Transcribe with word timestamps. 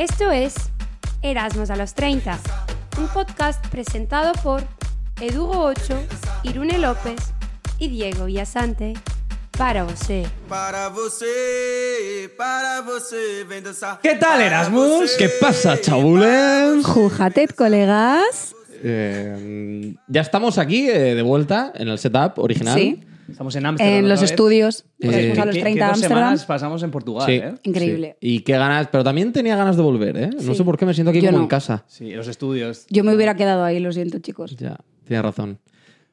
Esto 0.00 0.30
es 0.30 0.54
Erasmus 1.20 1.68
a 1.68 1.76
los 1.76 1.92
30, 1.92 2.38
un 2.98 3.06
podcast 3.08 3.62
presentado 3.68 4.32
por 4.42 4.62
Edugo 5.20 5.58
Ocho, 5.58 6.02
Irune 6.42 6.78
López 6.78 7.20
y 7.78 7.88
Diego 7.88 8.24
Villasante 8.24 8.94
para 9.58 9.84
você. 9.84 10.24
Para 10.48 10.88
você, 10.88 12.30
para 12.34 12.80
você, 12.80 13.44
vem 13.46 13.60
dançar. 13.60 14.00
¿Qué 14.00 14.14
tal, 14.14 14.40
Erasmus? 14.40 15.16
¿Qué 15.18 15.28
pasa, 15.28 15.76
chabules? 15.76 16.82
Jujated, 16.82 17.50
colegas. 17.50 18.54
Eh, 18.82 19.96
ya 20.08 20.22
estamos 20.22 20.56
aquí 20.56 20.88
eh, 20.88 21.14
de 21.14 21.20
vuelta 21.20 21.72
en 21.74 21.88
el 21.88 21.98
setup 21.98 22.38
original. 22.38 22.74
Sí. 22.74 23.04
Estamos 23.30 23.54
en 23.56 23.66
Ámsterdam. 23.66 23.94
En 23.98 24.08
los 24.08 24.22
estudios. 24.22 24.84
Eh, 25.00 25.08
Erasmus 25.08 25.38
a 25.38 25.44
los 25.46 25.54
¿Qué- 25.54 25.60
30 25.60 25.78
qué 25.78 25.84
dos 25.86 25.92
Ámsterdam. 25.94 26.18
semanas 26.18 26.44
pasamos 26.46 26.82
en 26.82 26.90
Portugal, 26.90 27.26
Sí. 27.26 27.32
¿eh? 27.34 27.54
Increíble. 27.62 28.16
Sí. 28.20 28.28
Y 28.28 28.40
qué 28.40 28.52
ganas, 28.52 28.88
pero 28.90 29.04
también 29.04 29.32
tenía 29.32 29.56
ganas 29.56 29.76
de 29.76 29.82
volver, 29.82 30.16
¿eh? 30.16 30.30
No 30.32 30.40
Sí. 30.40 30.54
sé 30.54 30.64
por 30.64 30.76
qué 30.76 30.86
me 30.86 30.94
siento 30.94 31.10
aquí 31.10 31.20
Yo 31.20 31.26
como 31.28 31.38
no. 31.38 31.44
en 31.44 31.48
casa. 31.48 31.84
Sí, 31.86 32.10
los 32.12 32.28
estudios. 32.28 32.86
Yo 32.90 33.04
me 33.04 33.14
hubiera 33.14 33.34
quedado 33.36 33.64
ahí, 33.64 33.78
lo 33.80 33.92
siento, 33.92 34.18
chicos. 34.18 34.56
Ya, 34.56 34.76
tienes 35.04 35.24
razón. 35.24 35.58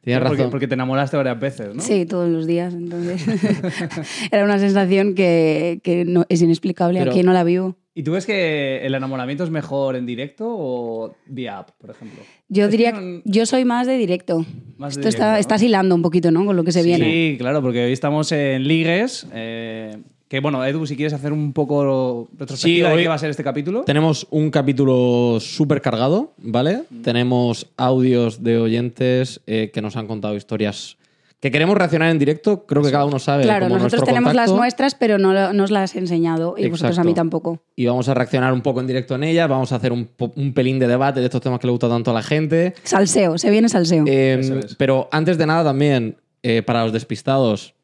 Tienes 0.02 0.24
porque, 0.24 0.38
razón. 0.38 0.52
porque 0.52 0.68
te 0.70 0.76
enamoraste 0.76 1.18
varias 1.18 1.38
veces, 1.40 1.76
¿no? 1.76 1.82
Sí, 1.82 2.06
todos 2.06 2.30
los 2.30 2.48
días. 2.48 2.74
Entonces, 2.74 3.22
era 4.32 4.44
una 4.46 4.58
sensación 4.60 5.16
que, 5.16 5.82
que 5.84 6.06
no, 6.06 6.26
es 6.30 6.42
inexplicable. 6.42 7.00
Pero- 7.00 7.12
Aquí 7.12 7.24
no 7.24 7.34
la 7.34 7.44
vivo. 7.44 7.76
¿Y 7.98 8.04
tú 8.04 8.12
ves 8.12 8.28
que 8.28 8.86
el 8.86 8.94
enamoramiento 8.94 9.44
es 9.44 9.50
mejor 9.50 9.96
en 9.96 10.06
directo 10.06 10.46
o 10.48 11.16
vía 11.26 11.58
app, 11.58 11.72
por 11.80 11.90
ejemplo? 11.90 12.20
Yo 12.48 12.66
Es 12.66 12.68
que 12.70 12.72
diría 12.78 12.92
no- 12.92 13.00
que 13.00 13.22
yo 13.26 13.46
soy 13.48 13.66
más 13.66 13.88
de 13.88 13.98
directo. 13.98 14.46
Más 14.78 14.94
de 14.94 15.02
Esto 15.02 15.10
está, 15.10 15.24
directo, 15.24 15.32
¿no? 15.32 15.38
estás 15.38 15.64
hilando 15.64 15.96
un 15.96 16.04
poquito, 16.04 16.30
¿no? 16.30 16.46
Con 16.46 16.56
lo 16.56 16.64
que 16.64 16.72
se 16.72 16.84
viene. 16.84 17.06
Sí, 17.06 17.38
claro, 17.40 17.60
porque 17.64 17.86
hoy 17.86 17.92
estamos 17.94 18.32
en 18.32 18.68
Ligues. 18.68 19.26
eh, 19.34 19.98
que 20.28 20.42
bueno, 20.42 20.64
Edu, 20.64 20.86
si 20.86 20.96
quieres 20.96 21.14
hacer 21.14 21.32
un 21.34 21.54
poco 21.54 22.28
retrospectiva 22.38 22.90
Sí, 22.90 22.92
de 22.92 22.98
hoy- 22.98 23.02
qué 23.04 23.08
va 23.08 23.16
a 23.16 23.18
ser 23.18 23.30
este 23.32 23.44
capítulo. 23.44 23.82
Tenemos 23.84 24.28
un 24.30 24.52
capítulo 24.52 25.40
súper 25.40 25.82
cargado, 25.82 26.34
¿vale? 26.38 26.84
Mm. 26.92 27.02
Tenemos 27.02 27.68
audios 27.78 28.44
de 28.44 28.58
oyentes 28.60 29.42
eh, 29.48 29.72
que 29.74 29.82
nos 29.82 29.96
han 29.96 30.06
contado 30.06 30.36
historias 30.36 30.97
que 31.40 31.52
queremos 31.52 31.78
reaccionar 31.78 32.10
en 32.10 32.18
directo. 32.20 32.66
Creo 32.66 32.82
que 32.82 32.92
cada 32.92 33.06
uno 33.06 33.20
sabe. 33.20 33.44
Claro, 33.44 33.68
como 33.68 33.76
nosotros 33.78 34.04
tenemos 34.06 34.34
las 34.34 34.46
contacto. 34.48 34.58
nuestras, 34.62 34.96
pero 34.96 35.18
no 35.20 35.34
lo- 35.34 35.54
nos 35.54 35.70
las 35.72 35.96
he 35.96 36.00
enseñado. 36.00 36.56
Y 36.58 36.68
vosotros 36.70 36.98
a 36.98 37.04
mí 37.04 37.12
Exacto. 37.12 37.20
tampoco. 37.22 37.62
Y 37.76 37.86
vamos 37.86 38.10
a 38.10 38.14
reaccionar 38.16 38.54
un 38.54 38.62
poco 38.62 38.80
en 38.82 38.88
directo 38.88 39.16
en 39.16 39.24
ellas. 39.24 39.48
Vamos 39.48 39.72
a 39.72 39.76
hacer 39.76 39.92
un, 39.92 40.10
un 40.36 40.54
pelín 40.54 40.80
de 40.80 40.88
debate 40.88 41.20
de 41.20 41.26
estos 41.28 41.42
temas 41.42 41.60
que 41.60 41.68
le 41.68 41.72
gusta 41.72 41.88
tanto 41.90 42.12
a 42.12 42.14
la 42.16 42.24
gente. 42.24 42.74
Salseo, 42.84 43.38
se 43.38 43.52
viene 43.52 43.70
salseo. 43.70 44.04
Eh, 44.08 44.40
es. 44.66 44.76
pero 44.76 45.08
antes 45.12 45.38
de 45.38 45.46
nada 45.46 45.64
también, 45.64 46.18
eh, 46.42 46.64
para 46.64 46.84
los 46.84 46.92
despistados, 46.94 47.76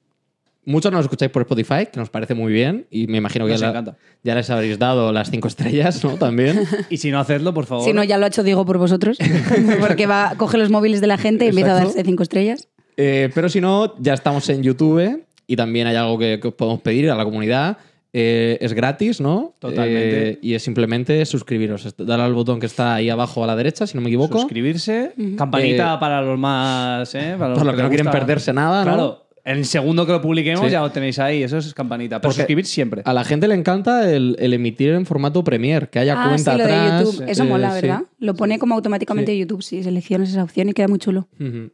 muchos 0.65 0.91
nos 0.91 1.01
escucháis 1.05 1.29
por 1.31 1.41
Spotify, 1.43 1.87
que 1.91 1.99
nos 1.99 2.09
parece 2.09 2.33
muy 2.33 2.53
bien, 2.53 2.87
y 2.89 3.05
me 3.07 3.17
imagino 3.17 3.45
que 3.45 3.55
ya, 3.57 3.69
encanta. 3.69 3.97
ya 4.23 4.33
les 4.33 4.49
habréis 4.49 4.79
dado 4.79 5.11
las 5.11 5.29
cinco 5.29 5.47
estrellas, 5.49 6.03
¿no? 6.03 6.11
También. 6.17 6.63
Y 6.89 6.97
si 6.97 7.11
no 7.11 7.19
hacerlo, 7.19 7.53
por 7.53 7.65
favor. 7.65 7.83
Si 7.85 7.93
no, 7.93 8.03
ya 8.03 8.17
lo 8.17 8.25
ha 8.25 8.29
hecho 8.29 8.43
Diego 8.43 8.65
por 8.65 8.77
vosotros. 8.77 9.17
Porque 9.79 10.07
va, 10.07 10.33
coge 10.37 10.57
los 10.57 10.69
móviles 10.69 11.01
de 11.01 11.07
la 11.07 11.17
gente 11.17 11.45
y 11.45 11.49
empieza 11.49 11.71
a 11.71 11.73
Exacto. 11.77 11.93
darse 11.95 12.03
cinco 12.09 12.23
estrellas. 12.23 12.67
Eh, 12.97 13.29
pero 13.33 13.49
si 13.49 13.61
no, 13.61 13.95
ya 13.99 14.13
estamos 14.13 14.47
en 14.49 14.63
YouTube 14.63 15.23
y 15.47 15.55
también 15.55 15.87
hay 15.87 15.95
algo 15.95 16.17
que, 16.17 16.39
que 16.41 16.47
os 16.49 16.53
podemos 16.53 16.81
pedir 16.81 17.09
a 17.09 17.15
la 17.15 17.23
comunidad. 17.25 17.77
Eh, 18.15 18.59
es 18.61 18.73
gratis, 18.73 19.19
¿no? 19.19 19.55
Totalmente. 19.57 20.29
Eh, 20.33 20.39
y 20.41 20.53
es 20.53 20.61
simplemente 20.61 21.25
suscribiros. 21.25 21.95
Darle 21.97 22.25
al 22.25 22.33
botón 22.35 22.59
que 22.59 22.67
está 22.67 22.93
ahí 22.93 23.09
abajo 23.09 23.43
a 23.43 23.47
la 23.47 23.55
derecha, 23.55 23.87
si 23.87 23.97
no 23.97 24.01
me 24.01 24.09
equivoco. 24.09 24.37
Suscribirse, 24.39 25.13
campanita 25.35 25.95
Eh, 25.95 25.97
para 25.99 26.21
los 26.21 26.37
más. 26.37 27.15
¿eh? 27.15 27.35
Para 27.39 27.49
los, 27.49 27.57
para 27.57 27.71
los 27.71 27.75
que 27.75 27.81
no 27.83 27.89
quieren 27.89 28.11
perderse 28.11 28.53
nada, 28.53 28.85
¿no? 28.85 28.93
Claro. 28.93 29.19
El 29.43 29.65
segundo 29.65 30.05
que 30.05 30.11
lo 30.13 30.21
publiquemos 30.21 30.63
Sí. 30.63 30.71
ya 30.71 30.79
lo 30.81 30.91
tenéis 30.91 31.17
ahí. 31.19 31.41
Eso 31.43 31.57
es 31.57 31.73
campanita. 31.73 32.21
Pero 32.21 32.29
Porque 32.29 32.41
suscribir 32.43 32.65
siempre. 32.65 33.01
A 33.03 33.13
la 33.13 33.23
gente 33.25 33.47
le 33.47 33.55
encanta 33.55 34.09
el, 34.09 34.37
el 34.39 34.53
emitir 34.53 34.91
en 34.91 35.05
formato 35.07 35.43
Premiere, 35.43 35.89
que 35.89 35.99
haya 35.99 36.13
Ah, 36.15 36.27
cuenta 36.29 36.51
sí, 36.53 36.57
lo 36.59 36.63
atrás. 36.63 36.99
de 36.99 37.05
YouTube. 37.11 37.29
Eso 37.29 37.43
eh, 37.43 37.47
mola, 37.47 37.69
sí. 37.75 37.81
¿verdad? 37.81 38.03
Lo 38.19 38.35
pone 38.35 38.57
como 38.59 38.75
automáticamente 38.75 39.35
YouTube. 39.37 39.61
Si 39.63 39.83
seleccionas 39.83 40.29
esa 40.29 40.43
opción 40.43 40.69
y 40.69 40.73
queda 40.73 40.87
muy 40.87 40.99
chulo. 40.99 41.27
Ujú. 41.41 41.71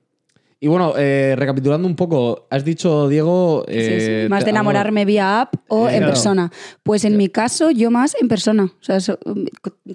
Y 0.62 0.68
bueno, 0.68 0.94
eh, 0.98 1.36
recapitulando 1.38 1.88
un 1.88 1.96
poco, 1.96 2.46
has 2.50 2.66
dicho, 2.66 3.08
Diego... 3.08 3.64
Eh, 3.70 4.24
sí. 4.26 4.30
Más 4.30 4.44
de 4.44 4.50
enamorarme 4.50 5.06
vía 5.06 5.40
app 5.40 5.54
o 5.70 5.88
Eh, 5.88 5.92
en 5.94 5.98
claro. 6.00 6.08
persona. 6.14 6.52
Pues 6.84 7.06
en 7.06 7.16
mi 7.16 7.30
caso, 7.30 7.72
yo 7.72 7.92
más 7.92 8.14
en 8.20 8.28
persona. 8.28 8.66
O 8.66 8.84
sea, 8.84 8.98
eso, 8.98 9.18
um, 9.26 9.46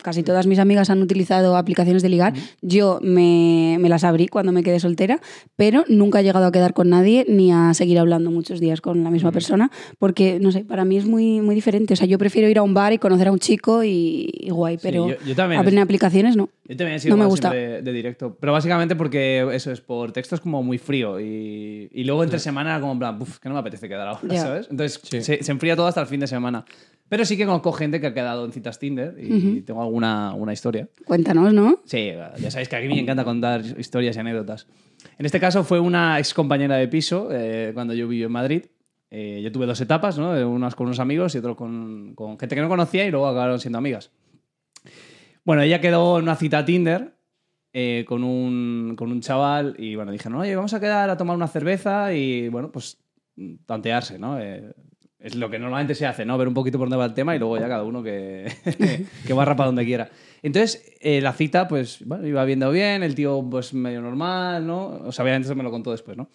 casi 0.02 0.22
todas 0.22 0.46
mis 0.46 0.58
amigas 0.58 0.88
han 0.88 1.02
utilizado 1.02 1.58
aplicaciones 1.58 2.02
de 2.02 2.08
ligar. 2.08 2.32
Yo 2.62 2.98
me, 3.02 3.76
me 3.78 3.90
las 3.90 4.04
abrí 4.04 4.26
cuando 4.26 4.52
me 4.52 4.62
quedé 4.62 4.80
soltera, 4.80 5.20
pero 5.54 5.84
nunca 5.88 6.20
he 6.20 6.22
llegado 6.24 6.46
a 6.46 6.52
quedar 6.52 6.72
con 6.72 6.88
nadie 6.88 7.26
ni 7.28 7.52
a 7.52 7.74
seguir 7.74 7.98
hablando 7.98 8.30
muchos 8.30 8.58
días 8.58 8.80
con 8.80 9.04
la 9.04 9.10
misma 9.10 9.32
persona, 9.32 9.70
porque, 9.98 10.38
no 10.40 10.50
sé, 10.50 10.64
para 10.64 10.86
mí 10.86 10.96
es 10.96 11.04
muy, 11.04 11.42
muy 11.42 11.54
diferente. 11.54 11.92
O 11.92 11.96
sea, 11.96 12.06
yo 12.06 12.16
prefiero 12.16 12.48
ir 12.48 12.56
a 12.56 12.62
un 12.62 12.72
bar 12.72 12.94
y 12.94 12.98
conocer 12.98 13.28
a 13.28 13.32
un 13.32 13.38
chico 13.38 13.84
y, 13.84 14.30
y 14.32 14.48
guay, 14.48 14.78
pero 14.80 15.10
yo- 15.10 15.16
yo 15.26 15.34
también. 15.34 15.60
abrir 15.60 15.78
aplicaciones 15.78 16.36
no. 16.36 16.48
Yo 16.66 16.76
también 16.76 16.96
he 16.96 16.98
sido 17.00 17.12
No 17.12 17.18
me 17.18 17.24
más 17.24 17.30
gusta. 17.30 17.50
siempre 17.50 17.82
de 17.82 17.92
directo. 17.92 18.36
Pero 18.40 18.52
básicamente 18.52 18.96
porque 18.96 19.46
eso 19.52 19.70
es 19.70 19.80
por 19.80 20.12
texto 20.12 20.34
es 20.34 20.40
como 20.40 20.62
muy 20.62 20.78
frío. 20.78 21.20
Y, 21.20 21.90
y 21.92 22.04
luego 22.04 22.24
entre 22.24 22.38
semana 22.38 22.70
era 22.70 22.80
como 22.80 22.92
en 22.94 22.98
plan, 22.98 23.18
"Uf, 23.20 23.38
que 23.38 23.48
no 23.48 23.54
me 23.54 23.60
apetece 23.60 23.88
quedar 23.88 24.08
ahora, 24.08 24.20
Ya. 24.28 24.40
¿sabes? 24.42 24.68
Entonces 24.70 25.00
se, 25.24 25.42
se 25.42 25.52
enfría 25.52 25.76
todo 25.76 25.86
hasta 25.86 26.00
el 26.00 26.06
fin 26.06 26.20
de 26.20 26.26
semana. 26.26 26.64
Pero 27.06 27.26
sí 27.26 27.36
que 27.36 27.44
conozco 27.44 27.70
gente 27.72 28.00
que 28.00 28.06
ha 28.06 28.14
quedado 28.14 28.46
en 28.46 28.52
citas 28.52 28.78
Tinder 28.78 29.14
y 29.22 29.60
tengo 29.60 29.82
alguna 29.82 30.32
una 30.34 30.54
historia. 30.54 30.88
Cuéntanos, 31.04 31.52
¿no? 31.52 31.80
Sí, 31.84 32.10
ya 32.38 32.50
sabéis 32.50 32.70
que 32.70 32.76
a 32.76 32.80
mí 32.80 32.88
me 32.88 32.98
encanta 32.98 33.24
contar 33.24 33.62
historias 33.78 34.16
y 34.16 34.20
anécdotas. 34.20 34.66
En 35.18 35.26
este 35.26 35.38
caso 35.38 35.64
fue 35.64 35.78
una 35.80 36.18
ex 36.18 36.32
compañera 36.32 36.76
de 36.76 36.88
piso 36.88 37.28
eh, 37.30 37.72
cuando 37.74 37.92
yo 37.92 38.08
viví 38.08 38.22
en 38.24 38.32
Madrid. 38.32 38.64
Eh, 39.10 39.42
yo 39.44 39.52
tuve 39.52 39.66
dos 39.66 39.80
etapas, 39.82 40.18
¿no? 40.18 40.34
Eh, 40.34 40.44
Unas 40.46 40.74
con 40.74 40.86
unos 40.86 40.98
amigos 40.98 41.34
y 41.34 41.38
otras 41.38 41.56
con, 41.56 42.14
con 42.14 42.38
gente 42.38 42.54
que 42.56 42.62
no 42.62 42.68
conocía 42.70 43.04
y 43.06 43.10
luego 43.10 43.26
acabaron 43.28 43.60
siendo 43.60 43.76
amigas. 43.78 44.10
Bueno, 45.44 45.62
ella 45.62 45.80
quedó 45.80 46.18
en 46.18 46.24
una 46.24 46.36
cita 46.36 46.64
Tinder 46.64 47.16
eh, 47.72 48.04
con, 48.06 48.24
un, 48.24 48.94
con 48.96 49.12
un 49.12 49.20
chaval 49.20 49.76
y 49.78 49.94
bueno, 49.94 50.12
dijeron, 50.12 50.38
oye, 50.38 50.56
vamos 50.56 50.74
a 50.74 50.80
quedar 50.80 51.10
a 51.10 51.16
tomar 51.16 51.36
una 51.36 51.48
cerveza 51.48 52.12
y 52.14 52.48
bueno, 52.48 52.72
pues 52.72 52.98
tantearse, 53.66 54.18
¿no? 54.18 54.40
Eh, 54.40 54.72
es 55.18 55.34
lo 55.34 55.48
que 55.48 55.58
normalmente 55.58 55.94
se 55.94 56.06
hace, 56.06 56.26
¿no? 56.26 56.36
Ver 56.36 56.48
un 56.48 56.54
poquito 56.54 56.78
por 56.78 56.86
dónde 56.86 56.98
va 56.98 57.06
el 57.06 57.14
tema 57.14 57.34
y 57.34 57.38
luego 57.38 57.58
ya 57.58 57.66
cada 57.66 57.82
uno 57.82 58.02
que, 58.02 58.46
que 59.26 59.32
barra 59.32 59.56
para 59.56 59.68
donde 59.68 59.86
quiera. 59.86 60.10
Entonces, 60.42 60.96
eh, 61.00 61.22
la 61.22 61.32
cita, 61.32 61.66
pues, 61.66 62.04
bueno, 62.04 62.26
iba 62.26 62.44
viendo 62.44 62.70
bien, 62.70 63.02
el 63.02 63.14
tío, 63.14 63.42
pues, 63.50 63.72
medio 63.72 64.02
normal, 64.02 64.66
¿no? 64.66 64.86
O 64.86 65.12
sea, 65.12 65.22
obviamente 65.22 65.46
eso 65.46 65.54
me 65.54 65.62
lo 65.62 65.70
contó 65.70 65.92
después, 65.92 66.18
¿no? 66.18 66.28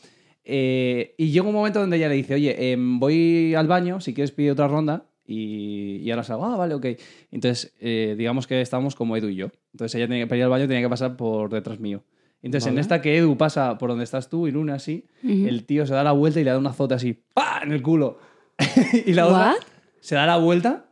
Eh, 0.44 1.14
y 1.18 1.30
llega 1.30 1.46
un 1.46 1.54
momento 1.54 1.80
donde 1.80 1.98
ella 1.98 2.10
le 2.10 2.16
dice, 2.16 2.34
oye, 2.34 2.72
em, 2.72 3.00
voy 3.00 3.54
al 3.54 3.68
baño, 3.68 4.02
si 4.02 4.16
quieres 4.16 4.32
pide 4.32 4.52
otra 4.52 4.68
ronda. 4.68 5.06
Y, 5.32 5.98
y 5.98 6.10
ahora 6.10 6.24
salgo, 6.24 6.46
ah, 6.46 6.58
vale, 6.58 6.74
ok. 6.74 6.86
Entonces, 7.32 7.72
eh, 7.80 8.16
digamos 8.18 8.48
que 8.48 8.62
estamos 8.62 8.96
como 8.96 9.16
Edu 9.16 9.28
y 9.30 9.36
yo. 9.36 9.52
Entonces, 9.74 9.94
ella 9.96 10.08
tenía 10.08 10.24
que 10.24 10.28
para 10.28 10.38
ir 10.38 10.44
al 10.46 10.50
baño, 10.50 10.68
tenía 10.68 10.82
que 10.82 10.90
pasar 10.90 11.16
por 11.18 11.52
detrás 11.52 11.80
mío. 11.80 12.04
Entonces, 12.42 12.66
en 12.68 12.74
Vale. 12.74 12.82
esta 12.82 13.02
que 13.02 13.16
Edu 13.16 13.38
pasa 13.38 13.78
por 13.78 13.90
donde 13.90 14.06
estás 14.06 14.28
tú 14.30 14.48
y 14.48 14.52
Luna 14.52 14.74
así, 14.76 15.06
Ujú. 15.24 15.48
el 15.48 15.66
tío 15.66 15.86
se 15.86 15.94
da 15.94 16.04
la 16.04 16.14
vuelta 16.14 16.40
y 16.40 16.44
le 16.46 16.50
da 16.50 16.58
un 16.58 16.66
azote 16.66 16.96
así, 16.96 17.14
¡pa! 17.34 17.60
en 17.64 17.74
el 17.74 17.84
culo. 17.84 18.18
y 19.06 19.14
la 19.14 19.28
otra 19.28 19.52
What? 19.52 19.56
se 20.00 20.16
da 20.16 20.26
la 20.26 20.38
vuelta, 20.38 20.86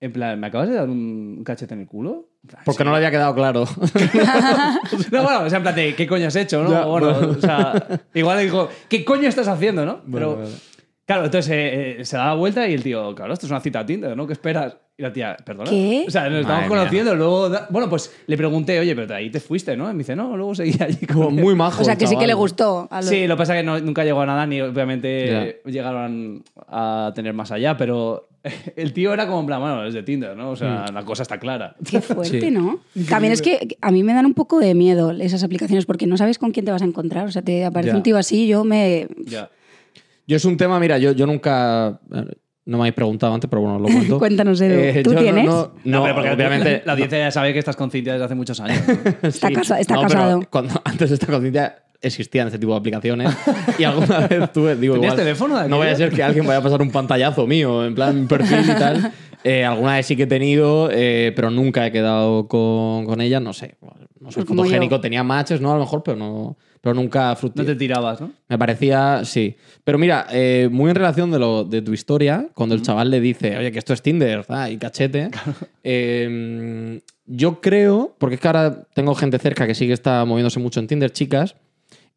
en 0.00 0.12
plan, 0.12 0.40
¿me 0.40 0.48
acabas 0.48 0.68
de 0.68 0.74
dar 0.74 0.88
un 0.90 1.42
cachete 1.44 1.74
en 1.74 1.80
el 1.82 1.86
culo? 1.86 2.30
En 2.42 2.56
Porque 2.64 2.78
sí. 2.82 2.84
no 2.84 2.90
le 2.90 2.96
había 2.96 3.10
quedado 3.12 3.34
claro. 3.36 3.64
No, 5.12 5.22
bueno, 5.22 5.40
o 5.44 5.48
sea, 5.48 5.58
en 5.58 5.62
plan 5.62 5.74
de, 5.76 5.94
¿qué 5.94 6.06
coño 6.06 6.26
has 6.26 6.36
hecho, 6.36 6.62
no? 6.62 6.70
Ya, 6.70 6.84
bueno, 6.86 7.14
bueno. 7.14 7.28
o 7.38 7.40
sea, 7.40 8.00
igual 8.14 8.38
le 8.38 8.44
dijo, 8.44 8.68
¿qué 8.88 9.04
coño 9.04 9.28
estás 9.28 9.48
haciendo, 9.48 9.84
no? 9.86 10.00
Bueno, 10.06 10.34
Pero, 10.34 10.36
vale. 10.38 10.50
Claro, 11.06 11.24
entonces 11.24 11.50
eh, 11.50 12.00
eh, 12.00 12.04
se 12.04 12.16
da 12.16 12.26
la 12.26 12.34
vuelta 12.34 12.68
y 12.68 12.74
el 12.74 12.82
tío, 12.82 13.14
claro, 13.14 13.32
esto 13.32 13.46
es 13.46 13.50
una 13.50 13.60
cita 13.60 13.84
Tinder, 13.86 14.16
¿no? 14.16 14.26
¿Qué 14.26 14.32
esperas? 14.34 14.76
Y 14.98 15.02
la 15.02 15.12
tía, 15.12 15.36
¿perdona? 15.44 15.68
¿Qué? 15.68 16.04
O 16.08 16.10
sea, 16.10 16.22
nos 16.30 16.40
estamos 16.40 16.62
Madre 16.62 16.68
mía. 16.70 16.78
conociendo, 16.78 17.14
luego, 17.14 17.48
da- 17.50 17.66
bueno, 17.68 17.90
pues 17.90 18.14
le 18.26 18.34
pregunté, 18.38 18.80
oye, 18.80 18.94
pero 18.94 19.06
de 19.06 19.14
ahí 19.14 19.28
te 19.30 19.40
fuiste, 19.40 19.76
¿no? 19.76 19.90
Y 19.90 19.92
me 19.92 19.98
dice, 19.98 20.16
no, 20.16 20.34
luego 20.38 20.54
seguí 20.54 20.72
allí 20.82 21.04
Como 21.06 21.26
con 21.26 21.38
él". 21.38 21.44
muy 21.44 21.54
majo. 21.54 21.82
O 21.82 21.84
sea, 21.84 21.92
el 21.94 21.98
que 21.98 22.06
sí 22.06 22.12
que 22.14 22.20
chaval. 22.20 22.28
le 22.28 22.34
gustó. 22.34 22.88
A 22.90 23.02
Sí, 23.02 23.26
lo 23.26 23.34
que 23.36 23.38
pasa 23.38 23.54
es 23.54 23.60
que 23.60 23.66
no- 23.66 23.78
nunca 23.80 24.04
llegó 24.04 24.22
a 24.22 24.26
nada, 24.26 24.46
ni 24.46 24.60
obviamente 24.62 25.60
llegaron 25.66 26.42
a 26.66 27.12
tener 27.14 27.34
más 27.34 27.52
allá, 27.52 27.76
pero 27.76 28.28
el 28.76 28.94
tío 28.94 29.12
era 29.12 29.26
como 29.26 29.40
en 29.40 29.46
plan, 29.46 29.60
bueno, 29.60 29.84
es 29.84 29.92
de 29.92 30.02
Tinder, 30.02 30.34
¿no? 30.34 30.50
O 30.52 30.56
sea, 30.56 30.86
la 30.90 31.04
cosa 31.04 31.24
está 31.24 31.38
clara. 31.38 31.76
Qué 31.88 32.00
fuerte, 32.00 32.40
Sí. 32.40 32.50
¿no? 32.50 32.78
También 33.10 33.34
es 33.34 33.42
que 33.42 33.76
a 33.82 33.90
mí 33.90 34.02
me 34.02 34.14
dan 34.14 34.24
un 34.24 34.32
poco 34.34 34.60
de 34.60 34.74
miedo 34.74 35.10
esas 35.10 35.44
aplicaciones 35.44 35.84
porque 35.84 36.06
no 36.06 36.16
sabes 36.16 36.38
con 36.38 36.52
quién 36.52 36.64
te 36.64 36.72
vas 36.72 36.80
a 36.80 36.86
encontrar. 36.86 37.26
O 37.26 37.30
sea, 37.32 37.42
te 37.42 37.66
aparece 37.66 37.90
Ya. 37.92 37.96
un 37.98 38.02
tío 38.02 38.16
así, 38.16 38.46
yo 38.48 38.64
me. 38.64 39.08
Ya. 39.26 39.50
Yo 40.26 40.36
es 40.36 40.44
un 40.44 40.56
tema, 40.56 40.78
mira, 40.80 40.98
yo, 40.98 41.12
yo 41.12 41.26
nunca. 41.26 42.00
No 42.68 42.78
me 42.78 42.82
habéis 42.82 42.94
preguntado 42.94 43.32
antes, 43.32 43.48
pero 43.48 43.62
bueno, 43.62 43.78
lo 43.78 43.84
cuento. 43.86 44.18
Cuéntanos, 44.18 44.60
Edu. 44.60 44.74
Eh, 44.74 45.02
¿Tú 45.04 45.10
yo 45.10 45.16
no- 45.16 45.22
tienes? 45.22 45.44
No, 45.46 45.72
no, 45.84 46.02
pero 46.02 46.14
porque 46.16 46.30
obviamente. 46.30 46.82
La 46.84 46.92
audiencia 46.94 47.18
ya 47.18 47.30
sabe 47.30 47.52
que 47.52 47.60
estás 47.60 47.76
con 47.76 47.90
Cintia 47.92 48.14
desde 48.14 48.24
hace 48.24 48.34
muchos 48.34 48.58
años. 48.60 48.80
¿no? 49.22 49.28
Está, 49.28 49.48
Sí. 49.48 49.54
casa- 49.54 49.78
está 49.78 49.94
No, 49.94 50.00
pero 50.02 50.12
casado. 50.12 50.42
Cuando, 50.50 50.80
antes 50.84 51.10
de 51.10 51.14
esta 51.14 51.26
conciencia 51.28 51.76
existían 52.02 52.48
este 52.48 52.58
tipo 52.58 52.72
de 52.72 52.78
aplicaciones 52.78 53.34
y 53.78 53.84
alguna 53.84 54.26
vez 54.26 54.52
tuve, 54.52 54.76
digo, 54.76 54.94
¿Tenías 54.94 55.12
igual, 55.14 55.24
teléfono 55.24 55.58
de 55.58 55.68
no 55.68 55.78
vaya 55.78 55.92
a 55.92 55.96
ser 55.96 56.10
que 56.12 56.22
alguien 56.22 56.46
vaya 56.46 56.58
a 56.58 56.62
pasar 56.62 56.82
un 56.82 56.90
pantallazo 56.90 57.46
mío, 57.46 57.84
en 57.86 57.94
plan 57.94 58.26
perfil 58.28 58.60
y 58.64 58.78
tal. 58.78 59.12
Eh, 59.48 59.64
alguna 59.64 59.94
vez 59.94 60.06
sí 60.06 60.16
que 60.16 60.24
he 60.24 60.26
tenido, 60.26 60.88
eh, 60.90 61.32
pero 61.36 61.50
nunca 61.52 61.86
he 61.86 61.92
quedado 61.92 62.48
con, 62.48 63.06
con 63.06 63.20
ella, 63.20 63.38
no 63.38 63.52
sé. 63.52 63.76
No 63.80 63.92
no 64.18 64.32
sé, 64.32 64.44
como 64.44 64.64
fotogénico, 64.64 64.96
yo. 64.96 65.00
tenía 65.00 65.22
matches, 65.22 65.60
¿no? 65.60 65.70
A 65.70 65.74
lo 65.74 65.80
mejor, 65.82 66.02
pero 66.02 66.16
no, 66.16 66.56
pero 66.80 66.94
nunca 66.94 67.28
No 67.28 67.36
fructífero. 67.36 67.72
te 67.72 67.78
tirabas, 67.78 68.20
¿no? 68.20 68.32
Me 68.48 68.58
parecía, 68.58 69.24
sí. 69.24 69.54
Pero 69.84 69.98
mira, 69.98 70.26
eh, 70.32 70.68
muy 70.72 70.90
en 70.90 70.96
relación 70.96 71.30
de, 71.30 71.38
lo, 71.38 71.62
de 71.62 71.80
tu 71.80 71.92
historia, 71.92 72.48
cuando 72.54 72.74
el 72.74 72.82
chaval 72.82 73.08
le 73.08 73.20
dice, 73.20 73.56
oye, 73.56 73.70
que 73.70 73.78
esto 73.78 73.92
es 73.92 74.02
Tinder, 74.02 74.44
ah, 74.48 74.68
y 74.68 74.78
cachete, 74.78 75.30
eh, 75.84 77.00
yo 77.26 77.60
creo, 77.60 78.16
porque 78.18 78.34
es 78.34 78.40
que 78.40 78.48
ahora 78.48 78.82
tengo 78.94 79.14
gente 79.14 79.38
cerca 79.38 79.64
que 79.68 79.76
sí 79.76 79.86
que 79.86 79.92
está 79.92 80.24
moviéndose 80.24 80.58
mucho 80.58 80.80
en 80.80 80.88
Tinder, 80.88 81.12
chicas, 81.12 81.54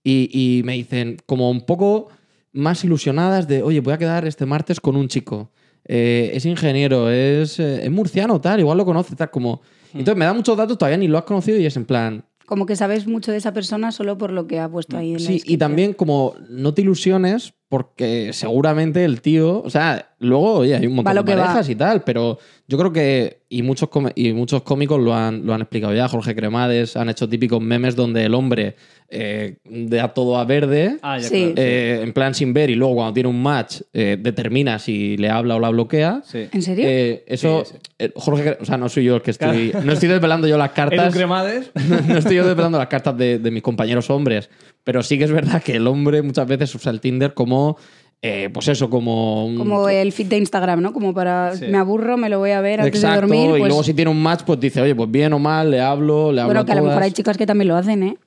y, 0.04 0.32
y 0.34 0.64
me 0.64 0.74
dicen 0.74 1.18
como 1.28 1.52
un 1.52 1.62
poco 1.62 2.10
más 2.54 2.84
ilusionadas 2.84 3.48
de, 3.48 3.62
oye, 3.62 3.82
voy 3.82 3.94
a 3.94 4.00
quedar 4.00 4.26
este 4.26 4.48
martes 4.48 4.80
con 4.80 4.96
un 4.96 5.08
chico. 5.10 5.52
Eh, 5.86 6.32
es 6.34 6.46
ingeniero, 6.46 7.10
es, 7.10 7.60
eh, 7.60 7.84
es 7.84 7.92
murciano, 7.92 8.40
tal, 8.40 8.60
igual 8.60 8.78
lo 8.78 8.86
conoce, 8.86 9.16
tal, 9.16 9.32
como... 9.32 9.62
Entonces 9.92 10.18
me 10.18 10.26
da 10.26 10.34
muchos 10.34 10.56
datos, 10.56 10.78
todavía 10.78 10.98
ni 10.98 11.08
lo 11.08 11.18
has 11.18 11.24
conocido 11.24 11.58
y 11.58 11.66
es 11.66 11.76
en 11.76 11.86
plan, 11.86 12.24
Como 12.46 12.68
que 12.68 12.76
sabes 12.76 13.08
mucho 13.08 13.32
de 13.32 13.38
esa 13.40 13.54
persona 13.54 13.92
solo 13.92 14.20
por 14.20 14.32
lo 14.32 14.46
que 14.46 14.60
ha 14.60 14.70
puesto 14.70 14.98
ahí 14.98 15.14
en 15.16 15.24
la 15.24 15.28
Sí, 15.28 15.42
y 15.44 15.58
también 15.58 15.94
como 15.94 16.36
no 16.48 16.76
te 16.76 16.84
ilusiones 16.84 17.54
porque 17.70 18.32
seguramente 18.34 19.04
el 19.04 19.22
tío, 19.22 19.64
o 19.64 19.70
sea, 19.72 20.09
luego 20.20 20.54
oye, 20.60 20.76
hay 20.76 20.88
un 20.88 20.96
montón 20.96 21.14
de 21.26 21.36
va. 21.36 21.44
parejas 21.44 21.70
y 21.70 21.76
tal, 21.76 22.04
pero 22.04 22.38
yo 22.68 22.78
creo 22.78 22.92
que 22.94 23.40
y 23.52 23.64
muchos 23.64 23.90
y 24.16 24.32
muchos 24.34 24.62
cómicos 24.62 25.00
lo 25.02 25.14
han, 25.16 25.46
lo 25.46 25.54
han 25.54 25.62
explicado 25.62 25.94
ya, 25.94 26.08
Jorge 26.08 26.36
Cremades 26.36 26.96
han 26.96 27.10
hecho 27.10 27.28
típicos 27.28 27.60
memes 27.62 27.96
donde 27.96 28.24
el 28.26 28.36
hombre 28.36 28.76
eh, 29.10 29.58
da 29.66 30.10
todo 30.14 30.38
a 30.38 30.46
verde. 30.46 30.98
Ah, 31.02 31.18
ya, 31.18 31.28
Sí. 31.28 31.52
claro. 31.54 31.54
eh, 31.58 32.02
en 32.04 32.14
plan 32.14 32.36
sin 32.36 32.54
ver 32.54 32.70
y 32.70 32.76
luego 32.76 32.96
cuando 32.96 33.14
tiene 33.14 33.30
un 33.30 33.42
match 33.42 33.82
eh, 33.94 34.18
determina 34.20 34.78
si 34.78 35.18
le 35.18 35.30
habla 35.30 35.56
o 35.56 35.60
la 35.60 35.70
bloquea. 35.70 36.22
Sí. 36.26 36.48
¿En 36.52 36.62
serio? 36.62 36.86
Eh, 36.88 37.24
eso, 37.28 37.64
Sí, 37.66 37.76
sí. 37.98 38.12
Jorge, 38.16 38.58
o 38.62 38.66
sea, 38.66 38.78
no 38.78 38.88
soy 38.88 39.06
yo 39.06 39.16
el 39.16 39.22
que 39.24 39.32
estoy, 39.32 39.74
no 39.84 39.94
estoy 39.94 40.10
desvelando 40.10 40.48
yo 40.48 40.58
las 40.58 40.70
Edu 40.76 40.76
cartas 40.76 41.14
Cremades. 41.16 41.72
no 42.08 42.18
estoy 42.18 42.36
yo 42.36 42.46
desvelando 42.48 42.78
las 42.78 42.88
cartas 42.88 43.18
de, 43.18 43.40
de 43.40 43.52
mis 43.52 43.64
compañeros 43.64 44.10
hombres, 44.12 44.50
pero 44.84 45.02
sí 45.02 45.18
que 45.18 45.24
es 45.24 45.32
verdad 45.32 45.64
que 45.64 45.76
el 45.78 45.88
hombre 45.88 46.22
muchas 46.22 46.48
veces 46.48 46.74
usa 46.76 46.92
el 46.92 47.02
Tinder 47.02 47.34
como, 47.34 47.78
eh, 48.22 48.50
pues 48.54 48.68
eso, 48.68 48.90
como 48.90 49.46
un... 49.46 49.56
Como 49.58 49.88
el 49.90 50.12
feed 50.12 50.28
de 50.28 50.38
Instagram, 50.38 50.82
¿no? 50.82 50.92
Como 50.94 51.14
para. 51.14 51.56
Sí. 51.56 51.66
Me 51.68 51.78
aburro, 51.78 52.18
me 52.18 52.28
lo 52.30 52.40
voy 52.40 52.52
a 52.52 52.60
ver 52.62 52.82
antes 52.82 52.96
Exacto, 53.02 53.22
de 53.28 53.28
dormir. 53.28 53.56
y 53.56 53.60
pues- 53.60 53.68
luego 53.70 53.84
si 53.84 53.94
tiene 53.94 54.12
un 54.12 54.22
match, 54.22 54.42
pues 54.46 54.60
dice, 54.60 54.82
oye, 54.82 54.94
pues 54.96 55.10
bien 55.10 55.32
o 55.34 55.40
mal, 55.40 55.72
le 55.72 55.80
hablo, 55.80 56.32
le 56.32 56.42
hablo 56.42 56.48
bueno, 56.48 56.60
a 56.62 56.66
que 56.66 56.72
a 56.74 56.76
lo 56.76 56.84
mejor 56.84 57.04
hay 57.04 57.12
chicas 57.12 57.38
que 57.38 57.46
también 57.46 57.68
lo 57.70 57.76
hacen, 57.78 58.04
¿eh? 58.04 58.18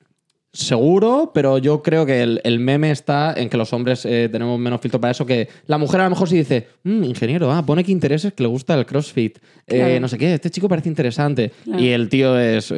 Seguro, 0.55 1.31
pero 1.33 1.57
yo 1.57 1.81
creo 1.81 2.05
que 2.05 2.21
el, 2.21 2.39
el 2.43 2.59
meme 2.59 2.91
está 2.91 3.33
en 3.35 3.49
que 3.49 3.57
los 3.57 3.73
hombres 3.73 4.05
eh, 4.05 4.29
tenemos 4.31 4.59
menos 4.59 4.79
filtro 4.81 5.01
para 5.01 5.09
eso, 5.09 5.25
que 5.25 5.47
la 5.65 5.79
mujer 5.79 6.01
a 6.01 6.03
lo 6.03 6.11
mejor 6.11 6.29
sí 6.29 6.37
dice, 6.37 6.67
"Mm, 6.83 7.03
ingeniero, 7.05 7.51
ah, 7.51 7.65
pone 7.65 7.83
que 7.83 7.91
intereses 7.91 8.33
que 8.33 8.43
le 8.43 8.49
gusta 8.49 8.75
el 8.75 8.85
CrossFit, 8.85 9.39
Eh, 9.65 9.97
no 9.99 10.07
sé 10.07 10.17
qué, 10.19 10.35
este 10.35 10.51
chico 10.51 10.69
parece 10.69 10.89
interesante. 10.89 11.51
Claro. 11.63 11.81
Y 11.81 11.89
el 11.89 12.07
tío 12.07 12.37
es... 12.39 12.71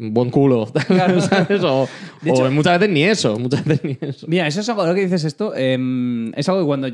eh, 0.00 0.08
Buen 0.10 0.30
culo, 0.30 0.66
¿sabes? 1.20 1.62
O, 1.62 1.88
De 2.22 2.30
o 2.30 2.34
hecho- 2.34 2.50
muchas 2.50 2.78
veces 2.80 2.92
ni 2.94 3.02
eso, 3.04 3.38
muchas 3.38 3.64
veces 3.64 3.84
ni 3.84 4.08
eso. 4.08 4.26
Mira, 4.28 4.46
eso 4.46 4.60
es 4.60 4.68
algo, 4.68 4.82
ahora 4.82 4.94
que 4.94 5.02
dices 5.02 5.24
esto, 5.24 5.54
em, 5.54 6.32
es 6.34 6.48
algo 6.48 6.62
que 6.62 6.66
cuando 6.66 6.88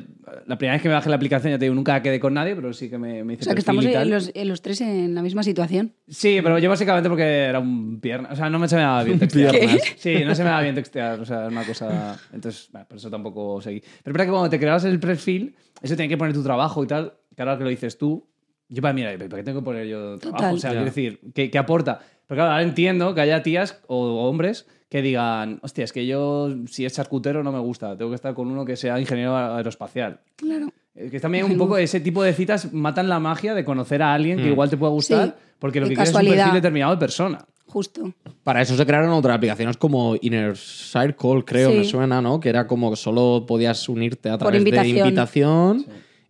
la 0.46 0.58
primera 0.58 0.74
vez 0.74 0.82
que 0.82 0.88
me 0.88 0.94
bajé 0.94 1.08
la 1.10 1.16
aplicación, 1.16 1.52
ya 1.52 1.58
te 1.58 1.64
digo, 1.66 1.74
nunca 1.74 2.02
quedé 2.02 2.18
con 2.20 2.34
nadie, 2.34 2.54
pero 2.56 2.72
sí 2.72 2.90
que 2.90 2.98
me, 2.98 3.22
me 3.24 3.34
hice 3.34 3.42
O 3.42 3.44
sea, 3.44 3.54
que 3.54 3.60
estamos 3.60 3.84
y 3.84 3.92
tal. 3.92 4.02
en 4.04 4.10
los, 4.10 4.30
en 4.34 4.48
los 4.48 4.60
tres 4.62 4.80
en 4.80 5.14
la 5.14 5.22
misma 5.22 5.42
situación. 5.42 5.92
Sí, 6.08 6.40
pero 6.42 6.58
yo 6.58 6.68
básicamente 6.68 7.08
porque 7.08 7.24
era 7.44 7.58
un 7.60 8.00
pierna. 8.00 8.28
O 8.32 8.36
sea, 8.36 8.50
no 8.50 8.58
me 8.58 8.68
se 8.68 8.76
me 8.76 8.82
daba 8.82 9.02
bien 9.04 9.18
textear. 9.18 9.52
Piernas. 9.52 9.80
Sí, 9.96 10.24
no 10.24 10.34
se 10.34 10.42
me 10.42 10.50
daba 10.50 10.62
bien 10.62 10.74
textear. 10.74 11.20
O 11.20 11.24
sea, 11.24 11.46
es 11.46 11.52
una 11.52 11.64
cosa. 11.64 12.18
Entonces, 12.32 12.68
bueno, 12.72 12.86
por 12.88 12.98
eso 12.98 13.10
tampoco 13.10 13.60
seguí. 13.60 13.80
Pero 13.80 13.90
es 14.04 14.12
verdad 14.12 14.24
que 14.24 14.30
cuando 14.30 14.50
te 14.50 14.58
creabas 14.58 14.84
el 14.84 14.98
perfil, 15.00 15.54
eso 15.82 15.96
tenía 15.96 16.08
que 16.08 16.16
poner 16.18 16.34
tu 16.34 16.42
trabajo 16.42 16.82
y 16.84 16.86
tal. 16.86 17.14
Que 17.34 17.42
ahora 17.42 17.56
que 17.58 17.64
lo 17.64 17.70
dices 17.70 17.98
tú, 17.98 18.26
yo 18.68 18.82
para 18.82 18.94
mira, 18.94 19.12
¿para 19.16 19.28
qué 19.36 19.42
tengo 19.42 19.60
que 19.60 19.64
poner 19.64 19.86
yo 19.86 20.18
trabajo? 20.18 20.36
Total. 20.42 20.54
O 20.54 20.58
sea, 20.58 20.70
quiero 20.70 20.84
decir, 20.84 21.20
¿qué, 21.34 21.50
qué 21.50 21.58
aporta? 21.58 22.00
Pero 22.26 22.38
claro, 22.38 22.50
ahora 22.52 22.62
entiendo 22.62 23.14
que 23.14 23.20
haya 23.20 23.42
tías 23.42 23.80
o, 23.86 24.28
hombres 24.28 24.66
que 24.88 25.02
digan, 25.02 25.58
hostia, 25.62 25.84
es 25.84 25.92
que 25.92 26.06
yo, 26.06 26.48
si 26.66 26.84
es 26.84 26.94
charcutero, 26.94 27.42
no 27.42 27.50
me 27.52 27.58
gusta. 27.58 27.96
Tengo 27.96 28.10
que 28.10 28.14
estar 28.16 28.34
con 28.34 28.48
uno 28.48 28.64
que 28.64 28.76
sea 28.76 29.00
ingeniero 29.00 29.36
aeroespacial. 29.36 30.20
Claro. 30.36 30.68
Eh, 30.94 31.08
Que 31.10 31.20
también 31.20 31.44
un 31.44 31.58
poco 31.58 31.76
ese 31.76 32.00
tipo 32.00 32.22
de 32.22 32.32
citas 32.32 32.72
matan 32.72 33.08
la 33.08 33.18
magia 33.20 33.54
de 33.54 33.64
conocer 33.64 34.02
a 34.02 34.14
alguien 34.14 34.38
que 34.38 34.48
igual 34.48 34.70
te 34.70 34.76
pueda 34.76 34.92
gustar, 34.92 35.28
Sí, 35.38 35.54
porque 35.58 35.80
lo 35.80 35.86
de 35.86 35.90
que 35.90 35.94
quieres 35.96 36.08
es 36.10 36.14
un 36.14 36.18
casualidad. 36.20 36.44
perfil 36.44 36.54
determinado 36.62 36.92
de 36.92 36.98
persona. 36.98 37.44
Justo. 37.66 38.12
Para 38.44 38.62
eso 38.62 38.76
se 38.76 38.86
crearon 38.86 39.10
otras 39.10 39.36
aplicaciones 39.36 39.76
como 39.76 40.14
Inner 40.20 40.56
Circle, 40.56 41.44
creo, 41.44 41.72
Sí. 41.72 41.78
me 41.78 41.84
suena, 41.84 42.22
¿no? 42.22 42.38
Que 42.38 42.48
era 42.48 42.66
como 42.68 42.90
que 42.90 42.96
solo 42.96 43.44
podías 43.46 43.88
unirte 43.88 44.28
a 44.30 44.38
Por 44.38 44.48
través 44.48 44.62
de 44.64 44.68
invitación. 44.70 44.98
invitación 45.08 45.86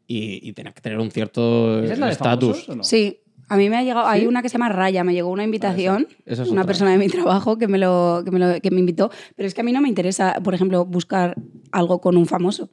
y, 0.06 0.48
y 0.48 0.52
tenías 0.54 0.74
que 0.74 0.80
tener 0.80 0.98
un 0.98 1.10
cierto 1.10 1.82
¿Esa 1.84 1.92
es 1.92 1.98
la 1.98 2.06
de 2.06 2.12
estatus. 2.12 2.48
famosos 2.52 2.68
o 2.70 2.76
no? 2.76 2.82
Sí. 2.84 3.20
A 3.48 3.56
mí 3.56 3.70
me 3.70 3.76
ha 3.76 3.82
llegado, 3.82 4.06
hay 4.06 4.26
una 4.26 4.42
que 4.42 4.48
se 4.48 4.54
llama 4.54 4.68
Raya, 4.70 5.04
me 5.04 5.12
llegó 5.14 5.30
una 5.30 5.44
invitación, 5.44 6.08
esa 6.24 6.42
es 6.42 6.50
una 6.50 6.62
otra. 6.62 6.66
persona 6.68 6.90
de 6.92 6.98
mi 6.98 7.08
trabajo 7.08 7.58
que 7.58 7.68
me, 7.68 7.78
lo, 7.78 8.22
que, 8.24 8.30
me 8.32 8.38
lo- 8.40 8.60
que 8.60 8.70
me 8.70 8.80
invitó, 8.80 9.10
pero 9.36 9.46
es 9.46 9.54
que 9.54 9.60
a 9.60 9.64
mí 9.64 9.72
no 9.72 9.80
me 9.80 9.88
interesa, 9.88 10.34
por 10.42 10.54
ejemplo, 10.54 10.84
buscar 10.84 11.36
algo 11.70 12.00
con 12.00 12.16
un 12.16 12.26
famoso. 12.26 12.70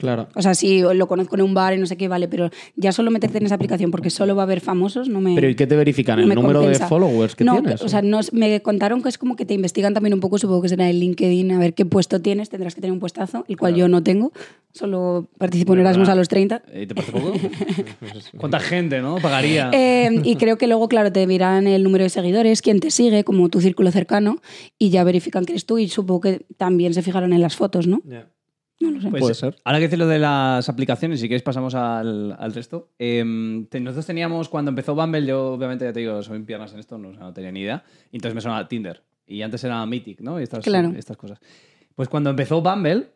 Claro. 0.00 0.28
O 0.34 0.40
sea, 0.40 0.54
si 0.54 0.80
lo 0.80 1.06
conozco 1.06 1.36
en 1.36 1.42
un 1.42 1.52
bar 1.52 1.74
y 1.74 1.78
no 1.78 1.84
sé 1.84 1.98
qué, 1.98 2.08
vale, 2.08 2.26
pero 2.26 2.48
ya 2.74 2.90
solo 2.90 3.10
meterte 3.10 3.36
en 3.36 3.44
esa 3.44 3.56
aplicación 3.56 3.90
porque 3.90 4.08
solo 4.08 4.34
va 4.34 4.42
a 4.42 4.44
haber 4.44 4.60
famosos, 4.60 5.10
no 5.10 5.20
me... 5.20 5.34
Pero 5.34 5.50
¿y 5.50 5.54
qué 5.54 5.66
te 5.66 5.76
verifican? 5.76 6.16
no 6.16 6.22
¿El 6.22 6.28
me 6.28 6.34
número 6.34 6.60
compensa. 6.60 6.84
de 6.84 6.88
followers 6.88 7.36
que 7.36 7.44
no, 7.44 7.60
tienes? 7.60 7.82
O 7.82 7.88
sea, 7.90 8.00
no, 8.00 8.20
me 8.32 8.62
contaron 8.62 9.02
que 9.02 9.10
es 9.10 9.18
como 9.18 9.36
que 9.36 9.44
te 9.44 9.52
investigan 9.52 9.92
también 9.92 10.14
un 10.14 10.20
poco, 10.20 10.38
supongo 10.38 10.62
que 10.62 10.70
será 10.70 10.88
el 10.88 10.98
LinkedIn, 10.98 11.52
a 11.52 11.58
ver 11.58 11.74
qué 11.74 11.84
puesto 11.84 12.20
tienes, 12.22 12.48
tendrás 12.48 12.74
que 12.74 12.80
tener 12.80 12.92
un 12.92 13.00
puestazo, 13.00 13.44
el 13.46 13.58
cual 13.58 13.74
yo 13.74 13.88
no 13.88 14.02
tengo, 14.02 14.32
solo 14.72 15.28
participo 15.36 15.74
en 15.74 15.80
Erasmus 15.80 16.08
a 16.08 16.14
los 16.14 16.28
30. 16.28 16.62
Eh, 16.72 16.86
¿Te 16.86 16.94
parece 16.94 17.12
poco? 17.12 17.32
¿Cuánta 18.38 18.60
gente, 18.60 19.00
no? 19.00 19.16
Pagaría. 19.16 19.70
Eh, 19.72 20.20
y 20.24 20.36
creo 20.36 20.56
que 20.56 20.66
luego, 20.66 20.88
claro, 20.88 21.12
te 21.12 21.26
miran 21.26 21.66
el 21.66 21.82
número 21.82 22.04
de 22.04 22.10
seguidores, 22.10 22.62
quién 22.62 22.80
te 22.80 22.90
sigue, 22.90 23.24
como 23.24 23.48
tu 23.48 23.60
círculo 23.60 23.90
cercano, 23.90 24.40
y 24.78 24.90
ya 24.90 25.04
verifican 25.04 25.44
que 25.44 25.52
eres 25.52 25.66
tú. 25.66 25.78
Y 25.78 25.88
supongo 25.88 26.20
que 26.22 26.46
también 26.56 26.94
se 26.94 27.02
fijaron 27.02 27.32
en 27.32 27.40
las 27.40 27.56
fotos, 27.56 27.86
¿no? 27.86 28.00
No 28.80 28.90
lo 28.90 29.00
sé. 29.00 29.10
Pues, 29.10 29.20
Puede 29.20 29.34
ser. 29.34 29.56
Ahora 29.64 29.78
que 29.78 29.84
dices 29.84 29.98
lo 29.98 30.06
de 30.06 30.18
las 30.18 30.68
aplicaciones, 30.68 31.20
si 31.20 31.28
quieres 31.28 31.42
pasamos 31.42 31.74
al, 31.74 32.34
al 32.38 32.52
resto. 32.54 32.90
Em, 32.98 33.66
te- 33.66 33.78
nosotros 33.80 34.06
teníamos, 34.06 34.48
cuando 34.48 34.70
empezó 34.70 34.94
Bumble, 34.94 35.26
yo 35.26 35.52
obviamente 35.52 35.84
ya 35.84 35.92
te 35.92 36.00
digo, 36.00 36.22
soy 36.22 36.40
piernas 36.42 36.72
en 36.72 36.80
esto, 36.80 36.96
no, 36.98 37.08
o 37.10 37.12
sea, 37.14 37.22
no 37.24 37.32
tenía 37.34 37.52
ni 37.52 37.60
idea. 37.60 37.84
Y 38.10 38.16
entonces 38.16 38.34
me 38.34 38.40
sonaba 38.40 38.66
Tinder. 38.68 39.02
Y 39.26 39.42
antes 39.42 39.62
era 39.64 39.84
Mythic, 39.86 40.20
¿no? 40.22 40.40
Y 40.40 40.44
estas, 40.44 40.64
Claro. 40.64 40.92
estas 40.96 41.16
cosas. 41.16 41.38
Pues 41.94 42.08
cuando 42.08 42.30
empezó 42.30 42.62
Bumble, 42.62 43.08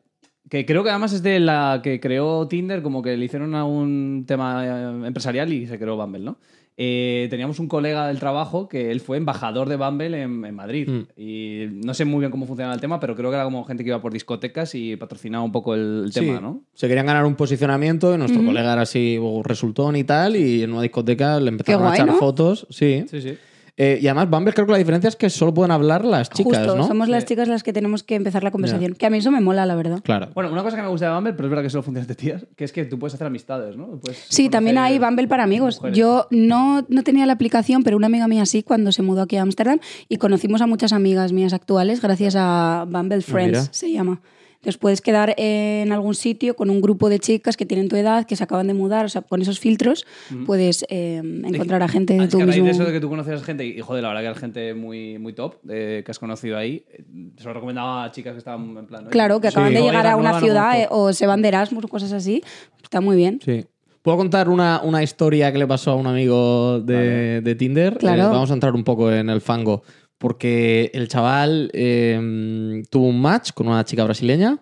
que 0.51 0.67
creo 0.67 0.85
que 0.85 0.91
además 0.91 1.13
es 1.15 1.23
de 1.23 1.41
la 1.41 1.81
que 1.83 1.99
creó 1.99 2.47
Tinder, 2.47 2.83
como 2.83 3.01
que 3.03 3.17
le 3.17 3.25
hicieron 3.25 3.55
a 3.55 3.65
un 3.65 4.25
tema 4.27 4.65
eh, 4.67 5.07
empresarial 5.07 5.51
y 5.53 5.67
se 5.67 5.79
creó 5.79 5.97
Bumble, 5.97 6.23
¿no? 6.23 6.39
Eh, 6.77 7.29
teníamos 7.31 7.61
un 7.61 7.69
colega 7.69 8.09
del 8.09 8.19
trabajo 8.19 8.69
que 8.69 8.91
él 8.91 9.01
fue 9.01 9.17
embajador 9.17 9.69
de 9.69 9.77
Bumble 9.77 10.21
en, 10.21 10.45
en 10.45 10.55
Madrid. 10.55 10.89
Mm. 10.89 11.03
Y 11.17 11.67
no 11.85 11.95
sé 11.95 12.05
muy 12.05 12.21
bien 12.21 12.33
cómo 12.33 12.47
funcionaba 12.47 12.75
el 12.75 12.81
tema, 12.81 12.99
pero 12.99 13.15
creo 13.15 13.31
que 13.31 13.37
era 13.37 13.45
como 13.45 13.65
gente 13.65 13.85
que 13.85 13.91
iba 13.91 14.01
por 14.01 14.13
discotecas 14.13 14.75
y 14.75 14.97
patrocinaba 14.97 15.45
un 15.45 15.53
poco 15.53 15.75
el, 15.75 16.05
el 16.07 16.13
tema. 16.13 16.41
¿no? 16.41 16.63
Se 16.75 16.89
querían 16.89 17.07
ganar 17.07 17.25
un 17.25 17.37
posicionamiento 17.37 18.15
y 18.15 18.19
nuestro 18.19 18.45
colega 18.45 18.73
era 18.73 18.83
así 18.83 19.19
resultón 19.45 19.97
y 19.97 20.05
tal 20.05 20.37
y 20.37 20.63
en 20.63 20.73
una 20.73 20.83
discoteca 20.83 21.39
le 21.39 21.49
empezaron 21.49 21.87
a 21.87 21.95
echar 21.95 22.07
¿no? 22.07 22.15
fotos. 22.15 22.67
Sí. 22.71 23.05
Sí, 23.09 23.21
sí. 23.21 23.39
Eh, 23.77 23.99
y 24.01 24.07
además 24.07 24.31
Bumble 24.31 24.53
creo 24.53 24.67
que 24.67 24.73
la 24.73 24.79
diferencia 24.79 25.09
es 25.09 25.17
que 25.17 25.29
solo 25.29 25.53
pueden 25.53 25.73
hablar 25.73 26.05
las 26.05 26.31
chicas, 26.31 26.59
Justo, 26.59 26.77
¿no? 26.77 26.87
somos 26.87 27.09
las 27.09 27.25
chicas 27.25 27.49
las 27.49 27.65
que 27.65 27.73
tenemos 27.73 28.05
que 28.05 28.15
empezar 28.15 28.45
la 28.45 28.53
conversación. 28.53 28.95
Que 28.95 29.07
a 29.07 29.11
mí 29.11 29.19
eso 29.19 29.33
me 29.33 29.41
mola, 29.41 29.67
la 29.67 29.75
verdad. 29.75 30.01
Claro. 30.05 30.29
Bueno, 30.33 30.53
una 30.53 30.63
cosa 30.63 30.77
que 30.77 30.83
me 30.83 30.89
gusta 30.89 31.09
de 31.09 31.15
Bumble, 31.15 31.33
pero 31.33 31.49
es 31.49 31.51
verdad 31.51 31.63
que 31.65 31.71
solo 31.71 31.83
funciona 31.83 32.07
de 32.07 32.15
tías, 32.15 32.47
que 32.55 32.65
es 32.65 32.73
que 32.73 32.85
tú 32.85 33.01
puedes 33.01 33.15
hacer 33.15 33.27
amistades, 33.27 33.77
¿no? 33.77 33.99
Puedes 34.01 34.25
Sí, 34.29 34.49
también 34.49 34.79
hay 34.79 35.01
Bumble 35.01 35.27
para 35.27 35.43
amigos. 35.43 35.79
mujeres. 35.79 35.99
Yo 35.99 36.29
no, 36.31 36.85
no 36.89 37.03
tenía 37.03 37.27
la 37.27 37.33
aplicación, 37.33 37.83
pero 37.83 37.97
una 37.97 38.07
amiga 38.07 38.29
mía 38.29 38.47
sí 38.47 38.63
cuando 38.63 38.93
se 38.93 39.03
mudó 39.03 39.23
aquí 39.23 39.37
a 39.37 39.43
Ámsterdam 39.43 39.81
y 40.09 40.19
conocimos 40.19 40.63
a 40.63 40.69
muchas 40.69 40.93
amigas 40.93 41.33
mías 41.33 41.53
actuales 41.53 42.01
gracias 42.01 42.37
a 42.39 42.87
Bumble 42.89 43.23
Friends, 43.23 43.59
mira. 43.59 43.73
se 43.73 43.91
llama. 43.93 44.21
Entonces 44.65 44.79
puedes 44.79 45.03
quedar 45.03 45.35
en 45.37 45.93
algún 45.93 46.15
sitio 46.15 46.57
con 46.57 46.71
un 46.71 46.81
grupo 46.81 47.11
de 47.11 47.19
chicas 47.19 47.55
que 47.55 47.67
tienen 47.67 47.91
tu 47.91 47.97
edad, 47.97 48.25
que 48.25 48.35
se 48.35 48.45
acaban 48.45 48.67
de 48.67 48.73
mudar, 48.73 49.05
o 49.05 49.11
sea, 49.11 49.21
con 49.21 49.43
esos 49.43 49.61
filtros 49.61 50.07
puedes 50.47 50.87
eh, 50.89 51.21
encontrar 51.45 51.83
a 51.83 51.89
gente 51.89 52.15
de 52.15 52.25
es 52.25 52.31
tu 52.31 52.39
que 52.39 52.45
a 52.45 52.47
raíz 52.47 52.57
mismo... 52.63 52.69
de 52.69 52.73
eso 52.73 52.85
de 52.87 52.93
que 52.93 53.01
tú 53.01 53.11
conoces 53.11 53.43
gente, 53.43 53.67
y 53.67 53.79
joder, 53.81 54.03
la 54.03 54.09
verdad 54.09 54.23
que 54.23 54.29
hay 54.29 54.35
gente 54.37 54.73
muy, 54.73 55.19
muy 55.19 55.35
top 55.35 55.57
eh, 55.69 56.03
que 56.03 56.11
has 56.11 56.19
conocido 56.19 56.57
ahí, 56.57 56.83
eh, 56.91 57.05
se 57.37 57.45
lo 57.45 57.53
recomendaba 57.53 58.05
a 58.05 58.11
chicas 58.11 58.33
que 58.33 58.39
estaban 58.39 58.75
en 58.75 58.87
plan. 58.87 59.03
"Oye, 59.03 59.11
Claro, 59.11 59.39
que 59.39 59.49
sí, 59.49 59.53
acaban 59.55 59.75
de 59.75 59.83
llegar 59.83 60.07
a 60.07 60.17
una 60.17 60.31
nueva 60.31 60.41
ciudad 60.41 60.81
eh, 60.81 60.87
conozco". 60.89 61.05
o 61.09 61.13
se 61.13 61.27
van 61.27 61.43
de 61.43 61.49
Erasmus 61.49 61.85
o 61.85 61.89
cosas 61.89 62.13
así. 62.13 62.43
Está 62.83 63.03
muy 63.03 63.17
bien. 63.17 63.41
Sí. 63.45 63.67
¿Puedo 64.01 64.17
contar 64.19 64.51
una, 64.51 64.81
una 64.83 65.03
historia 65.03 65.51
que 65.51 65.59
le 65.59 65.67
pasó 65.67 65.93
a 65.93 65.95
un 65.97 66.07
amigo 66.07 66.79
de, 66.81 67.41
de 67.43 67.55
Tinder? 67.55 67.97
Claro. 67.97 68.23
Eh, 68.23 68.27
vamos 68.27 68.51
a 68.51 68.55
entrar 68.55 68.75
un 68.75 68.85
poco 68.85 69.11
en 69.11 69.31
el 69.31 69.41
fango. 69.41 69.83
Porque 70.19 70.91
el 70.95 71.09
chaval 71.09 71.71
eh, 71.75 72.83
tuvo 72.91 73.09
un 73.09 73.21
match 73.21 73.53
con 73.53 73.69
una 73.69 73.85
chica 73.85 74.05
brasileña. 74.05 74.59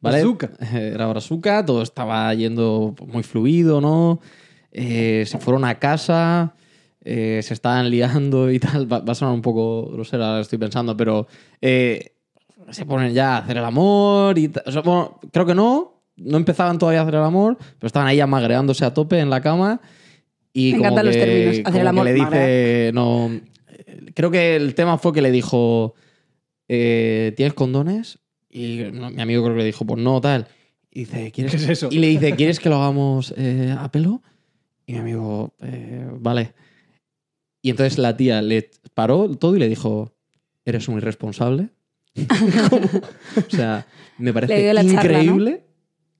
¿vale? 0.00 0.18
Brazuca. 0.22 0.50
Era 0.72 1.06
brazuca, 1.06 1.64
todo 1.64 1.82
estaba 1.82 2.32
yendo 2.34 2.94
muy 3.06 3.22
fluido, 3.22 3.80
¿no? 3.80 4.20
Eh, 4.72 5.24
se 5.26 5.38
fueron 5.38 5.64
a 5.64 5.78
casa, 5.78 6.54
eh, 7.02 7.40
se 7.42 7.54
estaban 7.54 7.90
liando 7.90 8.50
y 8.50 8.58
tal. 8.58 8.90
Va, 8.90 9.00
va 9.00 9.12
a 9.12 9.14
sonar 9.14 9.34
un 9.34 9.42
poco 9.42 9.90
grosera, 9.90 10.28
ahora 10.28 10.40
estoy 10.40 10.58
pensando, 10.58 10.96
pero 10.96 11.26
eh, 11.60 12.12
se 12.70 12.84
ponen 12.84 13.12
ya 13.14 13.36
a 13.36 13.38
hacer 13.38 13.56
el 13.56 13.64
amor 13.64 14.38
y 14.38 14.48
tal. 14.48 14.64
O 14.66 14.72
sea, 14.72 14.82
bueno, 14.82 15.20
creo 15.32 15.46
que 15.46 15.54
no, 15.54 16.02
no 16.16 16.36
empezaban 16.36 16.78
todavía 16.78 17.00
a 17.00 17.02
hacer 17.02 17.14
el 17.14 17.24
amor, 17.24 17.56
pero 17.78 17.86
estaban 17.86 18.08
ahí 18.08 18.20
amagreándose 18.20 18.84
a 18.84 18.94
tope 18.94 19.18
en 19.18 19.30
la 19.30 19.40
cama. 19.40 19.80
Y 20.52 20.72
Me 20.72 20.78
como 20.78 20.84
encantan 20.84 21.06
los 21.06 21.16
términos, 21.16 21.60
hacer 21.64 21.80
el 21.80 21.82
que 21.82 21.88
amor, 21.88 22.04
le 22.06 22.12
dice, 22.14 22.90
no, 22.94 23.30
creo 24.14 24.30
que 24.30 24.56
el 24.56 24.74
tema 24.74 24.98
fue 24.98 25.12
que 25.12 25.22
le 25.22 25.30
dijo, 25.30 25.94
eh, 26.68 27.32
¿tienes 27.36 27.54
condones? 27.54 28.18
Y 28.50 28.78
no, 28.92 29.10
mi 29.10 29.22
amigo 29.22 29.42
creo 29.42 29.54
que 29.54 29.60
le 29.60 29.66
dijo, 29.66 29.84
pues 29.84 30.00
no, 30.02 30.20
tal. 30.20 30.48
Y 30.90 31.00
dice, 31.00 31.30
¿quieres? 31.32 31.52
¿Qué 31.52 31.58
es 31.58 31.68
eso? 31.68 31.88
Y 31.90 31.98
le 31.98 32.08
dice, 32.08 32.34
¿quieres 32.36 32.58
que 32.60 32.68
lo 32.68 32.76
hagamos 32.76 33.34
eh, 33.36 33.74
a 33.76 33.90
pelo? 33.90 34.22
Y 34.86 34.94
mi 34.94 34.98
amigo, 35.00 35.54
"Eh, 35.60 36.08
vale. 36.20 36.54
Y 37.60 37.70
entonces 37.70 37.98
la 37.98 38.16
tía 38.16 38.40
le 38.40 38.70
paró 38.94 39.28
todo 39.36 39.56
y 39.56 39.58
le 39.58 39.68
dijo, 39.68 40.14
eres 40.64 40.88
un 40.88 40.96
irresponsable. 40.98 41.70
O 43.46 43.50
sea, 43.50 43.86
me 44.18 44.32
parece 44.32 44.72
charla, 44.74 44.82
increíble 44.82 45.66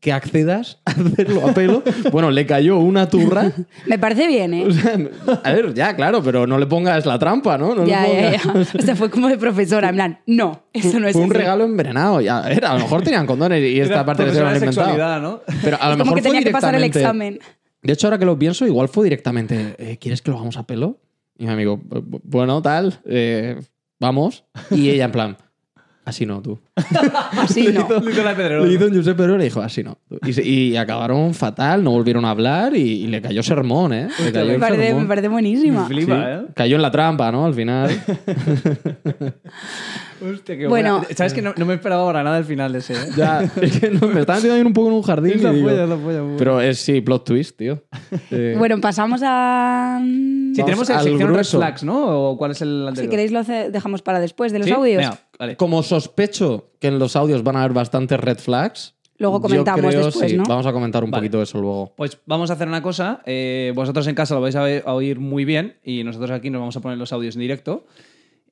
que 0.00 0.12
accedas 0.12 0.79
a 0.85 0.91
hacerlo 0.93 1.49
a 1.49 1.53
pelo. 1.55 1.83
Bueno, 2.12 2.31
le 2.31 2.47
cayó 2.47 2.79
una 2.79 3.09
turra. 3.09 3.50
Me 3.87 3.99
parece 3.99 4.26
bien, 4.29 4.55
¿eh? 4.55 4.65
O 4.67 4.71
sea, 4.71 4.97
a 5.43 5.53
ver, 5.53 5.75
ya, 5.75 5.97
claro, 5.97 6.23
pero 6.23 6.47
no 6.47 6.59
le 6.59 6.67
pongas 6.67 7.05
la 7.07 7.19
trampa, 7.19 7.59
¿no? 7.59 7.85
Ya, 7.87 8.07
ya, 8.07 8.38
pongas- 8.43 8.73
ya. 8.73 8.79
O 8.79 8.83
sea, 8.83 8.95
fue 8.97 9.11
como 9.11 9.29
de 9.29 9.38
profesora, 9.38 9.88
en 9.88 9.95
plan, 9.95 10.19
no, 10.26 10.62
eso 10.73 11.00
no 11.00 11.09
es 11.09 11.15
Fue 11.15 11.23
un 11.23 11.31
así. 11.31 11.38
regalo 11.38 11.65
envenenado. 11.65 12.21
Ya, 12.21 12.38
a 12.38 12.49
ver, 12.49 12.65
a 12.65 12.75
lo 12.75 12.81
mejor 12.81 13.03
tenían 13.03 13.26
condones 13.26 13.61
y 13.62 13.81
esta 13.81 13.95
Era 13.95 14.05
parte 14.07 14.25
les 14.26 14.37
habían 14.37 14.53
de 14.53 14.59
inventado. 14.59 14.87
sexualidad, 14.88 15.21
¿no? 15.23 15.41
Pero 15.62 15.76
a 15.81 15.87
lo 15.87 15.93
Es 15.93 15.99
como 15.99 16.05
mejor 16.05 16.15
que 16.17 16.23
fue 16.23 16.31
tenía 16.31 16.45
que 16.45 16.50
pasar 16.53 16.75
el 16.75 16.83
directamente- 16.83 17.38
examen. 17.38 17.57
De 17.83 17.93
hecho, 17.93 18.07
ahora 18.09 18.19
que 18.19 18.25
lo 18.26 18.38
pienso, 18.38 18.67
igual 18.67 18.88
fue 18.88 19.05
directamente, 19.05 19.75
eh, 19.79 19.97
¿quieres 19.99 20.21
que 20.21 20.31
lo 20.31 20.37
hagamos 20.37 20.57
a 20.57 20.67
pelo? 20.67 20.99
Y 21.38 21.45
mi 21.47 21.53
amigo, 21.53 21.79
"Bu- 21.79 22.03
bu- 22.03 22.21
bueno, 22.25 22.61
tal, 22.62 22.99
eh, 23.07 23.61
vamos. 24.00 24.45
Y 24.71 24.88
ella 24.91 25.05
en 25.05 25.12
plan, 25.12 25.37
así 26.05 26.26
no, 26.26 26.43
tú. 26.43 26.59
Así 27.38 27.68
no. 27.73 27.88
Le 28.00 28.11
hizo 28.12 28.23
la 28.23 28.35
Le 28.35 28.73
hizo 28.75 28.85
un 28.87 28.92
Giuseppe 28.92 29.16
Pedro 29.16 29.35
y 29.37 29.38
le 29.38 29.45
dijo, 29.45 29.62
así 29.62 29.83
no. 29.83 29.99
Y, 30.26 30.33
se- 30.35 30.47
y 30.47 30.76
acabaron 30.76 31.33
fatal, 31.33 31.83
no 31.83 31.90
volvieron 31.92 32.25
a 32.26 32.30
hablar 32.30 32.76
y, 32.76 32.80
y 33.04 33.06
le 33.06 33.23
cayó 33.23 33.42
sermón, 33.42 33.95
¿eh? 33.95 34.09
Le 34.23 34.30
cayó 34.33 34.52
Me 34.52 34.59
parece, 34.59 34.83
sermón. 34.88 35.02
me 35.04 35.09
parece 35.09 35.28
buenísima. 35.28 35.83
Me 35.83 35.87
flipa, 35.88 36.14
Sí, 36.16 36.21
¿eh? 36.26 36.40
Cayó 36.54 36.76
en 36.76 36.83
la 36.83 36.90
trampa, 36.90 37.33
¿no? 37.33 37.47
Al 37.47 37.54
final. 37.54 37.90
Hostia, 40.23 40.56
qué 40.56 40.66
Bueno. 40.66 40.99
buena. 41.00 41.14
¿Sabes 41.14 41.35
que 41.35 41.42
no, 41.42 41.52
no 41.56 41.66
me 41.66 41.75
esperaba 41.75 42.04
para 42.06 42.23
nada 42.23 42.38
el 42.38 42.45
final 42.45 42.73
de 42.73 42.78
ese, 42.78 42.95
¿eh? 42.95 42.97
ya, 43.16 43.42
es 43.61 43.80
que 43.80 43.90
no, 43.90 44.09
me 44.09 44.21
estaba 44.21 44.38
metiendo 44.38 44.54
ahí 44.56 44.62
un 44.62 44.73
poco 44.73 44.88
en 44.88 44.95
un 44.95 45.02
jardín. 45.02 45.33
Es 45.35 45.40
y 45.40 45.45
la 45.45 45.52
digo- 45.52 45.68
polla, 45.68 45.83
es 45.85 45.88
la 45.88 45.97
polla, 45.97 46.23
muy 46.23 46.38
pero 46.38 46.61
es 46.61 46.78
sí, 46.78 47.00
plot 47.00 47.25
twist, 47.25 47.56
tío. 47.59 47.83
Eh, 48.30 48.54
Bueno, 48.59 48.80
pasamos 48.80 49.21
a... 49.25 49.99
Sí, 50.02 50.62
Vamos 50.62 50.64
tenemos 50.64 50.90
el 50.90 50.97
al 50.97 51.02
sección 51.02 51.21
Red 51.28 51.35
grueso. 51.35 51.59
Flags, 51.59 51.85
¿no? 51.85 52.30
¿O 52.30 52.38
cuál 52.38 52.52
es 52.52 52.62
el 52.62 52.88
anterior? 52.88 53.04
Si 53.04 53.11
queréis 53.11 53.30
lo 53.33 53.40
hace- 53.40 53.71
dejamos 53.71 54.00
para 54.00 54.21
después 54.21 54.52
de 54.52 54.59
los 54.61 54.68
¿Sí? 54.68 54.73
audios. 54.73 55.02
Venga, 55.02 55.18
vale. 55.38 55.56
Como 55.56 55.83
sospecho 55.83 56.65
que 56.78 56.88
en 56.88 56.99
los 56.99 57.16
audios 57.16 57.42
van 57.42 57.56
a 57.56 57.61
haber 57.61 57.73
bastantes 57.73 58.18
red 58.20 58.38
flags. 58.38 58.94
Luego 59.18 59.38
yo 59.38 59.42
comentamos 59.42 59.80
creo, 59.94 60.04
después, 60.06 60.30
sí, 60.30 60.37
¿no? 60.37 60.44
Vamos 60.46 60.66
a 60.66 60.73
comentar 60.75 61.02
un 61.02 61.11
Vale. 61.11 61.23
poquito 61.23 61.38
de 61.38 61.44
eso 61.44 61.58
luego. 61.61 61.94
Pues 61.96 62.18
vamos 62.26 62.50
a 62.50 62.52
hacer 62.52 62.68
una 62.68 62.82
cosa. 62.82 63.23
eh, 63.25 63.73
vosotros 63.75 64.06
en 64.08 64.14
casa 64.14 64.35
lo 64.35 64.42
vais 64.42 64.54
a, 64.56 64.62
ve- 64.62 64.82
a 64.85 64.92
oír 64.92 65.18
muy 65.18 65.44
bien 65.46 65.76
y 65.82 66.04
nosotros 66.04 66.30
aquí 66.32 66.50
nos 66.50 66.61
vamos 66.61 66.76
a 66.76 66.80
poner 66.80 66.99
los 66.99 67.12
audios 67.14 67.35
en 67.37 67.40
directo. 67.40 67.87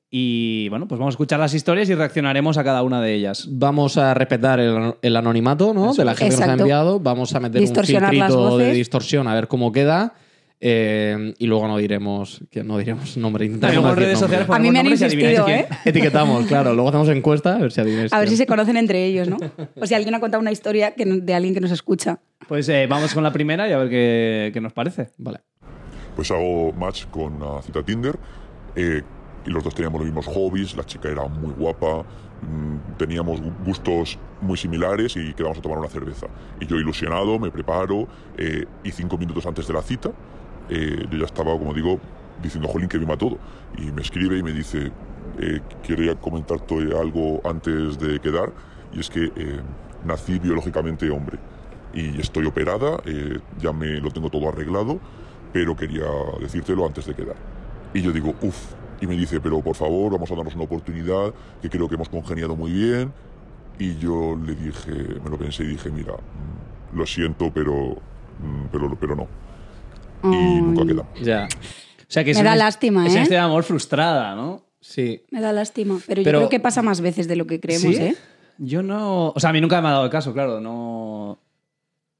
Y 0.09 0.69
bueno, 0.69 0.87
pues 0.87 0.97
vamos 0.99 1.13
a 1.13 1.15
escuchar 1.15 1.39
las 1.39 1.53
historias 1.53 1.89
y 1.89 1.95
reaccionaremos 1.95 2.57
a 2.57 2.63
cada 2.63 2.83
una 2.83 3.01
de 3.01 3.13
ellas. 3.13 3.47
Vamos 3.51 3.97
a 3.97 4.13
respetar 4.13 4.59
el, 4.59 4.93
el 5.01 5.15
anonimato 5.17 5.73
¿no? 5.73 5.93
de 5.93 6.05
la 6.05 6.15
gente 6.15 6.35
que 6.35 6.39
nos 6.39 6.39
ha 6.41 6.43
Exacto. 6.45 6.63
enviado. 6.63 6.99
Vamos 6.99 7.35
a 7.35 7.39
meter 7.39 7.61
un 7.61 7.67
filtrito 7.85 8.57
de 8.57 8.71
distorsión 8.73 9.27
a 9.27 9.33
ver 9.35 9.47
cómo 9.47 9.71
queda. 9.71 10.13
Eh, 10.61 11.33
y 11.37 11.47
luego 11.47 11.67
no 11.67 11.77
diremos 11.77 12.41
que 12.49 12.63
no 12.63 12.77
diremos 12.77 13.17
nombre. 13.17 13.47
Luego 13.47 13.89
en 13.89 13.95
redes 13.95 14.19
sociales. 14.19 14.47
A 14.49 14.59
mí 14.59 14.71
me 14.71 14.79
han 14.79 14.87
insistido, 14.87 15.45
quién. 15.45 15.59
¿eh? 15.59 15.67
Etiquetamos, 15.85 16.45
claro. 16.45 16.73
Luego 16.73 16.89
hacemos 16.89 17.09
encuesta 17.09 17.55
a 17.55 17.59
ver 17.59 17.71
si 17.71 17.81
adivináis. 17.81 18.13
A 18.13 18.19
ver 18.19 18.29
si 18.29 18.37
se 18.37 18.45
conocen 18.45 18.77
entre 18.77 19.05
ellos, 19.05 19.27
¿no? 19.29 19.37
O 19.79 19.85
si 19.85 19.93
alguien 19.93 20.15
ha 20.15 20.19
contado 20.19 20.41
una 20.41 20.51
historia 20.51 20.95
que 20.95 21.05
de 21.05 21.33
alguien 21.33 21.53
que 21.53 21.61
nos 21.61 21.71
escucha. 21.71 22.19
Pues 22.47 22.67
eh, 22.69 22.87
vamos 22.89 23.13
con 23.13 23.23
la 23.23 23.31
primera 23.33 23.67
y 23.67 23.71
a 23.73 23.77
ver 23.77 23.89
qué, 23.89 24.51
qué 24.53 24.61
nos 24.61 24.73
parece. 24.73 25.09
Vale. 25.17 25.39
pues 26.15 26.31
hago 26.31 26.71
match 26.73 27.05
con 27.11 27.41
una 27.41 27.61
cita 27.61 27.83
Tinder 27.83 28.17
eh, 28.75 29.01
y 29.45 29.49
los 29.49 29.63
dos 29.63 29.75
teníamos 29.75 29.99
los 29.99 30.05
mismos 30.07 30.25
hobbies, 30.27 30.75
la 30.77 30.83
chica 30.85 31.09
era 31.09 31.27
muy 31.27 31.51
guapa, 31.53 32.01
mm, 32.41 32.97
teníamos 32.97 33.41
gu- 33.41 33.53
gustos 33.65 34.17
muy 34.41 34.57
similares 34.57 35.15
y 35.17 35.33
quedamos 35.33 35.57
a 35.57 35.61
tomar 35.61 35.77
una 35.79 35.89
cerveza. 35.89 36.27
Y 36.61 36.65
yo 36.67 36.77
ilusionado, 36.77 37.37
me 37.39 37.51
preparo 37.51 38.07
eh, 38.37 38.65
y 38.83 38.91
cinco 38.91 39.17
minutos 39.17 39.45
antes 39.45 39.67
de 39.67 39.73
la 39.73 39.81
cita 39.81 40.11
eh, 40.69 41.05
yo 41.09 41.17
ya 41.17 41.25
estaba, 41.25 41.57
como 41.57 41.73
digo, 41.73 41.99
diciendo, 42.41 42.67
jolín, 42.67 42.89
que 42.89 42.97
rima 42.97 43.17
todo. 43.17 43.37
Y 43.77 43.91
me 43.91 44.01
escribe 44.01 44.37
y 44.37 44.43
me 44.43 44.51
dice, 44.51 44.91
eh, 45.39 45.61
quería 45.83 46.15
comentarte 46.15 46.75
algo 46.97 47.41
antes 47.43 47.99
de 47.99 48.19
quedar 48.19 48.51
y 48.93 48.99
es 49.01 49.09
que 49.09 49.25
eh, 49.35 49.59
nací 50.05 50.39
biológicamente 50.39 51.09
hombre 51.09 51.37
y 51.93 52.19
estoy 52.19 52.45
operada, 52.45 52.97
eh, 53.05 53.39
ya 53.59 53.71
me 53.71 53.99
lo 53.99 54.11
tengo 54.11 54.29
todo 54.29 54.49
arreglado, 54.49 54.99
pero 55.53 55.75
quería 55.75 56.05
decírtelo 56.39 56.85
antes 56.85 57.05
de 57.05 57.15
quedar. 57.15 57.35
Y 57.93 58.01
yo 58.01 58.11
digo, 58.11 58.33
uff, 58.41 58.73
y 58.99 59.07
me 59.07 59.15
dice, 59.15 59.39
pero 59.39 59.61
por 59.61 59.75
favor, 59.75 60.11
vamos 60.11 60.29
a 60.29 60.35
darnos 60.35 60.55
una 60.55 60.65
oportunidad, 60.65 61.33
que 61.61 61.69
creo 61.69 61.87
que 61.87 61.95
hemos 61.95 62.09
congeniado 62.09 62.55
muy 62.55 62.71
bien. 62.71 63.13
Y 63.79 63.97
yo 63.97 64.37
le 64.41 64.55
dije, 64.55 64.91
me 65.23 65.29
lo 65.29 65.37
pensé 65.37 65.63
y 65.63 65.67
dije, 65.67 65.89
mira, 65.89 66.13
mm, 66.13 66.97
lo 66.97 67.05
siento, 67.05 67.51
pero, 67.53 67.91
mm, 68.39 68.65
pero, 68.71 68.95
pero 68.99 69.15
no. 69.15 69.27
Y 70.33 70.61
nunca 70.61 70.81
Ay. 70.81 70.87
quedamos. 70.87 71.19
Ya. 71.21 71.47
O 71.47 72.05
sea 72.07 72.23
que 72.23 72.27
Me 72.29 72.31
es 72.31 72.37
da 72.37 72.41
una- 72.51 72.55
lástima, 72.55 73.07
Es 73.07 73.15
¿eh? 73.15 73.25
de 73.29 73.37
amor 73.37 73.63
frustrada, 73.63 74.35
¿no? 74.35 74.63
Sí. 74.79 75.23
Me 75.31 75.41
da 75.41 75.51
lástima. 75.51 75.99
Pero, 76.07 76.23
Pero- 76.23 76.39
yo 76.39 76.47
creo 76.47 76.49
que 76.49 76.59
pasa 76.59 76.81
más 76.81 77.01
veces 77.01 77.27
de 77.27 77.35
lo 77.35 77.47
que 77.47 77.59
creemos, 77.59 77.95
¿Sí? 77.95 78.01
¿eh? 78.01 78.15
Yo 78.57 78.83
no. 78.83 79.29
O 79.35 79.39
sea, 79.39 79.49
a 79.49 79.53
mí 79.53 79.59
nunca 79.61 79.81
me 79.81 79.87
ha 79.87 79.91
dado 79.91 80.05
el 80.05 80.11
caso, 80.11 80.31
claro. 80.33 80.59
No. 80.61 81.39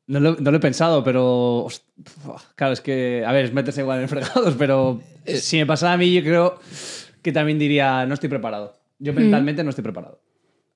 No 0.07 0.19
lo, 0.19 0.35
no 0.35 0.51
lo 0.51 0.57
he 0.57 0.59
pensado, 0.59 1.03
pero. 1.03 1.67
Claro, 2.55 2.73
es 2.73 2.81
que. 2.81 3.23
A 3.25 3.31
ver, 3.31 3.45
es 3.45 3.53
meterse 3.53 3.81
igual 3.81 4.01
en 4.01 4.09
fregados, 4.09 4.55
pero. 4.57 4.99
Eh. 5.25 5.37
Si 5.37 5.57
me 5.57 5.65
pasara 5.65 5.93
a 5.93 5.97
mí, 5.97 6.11
yo 6.13 6.21
creo 6.21 6.59
que 7.21 7.31
también 7.31 7.57
diría, 7.57 8.05
no 8.05 8.13
estoy 8.15 8.29
preparado. 8.29 8.77
Yo 8.99 9.13
Mm. 9.13 9.15
mentalmente 9.17 9.63
no 9.63 9.69
estoy 9.69 9.83
preparado. 9.83 10.19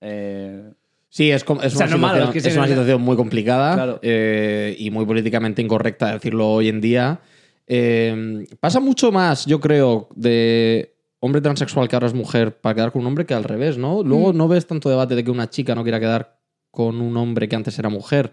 Eh, 0.02 0.69
Sí, 1.10 1.32
es, 1.32 1.44
com- 1.44 1.60
es 1.64 1.74
O 1.74 1.78
sea, 1.78 1.88
una, 1.88 1.96
no 1.96 2.02
malo, 2.02 2.14
situación, 2.14 2.38
es 2.38 2.44
que 2.44 2.50
es 2.50 2.58
una 2.58 2.68
situación 2.68 3.02
muy 3.02 3.16
complicada 3.16 3.74
Claro. 3.74 4.00
eh, 4.04 4.76
y 4.78 4.92
muy 4.92 5.06
políticamente 5.06 5.62
incorrecta 5.62 6.14
decirlo 6.14 6.50
hoy 6.52 6.70
en 6.70 6.82
día. 6.82 7.20
Eh, 7.68 8.46
pasa 8.60 8.80
mucho 8.80 9.12
más, 9.12 9.46
yo 9.46 9.60
creo, 9.60 10.10
de 10.16 10.96
hombre 11.20 11.42
transexual 11.42 11.88
que 11.88 11.96
ahora 11.96 12.08
es 12.08 12.14
mujer 12.14 12.60
para 12.62 12.76
quedar 12.76 12.92
con 12.92 13.02
un 13.02 13.08
hombre 13.08 13.26
que 13.26 13.34
al 13.34 13.44
revés, 13.44 13.78
¿no? 13.78 14.04
Mm. 14.04 14.08
Luego 14.08 14.34
no 14.34 14.48
ves 14.48 14.66
tanto 14.68 14.90
debate 14.90 15.16
de 15.16 15.24
que 15.24 15.32
una 15.32 15.50
chica 15.50 15.76
no 15.76 15.84
quiera 15.84 16.00
quedar 16.00 16.38
con 16.72 17.02
un 17.02 17.18
hombre 17.18 17.48
que 17.50 17.56
antes 17.56 17.78
era 17.80 17.90
mujer. 17.90 18.32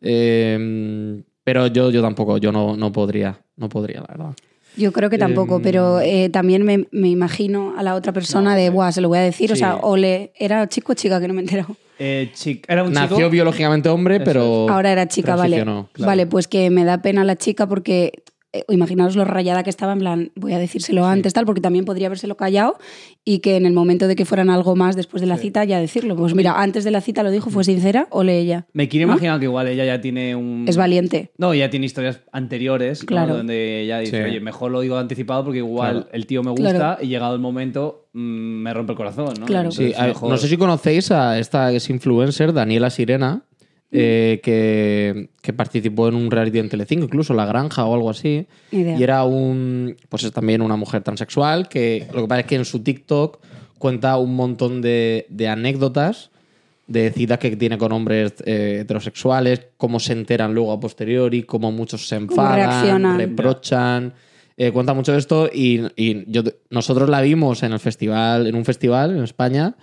Eh, 0.00 1.22
pero 1.42 1.66
yo, 1.66 1.90
yo 1.90 2.00
tampoco, 2.02 2.38
yo 2.38 2.52
no, 2.52 2.76
no 2.76 2.92
podría, 2.92 3.38
no 3.56 3.68
podría, 3.68 4.00
la 4.00 4.06
verdad. 4.08 4.34
Yo 4.76 4.92
creo 4.92 5.08
que 5.10 5.18
tampoco, 5.18 5.56
Em, 5.56 5.62
pero 5.62 6.00
eh, 6.00 6.28
también 6.30 6.64
me, 6.64 6.86
me 6.90 7.08
imagino 7.08 7.74
a 7.76 7.82
la 7.82 7.94
otra 7.94 8.12
persona 8.12 8.56
de, 8.56 8.70
Buah, 8.70 8.92
se 8.92 9.00
lo 9.00 9.08
voy 9.08 9.18
a 9.18 9.22
decir. 9.22 9.52
O 9.52 9.56
sea, 9.56 9.76
o 9.76 9.96
le. 9.96 10.32
¿Era 10.36 10.68
chico 10.68 10.92
o 10.92 10.94
chica 10.94 11.20
que 11.20 11.28
no 11.28 11.34
me 11.34 11.40
he 11.40 11.44
enterado? 11.44 11.76
eh, 11.98 12.30
chic- 12.34 12.64
era 12.66 12.82
un 12.82 12.92
Nació 12.92 13.16
chico. 13.18 13.30
biológicamente 13.30 13.88
hombre, 13.88 14.18
pero. 14.20 14.68
Ahora 14.68 14.90
era 14.90 15.06
chica, 15.06 15.36
vale. 15.36 15.56
claro. 15.62 15.88
Vale, 15.98 16.26
pues 16.26 16.48
que 16.48 16.70
me 16.70 16.84
da 16.84 16.98
pena 17.02 17.22
la 17.24 17.36
chica 17.36 17.66
porque. 17.68 18.12
Eh, 18.54 18.64
imaginaos 18.68 19.16
lo 19.16 19.24
rayada 19.24 19.62
que 19.62 19.70
estaba, 19.70 19.92
en 19.92 19.98
plan, 19.98 20.32
voy 20.36 20.52
a 20.52 20.58
decírselo 20.58 21.04
antes, 21.04 21.32
tal, 21.32 21.44
porque 21.44 21.60
también 21.60 21.84
podría 21.84 22.06
habérselo 22.06 22.36
callado 22.36 22.78
y 23.24 23.40
que 23.40 23.56
en 23.56 23.66
el 23.66 23.72
momento 23.72 24.06
de 24.08 24.16
que 24.16 24.24
fueran 24.24 24.48
algo 24.50 24.76
más 24.76 24.96
después 24.96 25.20
de 25.20 25.26
la 25.26 25.36
cita 25.36 25.64
ya 25.64 25.78
decirlo. 25.80 26.16
Pues 26.16 26.34
mira, 26.34 26.60
antes 26.60 26.84
de 26.84 26.90
la 26.90 27.00
cita 27.00 27.22
lo 27.22 27.30
dijo, 27.30 27.50
fue 27.50 27.64
sincera, 27.64 28.06
o 28.10 28.22
le 28.22 28.38
ella. 28.38 28.66
Me 28.72 28.88
quiero 28.88 29.06
imaginar 29.08 29.38
que 29.38 29.46
igual 29.46 29.68
ella 29.68 29.84
ya 29.84 30.00
tiene 30.00 30.34
un. 30.36 30.64
Es 30.68 30.76
valiente. 30.76 31.32
No, 31.38 31.52
ya 31.54 31.68
tiene 31.70 31.86
historias 31.86 32.20
anteriores, 32.32 33.02
¿no? 33.02 33.06
Claro. 33.06 33.36
donde 33.36 33.80
ella 33.82 33.98
dice, 33.98 34.18
Sí. 34.22 34.30
oye, 34.30 34.40
mejor 34.40 34.70
lo 34.70 34.80
digo 34.80 34.96
anticipado 34.96 35.44
porque 35.44 35.58
igual 35.58 35.92
Claro. 36.02 36.08
el 36.12 36.26
tío 36.26 36.42
me 36.42 36.50
gusta 36.50 36.70
Claro. 36.72 37.02
y 37.02 37.08
llegado 37.08 37.34
el 37.34 37.40
momento 37.40 38.08
mm, 38.12 38.18
me 38.62 38.72
rompe 38.72 38.92
el 38.92 38.96
corazón, 38.96 39.34
¿no? 39.40 39.46
Claro. 39.46 39.70
Sí, 39.72 39.92
a 39.96 40.06
no 40.08 40.36
sé 40.36 40.46
si 40.48 40.56
conocéis 40.56 41.10
a 41.10 41.38
esta 41.38 41.72
es 41.72 41.90
influencer, 41.90 42.52
Daniela 42.52 42.90
Sirena, 42.90 43.42
eh, 43.96 44.40
que, 44.42 45.28
que 45.40 45.52
participó 45.52 46.08
en 46.08 46.16
un 46.16 46.28
reality 46.28 46.58
en 46.58 46.68
Telecinco, 46.68 47.04
incluso 47.04 47.32
La 47.32 47.46
Granja 47.46 47.84
o 47.84 47.94
algo 47.94 48.10
así. 48.10 48.44
Idea. 48.72 48.98
Y 48.98 49.02
era 49.04 49.22
un, 49.22 49.96
pues 50.08 50.24
es 50.24 50.32
también 50.32 50.62
una 50.62 50.74
mujer 50.74 51.02
transexual 51.02 51.68
que 51.68 52.08
lo 52.12 52.22
que 52.22 52.26
pasa 52.26 52.40
es 52.40 52.46
que 52.46 52.56
en 52.56 52.64
su 52.64 52.80
TikTok 52.80 53.38
cuenta 53.78 54.16
un 54.16 54.34
montón 54.34 54.82
de, 54.82 55.26
de 55.28 55.46
anécdotas 55.46 56.30
de 56.88 57.12
citas 57.12 57.38
que 57.38 57.54
tiene 57.56 57.78
con 57.78 57.92
hombres 57.92 58.34
eh, 58.44 58.78
heterosexuales, 58.80 59.68
cómo 59.76 60.00
se 60.00 60.12
enteran 60.12 60.54
luego 60.54 60.72
a 60.72 60.80
posteriori, 60.80 61.44
cómo 61.44 61.70
muchos 61.70 62.08
se 62.08 62.16
enfadan, 62.16 63.16
reprochan. 63.16 64.12
Eh, 64.56 64.72
cuenta 64.72 64.92
mucho 64.92 65.12
de 65.12 65.18
esto 65.18 65.48
y, 65.52 65.82
y 65.94 66.30
yo, 66.30 66.42
nosotros 66.70 67.08
la 67.08 67.20
vimos 67.20 67.62
en 67.62 67.72
el 67.72 67.78
festival, 67.78 68.48
en 68.48 68.56
un 68.56 68.64
festival 68.64 69.16
en 69.16 69.22
España, 69.22 69.76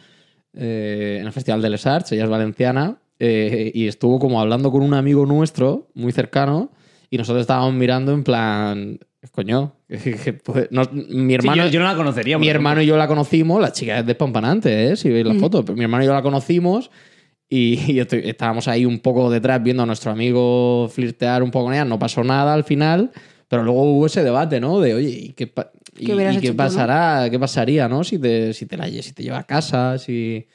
en 0.53 1.25
el 1.25 1.31
Festival 1.31 1.61
de 1.61 1.69
Les 1.69 1.87
Arts, 1.87 2.11
ella 2.11 2.25
es 2.25 2.29
valenciana, 2.29 2.97
eh, 3.23 3.71
y 3.75 3.87
estuvo 3.87 4.17
como 4.17 4.41
hablando 4.41 4.71
con 4.71 4.81
un 4.81 4.95
amigo 4.95 5.27
nuestro, 5.27 5.89
muy 5.93 6.11
cercano, 6.11 6.71
y 7.11 7.17
nosotros 7.17 7.41
estábamos 7.41 7.73
mirando 7.75 8.13
en 8.13 8.23
plan, 8.23 8.99
coño, 9.31 9.73
pues, 10.43 10.67
no- 10.71 10.89
mi 10.91 11.33
Sí, 11.33 11.35
hermano... 11.35 11.65
yo, 11.65 11.69
yo 11.71 11.79
no 11.81 11.85
la 11.85 11.95
conocería. 11.95 12.37
Mi 12.39 12.47
ejemplo. 12.47 12.57
hermano 12.59 12.81
y 12.81 12.85
yo 12.87 12.97
la 12.97 13.07
conocimos, 13.07 13.61
la 13.61 13.71
chica 13.71 13.99
es 13.99 14.05
despampanante, 14.07 14.87
¿eh? 14.91 14.95
si 14.95 15.09
veis 15.09 15.25
la 15.25 15.35
foto, 15.35 15.63
pero 15.63 15.77
mi 15.77 15.83
hermano 15.83 16.03
y 16.03 16.07
yo 16.07 16.13
la 16.13 16.23
conocimos 16.23 16.89
y, 17.47 17.79
y 17.93 17.99
estoy- 17.99 18.23
estábamos 18.25 18.67
ahí 18.67 18.85
un 18.85 18.99
poco 18.99 19.29
detrás 19.29 19.61
viendo 19.61 19.83
a 19.83 19.85
nuestro 19.85 20.11
amigo 20.11 20.89
flirtear 20.91 21.43
un 21.43 21.51
poco 21.51 21.65
con 21.65 21.73
ella, 21.75 21.85
no 21.85 21.99
pasó 21.99 22.23
nada 22.23 22.53
al 22.55 22.63
final, 22.63 23.11
Pero 23.47 23.63
luego 23.63 23.83
hubo 23.83 24.05
ese 24.07 24.23
debate, 24.23 24.59
¿no? 24.61 24.79
De, 24.79 24.93
oye, 24.95 25.09
¿y 25.09 25.33
qué, 25.33 25.45
pa- 25.45 25.71
¿Qué 25.93 26.03
y 26.03 26.05
qué 26.39 26.47
hecho 26.47 26.53
tú, 26.53 26.53
no? 26.53 26.57
pasará? 26.57 27.27
¿Qué 27.29 27.37
pasaría, 27.37 27.87
no? 27.89 28.03
Si 28.05 28.17
te, 28.17 28.53
si 28.53 28.65
te, 28.65 28.77
la, 28.77 28.87
si 28.87 29.11
te 29.13 29.21
lleva 29.23 29.39
a 29.39 29.43
casa, 29.43 29.97
si... 29.97 30.47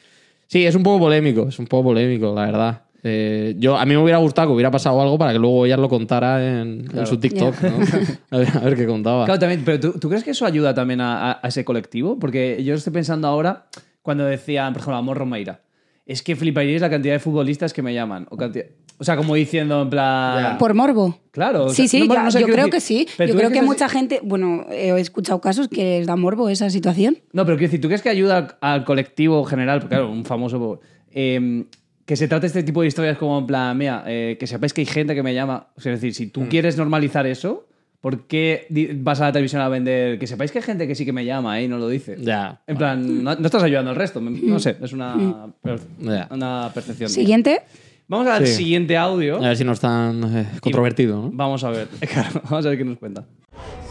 Sí, 0.47 0.65
es 0.65 0.75
un 0.75 0.83
poco 0.83 0.99
polémico, 1.01 1.49
es 1.49 1.59
un 1.59 1.67
poco 1.67 1.85
polémico, 1.91 2.35
la 2.35 2.47
verdad. 2.47 2.83
Eh, 3.03 3.55
yo, 3.59 3.77
a 3.77 3.85
mí 3.87 3.95
me 3.95 4.03
hubiera 4.03 4.19
gustado 4.19 4.49
que 4.49 4.55
hubiera 4.55 4.71
pasado 4.71 5.01
algo 5.01 5.17
para 5.17 5.33
que 5.33 5.39
luego 5.39 5.65
ella 5.67 5.77
lo 5.77 5.89
contara 5.89 6.45
en, 6.45 6.87
en 6.93 7.07
su 7.07 7.19
TikTok, 7.19 7.55
¿no? 7.63 7.79
A 8.31 8.39
ver, 8.39 8.49
a 8.57 8.61
ver 8.61 8.77
qué 8.77 8.87
contaba. 8.87 9.25
Claro, 9.27 9.39
también, 9.39 9.63
pero 9.65 9.79
¿tú, 9.79 9.93
tú 9.99 10.09
crees 10.09 10.25
que 10.25 10.31
eso 10.33 10.45
ayuda 10.45 10.75
también 10.75 11.01
a, 11.01 11.31
a- 11.33 11.41
a 11.43 11.49
ese 11.49 11.65
colectivo? 11.65 12.19
Porque 12.19 12.63
yo 12.65 12.75
estoy 12.75 12.93
pensando 12.93 13.29
ahora, 13.29 13.67
cuando 14.03 14.25
decían, 14.25 14.73
por 14.73 14.81
ejemplo, 14.83 14.97
Amor 14.97 15.19
Romeira, 15.19 15.61
es 16.05 16.23
que 16.23 16.35
fliparíais 16.35 16.81
la 16.81 16.91
cantidad 16.91 17.15
de 17.15 17.21
futbolistas 17.21 17.73
que 17.73 17.83
me 17.83 17.95
llaman. 17.95 18.27
O, 18.31 18.37
cantidad- 18.37 18.67
o 18.99 19.05
sea, 19.05 19.17
como 19.17 19.35
diciendo 19.35 19.83
en 19.83 19.91
plan... 19.91 20.59
Por 20.59 20.75
morbo. 20.75 21.19
Claro. 21.31 21.65
o 21.67 21.69
Sí, 21.71 21.87
sea, 21.89 21.89
sí, 21.89 22.01
no, 22.01 22.07
bueno, 22.07 22.21
ya- 22.23 22.25
no 22.25 22.31
sé, 22.31 22.41
yo 22.41 22.47
creo 22.47 22.67
decir- 22.67 22.71
que 22.73 22.81
sí. 22.81 23.07
pero 23.17 23.29
Yo 23.29 23.35
¿tú 23.35 23.39
creo 23.41 23.51
que 23.51 23.63
mucha 23.63 23.89
gente, 23.89 24.21
bueno, 24.23 24.67
he 24.71 24.99
escuchado 25.01 25.41
casos 25.41 25.69
que 25.69 25.99
les 25.99 26.07
da 26.07 26.17
morbo 26.17 26.49
esa 26.49 26.71
situación. 26.71 27.19
No, 27.33 27.45
pero 27.45 27.57
quiero 27.59 27.69
decir, 27.71 27.81
¿tú 27.81 27.89
crees 27.89 28.03
que 28.03 28.09
ayuda 28.09 28.37
al, 28.39 28.57
al 28.61 28.85
colectivo 28.85 29.45
general? 29.45 29.81
Porque, 29.81 29.97
claro, 29.97 30.11
un 30.11 30.25
famoso. 30.25 30.81
eh, 31.13 31.65
que 32.07 32.15
se 32.17 32.29
trate 32.29 32.47
este 32.47 32.63
tipo 32.63 32.83
de 32.83 32.87
historias 32.89 33.19
como 33.19 33.37
en 33.39 33.47
plan, 33.47 33.77
mira, 33.77 34.05
eh, 34.07 34.37
que 34.39 34.47
sepáis 34.47 34.73
que 34.73 34.81
hay 34.83 34.87
gente 34.87 35.15
que 35.17 35.23
me 35.25 35.35
llama. 35.35 35.69
O 35.77 35.81
sea, 35.81 35.93
es 35.93 36.01
decir, 36.01 36.15
si 36.15 36.27
Mm. 36.27 36.31
tú 36.31 36.49
quieres 36.49 36.77
normalizar 36.77 37.27
eso, 37.27 37.67
¿por 38.01 38.29
qué 38.29 38.67
di- 38.71 38.91
vas 38.95 39.21
a 39.21 39.25
la 39.25 39.33
televisión 39.33 39.61
a 39.61 39.69
vender 39.69 40.17
que 40.19 40.29
sepáis 40.29 40.53
que 40.53 40.59
hay 40.59 40.65
gente 40.65 40.87
que 40.87 40.95
sí 40.95 41.05
que 41.05 41.13
me 41.13 41.25
llama 41.25 41.59
eh, 41.61 41.65
y 41.65 41.69
no 41.69 41.79
lo 41.79 41.89
dice? 41.89 42.17
Ya. 42.21 42.61
En 42.69 42.77
plan, 42.77 43.25
no, 43.25 43.35
no 43.35 43.45
estás 43.47 43.63
ayudando 43.65 43.91
al 43.91 43.97
resto. 43.97 44.21
No 44.21 44.61
sé, 44.61 44.77
es 44.81 44.93
una, 44.93 45.49
per- 45.61 45.81
Ya. 46.01 46.29
una 46.31 46.71
percepción. 46.73 47.09
mía. 47.09 47.15
Siguiente. 47.15 47.63
Vamos 48.09 48.27
al 48.29 48.47
Sí. 48.47 48.55
siguiente 48.55 48.97
audio. 48.97 49.37
A 49.37 49.49
ver 49.49 49.57
si 49.57 49.65
no 49.65 49.73
es 49.73 49.81
tan 49.81 50.23
eh, 50.37 50.49
controvertido, 50.61 51.21
¿no? 51.23 51.31
Vamos 51.33 51.65
a 51.65 51.71
ver. 51.71 51.89
Claro, 52.01 52.41
vamos 52.49 52.65
a 52.67 52.69
ver 52.69 52.79
qué 52.79 52.85
nos 52.85 52.99
cuenta. 52.99 53.25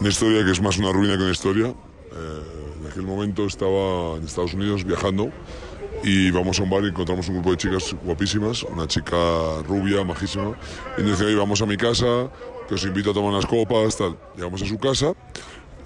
Una 0.00 0.08
historia 0.08 0.44
que 0.44 0.50
es 0.52 0.60
más 0.62 0.78
una 0.78 0.92
ruina 0.92 1.16
que 1.16 1.22
una 1.22 1.32
historia. 1.32 1.66
Eh, 1.66 2.42
en 2.80 2.86
aquel 2.90 3.02
momento 3.02 3.44
estaba 3.46 4.16
en 4.16 4.24
Estados 4.24 4.54
Unidos 4.54 4.84
viajando 4.84 5.30
y 6.02 6.30
vamos 6.30 6.58
a 6.60 6.62
un 6.62 6.70
bar 6.70 6.84
y 6.84 6.88
encontramos 6.88 7.28
un 7.28 7.34
grupo 7.36 7.50
de 7.50 7.56
chicas 7.58 7.94
guapísimas, 8.04 8.62
una 8.62 8.86
chica 8.86 9.16
rubia, 9.66 10.04
majísima, 10.04 10.54
y 10.96 11.02
nos 11.02 11.12
decía, 11.12 11.26
"Oye, 11.26 11.36
vamos 11.36 11.60
a 11.60 11.66
mi 11.66 11.76
casa, 11.76 12.30
que 12.68 12.74
os 12.74 12.84
invito 12.84 13.10
a 13.10 13.14
tomar 13.14 13.30
unas 13.32 13.46
copas, 13.46 13.96
tal. 13.96 14.16
Llegamos 14.36 14.62
a 14.62 14.66
su 14.66 14.78
casa 14.78 15.12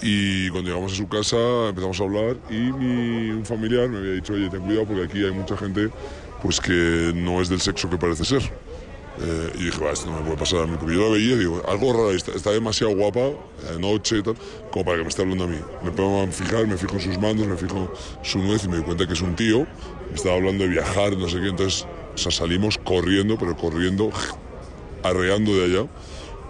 y 0.02 0.48
cuando 0.50 0.70
llegamos 0.70 0.92
a 0.92 0.96
su 0.96 1.08
casa 1.08 1.36
empezamos 1.68 2.00
a 2.00 2.04
hablar 2.04 2.36
y 2.50 2.54
mi, 2.54 3.30
un 3.30 3.44
familiar 3.44 3.88
me 3.88 3.98
había 3.98 4.12
dicho, 4.12 4.34
oye, 4.34 4.48
ten 4.50 4.60
cuidado 4.60 4.86
porque 4.86 5.04
aquí 5.04 5.24
hay 5.24 5.30
mucha 5.32 5.56
gente 5.56 5.90
pues 6.42 6.60
que 6.60 7.12
no 7.14 7.40
es 7.40 7.48
del 7.48 7.60
sexo 7.60 7.88
que 7.88 7.96
parece 7.96 8.24
ser. 8.24 8.42
Eh, 9.22 9.52
y 9.56 9.64
dije, 9.64 9.84
va, 9.84 9.90
esto 9.90 10.06
no 10.06 10.18
me 10.18 10.22
puede 10.22 10.38
pasar 10.38 10.60
a 10.60 10.66
mí, 10.66 10.76
porque 10.78 10.94
yo 10.94 11.02
la 11.02 11.12
veía 11.12 11.34
y 11.34 11.38
digo, 11.38 11.62
algo 11.68 11.92
raro, 11.92 12.12
está, 12.12 12.32
está 12.32 12.52
demasiado 12.52 12.94
guapa, 12.96 13.32
de 13.70 13.78
noche 13.78 14.18
y 14.18 14.22
tal, 14.22 14.34
como 14.70 14.84
para 14.84 14.96
que 14.98 15.02
me 15.02 15.08
esté 15.08 15.22
hablando 15.22 15.44
a 15.44 15.46
mí. 15.46 15.58
Me 15.82 15.90
pongo 15.90 16.22
a 16.22 16.26
fijar, 16.28 16.66
me 16.66 16.78
fijo 16.78 16.94
en 16.94 17.00
sus 17.00 17.18
manos, 17.18 17.46
me 17.46 17.56
fijo 17.56 17.92
su 18.22 18.38
nuez 18.38 18.64
y 18.64 18.68
me 18.68 18.76
doy 18.76 18.84
cuenta 18.84 19.06
que 19.06 19.12
es 19.12 19.20
un 19.20 19.36
tío, 19.36 19.66
me 20.08 20.14
estaba 20.14 20.36
hablando 20.36 20.64
de 20.64 20.70
viajar, 20.70 21.16
no 21.16 21.28
sé 21.28 21.38
qué, 21.40 21.48
entonces 21.48 21.86
salimos 22.16 22.78
corriendo, 22.78 23.36
pero 23.38 23.56
corriendo, 23.56 24.10
arreando 25.02 25.52
de 25.54 25.64
allá. 25.64 25.88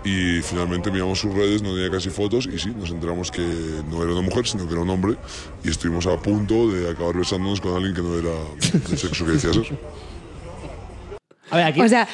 Y 0.02 0.40
finalmente 0.40 0.90
miramos 0.90 1.18
sus 1.18 1.34
redes, 1.34 1.62
no 1.62 1.74
tenía 1.74 1.90
casi 1.90 2.08
fotos 2.08 2.46
y 2.46 2.58
sí, 2.58 2.70
nos 2.74 2.90
enteramos 2.90 3.30
que 3.30 3.42
no 3.90 4.02
era 4.02 4.12
una 4.12 4.22
mujer, 4.22 4.46
sino 4.46 4.66
que 4.66 4.72
era 4.72 4.80
un 4.80 4.88
hombre 4.88 5.16
y 5.62 5.68
estuvimos 5.68 6.06
a 6.06 6.16
punto 6.16 6.70
de 6.70 6.90
acabar 6.90 7.16
besándonos 7.16 7.60
con 7.60 7.74
alguien 7.76 7.94
que 7.94 8.00
no 8.00 8.18
era 8.18 8.30
del 8.88 8.98
sexo 8.98 9.26
que 9.26 9.32
decía 9.32 9.52
ser. 9.52 9.78
A 11.50 11.56
ver, 11.56 11.66
aquí. 11.66 11.82
O 11.82 11.88
sea, 11.88 12.08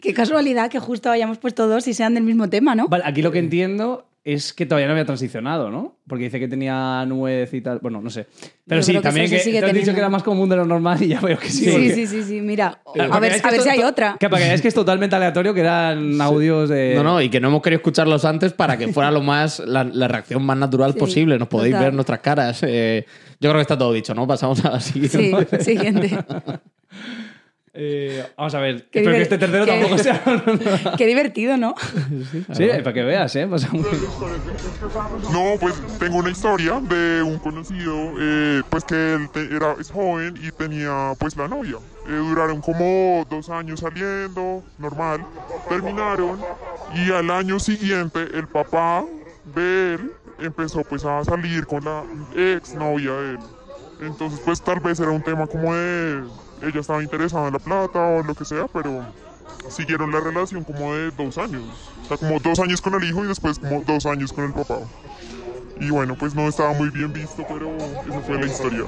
qué 0.00 0.14
casualidad 0.14 0.70
que 0.70 0.78
justo 0.78 1.10
hayamos 1.10 1.36
puesto 1.36 1.68
dos 1.68 1.86
y 1.88 1.94
sean 1.94 2.14
del 2.14 2.24
mismo 2.24 2.48
tema, 2.48 2.74
¿no? 2.74 2.88
Vale, 2.88 3.04
aquí 3.06 3.20
lo 3.20 3.30
que 3.30 3.40
entiendo 3.40 4.06
es 4.24 4.54
que 4.54 4.64
todavía 4.64 4.86
no 4.86 4.92
había 4.92 5.04
transicionado, 5.04 5.70
¿no? 5.70 5.98
Porque 6.08 6.24
dice 6.24 6.40
que 6.40 6.48
tenía 6.48 7.04
nuez 7.06 7.52
y 7.52 7.60
tal. 7.60 7.78
Bueno, 7.80 8.00
no 8.00 8.08
sé. 8.08 8.26
Pero 8.66 8.80
Yo 8.80 8.84
sí, 8.84 8.92
creo 8.92 9.02
que 9.02 9.08
también 9.08 9.26
eso 9.26 9.34
que, 9.34 9.38
se 9.40 9.44
sigue 9.44 9.60
te 9.60 9.66
has 9.66 9.72
dicho 9.72 9.80
teniendo. 9.80 9.94
que 9.94 10.00
era 10.00 10.08
más 10.08 10.22
común 10.22 10.48
de 10.48 10.56
lo 10.56 10.64
normal 10.64 11.02
y 11.02 11.08
ya 11.08 11.20
veo 11.20 11.38
que 11.38 11.50
sí. 11.50 11.64
Sí, 11.66 11.70
porque- 11.70 11.94
sí, 11.94 12.06
sí, 12.06 12.22
sí, 12.22 12.40
mira. 12.40 12.80
A 13.10 13.20
ver, 13.20 13.32
a 13.42 13.50
ver 13.50 13.60
si 13.60 13.68
hay 13.68 13.82
otra. 13.82 14.16
Que 14.18 14.30
para 14.30 14.40
que 14.40 14.46
veáis 14.48 14.62
que 14.62 14.68
es 14.68 14.74
totalmente 14.74 15.14
aleatorio, 15.14 15.52
que 15.52 15.60
eran 15.60 16.18
audios 16.20 16.70
de. 16.70 16.94
No, 16.96 17.02
no, 17.02 17.20
y 17.20 17.28
que 17.28 17.38
no 17.40 17.48
hemos 17.48 17.60
querido 17.60 17.78
escucharlos 17.80 18.24
antes 18.24 18.54
para 18.54 18.78
que 18.78 18.88
fuera 18.88 19.10
lo 19.10 19.20
más 19.22 19.58
la, 19.60 19.84
la 19.84 20.08
reacción 20.08 20.42
más 20.42 20.56
natural 20.56 20.94
Sí, 20.94 20.98
posible. 20.98 21.38
Nos 21.38 21.48
podéis 21.48 21.72
total. 21.74 21.84
ver 21.86 21.94
nuestras 21.94 22.20
caras. 22.20 22.60
Eh, 22.66 23.04
yo 23.40 23.50
creo 23.50 23.56
que 23.56 23.60
está 23.62 23.76
todo 23.76 23.92
dicho, 23.92 24.14
¿no? 24.14 24.26
Pasamos 24.26 24.64
a 24.64 24.70
la 24.72 24.80
siguiente. 24.80 25.46
Sí, 25.60 25.64
siguiente. 25.64 26.16
Eh, 27.76 28.24
vamos 28.36 28.54
a 28.54 28.60
ver. 28.60 28.84
Qué 28.90 29.00
Espero 29.00 29.16
que 29.16 29.22
este 29.22 29.36
tercero 29.38 29.64
qué- 29.64 29.72
tampoco 29.72 29.98
sea. 29.98 30.22
Qué 30.96 31.06
divertido, 31.06 31.56
¿no? 31.56 31.74
sí, 32.52 32.68
para 32.68 32.92
que 32.92 33.02
veas, 33.02 33.34
¿eh? 33.34 33.48
Pasa 33.48 33.68
muy 33.72 33.82
bien. 33.82 34.00
No, 35.32 35.58
pues 35.58 35.74
tengo 35.98 36.18
una 36.18 36.30
historia 36.30 36.80
de 36.80 37.22
un 37.22 37.38
conocido, 37.38 38.12
eh, 38.20 38.62
pues 38.70 38.84
que 38.84 39.14
él 39.14 39.28
te- 39.32 39.54
era, 39.54 39.74
es 39.80 39.90
joven 39.90 40.34
y 40.40 40.52
tenía 40.52 41.14
pues 41.18 41.36
la 41.36 41.48
novia. 41.48 41.78
Eh, 42.06 42.12
duraron 42.12 42.60
como 42.60 43.26
dos 43.28 43.48
años 43.50 43.80
saliendo, 43.80 44.62
normal. 44.78 45.26
Terminaron 45.68 46.38
y 46.94 47.10
al 47.10 47.28
año 47.30 47.58
siguiente 47.58 48.20
el 48.34 48.46
papá 48.46 49.04
de 49.56 49.94
él 49.94 50.12
empezó 50.38 50.82
pues 50.82 51.04
a 51.04 51.24
salir 51.24 51.66
con 51.66 51.84
la 51.84 52.04
ex 52.36 52.74
novia 52.74 53.12
de 53.14 53.30
él. 53.32 53.38
Entonces 54.00 54.40
pues 54.44 54.62
tal 54.62 54.78
vez 54.80 55.00
era 55.00 55.10
un 55.10 55.22
tema 55.22 55.46
como 55.46 55.74
de 55.74 56.22
ella 56.68 56.80
estaba 56.80 57.02
interesada 57.02 57.48
en 57.48 57.52
la 57.54 57.58
plata 57.58 58.00
o 58.00 58.22
lo 58.22 58.34
que 58.34 58.44
sea, 58.44 58.66
pero 58.72 59.04
siguieron 59.68 60.12
la 60.12 60.20
relación 60.20 60.64
como 60.64 60.94
de 60.94 61.10
dos 61.10 61.38
años. 61.38 61.62
O 62.04 62.08
sea, 62.08 62.16
como 62.16 62.38
dos 62.40 62.58
años 62.58 62.80
con 62.80 62.94
el 62.94 63.08
hijo 63.08 63.24
y 63.24 63.28
después 63.28 63.58
como 63.58 63.82
dos 63.82 64.06
años 64.06 64.32
con 64.32 64.44
el 64.44 64.52
papá. 64.52 64.78
Y 65.80 65.90
bueno, 65.90 66.14
pues 66.18 66.34
no 66.34 66.48
estaba 66.48 66.72
muy 66.72 66.90
bien 66.90 67.12
visto, 67.12 67.44
pero 67.48 67.74
esa 67.76 68.20
fue 68.20 68.38
la 68.38 68.46
historia. 68.46 68.84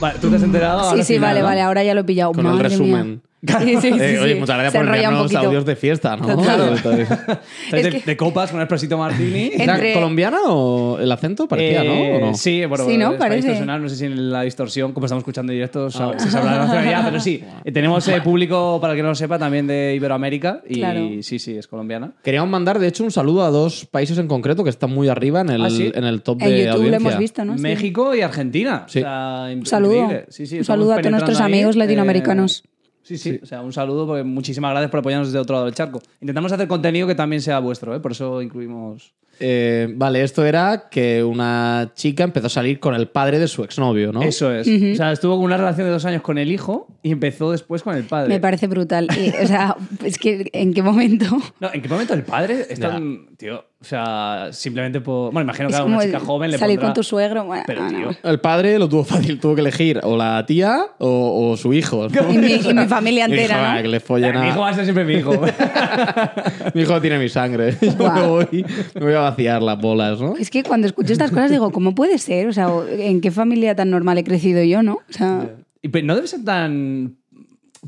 Vale, 0.00 0.18
tú 0.18 0.28
te 0.28 0.36
has 0.36 0.42
enterado. 0.42 0.80
Sí, 0.80 0.88
ahora 0.90 1.04
sí, 1.04 1.14
final, 1.14 1.28
vale, 1.28 1.40
¿no? 1.40 1.46
vale, 1.46 1.60
ahora 1.62 1.84
ya 1.84 1.94
lo 1.94 2.00
he 2.00 2.04
pillado. 2.04 2.32
Con 2.32 2.46
el 2.46 2.52
Madre 2.52 2.68
resumen. 2.68 3.22
Sí, 3.46 3.76
sí, 3.80 3.88
Eh, 3.88 4.18
oye, 4.20 4.34
sí. 4.34 4.40
muchas 4.40 4.56
gracias 4.56 4.72
Se 4.72 4.78
por 4.78 4.88
un 4.88 4.94
enviarnos 4.94 5.34
audios 5.34 5.64
de 5.66 5.76
fiesta, 5.76 6.16
¿no? 6.16 6.30
Entonces, 6.30 7.08
De, 7.70 7.80
Es 7.80 7.88
que- 7.88 8.02
de 8.04 8.16
copas 8.16 8.50
con 8.50 8.60
expresito 8.60 8.96
martini. 8.98 9.50
¿Era 9.58 9.74
Entre- 9.74 9.92
colombiana 9.94 10.38
o 10.46 10.98
el 10.98 11.10
acento 11.10 11.46
parecía, 11.48 11.82
Eh, 11.84 11.86
no? 11.88 12.16
¿O 12.16 12.30
no? 12.30 12.34
Sí, 12.36 12.64
bueno, 12.64 12.84
Sí, 12.86 12.96
¿no? 12.98 13.16
Parece. 13.16 13.60
no 13.64 13.88
sé 13.88 13.96
si 13.96 14.04
en 14.06 14.30
la 14.30 14.42
distorsión, 14.42 14.92
como 14.92 15.06
estamos 15.06 15.22
escuchando 15.22 15.52
en 15.52 15.56
directo, 15.58 15.88
Ah. 15.94 16.14
se 16.16 16.30
sabrá 16.30 16.52
la 16.52 16.58
nacionalidad, 16.64 17.04
pero 17.04 17.20
sí. 17.20 17.42
Eh, 17.64 17.72
Tenemos 17.72 18.06
eh, 18.08 18.20
público, 18.22 18.78
para 18.80 18.92
el 18.92 18.96
que 18.98 19.02
no 19.02 19.08
lo 19.10 19.14
sepa, 19.14 19.38
también 19.38 19.66
de 19.66 19.94
Iberoamérica 19.96 20.62
y 20.68 20.74
Claro. 20.76 21.00
sí, 21.22 21.38
sí, 21.38 21.56
es 21.56 21.66
colombiana. 21.66 22.12
Queríamos 22.22 22.50
mandar, 22.50 22.78
de 22.78 22.88
hecho, 22.88 23.04
un 23.04 23.10
saludo 23.10 23.44
a 23.44 23.50
dos 23.50 23.86
países 23.86 24.16
en 24.18 24.28
concreto 24.28 24.64
que 24.64 24.70
están 24.70 24.90
muy 24.90 25.08
arriba 25.08 25.40
en 25.40 25.50
el, 25.50 25.64
¿Ah, 25.64 25.70
sí? 25.70 25.90
en 25.94 26.04
el 26.04 26.22
top 26.22 26.40
En 26.42 26.48
de 26.50 26.58
YouTube 26.58 26.66
lo 26.68 26.74
audiencia. 26.76 26.96
hemos 27.08 27.18
visto, 27.18 27.44
¿no? 27.44 27.56
Sí. 27.56 27.62
México 27.62 28.14
y 28.14 28.20
Argentina. 28.22 28.84
Sí. 28.88 29.00
O 29.00 29.02
sea, 29.02 29.46
Un 29.52 29.66
saludo. 29.66 29.94
increíble. 30.02 30.26
Sí, 30.28 30.46
sí, 30.46 30.58
un 30.58 30.64
saludo 30.64 30.92
a 30.92 30.96
todos 30.98 31.10
nuestros 31.10 31.40
ahí, 31.40 31.46
amigos 31.52 31.76
eh, 31.76 31.78
latinoamericanos. 31.80 32.64
Sí, 33.06 33.18
sí, 33.18 33.38
o 33.40 33.46
sea, 33.46 33.62
un 33.62 33.72
saludo 33.72 34.04
porque 34.04 34.24
muchísimas 34.24 34.72
gracias 34.72 34.90
por 34.90 34.98
apoyarnos 34.98 35.28
desde 35.28 35.38
otro 35.38 35.54
lado 35.54 35.66
del 35.66 35.74
charco. 35.74 36.02
Intentamos 36.20 36.50
hacer 36.50 36.66
contenido 36.66 37.06
que 37.06 37.14
también 37.14 37.40
sea 37.40 37.60
vuestro, 37.60 37.94
¿eh? 37.94 38.00
por 38.00 38.10
eso 38.10 38.42
incluimos. 38.42 39.14
Eh, 39.38 39.86
vale, 39.94 40.24
esto 40.24 40.44
era 40.44 40.88
que 40.90 41.22
una 41.22 41.92
chica 41.94 42.24
empezó 42.24 42.48
a 42.48 42.50
salir 42.50 42.80
con 42.80 42.96
el 42.96 43.06
padre 43.06 43.38
de 43.38 43.46
su 43.46 43.62
exnovio, 43.62 44.10
¿no? 44.10 44.22
Eso 44.22 44.52
es. 44.52 44.66
O 44.66 44.96
sea, 44.96 45.12
estuvo 45.12 45.36
con 45.36 45.44
una 45.44 45.56
relación 45.56 45.86
de 45.86 45.92
dos 45.92 46.04
años 46.04 46.22
con 46.22 46.36
el 46.36 46.50
hijo 46.50 46.88
y 47.04 47.12
empezó 47.12 47.52
después 47.52 47.84
con 47.84 47.94
el 47.94 48.02
padre. 48.02 48.28
Me 48.28 48.40
parece 48.40 48.66
brutal. 48.66 49.06
Y, 49.16 49.28
o 49.40 49.46
sea, 49.46 49.76
es 50.04 50.18
que 50.18 50.50
¿en 50.52 50.74
qué 50.74 50.82
momento? 50.82 51.26
No, 51.60 51.72
¿en 51.72 51.82
qué 51.82 51.88
momento 51.88 52.12
el 52.12 52.24
padre 52.24 52.66
es 52.68 52.80
tan. 52.80 53.36
Tío, 53.36 53.64
o 53.86 53.88
sea, 53.88 54.48
simplemente 54.52 55.00
por. 55.00 55.32
Bueno, 55.32 55.44
imagino 55.44 55.68
que 55.68 55.76
a 55.76 55.84
una 55.84 56.00
chica 56.00 56.18
joven 56.18 56.50
le 56.50 56.58
salir 56.58 56.78
pondrá- 56.78 56.86
con 56.88 56.94
tu 56.94 57.02
suegro. 57.04 57.44
Bueno, 57.44 57.62
Pero, 57.66 57.82
no, 57.84 57.90
no. 57.90 57.98
tío. 58.10 58.16
El 58.30 58.40
padre 58.40 58.78
lo 58.78 58.88
tuvo 58.88 59.04
fácil, 59.04 59.38
tuvo 59.38 59.54
que 59.54 59.60
elegir 59.60 60.00
o 60.02 60.16
la 60.16 60.44
tía 60.44 60.86
o, 60.98 61.50
o 61.52 61.56
su 61.56 61.72
hijo. 61.72 62.08
¿no? 62.08 62.30
Y 62.32 62.38
mi, 62.38 62.52
y 62.54 62.74
mi 62.74 62.86
familia 62.88 63.26
entera, 63.26 63.72
"Ah, 63.72 63.76
¿no? 63.76 63.82
que 63.82 63.88
le 63.88 64.00
follen 64.00 64.32
Mi 64.40 64.46
a- 64.46 64.48
hijo 64.50 64.60
va 64.60 64.70
a 64.70 64.74
ser 64.74 64.84
siempre 64.84 65.04
mi 65.04 65.14
hijo. 65.14 65.30
Mi 66.74 66.82
hijo 66.82 67.00
tiene 67.00 67.18
mi 67.18 67.28
sangre. 67.28 67.76
Yo 67.80 68.12
me, 68.12 68.26
voy, 68.26 68.66
me 68.94 69.00
voy 69.00 69.14
a 69.14 69.20
vaciar 69.20 69.62
las 69.62 69.78
bolas, 69.80 70.20
¿no? 70.20 70.36
Es 70.36 70.50
que 70.50 70.62
cuando 70.62 70.86
escucho 70.86 71.12
estas 71.12 71.30
cosas 71.30 71.50
digo, 71.50 71.70
¿cómo 71.70 71.94
puede 71.94 72.18
ser? 72.18 72.48
O 72.48 72.52
sea, 72.52 72.68
¿en 72.98 73.20
qué 73.20 73.30
familia 73.30 73.74
tan 73.74 73.90
normal 73.90 74.18
he 74.18 74.24
crecido 74.24 74.62
yo, 74.64 74.82
no? 74.82 74.94
O 75.08 75.12
sea, 75.12 75.48
Y 75.82 75.88
pe- 75.88 76.02
no 76.02 76.14
debe 76.14 76.26
ser 76.26 76.44
tan 76.44 77.16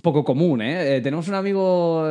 poco 0.02 0.24
común, 0.24 0.62
¿eh? 0.62 0.96
Eh, 0.96 1.00
tenemos 1.00 1.26
un 1.28 1.34
amigo 1.34 2.04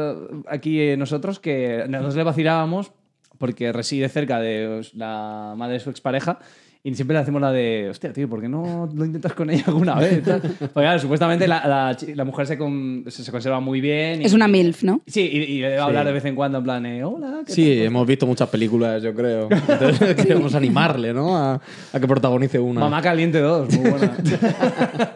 aquí 0.48 0.82
eh, 0.82 0.98
nosotros 0.98 1.40
que 1.40 1.86
nos 1.88 2.16
le 2.16 2.24
vacilábamos 2.24 2.92
porque 3.38 3.72
reside 3.74 4.10
cerca 4.10 4.40
de 4.40 4.82
la 4.94 5.54
madre 5.58 5.74
de 5.74 5.80
su 5.80 5.90
expareja 5.90 6.40
y 6.84 6.94
siempre 6.96 7.16
le 7.16 7.20
hacemos 7.22 7.42
la 7.42 7.52
de, 7.52 7.88
hostia, 7.90 8.14
tío, 8.14 8.30
¿por 8.30 8.40
qué 8.40 8.48
no 8.48 8.88
lo 8.96 9.04
intentas 9.04 9.34
con 9.34 9.50
ella 9.50 9.64
alguna 9.68 9.96
vez? 9.96 10.22
Porque 10.26 10.72
claro, 10.74 11.00
supuestamente 11.00 11.46
la, 11.46 11.68
la 11.68 11.98
la 12.16 12.24
mujer 12.24 12.48
se, 12.48 12.58
con- 12.58 13.04
se, 13.08 13.24
se 13.26 13.32
conserva 13.32 13.60
muy 13.60 13.82
bien. 13.82 14.22
y- 14.22 14.26
es 14.26 14.32
una 14.34 14.48
MILF, 14.48 14.84
¿no? 14.84 15.02
Sí, 15.06 15.22
y, 15.22 15.38
y 15.38 15.62
le 15.62 15.76
va 15.76 15.84
a 15.84 15.86
hablar 15.88 16.06
de 16.06 16.14
vez 16.14 16.24
en 16.24 16.36
cuando 16.36 16.60
en 16.60 16.64
plan, 16.64 16.86
eh, 16.86 17.04
hola, 17.04 17.42
¿qué 17.46 17.52
Sí, 17.52 17.76
tal? 17.76 17.86
hemos 17.88 18.08
visto 18.08 18.26
muchas 18.26 18.48
películas, 18.48 19.04
yo 19.04 19.14
creo. 19.14 19.50
Entonces 19.52 20.16
queremos 20.24 20.56
animarle, 20.56 21.14
¿no? 21.14 21.36
A, 21.36 21.60
a 21.92 22.00
que 22.00 22.08
protagonice 22.08 22.58
una. 22.58 22.80
Mamá 22.80 23.02
Caliente 23.02 23.40
2, 23.40 23.74
muy 23.74 23.90
buena. 23.90 24.18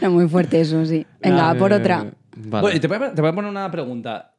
No, 0.00 0.10
muy 0.10 0.28
fuerte 0.28 0.60
eso, 0.60 0.84
sí. 0.84 1.06
Venga, 1.20 1.50
Ah, 1.50 1.54
por 1.54 1.72
Eh, 1.72 1.76
otra. 1.76 1.98
vale. 2.36 2.60
Bueno, 2.62 2.80
te 2.80 2.86
voy, 2.88 2.96
a, 2.96 3.14
te 3.14 3.20
voy 3.20 3.30
a 3.30 3.34
poner 3.34 3.50
una 3.50 3.70
pregunta. 3.70 4.31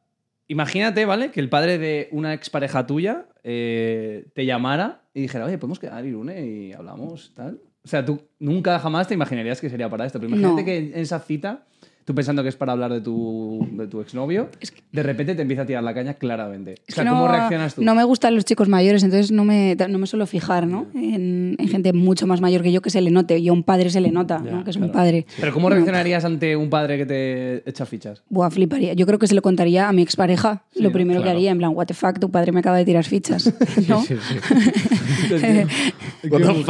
Imagínate, 0.48 1.04
¿vale? 1.06 1.30
Que 1.30 1.40
el 1.40 1.48
padre 1.48 1.78
de 1.78 2.08
una 2.12 2.32
expareja 2.34 2.86
tuya 2.86 3.26
eh, 3.42 4.26
te 4.34 4.44
llamara 4.46 5.02
y 5.14 5.22
dijera, 5.22 5.46
oye, 5.46 5.58
podemos 5.58 5.78
quedar, 5.78 6.04
Irune, 6.04 6.46
y 6.46 6.72
hablamos, 6.72 7.32
tal. 7.34 7.60
O 7.84 7.88
sea, 7.88 8.04
tú 8.04 8.22
nunca 8.38 8.78
jamás 8.78 9.06
te 9.08 9.14
imaginarías 9.14 9.60
que 9.60 9.68
sería 9.68 9.90
para 9.90 10.06
esto. 10.06 10.18
Pero 10.18 10.30
imagínate 10.30 10.60
No. 10.62 10.64
que 10.66 10.76
en 10.78 10.92
esa 10.94 11.20
cita, 11.20 11.66
tú 12.04 12.14
pensando 12.14 12.42
que 12.42 12.48
es 12.50 12.56
para 12.56 12.72
hablar 12.72 12.92
de 12.92 13.00
tu, 13.00 13.66
de 13.72 13.86
tu 13.86 14.00
exnovio, 14.00 14.48
de 14.92 15.02
repente 15.02 15.34
te 15.34 15.42
empieza 15.42 15.62
a 15.62 15.66
tirar 15.66 15.82
la 15.82 15.94
caña 15.94 16.14
claramente. 16.14 16.72
O 16.72 16.74
Es 16.86 16.94
sea, 16.94 17.04
que 17.04 17.10
¿cómo 17.10 17.26
no, 17.26 17.32
reaccionas 17.32 17.74
tú? 17.74 17.82
No 17.82 17.94
me 17.94 18.04
gustan 18.04 18.34
los 18.34 18.44
chicos 18.44 18.68
mayores, 18.68 19.02
entonces 19.02 19.32
no 19.32 19.44
me, 19.44 19.74
no 19.88 19.98
me 19.98 20.06
suelo 20.06 20.26
fijar 20.26 20.66
¿no? 20.66 20.86
en, 20.94 21.56
en 21.58 21.68
gente 21.68 21.92
mucho 21.92 22.26
más 22.26 22.40
mayor 22.40 22.62
que 22.62 22.70
yo 22.72 22.82
que 22.82 22.90
se 22.90 23.00
le 23.00 23.10
note. 23.10 23.38
Y 23.38 23.48
a 23.48 23.52
un 23.52 23.62
padre 23.62 23.88
se 23.90 24.00
le 24.00 24.10
nota, 24.10 24.38
¿no? 24.38 24.64
que 24.64 24.70
es 24.70 24.76
un 24.76 24.92
padre. 24.92 25.26
Pero 25.40 25.52
¿cómo 25.52 25.68
No. 25.70 25.74
reaccionarías 25.76 26.24
ante 26.24 26.56
un 26.56 26.68
padre 26.70 26.98
que 26.98 27.06
te 27.06 27.68
echa 27.70 27.86
fichas? 27.86 28.22
Buah, 28.28 28.50
fliparía. 28.50 28.92
Yo 28.92 29.06
creo 29.06 29.18
que 29.18 29.26
se 29.26 29.34
lo 29.34 29.42
contaría 29.42 29.88
a 29.88 29.92
mi 29.92 30.02
expareja. 30.02 30.64
lo 30.74 30.88
¿no? 30.88 30.92
primero 30.92 31.20
Claro. 31.22 31.32
que 31.32 31.36
haría, 31.38 31.50
en 31.52 31.58
plan, 31.58 31.70
what 31.74 31.86
the 31.86 31.94
fuck, 31.94 32.18
tu 32.18 32.30
padre 32.30 32.52
me 32.52 32.60
acaba 32.60 32.76
de 32.76 32.84
tirar 32.84 33.04
fichas. 33.04 33.52
¿no? 33.88 34.02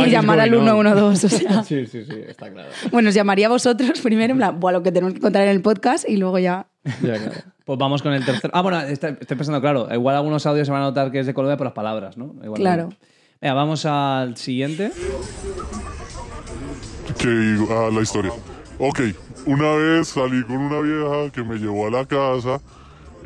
Y 0.07 0.11
llamar 0.11 0.41
al 0.41 0.51
going 0.51 0.69
on? 0.69 1.17
112. 1.17 1.27
O 1.27 1.29
sea, 1.31 1.63
Sí, 1.65 1.87
sí, 1.87 2.05
sí, 2.05 2.17
está 2.29 2.51
claro. 2.51 2.69
bueno, 2.91 3.09
os 3.09 3.15
llamaría 3.15 3.47
a 3.47 3.51
vosotros 3.51 4.01
primero, 4.03 4.33
en 4.33 4.39
plan, 4.39 4.59
buah, 4.61 4.73
lo 4.73 4.83
que 4.83 4.93
tenemos 4.93 5.15
que 5.15 5.21
contar 5.25 5.43
en 5.43 5.49
el 5.49 5.61
podcast 5.63 6.09
y 6.09 6.17
luego 6.17 6.39
ya. 6.39 6.67
Ya, 7.03 7.17
claro. 7.19 7.33
Pues 7.65 7.79
vamos 7.79 8.03
con 8.03 8.13
el 8.13 8.25
tercero. 8.25 8.53
Ah, 8.55 8.61
bueno, 8.63 8.81
está- 8.83 9.09
estoy 9.09 9.37
pensando, 9.37 9.61
claro, 9.61 9.89
igual 9.93 10.17
algunos 10.17 10.45
audios 10.47 10.67
se 10.67 10.73
van 10.73 10.83
a 10.83 10.85
notar 10.85 11.11
que 11.11 11.21
es 11.21 11.27
de 11.27 11.33
Colombia 11.35 11.57
por 11.57 11.65
las 11.67 11.73
palabras, 11.75 12.17
¿no? 12.19 12.35
Igual 12.45 12.61
Claro. 12.61 12.91
Venga, 13.41 13.55
vamos 13.55 13.85
al 13.87 14.37
siguiente. 14.37 14.93
que 17.19 17.29
a 17.71 17.91
la 17.91 18.01
historia. 18.03 18.33
Ok, 18.79 19.01
una 19.47 19.73
vez 19.75 20.09
salí 20.09 20.43
con 20.45 20.57
una 20.57 20.81
vieja 20.81 21.31
que 21.33 21.43
me 21.43 21.57
llevó 21.57 21.87
a 21.87 21.91
la 21.91 22.05
casa. 22.05 22.61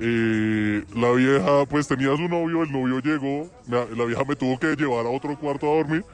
eh, 0.01 0.85
la 0.95 1.11
vieja 1.11 1.67
pues 1.69 1.89
tenía 1.89 2.15
su 2.17 2.29
novio, 2.29 2.63
el 2.63 2.71
novio 2.71 3.01
llegó, 3.01 3.49
la 3.69 4.05
vieja 4.05 4.23
me 4.29 4.37
tuvo 4.37 4.57
que 4.57 4.77
llevar 4.77 5.05
a 5.05 5.09
otro 5.09 5.37
cuarto 5.37 5.67
a 5.73 5.77
dormir. 5.79 6.05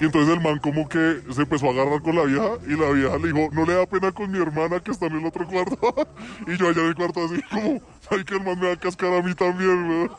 Y 0.00 0.06
entonces 0.06 0.34
el 0.34 0.40
man 0.40 0.58
como 0.58 0.88
que 0.88 1.20
se 1.30 1.42
empezó 1.42 1.66
a 1.66 1.70
agarrar 1.70 2.00
con 2.00 2.16
la 2.16 2.24
vieja 2.24 2.52
y 2.66 2.70
la 2.70 2.90
vieja 2.90 3.18
le 3.18 3.32
dijo, 3.32 3.48
no 3.52 3.66
le 3.66 3.74
da 3.74 3.86
pena 3.86 4.10
con 4.12 4.30
mi 4.30 4.38
hermana 4.38 4.80
que 4.80 4.92
está 4.92 5.06
en 5.06 5.18
el 5.18 5.26
otro 5.26 5.46
cuarto. 5.46 5.94
y 6.46 6.56
yo 6.56 6.68
allá 6.68 6.80
en 6.80 6.88
el 6.88 6.94
cuarto 6.94 7.24
así 7.24 7.42
como, 7.50 7.80
ay 8.10 8.24
que 8.24 8.34
el 8.34 8.44
man 8.44 8.58
me 8.58 8.68
va 8.68 8.72
a 8.72 8.76
cascar 8.76 9.12
a 9.12 9.22
mí 9.22 9.34
también, 9.34 9.88
¿no?". 9.88 10.16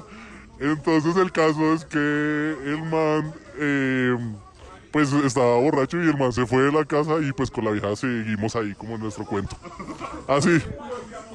Entonces 0.60 1.16
el 1.16 1.30
caso 1.30 1.74
es 1.74 1.84
que 1.84 1.98
el 1.98 2.82
man 2.90 3.32
eh, 3.58 4.16
pues 4.90 5.12
estaba 5.12 5.56
borracho 5.58 6.02
y 6.02 6.08
el 6.08 6.16
man 6.16 6.32
se 6.32 6.46
fue 6.46 6.62
de 6.62 6.72
la 6.72 6.84
casa 6.84 7.18
y 7.20 7.32
pues 7.32 7.50
con 7.50 7.64
la 7.64 7.70
vieja 7.70 7.94
seguimos 7.94 8.56
ahí 8.56 8.74
como 8.74 8.94
en 8.94 9.02
nuestro 9.02 9.24
cuento. 9.24 9.56
Así, 10.26 10.60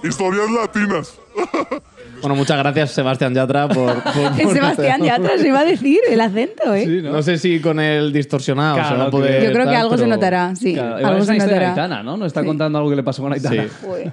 historias 0.03 0.49
latinas. 0.51 1.19
Bueno, 2.23 2.36
muchas 2.38 2.57
gracias, 2.57 2.91
Sebastián 2.91 3.33
Yatra, 3.33 3.67
por. 3.67 4.01
por- 4.03 4.41
por- 4.41 4.53
Sebastián 4.53 5.03
ya 5.03 5.15
atrás 5.15 5.43
iba 5.45 5.59
a 5.59 5.65
decir 5.65 5.99
el 6.09 6.19
acento, 6.21 6.73
¿eh? 6.73 7.01
¿no? 7.03 7.21
sé 7.21 7.38
si 7.38 7.59
con 7.59 7.79
el 7.79 8.12
distorsionado 8.13 8.75
Claro, 8.75 8.89
se 8.89 8.95
va 8.95 9.01
a 9.01 9.05
no 9.05 9.12
poder. 9.12 9.43
Yo 9.43 9.51
creo 9.51 9.67
que 9.69 9.75
algo 9.75 9.91
se 9.97 10.03
pero- 10.05 10.15
notará, 10.15 10.55
sí. 10.55 10.73
Claro, 10.73 10.95
algo 11.05 11.19
es 11.19 11.25
se 11.25 11.31
una 11.31 11.38
historia 11.38 11.59
de 11.59 11.65
notará. 11.67 11.83
Aitana, 11.83 12.03
¿no? 12.03 12.15
Nos 12.17 12.27
está 12.27 12.39
Sí. 12.41 12.47
contando 12.47 12.77
algo 12.77 12.89
que 12.89 12.95
le 12.95 13.03
pasó 13.03 13.21
con 13.21 13.33
Aitana. 13.33 13.63
Sí. 13.63 14.09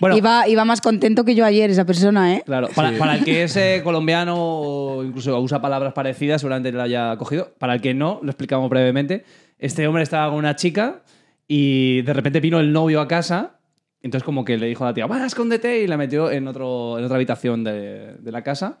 Bueno, 0.00 0.16
Iba, 0.16 0.48
iba 0.48 0.64
más 0.64 0.80
contento 0.80 1.24
que 1.24 1.34
yo 1.34 1.44
ayer, 1.44 1.70
esa 1.70 1.84
persona, 1.84 2.34
¿eh? 2.34 2.42
Claro, 2.44 2.68
para, 2.74 2.90
para 2.98 3.14
el 3.16 3.24
que 3.24 3.42
es 3.44 3.54
eh, 3.56 3.82
colombiano 3.84 4.34
o 4.38 5.04
incluso 5.04 5.38
usa 5.38 5.60
palabras 5.60 5.92
parecidas, 5.92 6.40
seguramente 6.40 6.72
lo 6.72 6.82
haya 6.82 7.14
cogido. 7.18 7.52
Para 7.58 7.74
el 7.74 7.80
que 7.80 7.92
no, 7.94 8.18
lo 8.22 8.30
explicamos 8.30 8.68
brevemente. 8.70 9.24
Este 9.58 9.86
hombre 9.86 10.02
estaba 10.02 10.28
con 10.30 10.38
una 10.38 10.56
chica 10.56 11.02
y 11.46 12.00
de 12.02 12.12
repente 12.14 12.40
vino 12.40 12.58
el 12.58 12.72
novio 12.72 13.00
a 13.00 13.06
casa. 13.06 13.58
Entonces, 14.02 14.24
como 14.24 14.44
que 14.44 14.58
le 14.58 14.66
dijo 14.66 14.84
a 14.84 14.88
la 14.88 14.94
tía, 14.94 15.06
¡va, 15.06 15.24
escóndete! 15.24 15.82
Y 15.82 15.86
la 15.86 15.96
metió 15.96 16.30
en, 16.30 16.48
otro, 16.48 16.98
en 16.98 17.04
otra 17.04 17.16
habitación 17.16 17.62
de, 17.64 18.14
de 18.18 18.32
la 18.32 18.42
casa. 18.42 18.80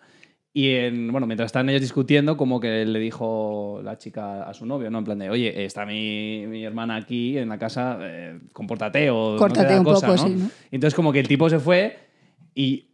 Y 0.54 0.70
en, 0.74 1.10
bueno, 1.12 1.26
mientras 1.26 1.46
estaban 1.46 1.68
ellos 1.70 1.80
discutiendo, 1.80 2.36
como 2.36 2.60
que 2.60 2.84
le 2.84 2.98
dijo 2.98 3.80
la 3.82 3.96
chica 3.96 4.42
a 4.42 4.52
su 4.52 4.66
novio, 4.66 4.90
¿no? 4.90 4.98
En 4.98 5.04
plan 5.04 5.18
de, 5.18 5.30
oye, 5.30 5.64
está 5.64 5.86
mi, 5.86 6.44
mi 6.46 6.62
hermana 6.64 6.96
aquí 6.96 7.38
en 7.38 7.48
la 7.48 7.58
casa, 7.58 7.98
eh, 8.02 8.38
compórtate 8.52 9.08
o. 9.10 9.30
no 9.30 9.36
te 9.36 9.38
Córtate 9.38 9.72
da 9.74 9.78
un 9.78 9.84
cosa", 9.84 10.06
poco, 10.08 10.18
¿no? 10.22 10.28
sí, 10.28 10.34
¿no? 10.34 10.50
Entonces, 10.70 10.94
como 10.94 11.10
que 11.12 11.20
el 11.20 11.28
tipo 11.28 11.48
se 11.48 11.58
fue 11.58 11.96
y 12.54 12.88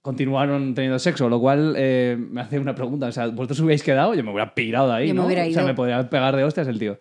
continuaron 0.00 0.74
teniendo 0.74 0.98
sexo, 0.98 1.28
lo 1.28 1.40
cual 1.40 1.74
eh, 1.76 2.16
me 2.18 2.40
hace 2.40 2.58
una 2.58 2.74
pregunta. 2.74 3.06
O 3.06 3.12
sea, 3.12 3.26
¿vosotros 3.28 3.60
hubierais 3.60 3.82
quedado? 3.82 4.14
Yo 4.14 4.24
me 4.24 4.30
hubiera 4.30 4.54
pirado 4.54 4.88
de 4.88 4.94
ahí, 4.94 5.08
Yo 5.08 5.14
me 5.14 5.20
¿no? 5.20 5.26
hubiera 5.26 5.42
O 5.42 5.50
sea, 5.50 5.52
ido. 5.62 5.66
me 5.66 5.74
podría 5.74 6.08
pegar 6.08 6.34
de 6.34 6.44
hostias 6.44 6.66
el 6.68 6.78
tío. 6.78 6.98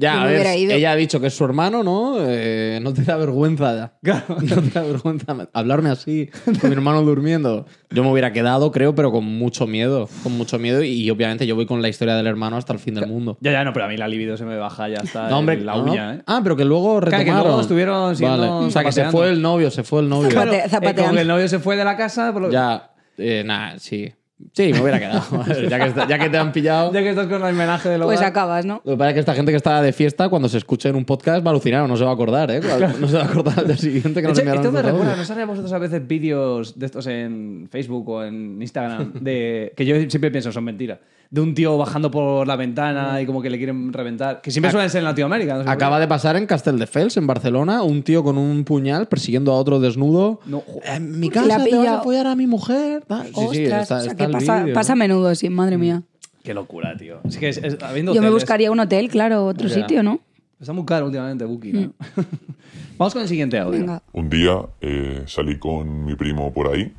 Ya, 0.00 0.22
a 0.22 0.26
ver, 0.26 0.46
ella 0.46 0.92
ha 0.92 0.96
dicho 0.96 1.20
que 1.20 1.26
es 1.26 1.34
su 1.34 1.44
hermano, 1.44 1.82
¿no? 1.82 2.16
Eh, 2.20 2.78
no 2.82 2.94
te 2.94 3.02
da 3.02 3.16
vergüenza. 3.16 3.92
No 4.02 4.62
te 4.62 4.70
da 4.70 4.82
vergüenza 4.82 5.36
hablarme 5.52 5.90
así 5.90 6.30
con 6.60 6.70
mi 6.70 6.74
hermano 6.74 7.02
durmiendo. 7.02 7.66
Yo 7.90 8.02
me 8.02 8.10
hubiera 8.10 8.32
quedado, 8.32 8.70
creo, 8.72 8.94
pero 8.94 9.12
con 9.12 9.24
mucho 9.24 9.66
miedo. 9.66 10.08
Con 10.22 10.36
mucho 10.38 10.58
miedo 10.58 10.82
y 10.82 11.10
obviamente 11.10 11.46
yo 11.46 11.54
voy 11.54 11.66
con 11.66 11.82
la 11.82 11.88
historia 11.88 12.14
del 12.14 12.26
hermano 12.26 12.56
hasta 12.56 12.72
el 12.72 12.78
fin 12.78 12.94
del 12.94 13.06
mundo. 13.08 13.36
Ya, 13.40 13.52
ya, 13.52 13.62
no, 13.64 13.72
pero 13.74 13.84
a 13.84 13.88
mí 13.88 13.96
la 13.98 14.08
libido 14.08 14.36
se 14.38 14.44
me 14.46 14.56
baja 14.56 14.88
ya 14.88 15.00
hasta 15.02 15.28
No, 15.28 15.38
hombre, 15.38 15.60
la 15.60 15.76
uña, 15.76 16.14
¿eh? 16.14 16.22
Ah, 16.26 16.40
pero 16.42 16.56
que 16.56 16.64
luego 16.64 16.98
Claro, 17.00 17.10
que 17.10 17.16
retomaron. 17.18 17.46
luego 17.46 17.60
estuvieron 17.60 18.16
siendo 18.16 18.38
Vale. 18.38 18.66
O 18.66 18.70
sea, 18.70 18.84
que 18.84 18.92
se 18.92 19.04
fue 19.10 19.28
el 19.28 19.42
novio, 19.42 19.70
se 19.70 19.82
fue 19.84 20.00
el 20.00 20.08
novio. 20.08 20.30
Zapate- 20.30 20.64
Claro, 20.68 20.86
eh, 20.88 20.94
como 20.94 21.12
que 21.14 21.20
el 21.20 21.28
novio 21.28 21.48
se 21.48 21.58
fue 21.58 21.76
de 21.76 21.84
la 21.84 21.96
casa, 21.98 22.32
por 22.32 22.42
lo- 22.42 22.50
Ya, 22.50 22.90
eh, 23.18 23.42
nada, 23.44 23.78
sí. 23.78 24.10
Sí, 24.52 24.72
me 24.72 24.80
hubiera 24.80 24.98
quedado. 24.98 25.22
ya, 25.68 25.78
que, 25.78 25.86
está- 25.86 26.08
ya 26.08 26.18
que 26.18 26.28
te 26.30 26.38
han 26.38 26.52
pillado. 26.52 26.92
ya 26.92 27.00
que 27.00 27.10
estás 27.10 27.26
con 27.26 27.36
el 27.44 27.54
homenaje 27.54 27.88
del 27.88 28.02
Pues 28.02 28.18
hogar. 28.18 28.30
acabas, 28.30 28.64
¿no? 28.66 28.80
Lo 28.84 28.92
que 28.92 28.96
pasa 28.98 29.08
es 29.10 29.14
que 29.14 29.20
esta 29.20 29.34
gente 29.34 29.52
que 29.52 29.56
está 29.56 29.80
de 29.82 29.92
fiesta, 29.92 30.28
cuando 30.28 30.48
se 30.48 30.58
escuche 30.58 30.88
en 30.88 30.96
un 30.96 31.04
podcast, 31.04 31.44
va 31.44 31.50
a 31.50 31.52
alucinar, 31.52 31.88
no 31.88 31.96
se 31.96 32.04
va 32.04 32.10
a 32.10 32.14
acordar, 32.14 32.50
¿eh? 32.50 32.60
No 33.00 33.06
se 33.08 33.16
va 33.16 33.22
a 33.22 33.26
acordar 33.26 33.58
al 33.60 33.66
día 33.66 33.76
siguiente 33.76 34.14
que 34.14 34.22
De 34.22 34.28
nos 34.28 34.38
hecho, 34.38 34.40
enviaron 34.48 34.62
esto 34.64 34.72
me 34.72 34.82
recuerda. 34.82 35.16
¿no 35.36 35.42
a 35.42 35.46
vosotros 35.46 35.72
a 35.72 35.78
veces 35.78 36.06
vídeos 36.06 36.78
de 36.78 36.86
estos 36.86 37.06
en 37.06 37.68
Facebook 37.70 38.08
o 38.08 38.24
en 38.24 38.60
Instagram? 38.60 39.12
De, 39.20 39.72
que 39.76 39.84
yo 39.86 39.94
siempre 40.08 40.30
pienso 40.30 40.50
son 40.52 40.64
mentiras. 40.64 40.98
De 41.32 41.40
un 41.40 41.54
tío 41.54 41.78
bajando 41.78 42.10
por 42.10 42.44
la 42.48 42.56
ventana 42.56 43.20
y 43.20 43.26
como 43.26 43.40
que 43.40 43.50
le 43.50 43.56
quieren 43.56 43.92
reventar. 43.92 44.40
Que 44.40 44.50
siempre 44.50 44.72
suelen 44.72 44.90
ser 44.90 44.98
en 44.98 45.04
Latinoamérica. 45.04 45.58
no 45.58 45.62
sé. 45.62 45.70
Acaba 45.70 46.00
de 46.00 46.08
pasar 46.08 46.34
en 46.34 46.44
Castelldefels, 46.46 47.16
en 47.18 47.26
Barcelona, 47.28 47.84
un 47.84 48.02
tío 48.02 48.24
con 48.24 48.36
un 48.36 48.64
puñal 48.64 49.06
persiguiendo 49.06 49.52
a 49.52 49.54
otro 49.56 49.78
desnudo. 49.78 50.40
No, 50.46 50.60
jo- 50.66 50.80
En 50.84 51.20
mi 51.20 51.30
casa 51.30 51.46
la 51.46 51.54
ha 51.56 51.64
te 51.64 51.76
vas 51.76 51.86
a 51.86 52.02
follar 52.02 52.26
a 52.26 52.34
mi 52.34 52.48
mujer. 52.48 53.04
sí, 53.52 53.62
está- 53.62 53.98
o 53.98 54.00
sea, 54.00 54.14
que 54.16 54.28
pasa, 54.28 54.66
pasa 54.74 54.94
a 54.94 54.96
menudo, 54.96 55.32
sí, 55.36 55.48
madre 55.50 55.78
mía. 55.78 56.02
Qué 56.42 56.52
locura, 56.52 56.96
tío. 56.96 57.20
Es 57.24 57.36
que 57.36 57.48
es, 57.50 57.58
es- 57.58 57.80
habiendo 57.80 58.12
Yo 58.12 58.22
me 58.22 58.30
buscaría 58.30 58.72
un 58.72 58.80
hotel, 58.80 59.08
claro, 59.08 59.46
otro 59.46 59.68
Ya. 59.68 59.74
sitio, 59.76 60.02
¿no? 60.02 60.18
Está 60.58 60.72
muy 60.72 60.84
caro 60.84 61.06
últimamente 61.06 61.44
Booking. 61.44 61.80
¿no? 61.82 61.92
Vamos 62.98 63.12
con 63.12 63.22
el 63.22 63.28
siguiente 63.28 63.56
audio. 63.58 63.78
Venga. 63.78 64.02
Un 64.12 64.28
día 64.28 64.58
eh, 64.80 65.22
salí 65.26 65.58
con 65.60 66.04
mi 66.04 66.16
primo 66.16 66.52
por 66.52 66.74
ahí 66.74 66.92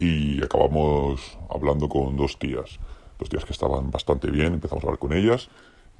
y 0.00 0.42
acabamos 0.42 1.38
hablando 1.54 1.88
con 1.88 2.16
dos 2.16 2.36
tías. 2.38 2.78
Dos 3.18 3.28
tías 3.28 3.44
que 3.44 3.52
estaban 3.52 3.90
bastante 3.90 4.30
bien, 4.30 4.54
empezamos 4.54 4.84
a 4.84 4.86
hablar 4.88 4.98
con 4.98 5.12
ellas 5.12 5.48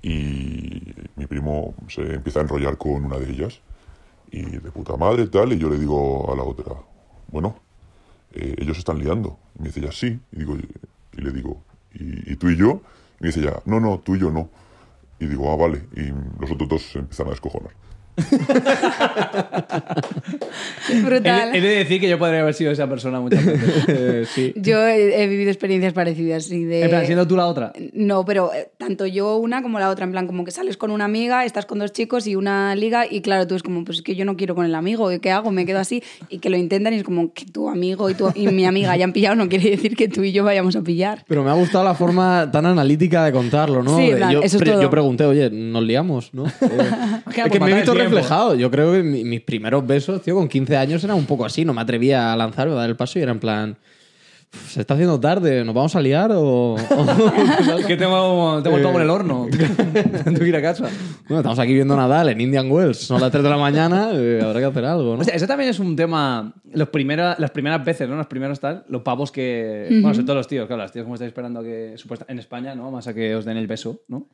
y 0.05 0.83
mi 1.17 1.27
primo 1.27 1.75
se 1.89 2.03
empieza 2.15 2.41
a 2.41 2.43
enrollar 2.43 2.77
con 2.77 3.07
una 3.07 3.19
de 3.19 3.31
ellas. 3.31 3.61
Y 4.31 4.43
de 4.43 4.71
puta 4.71 4.97
madre 4.97 5.27
tal, 5.29 5.53
y 5.53 5.59
yo 5.59 5.71
le 5.71 5.79
digo 5.79 6.31
a 6.31 6.37
la 6.37 6.43
otra, 6.43 6.75
bueno, 7.29 7.57
eh, 8.33 8.55
ellos 8.59 8.77
están 8.77 8.99
liando. 8.99 9.39
Y 9.59 9.63
me 9.63 9.69
dice 9.69 9.81
ella, 9.81 9.93
sí. 9.93 10.21
Y, 10.33 10.41
digo, 10.41 10.57
y 10.57 11.21
le 11.21 11.31
digo, 11.31 11.63
¿y, 11.95 12.37
tú 12.37 12.51
y 12.51 12.57
yo? 12.57 12.83
Y 13.21 13.23
me 13.23 13.29
dice 13.29 13.41
ella, 13.41 13.63
no, 13.65 13.81
no, 13.81 14.01
tú 14.01 14.17
y 14.17 14.21
yo 14.21 14.31
no. 14.31 14.51
Y 15.21 15.27
digo, 15.27 15.51
ah, 15.51 15.57
vale. 15.57 15.87
Y 15.97 16.13
los 16.39 16.51
otros 16.51 16.69
dos 16.69 16.83
se 16.83 16.99
empiezan 16.99 17.29
a 17.29 17.31
descojonar. 17.31 17.73
Brutal. 21.03 21.55
He, 21.55 21.59
he 21.59 21.61
de 21.61 21.69
decir 21.77 22.01
que 22.01 22.09
yo 22.09 22.19
podría 22.19 22.41
haber 22.41 22.55
sido 22.55 22.71
esa 22.73 22.89
persona 22.89 23.21
muchas 23.21 23.45
veces. 23.45 23.85
Eh, 23.89 24.25
sí. 24.35 24.53
Yo 24.57 24.87
he, 24.87 25.23
he 25.23 25.27
vivido 25.27 25.51
experiencias 25.51 25.93
parecidas, 25.93 26.45
sí, 26.45 26.65
de... 26.65 26.83
En 26.83 26.91
plan, 26.91 27.07
siendo 27.07 27.27
tú 27.27 27.37
la 27.37 27.47
otra. 27.47 27.73
No, 27.93 28.25
pero 28.25 28.53
eh, 28.55 28.71
tanto 28.79 29.07
yo 29.07 29.37
una 29.37 29.63
como 29.63 29.79
la 29.79 29.91
otra, 29.91 30.05
en 30.05 30.13
plan, 30.13 30.27
como 30.27 30.45
que 30.45 30.51
sales 30.51 30.77
con 30.77 30.91
una 30.91 31.05
amiga, 31.05 31.45
estás 31.45 31.67
con 31.67 31.79
dos 31.79 31.93
chicos 31.93 32.27
y 32.27 32.37
una 32.37 32.75
liga, 32.77 33.05
y 33.11 33.21
claro, 33.21 33.47
tú 33.47 33.55
es 33.55 33.63
como, 33.63 33.85
pues 33.85 33.99
es 33.99 34.03
que 34.03 34.15
yo 34.17 34.25
no 34.25 34.37
quiero 34.37 34.55
con 34.55 34.65
el 34.67 34.75
amigo, 34.75 35.11
¿y 35.13 35.19
¿qué 35.21 35.31
hago? 35.31 35.51
Me 35.51 35.67
quedo 35.67 35.79
así, 35.79 36.03
y 36.29 36.39
que 36.39 36.51
lo 36.51 36.57
intentan 36.57 36.93
y 36.95 36.97
es 36.99 37.05
como 37.05 37.33
que 37.33 37.45
tu 37.47 37.69
amigo 37.69 38.11
y, 38.11 38.15
tu, 38.15 38.31
y 38.35 38.49
mi 38.49 38.65
amiga 38.67 38.93
hayan 38.93 39.13
pillado, 39.13 39.37
no 39.37 39.49
quiere 39.49 39.71
decir 39.71 39.97
que 39.97 40.09
tú 40.09 40.23
y 40.23 40.33
yo 40.33 40.45
vayamos 40.45 40.77
a 40.77 40.83
pillar. 40.83 41.25
Pero 41.29 41.43
me 41.45 41.51
ha 41.51 41.55
gustado 41.55 41.85
la 41.85 41.95
forma 41.95 42.51
tan 42.53 42.67
analítica 42.67 43.25
de 43.25 43.33
contarlo, 43.33 43.83
¿no? 43.83 43.97
Sí, 43.97 44.11
yo, 44.33 44.41
eso 44.43 44.57
es 44.57 44.63
pre- 44.63 44.73
todo. 44.73 44.83
yo 44.83 44.91
pregunté, 44.91 45.25
oye, 45.25 45.51
nos 45.51 45.83
liamos, 45.83 46.33
¿no? 46.35 46.45
Eh, 47.35 47.43
es 47.47 47.51
que 47.53 47.61
me 47.61 47.71
he 47.71 47.75
visto 47.75 47.95
reflejado. 47.95 48.55
Yo 48.55 48.71
creo 48.71 48.93
que 48.93 49.03
mi- 49.03 49.25
mis 49.25 49.41
primeros 49.41 49.87
besos, 49.87 50.23
tío, 50.23 50.35
con 50.35 50.49
15 50.49 50.77
años 50.77 50.84
era 50.93 51.15
un 51.15 51.27
poco 51.27 51.45
así. 51.45 51.65
No 51.65 51.73
me 51.75 51.81
atrevía 51.81 52.33
a 52.33 52.37
lanzar 52.37 52.69
o 52.69 52.73
a 52.73 52.81
dar 52.81 52.89
el 52.91 52.97
paso 52.97 53.19
y 53.19 53.23
era 53.23 53.33
en 53.33 53.41
plan, 53.41 53.77
"Uf, 54.53 54.71
se 54.73 54.81
está 54.81 54.95
haciendo 54.95 55.19
tarde, 55.19 55.65
¿nos 55.65 55.75
vamos 55.75 55.95
a 55.97 56.01
liar 56.01 56.31
o...? 56.33 56.75
o- 56.75 56.77
Es 57.79 57.87
que 57.87 57.97
tengo, 57.97 58.61
tengo 58.63 58.79
todo 58.79 58.93
por 58.93 59.03
el 59.03 59.11
horno. 59.11 59.49
Tengo 60.25 60.39
que 60.39 60.49
ir 60.49 60.57
a 60.57 60.63
casa. 60.63 60.85
Bueno, 61.29 61.39
estamos 61.41 61.59
aquí 61.59 61.73
viendo 61.75 61.97
Nadal 61.97 62.29
en 62.29 62.41
Indian 62.41 62.71
Wells. 62.71 62.99
Son 62.99 63.21
las 63.21 63.31
3 63.33 63.43
de 63.43 63.51
la 63.51 63.57
mañana, 63.57 64.11
eh, 64.13 64.41
habrá 64.43 64.61
que 64.61 64.67
hacer 64.67 64.85
algo, 64.85 65.15
¿no? 65.17 65.21
O 65.23 65.25
sea, 65.25 65.35
eso 65.35 65.47
también 65.47 65.71
es 65.71 65.79
un 65.79 65.97
tema. 65.97 66.55
Los 66.73 66.89
primera, 66.91 67.35
las 67.39 67.51
primeras 67.51 67.85
veces, 67.85 68.09
¿no? 68.09 68.17
Los 68.17 68.27
primeros 68.27 68.61
tal, 68.61 68.85
los 68.89 69.03
pavos 69.03 69.33
que. 69.33 69.89
Bueno, 69.91 70.13
sobre 70.15 70.27
todo 70.27 70.37
los 70.37 70.47
tíos, 70.49 70.67
claro, 70.67 70.83
los 70.83 70.93
tíos 70.93 71.05
como 71.05 71.15
estáis 71.15 71.29
esperando 71.29 71.63
que. 71.63 71.95
Supuesta, 71.97 72.27
en 72.29 72.39
España, 72.39 72.75
¿no? 72.75 72.91
Más 72.91 73.07
a 73.09 73.15
que 73.15 73.35
os 73.35 73.45
den 73.45 73.57
el 73.57 73.67
beso, 73.67 74.03
¿no? 74.09 74.27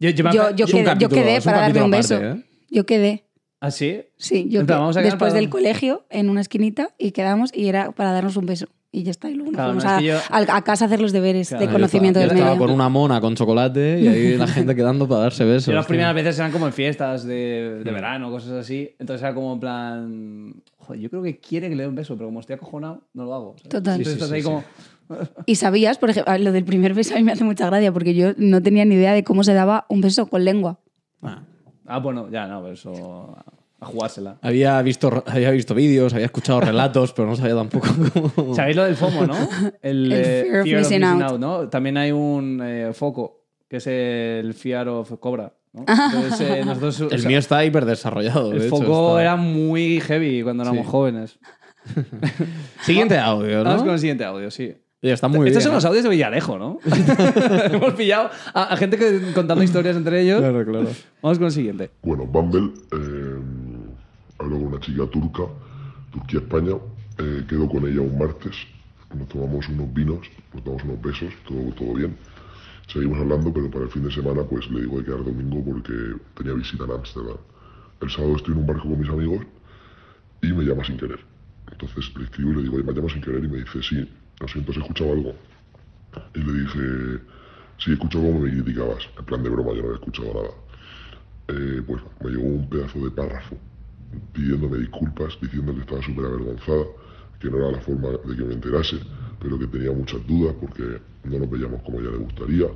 Yo, 0.00 0.10
yo 0.10 0.24
Yo, 0.32 0.50
yo 0.56 0.66
quedé, 0.66 0.84
capítulo- 0.84 1.08
quedé 1.22 1.40
para 1.40 1.60
darme 1.60 1.82
un 1.82 1.90
beso. 1.90 2.16
aparte, 2.16 2.40
¿eh? 2.40 2.44
Yo 2.70 2.84
quedé. 2.86 3.24
¿Ah, 3.66 3.70
sí? 3.70 4.02
Sí, 4.16 4.46
yo 4.48 4.60
En 4.60 4.66
plan, 4.66 4.78
que- 4.78 4.80
vamos 4.80 4.96
a 4.96 5.00
después 5.00 5.30
para- 5.30 5.40
del 5.40 5.48
colegio, 5.50 6.04
en 6.10 6.28
una 6.30 6.40
esquinita, 6.40 6.90
y 6.98 7.12
quedamos 7.12 7.50
y 7.54 7.68
era 7.68 7.92
para 7.92 8.12
darnos 8.12 8.36
un 8.36 8.46
beso. 8.46 8.66
Y 8.92 9.02
ya 9.02 9.10
está. 9.10 9.28
Y 9.28 9.34
luego 9.34 9.50
nos 9.50 9.56
Claro, 9.56 9.72
fuimos 9.72 9.84
no, 9.84 9.90
es 9.98 10.30
a, 10.30 10.40
yo- 10.60 10.62
casa 10.64 10.84
a 10.84 10.86
hacer 10.86 11.00
los 11.00 11.10
deberes 11.12 11.48
Claro, 11.48 11.62
de 11.62 11.66
yo 11.66 11.72
conocimiento 11.72 12.20
Yo 12.20 12.28
del 12.28 12.36
estaba 12.36 12.54
medio. 12.54 12.64
con 12.66 12.74
una 12.74 12.88
mona 12.88 13.20
con 13.20 13.34
chocolate 13.34 14.00
y 14.00 14.06
ahí 14.06 14.36
la 14.36 14.46
gente 14.46 14.76
quedando 14.76 15.08
para 15.08 15.22
darse 15.22 15.44
besos. 15.44 15.66
Yo 15.72 15.72
las 15.72 15.84
tío. 15.86 15.88
primeras 15.88 16.14
veces 16.14 16.38
eran 16.38 16.52
como 16.52 16.66
en 16.68 16.72
fiestas 16.72 17.24
de, 17.24 17.78
Mm. 17.80 17.84
de 17.84 17.90
verano, 17.90 18.30
cosas 18.30 18.52
así. 18.52 18.94
Entonces 19.00 19.22
era 19.22 19.34
como 19.34 19.52
en 19.54 19.58
plan. 19.60 20.54
Joder, 20.78 21.00
yo 21.00 21.10
creo 21.10 21.22
que 21.24 21.38
quiere 21.40 21.68
que 21.68 21.74
le 21.74 21.82
dé 21.82 21.88
un 21.88 21.96
beso, 21.96 22.14
pero 22.16 22.28
como 22.28 22.38
estoy 22.38 22.54
acojonado, 22.54 23.02
no 23.14 23.24
lo 23.24 23.34
hago. 23.34 23.54
¿sabes? 23.56 23.68
Total. 23.70 23.98
Entonces 23.98 24.06
Sí, 24.06 24.10
sí, 24.10 24.12
estás 24.14 24.30
ahí 24.32 24.42
sí, 24.42 24.46
como. 24.46 24.64
Y 25.46 25.56
sabías, 25.56 25.98
por 25.98 26.10
ejemplo, 26.10 26.38
lo 26.38 26.52
del 26.52 26.64
primer 26.64 26.94
beso 26.94 27.14
a 27.14 27.16
mí 27.18 27.24
me 27.24 27.32
hace 27.32 27.42
mucha 27.42 27.66
gracia 27.66 27.90
porque 27.92 28.14
yo 28.14 28.32
no 28.36 28.62
tenía 28.62 28.84
ni 28.84 28.94
idea 28.94 29.12
de 29.12 29.24
cómo 29.24 29.42
se 29.42 29.54
daba 29.54 29.86
un 29.88 30.02
beso 30.02 30.26
con 30.26 30.44
lengua. 30.44 30.78
Ah, 31.20 31.42
bueno, 32.02 32.28
ya, 32.30 32.46
no, 32.46 32.60
pero 32.62 32.74
eso. 32.74 33.36
A 33.80 33.86
jugársela. 33.86 34.38
Había 34.40 34.80
visto, 34.82 35.22
había 35.26 35.50
visto 35.50 35.74
vídeos, 35.74 36.14
había 36.14 36.26
escuchado 36.26 36.60
relatos, 36.60 37.12
pero 37.12 37.28
no 37.28 37.36
sabía 37.36 37.54
tampoco 37.54 37.88
cómo. 38.34 38.54
¿Sabéis 38.54 38.76
lo 38.76 38.84
del 38.84 38.96
FOMO, 38.96 39.26
no? 39.26 39.34
El, 39.82 40.10
El 40.10 40.12
eh, 40.12 40.44
fear 40.64 40.80
of 40.80 40.90
missing 40.90 41.04
out. 41.04 41.38
¿no? 41.38 41.68
También 41.68 41.96
hay 41.98 42.10
un 42.12 42.60
eh, 42.64 42.92
foco, 42.94 43.42
que 43.68 43.76
es 43.78 43.86
el 43.86 44.54
Fear 44.54 44.88
of 44.88 45.12
Cobra. 45.18 45.52
¿no? 45.74 45.80
Entonces, 45.88 46.40
eh, 46.40 46.62
nosotros, 46.64 47.00
o 47.02 47.10
El 47.10 47.20
sea, 47.20 47.28
mío 47.28 47.38
está 47.38 47.62
hiper 47.64 47.84
desarrollado. 47.84 48.52
el 48.52 48.60
de 48.60 48.66
hecho, 48.68 48.76
foco 48.76 49.08
está- 49.18 49.22
era 49.22 49.36
muy 49.36 50.00
heavy 50.00 50.42
cuando 50.42 50.62
éramos 50.62 50.86
Sí. 50.86 50.90
jóvenes. 50.90 51.38
Siguiente 52.80 53.18
audio, 53.18 53.62
Vamos 53.64 53.78
con 53.80 53.88
¿no? 53.88 53.92
el 53.94 53.98
siguiente 53.98 54.24
audio, 54.24 54.50
sí. 54.50 54.74
Oye, 55.04 55.12
está 55.12 55.28
muy 55.28 55.48
Estos 55.48 55.52
bien. 55.52 55.62
son 55.64 55.72
¿eh? 55.72 55.74
los 55.74 55.84
audios 55.84 56.04
de 56.04 56.08
Villarejo, 56.08 56.58
¿no? 56.58 56.78
Hemos 57.70 57.92
pillado 57.92 58.30
a, 58.54 58.72
a 58.72 58.76
gente 58.78 58.96
que, 58.96 59.32
contando 59.34 59.62
historias 59.62 59.96
entre 59.98 60.22
ellos. 60.22 60.40
Claro, 60.40 60.64
claro. 60.64 60.88
Vamos 61.20 61.36
con 61.38 61.44
el 61.46 61.52
siguiente. 61.52 61.90
Bueno, 62.02 62.24
Bumble, 62.24 62.72
eh, 62.90 63.38
habló 64.38 64.56
con 64.56 64.64
una 64.68 64.80
chica 64.80 65.06
turca, 65.08 65.42
Turquía-España, 66.10 66.76
eh, 67.18 67.44
quedó 67.46 67.68
con 67.68 67.86
ella 67.86 68.00
un 68.00 68.16
martes, 68.16 68.56
nos 69.14 69.28
tomamos 69.28 69.68
unos 69.68 69.92
vinos, 69.92 70.20
nos 70.54 70.64
damos 70.64 70.82
unos 70.84 71.02
besos, 71.02 71.34
todo, 71.46 71.70
todo 71.76 71.92
bien. 71.94 72.16
Seguimos 72.90 73.18
hablando, 73.20 73.52
pero 73.52 73.70
para 73.70 73.84
el 73.84 73.90
fin 73.90 74.04
de 74.04 74.10
semana 74.10 74.42
pues 74.42 74.70
le 74.70 74.80
digo 74.80 74.98
de 75.00 75.04
quedar 75.04 75.22
domingo 75.22 75.62
porque 75.64 75.92
tenía 76.34 76.54
visita 76.54 76.84
en 76.84 76.92
Ámsterdam. 76.92 77.36
El 78.00 78.10
sábado 78.10 78.36
estoy 78.36 78.52
en 78.54 78.60
un 78.60 78.66
barco 78.66 78.88
con 78.88 78.98
mis 78.98 79.10
amigos 79.10 79.44
y 80.42 80.46
me 80.52 80.64
llama 80.64 80.82
sin 80.82 80.96
querer. 80.96 81.20
Entonces 81.70 82.10
le 82.16 82.24
escribo 82.24 82.52
y 82.52 82.56
le 82.56 82.62
digo, 82.62 82.76
"Oye, 82.76 82.84
me 82.84 82.92
llama 82.94 83.08
sin 83.10 83.20
querer 83.20 83.44
y 83.44 83.48
me 83.48 83.58
dice, 83.58 83.82
sí, 83.82 84.08
lo 84.40 84.48
siento, 84.48 84.72
¿has 84.72 84.78
escuchado 84.78 85.12
algo? 85.12 85.34
Y 86.34 86.38
le 86.38 86.52
dije, 86.52 87.22
sí, 87.78 87.90
he 87.90 87.94
escuchado 87.94 88.24
cómo 88.24 88.40
me 88.40 88.50
criticabas. 88.50 89.08
En 89.18 89.24
plan 89.24 89.42
de 89.42 89.50
broma, 89.50 89.72
yo 89.72 89.82
no 89.82 89.88
había 89.88 89.98
escuchado 89.98 90.34
nada. 90.34 90.50
Eh, 91.48 91.82
pues 91.86 92.02
me 92.22 92.30
llegó 92.30 92.42
un 92.42 92.68
pedazo 92.68 92.98
de 93.00 93.10
párrafo 93.10 93.56
pidiéndome 94.32 94.78
disculpas, 94.78 95.38
diciendo 95.40 95.74
que 95.74 95.80
estaba 95.80 96.02
súper 96.02 96.24
avergonzada, 96.26 96.84
que 97.40 97.50
no 97.50 97.58
era 97.58 97.72
la 97.72 97.80
forma 97.80 98.10
de 98.10 98.36
que 98.36 98.44
me 98.44 98.54
enterase, 98.54 98.96
pero 99.40 99.58
que 99.58 99.66
tenía 99.66 99.92
muchas 99.92 100.26
dudas 100.26 100.54
porque 100.60 101.00
no 101.24 101.38
nos 101.38 101.50
veíamos 101.50 101.82
como 101.82 101.98
a 101.98 102.00
ella 102.00 102.10
le 102.12 102.18
gustaría. 102.18 102.66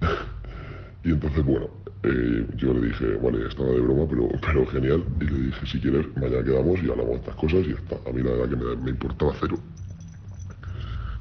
y 1.04 1.10
entonces, 1.10 1.44
bueno, 1.44 1.68
eh, 2.02 2.46
yo 2.56 2.74
le 2.74 2.88
dije, 2.88 3.16
vale, 3.22 3.46
estaba 3.46 3.70
de 3.70 3.80
broma, 3.80 4.06
pero, 4.08 4.28
pero 4.40 4.66
genial. 4.66 5.04
Y 5.20 5.24
le 5.24 5.38
dije, 5.46 5.66
si 5.66 5.80
quieres, 5.80 6.06
mañana 6.16 6.44
quedamos 6.44 6.82
y 6.82 6.90
hablamos 6.90 7.12
de 7.12 7.16
estas 7.16 7.34
cosas 7.36 7.66
y 7.66 7.70
ya 7.70 7.76
está. 7.76 7.96
A 8.08 8.12
mí 8.12 8.22
la 8.22 8.30
verdad 8.30 8.48
que 8.50 8.56
me, 8.56 8.76
me 8.76 8.90
importaba 8.90 9.32
cero. 9.40 9.58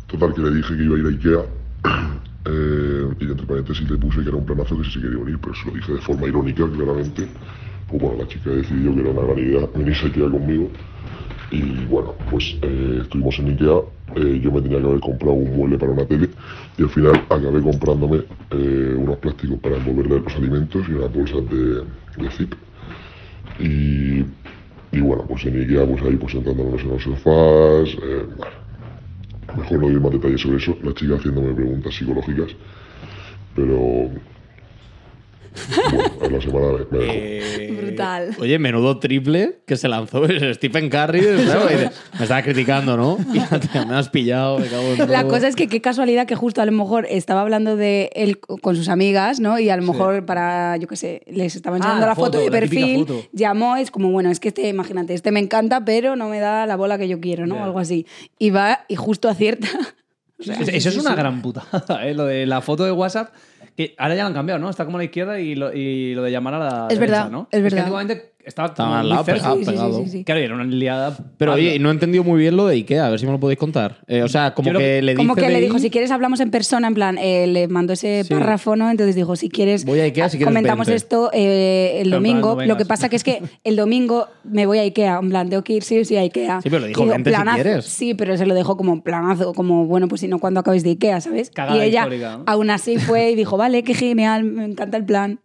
Total, 0.07 0.33
que 0.33 0.41
le 0.41 0.51
dije 0.51 0.75
que 0.77 0.83
iba 0.83 0.95
a 0.95 0.99
ir 0.99 1.05
a 1.05 1.09
Ikea. 1.09 1.45
eh, 2.45 3.07
y 3.19 3.25
entre 3.25 3.45
paréntesis 3.45 3.89
le 3.89 3.97
puse 3.97 4.21
que 4.21 4.29
era 4.29 4.37
un 4.37 4.45
planazo 4.45 4.77
que 4.77 4.83
si 4.85 4.91
se 4.93 5.01
quería 5.01 5.17
unir, 5.17 5.37
pero 5.39 5.53
se 5.55 5.67
lo 5.67 5.73
dije 5.75 5.93
de 5.93 6.01
forma 6.01 6.27
irónica, 6.27 6.63
claramente. 6.69 7.27
Pues 7.87 8.01
bueno, 8.01 8.17
la 8.19 8.27
chica 8.27 8.49
decidió 8.51 8.93
que 8.93 9.01
era 9.01 9.09
una 9.11 9.21
gran 9.21 9.39
idea 9.39 9.67
venirse 9.75 10.05
a 10.05 10.07
Ikea 10.09 10.29
conmigo. 10.29 10.69
Y 11.51 11.85
bueno, 11.85 12.13
pues 12.29 12.57
eh, 12.61 12.99
estuvimos 13.01 13.37
en 13.39 13.49
Ikea. 13.49 13.77
eh, 14.15 14.39
yo 14.41 14.51
me 14.51 14.61
tenía 14.61 14.79
que 14.79 14.85
haber 14.87 14.99
comprado 14.99 15.35
un 15.35 15.55
mueble 15.57 15.77
para 15.77 15.91
una 15.91 16.05
tele. 16.05 16.29
Y 16.77 16.83
al 16.83 16.89
final 16.89 17.25
acabé 17.29 17.61
comprándome 17.61 18.23
eh, 18.51 18.95
unos 18.97 19.17
plásticos 19.17 19.59
para 19.59 19.77
envolverle 19.77 20.21
los 20.21 20.35
alimentos 20.35 20.87
y 20.87 20.93
unas 20.93 21.13
bolsas 21.13 21.49
de, 21.49 21.83
de 22.23 22.31
zip. 22.31 22.53
Y, 23.59 24.25
y 24.91 25.01
bueno, 25.01 25.25
pues 25.27 25.45
en 25.45 25.59
Ikea, 25.61 25.85
pues 25.85 26.01
ahí 26.03 26.15
pues 26.15 26.31
sentándonos 26.31 26.81
en 26.81 26.89
los 26.89 27.03
sofás. 27.03 27.89
eh, 28.03 28.25
bueno, 28.37 28.66
Mejor 29.55 29.79
no 29.79 29.87
doy 29.87 29.99
más 29.99 30.11
detalles 30.11 30.41
sobre 30.41 30.57
eso, 30.57 30.77
la 30.83 30.93
chica 30.93 31.15
haciéndome 31.15 31.53
preguntas 31.53 31.95
psicológicas, 31.95 32.55
pero 33.55 34.09
a 36.21 36.29
la 36.29 36.41
semana 36.41 36.67
me, 36.91 36.97
me 36.97 37.05
dejó. 37.05 37.13
Eh, 37.13 37.77
Brutal. 37.81 38.35
Oye, 38.39 38.59
menudo 38.59 38.99
triple 38.99 39.59
que 39.65 39.75
se 39.77 39.87
lanzó 39.87 40.23
Stephen 40.53 40.89
Curry. 40.89 41.21
Me 41.21 42.23
estaba 42.23 42.41
criticando, 42.41 42.97
¿no? 42.97 43.17
Y 43.33 43.37
ya 43.39 43.59
te- 43.59 43.85
me 43.85 43.95
has 43.95 44.09
pillado, 44.09 44.59
me 44.59 44.67
cago 44.67 44.83
en 44.93 45.11
La 45.11 45.23
cosa 45.25 45.47
es 45.47 45.55
que 45.55 45.67
qué 45.67 45.81
casualidad 45.81 46.25
que 46.27 46.35
justo 46.35 46.61
a 46.61 46.65
lo 46.65 46.71
mejor 46.71 47.05
estaba 47.09 47.41
hablando 47.41 47.75
de 47.75 48.09
él 48.15 48.39
con 48.39 48.75
sus 48.75 48.89
amigas, 48.89 49.39
¿no? 49.39 49.59
Y 49.59 49.69
a 49.69 49.77
lo 49.77 49.83
mejor 49.83 50.25
para, 50.25 50.77
yo 50.77 50.87
qué 50.87 50.95
sé, 50.95 51.21
les 51.27 51.55
estaba 51.55 51.77
enseñando 51.77 52.03
Ah, 52.03 52.07
la 52.07 52.11
la, 52.11 52.15
foto, 52.15 52.33
foto, 52.33 52.39
de 52.39 52.51
perfil, 52.51 52.99
foto. 52.99 53.23
llamó, 53.31 53.77
es 53.77 53.91
como, 53.91 54.11
bueno, 54.11 54.29
es 54.31 54.39
que 54.39 54.49
este, 54.49 54.67
imagínate, 54.69 55.13
este 55.13 55.31
me 55.31 55.39
encanta, 55.39 55.83
pero 55.85 56.15
no 56.15 56.29
me 56.29 56.39
da 56.39 56.65
la 56.65 56.75
bola 56.75 56.97
que 56.97 57.07
yo 57.07 57.19
quiero, 57.19 57.45
¿no? 57.47 57.55
Ya. 57.55 57.63
Algo 57.65 57.79
así. 57.79 58.05
Y 58.39 58.49
va 58.49 58.85
y 58.87 58.95
justo 58.95 59.29
acierta. 59.29 59.67
O 60.39 60.43
sea, 60.43 60.53
Es- 60.53 60.67
Eso 60.69 60.89
es 60.89 60.97
una 60.97 61.15
gran 61.15 61.41
putada, 61.41 62.05
¿eh? 62.07 62.13
Lo 62.13 62.25
de 62.25 62.45
la 62.45 62.61
foto 62.61 62.85
de 62.85 62.91
WhatsApp, 62.91 63.33
que 63.77 63.93
ahora 63.97 64.15
ya 64.15 64.23
lo 64.23 64.27
han 64.29 64.33
cambiado, 64.33 64.59
¿no? 64.59 64.69
Está 64.69 64.83
como 64.85 64.97
a 64.97 65.01
la 65.01 65.05
izquierda 65.05 65.39
y 65.39 65.53
lo, 65.55 65.71
y 65.71 66.15
lo 66.15 66.23
de 66.23 66.31
llamar 66.31 66.55
a 66.55 66.59
la 66.59 66.87
Es 66.89 66.99
derecha, 66.99 66.99
verdad, 67.25 67.29
¿no? 67.31 67.47
es 67.51 67.57
que 67.57 67.61
verdad. 67.61 67.79
antiguamente 67.79 68.33
estaba 68.47 68.73
como 68.73 68.95
al 68.95 69.09
lado, 69.09 69.23
cerca. 69.25 69.41
pegado, 69.41 69.55
Sí, 69.57 69.59
sí, 69.59 69.65
sí, 69.65 69.71
pegado. 69.71 70.03
sí, 70.05 70.09
sí. 70.09 70.23
Claro, 70.23 70.41
y 70.41 70.43
era 70.45 70.55
una 70.55 70.63
liada. 70.63 71.17
Pero 71.37 71.51
parda. 71.51 71.63
oye, 71.63 71.79
no 71.79 71.89
he 71.89 71.91
entendido 71.91 72.23
muy 72.23 72.39
bien 72.39 72.55
lo 72.55 72.65
de 72.67 72.75
Ikea, 72.75 73.05
a 73.05 73.09
ver 73.09 73.19
si 73.19 73.25
me 73.25 73.31
lo 73.33 73.39
podéis 73.39 73.59
contar. 73.59 73.97
Eh, 74.07 74.23
o 74.23 74.27
sea, 74.27 74.53
como 74.53 74.67
Yo 74.67 74.73
lo- 74.73 74.79
que 74.79 75.01
le 75.01 75.15
Como 75.15 75.35
dice 75.35 75.41
que 75.45 75.47
de 75.53 75.53
le 75.59 75.61
dijo, 75.61 75.77
ir- 75.77 75.81
si 75.81 75.89
quieres 75.89 76.11
hablamos 76.11 76.39
en 76.39 76.49
persona, 76.51 76.87
en 76.87 76.93
plan, 76.93 77.17
eh, 77.17 77.45
le 77.47 77.67
mandó 77.67 77.93
ese 77.93 78.23
Sí. 78.23 78.33
párrafo, 78.33 78.75
¿no? 78.75 78.89
Entonces 78.89 79.15
dijo, 79.15 79.35
si 79.35 79.49
quieres, 79.49 79.85
Voy 79.85 79.99
a 79.99 80.03
Ikea, 80.03 80.29
si 80.29 80.37
quieres, 80.37 80.51
comentamos 80.53 80.87
vente. 80.87 80.95
esto 80.97 81.29
eh, 81.33 81.99
el 82.01 82.09
Pero 82.09 82.17
en 82.17 82.23
plan, 82.23 82.23
domingo. 82.41 82.55
no 82.61 82.65
lo 82.65 82.77
que 82.77 82.85
pasa 82.85 83.09
que 83.09 83.15
es 83.17 83.23
que 83.23 83.41
el 83.63 83.75
domingo 83.75 84.27
me 84.43 84.65
voy 84.65 84.79
a 84.79 84.81
Ikea, 84.81 85.19
en 85.21 85.29
plan, 85.29 85.49
tengo 85.49 85.63
que 85.63 85.73
ir 85.73 85.83
sí 85.83 85.99
o 85.99 86.05
sí 86.05 86.15
a 86.17 86.21
Ikea. 86.21 86.61
Sí, 86.61 86.69
pero 86.69 86.79
le 86.81 86.87
dijo, 86.89 87.01
Y 87.01 87.03
digo, 87.05 87.13
"Vente 87.15 87.29
si 87.29 87.35
planazo". 87.35 87.55
quieres. 87.61 87.85
Sí, 87.85 88.13
pero 88.13 88.37
se 88.37 88.45
lo 88.45 88.53
dejó 88.55 88.77
como 88.77 89.01
planazo, 89.03 89.53
como, 89.53 89.85
bueno, 89.85 90.07
pues 90.07 90.21
si 90.21 90.27
no, 90.27 90.39
cuando 90.39 90.59
acabéis 90.61 90.83
de 90.83 90.91
Ikea, 90.91 91.21
¿sabes? 91.21 91.51
Cagada 91.51 91.77
y 91.77 91.81
ella 91.87 92.01
histórica, 92.01 92.37
¿no? 92.37 92.43
aún 92.47 92.69
así 92.69 92.97
fue 92.97 93.31
y 93.31 93.35
dijo, 93.35 93.57
vale, 93.57 93.83
qué 93.83 93.93
genial, 93.93 94.43
me 94.43 94.65
encanta 94.65 94.97
el 94.97 95.05
plan. 95.05 95.39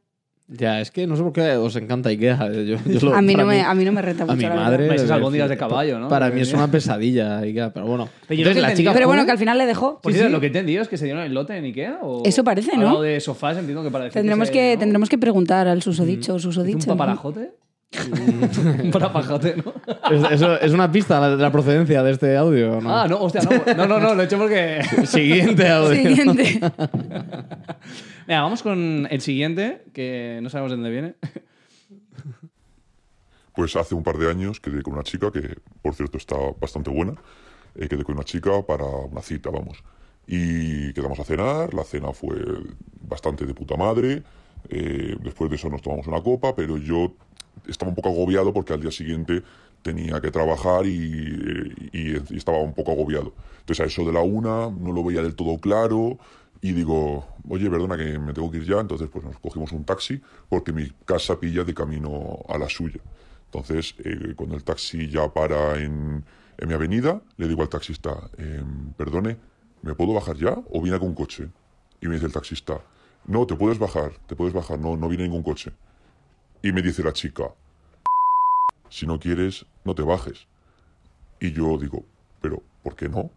Ya, 0.49 0.81
es 0.81 0.91
que 0.91 1.07
no 1.07 1.17
sé 1.17 1.23
por 1.23 1.33
qué 1.33 1.53
os 1.57 1.75
encanta 1.77 2.11
Ikea. 2.11 2.51
Yo- 2.53 2.77
yo 2.85 3.01
lo- 3.01 3.15
A 3.17 3.23
mí, 3.23 3.35
no 3.35 3.47
me, 3.47 3.63
a 3.63 3.75
mí 3.75 3.85
no 3.85 3.93
me 3.93 4.03
renta 4.03 4.25
mucho. 4.25 4.33
A 4.33 4.37
mi 4.37 4.43
la 4.43 4.49
verdad. 4.51 4.65
madre. 4.65 4.95
Esas 4.97 5.11
albóndigas 5.11 5.49
de 5.49 5.57
caballo, 5.57 5.99
¿no? 5.99 6.09
Para 6.09 6.31
mí 6.31 6.41
es 6.43 6.53
una 6.53 6.69
pesadilla 6.71 7.39
Ikea, 7.39 7.73
pero 7.73 7.87
bueno. 7.87 8.09
Pero 8.29 8.39
Entonces, 8.41 8.63
que 8.63 8.69
la 8.69 8.75
chica 8.75 8.93
Pero 8.93 9.07
bueno, 9.07 9.25
que 9.25 9.31
al 9.31 9.39
final 9.39 9.57
le 9.57 9.65
dejó. 9.67 10.01
Por 10.01 10.13
Sí, 10.13 10.19
cierto, 10.19 10.29
sí. 10.29 10.33
lo 10.35 10.41
que 10.41 10.47
he 10.47 10.49
entendido 10.49 10.83
es 10.83 10.89
que 10.89 10.97
se 10.99 11.05
dieron 11.07 11.23
el 11.23 11.33
lote 11.33 11.57
en 11.57 11.65
Ikea. 11.65 11.99
O... 12.03 12.23
Eso 12.27 12.45
parece, 12.45 12.77
¿no? 12.77 13.01
de 13.01 13.19
sofás, 13.21 13.57
entiendo 13.57 13.83
que 13.83 13.91
para 13.91 14.05
decir 14.05 14.15
Tendremos 14.21 14.49
se- 14.49 14.53
que, 14.53 14.75
¿no? 14.75 14.81
tendremos 14.81 15.09
que 15.09 15.17
preguntar 15.19 15.69
al 15.69 15.81
susodicho, 15.83 16.39
susodicho. 16.39 16.79
¿Un 16.79 16.87
¿no? 16.87 16.97
paparajote? 16.99 17.53
Un 18.85 18.91
paparajote, 18.91 19.55
¿no? 19.57 19.73
Es, 20.11 20.33
eso- 20.33 20.59
es 20.61 20.73
una 20.73 20.91
pista 20.91 21.21
la- 21.21 21.37
de 21.37 21.43
la 21.43 21.53
procedencia 21.53 22.03
de 22.03 22.11
este 22.13 22.37
audio, 22.37 22.79
¿o 22.79 22.81
¿no? 22.81 22.95
Ah, 22.95 23.07
no, 23.09 23.19
hostia, 23.21 23.43
no. 23.43 23.75
No, 23.75 23.87
no, 23.87 24.01
no, 24.01 24.15
lo 24.15 24.23
he 24.23 24.25
hecho 24.25 24.39
porque. 24.39 24.81
Siguiente 25.07 25.69
audio. 25.69 25.95
Siguiente. 25.95 26.61
Venga, 28.33 28.45
vamos 28.45 28.63
con 28.63 29.07
el 29.11 29.21
siguiente, 29.21 29.83
que 29.93 30.41
no 30.43 30.49
sabemos 30.49 30.71
de 30.71 30.77
dónde 30.79 30.91
viene. 30.91 31.15
Pues 33.55 33.77
hace 33.77 33.95
un 33.95 34.03
par 34.03 34.17
de 34.17 34.31
años 34.31 34.59
quedé 34.59 34.81
con 34.83 34.95
una 34.95 35.03
chica 35.03 35.31
que, 35.31 35.59
por 35.83 35.95
cierto, 35.95 36.17
está 36.17 36.37
bastante 36.59 36.89
buena. 36.89 37.13
Eh, 37.75 37.89
quedé 37.89 38.05
con 38.05 38.15
una 38.15 38.25
chica 38.25 38.63
para 38.63 38.87
una 38.87 39.21
cita, 39.21 39.51
vamos. 39.51 39.85
Y 40.27 40.95
quedamos 40.95 41.21
a 41.21 41.25
cenar, 41.25 41.75
la 41.75 41.85
cena 41.85 42.15
fue 42.15 42.35
bastante 43.07 43.45
de 43.45 43.53
puta 43.53 43.77
madre. 43.77 44.23
eh, 44.71 45.15
después 45.23 45.51
de 45.51 45.57
eso 45.57 45.69
nos 45.69 45.83
tomamos 45.83 46.07
una 46.07 46.23
copa, 46.23 46.55
pero 46.57 46.79
yo 46.79 47.13
estaba 47.69 47.91
un 47.91 47.95
poco 47.95 48.09
agobiado 48.09 48.51
porque 48.55 48.73
al 48.73 48.81
día 48.81 48.91
siguiente 48.93 49.43
tenía 49.83 50.23
que 50.23 50.31
trabajar 50.31 50.87
y, 50.87 51.91
y- 51.93 52.17
y 52.31 52.37
estaba 52.39 52.61
un 52.63 52.73
poco 52.73 52.93
agobiado. 52.93 53.35
Entonces 53.61 53.85
a 53.85 53.89
eso 53.89 54.07
de 54.07 54.13
la 54.15 54.21
una 54.23 54.71
no 54.71 54.93
lo 54.93 55.05
veía 55.05 55.21
del 55.21 55.35
todo 55.35 55.59
claro 55.59 56.17
y 56.65 56.73
digo, 56.73 57.27
oye, 57.49 57.69
perdona 57.69 57.97
que 57.97 58.21
me 58.21 58.33
tengo 58.33 58.49
que 58.49 58.59
ir 58.59 58.65
ya, 58.65 58.79
entonces 58.79 59.09
pues 59.13 59.25
nos 59.25 59.37
cogimos 59.41 59.73
un 59.73 59.85
taxi 59.85 60.23
porque 60.49 60.73
mi 60.73 60.89
casa 61.05 61.39
pilla 61.39 61.65
de 61.65 61.75
camino 61.75 62.39
a 62.49 62.57
la 62.57 62.69
suya. 62.69 63.01
Entonces, 63.47 63.97
eh, 63.99 64.35
cuando 64.37 64.55
el 64.55 64.63
taxi 64.63 65.09
ya 65.09 65.29
para 65.29 65.77
en, 65.83 66.25
en 66.57 66.69
mi 66.69 66.73
avenida, 66.73 67.21
le 67.37 67.49
digo 67.49 67.63
al 67.63 67.69
taxista, 67.69 68.31
em, 68.39 68.93
perdone, 68.93 69.39
¿me 69.83 69.97
puedo 69.97 70.15
bajar 70.15 70.37
ya 70.37 70.57
o 70.71 70.81
viene 70.81 71.01
con 71.01 71.15
coche? 71.15 71.51
Y 72.01 72.07
me 72.07 72.15
dice 72.15 72.27
el 72.27 72.33
taxista, 72.33 72.81
no, 73.27 73.45
te 73.45 73.57
puedes 73.57 73.81
bajar, 73.81 74.13
te 74.29 74.37
puedes 74.37 74.55
bajar, 74.55 74.79
no, 74.79 74.97
no 74.97 75.09
viene 75.09 75.25
ningún 75.25 75.43
coche. 75.43 75.73
Y 76.63 76.71
me 76.71 76.81
dice 76.81 77.03
la 77.03 77.13
chica, 77.13 77.53
si 78.89 79.05
no 79.05 79.19
quieres, 79.19 79.67
no 79.85 79.97
te 79.97 80.03
bajes. 80.03 80.47
Y 81.41 81.51
yo 81.51 81.77
digo, 81.77 82.05
pero 82.41 82.63
¿por 82.85 82.95
qué 82.95 83.09
no? 83.09 83.33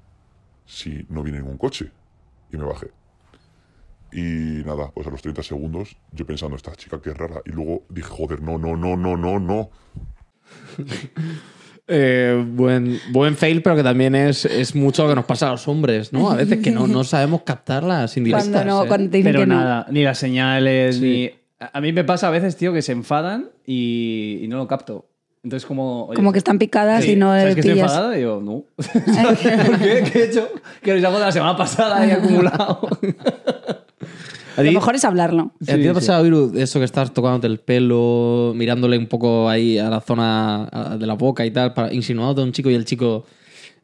Si 0.67 1.07
no 1.09 1.23
viene 1.23 1.39
ningún 1.39 1.57
coche. 1.57 1.91
Y 2.51 2.57
me 2.57 2.65
bajé. 2.65 2.91
Y 4.17 4.63
nada, 4.65 4.91
pues 4.93 5.06
a 5.08 5.10
los 5.10 5.21
30 5.21 5.43
segundos, 5.43 5.97
yo 6.13 6.25
pensando, 6.25 6.56
esta 6.56 6.73
chica 6.75 7.01
qué 7.01 7.13
rara. 7.13 7.41
Y 7.45 7.49
luego 7.51 7.84
dije, 7.89 8.08
joder, 8.08 8.41
no, 8.41 8.58
no, 8.58 8.78
no, 8.78 8.95
no, 8.95 9.17
no, 9.17 9.39
no. 9.39 9.69
Eh, 11.88 12.43
buen, 12.47 12.99
buen 13.12 13.36
fail, 13.36 13.62
pero 13.62 13.75
que 13.75 13.84
también 13.84 14.15
es, 14.15 14.45
es 14.45 14.73
mucho 14.73 15.04
lo 15.04 15.10
que 15.10 15.15
nos 15.17 15.25
pasa 15.25 15.49
a 15.49 15.51
los 15.51 15.67
hombres, 15.67 16.12
¿no? 16.12 16.32
A 16.32 16.36
veces 16.36 16.58
que 16.63 16.71
no, 16.71 16.88
no 16.88 17.04
sabemos 17.04 17.43
captar 17.43 17.84
las 17.84 18.17
indirectas. 18.17 18.49
Cuando, 18.49 18.65
no, 18.73 18.84
¿eh? 18.84 18.88
cuando 18.88 19.12
te 19.12 19.17
dicen 19.17 19.32
Pero 19.32 19.41
que 19.43 19.45
no. 19.45 19.56
nada, 19.56 19.86
ni 19.91 20.04
las 20.04 20.17
señales, 20.17 20.95
Sí. 20.95 21.01
ni. 21.60 21.67
A 21.71 21.80
mí 21.82 21.93
me 21.93 22.04
pasa 22.04 22.28
a 22.30 22.32
veces, 22.32 22.58
tío, 22.58 22.73
que 22.73 22.82
se 22.82 22.91
enfadan 22.91 23.49
y, 23.67 24.39
y 24.41 24.47
no 24.47 24.58
lo 24.58 24.67
capto. 24.67 25.06
Entonces, 25.43 25.67
como. 25.67 26.06
oye, 26.08 26.15
Como 26.15 26.32
que 26.32 26.39
están 26.39 26.58
picadas 26.58 27.04
sí, 27.04 27.12
y 27.12 27.15
no 27.17 27.28
¿sabes 27.28 27.54
que 27.54 27.60
estoy 27.60 27.73
pillas. 27.75 27.91
enfadada? 27.91 28.17
Y 28.17 28.21
yo, 28.23 28.41
no. 28.41 28.63
¿Por 28.78 29.78
qué? 29.78 30.10
¿Qué 30.12 30.19
he 30.21 30.25
hecho? 30.25 30.49
Que 30.82 30.97
es 30.97 31.04
algo 31.04 31.19
de 31.19 31.25
la 31.25 31.32
semana 31.32 31.56
pasada 31.56 31.97
ahí 32.01 32.10
acumulado. 32.10 32.80
¿A 34.58 34.63
Lo 34.63 34.71
mejor 34.71 34.95
es 34.95 35.03
hablarlo. 35.03 35.51
¿A 35.62 35.65
ti 35.75 35.81
te 35.81 35.89
ha 35.89 35.93
pasado, 35.93 36.25
Iru, 36.25 36.53
eso 36.55 36.79
que 36.79 36.86
estás 36.86 37.13
tocándote 37.13 37.47
el 37.47 37.60
pelo, 37.60 38.53
mirándole 38.55 38.97
un 38.97 39.08
poco 39.08 39.49
ahí 39.49 39.77
a 39.77 39.89
la 39.89 39.99
zona 40.01 40.95
de 40.97 41.05
la 41.05 41.13
boca 41.15 41.45
y 41.45 41.51
tal, 41.51 41.73
para, 41.73 41.93
insinuándote 41.93 42.41
a 42.41 42.43
un 42.45 42.51
chico 42.53 42.69
y 42.69 42.75
el 42.75 42.86
chico, 42.86 43.25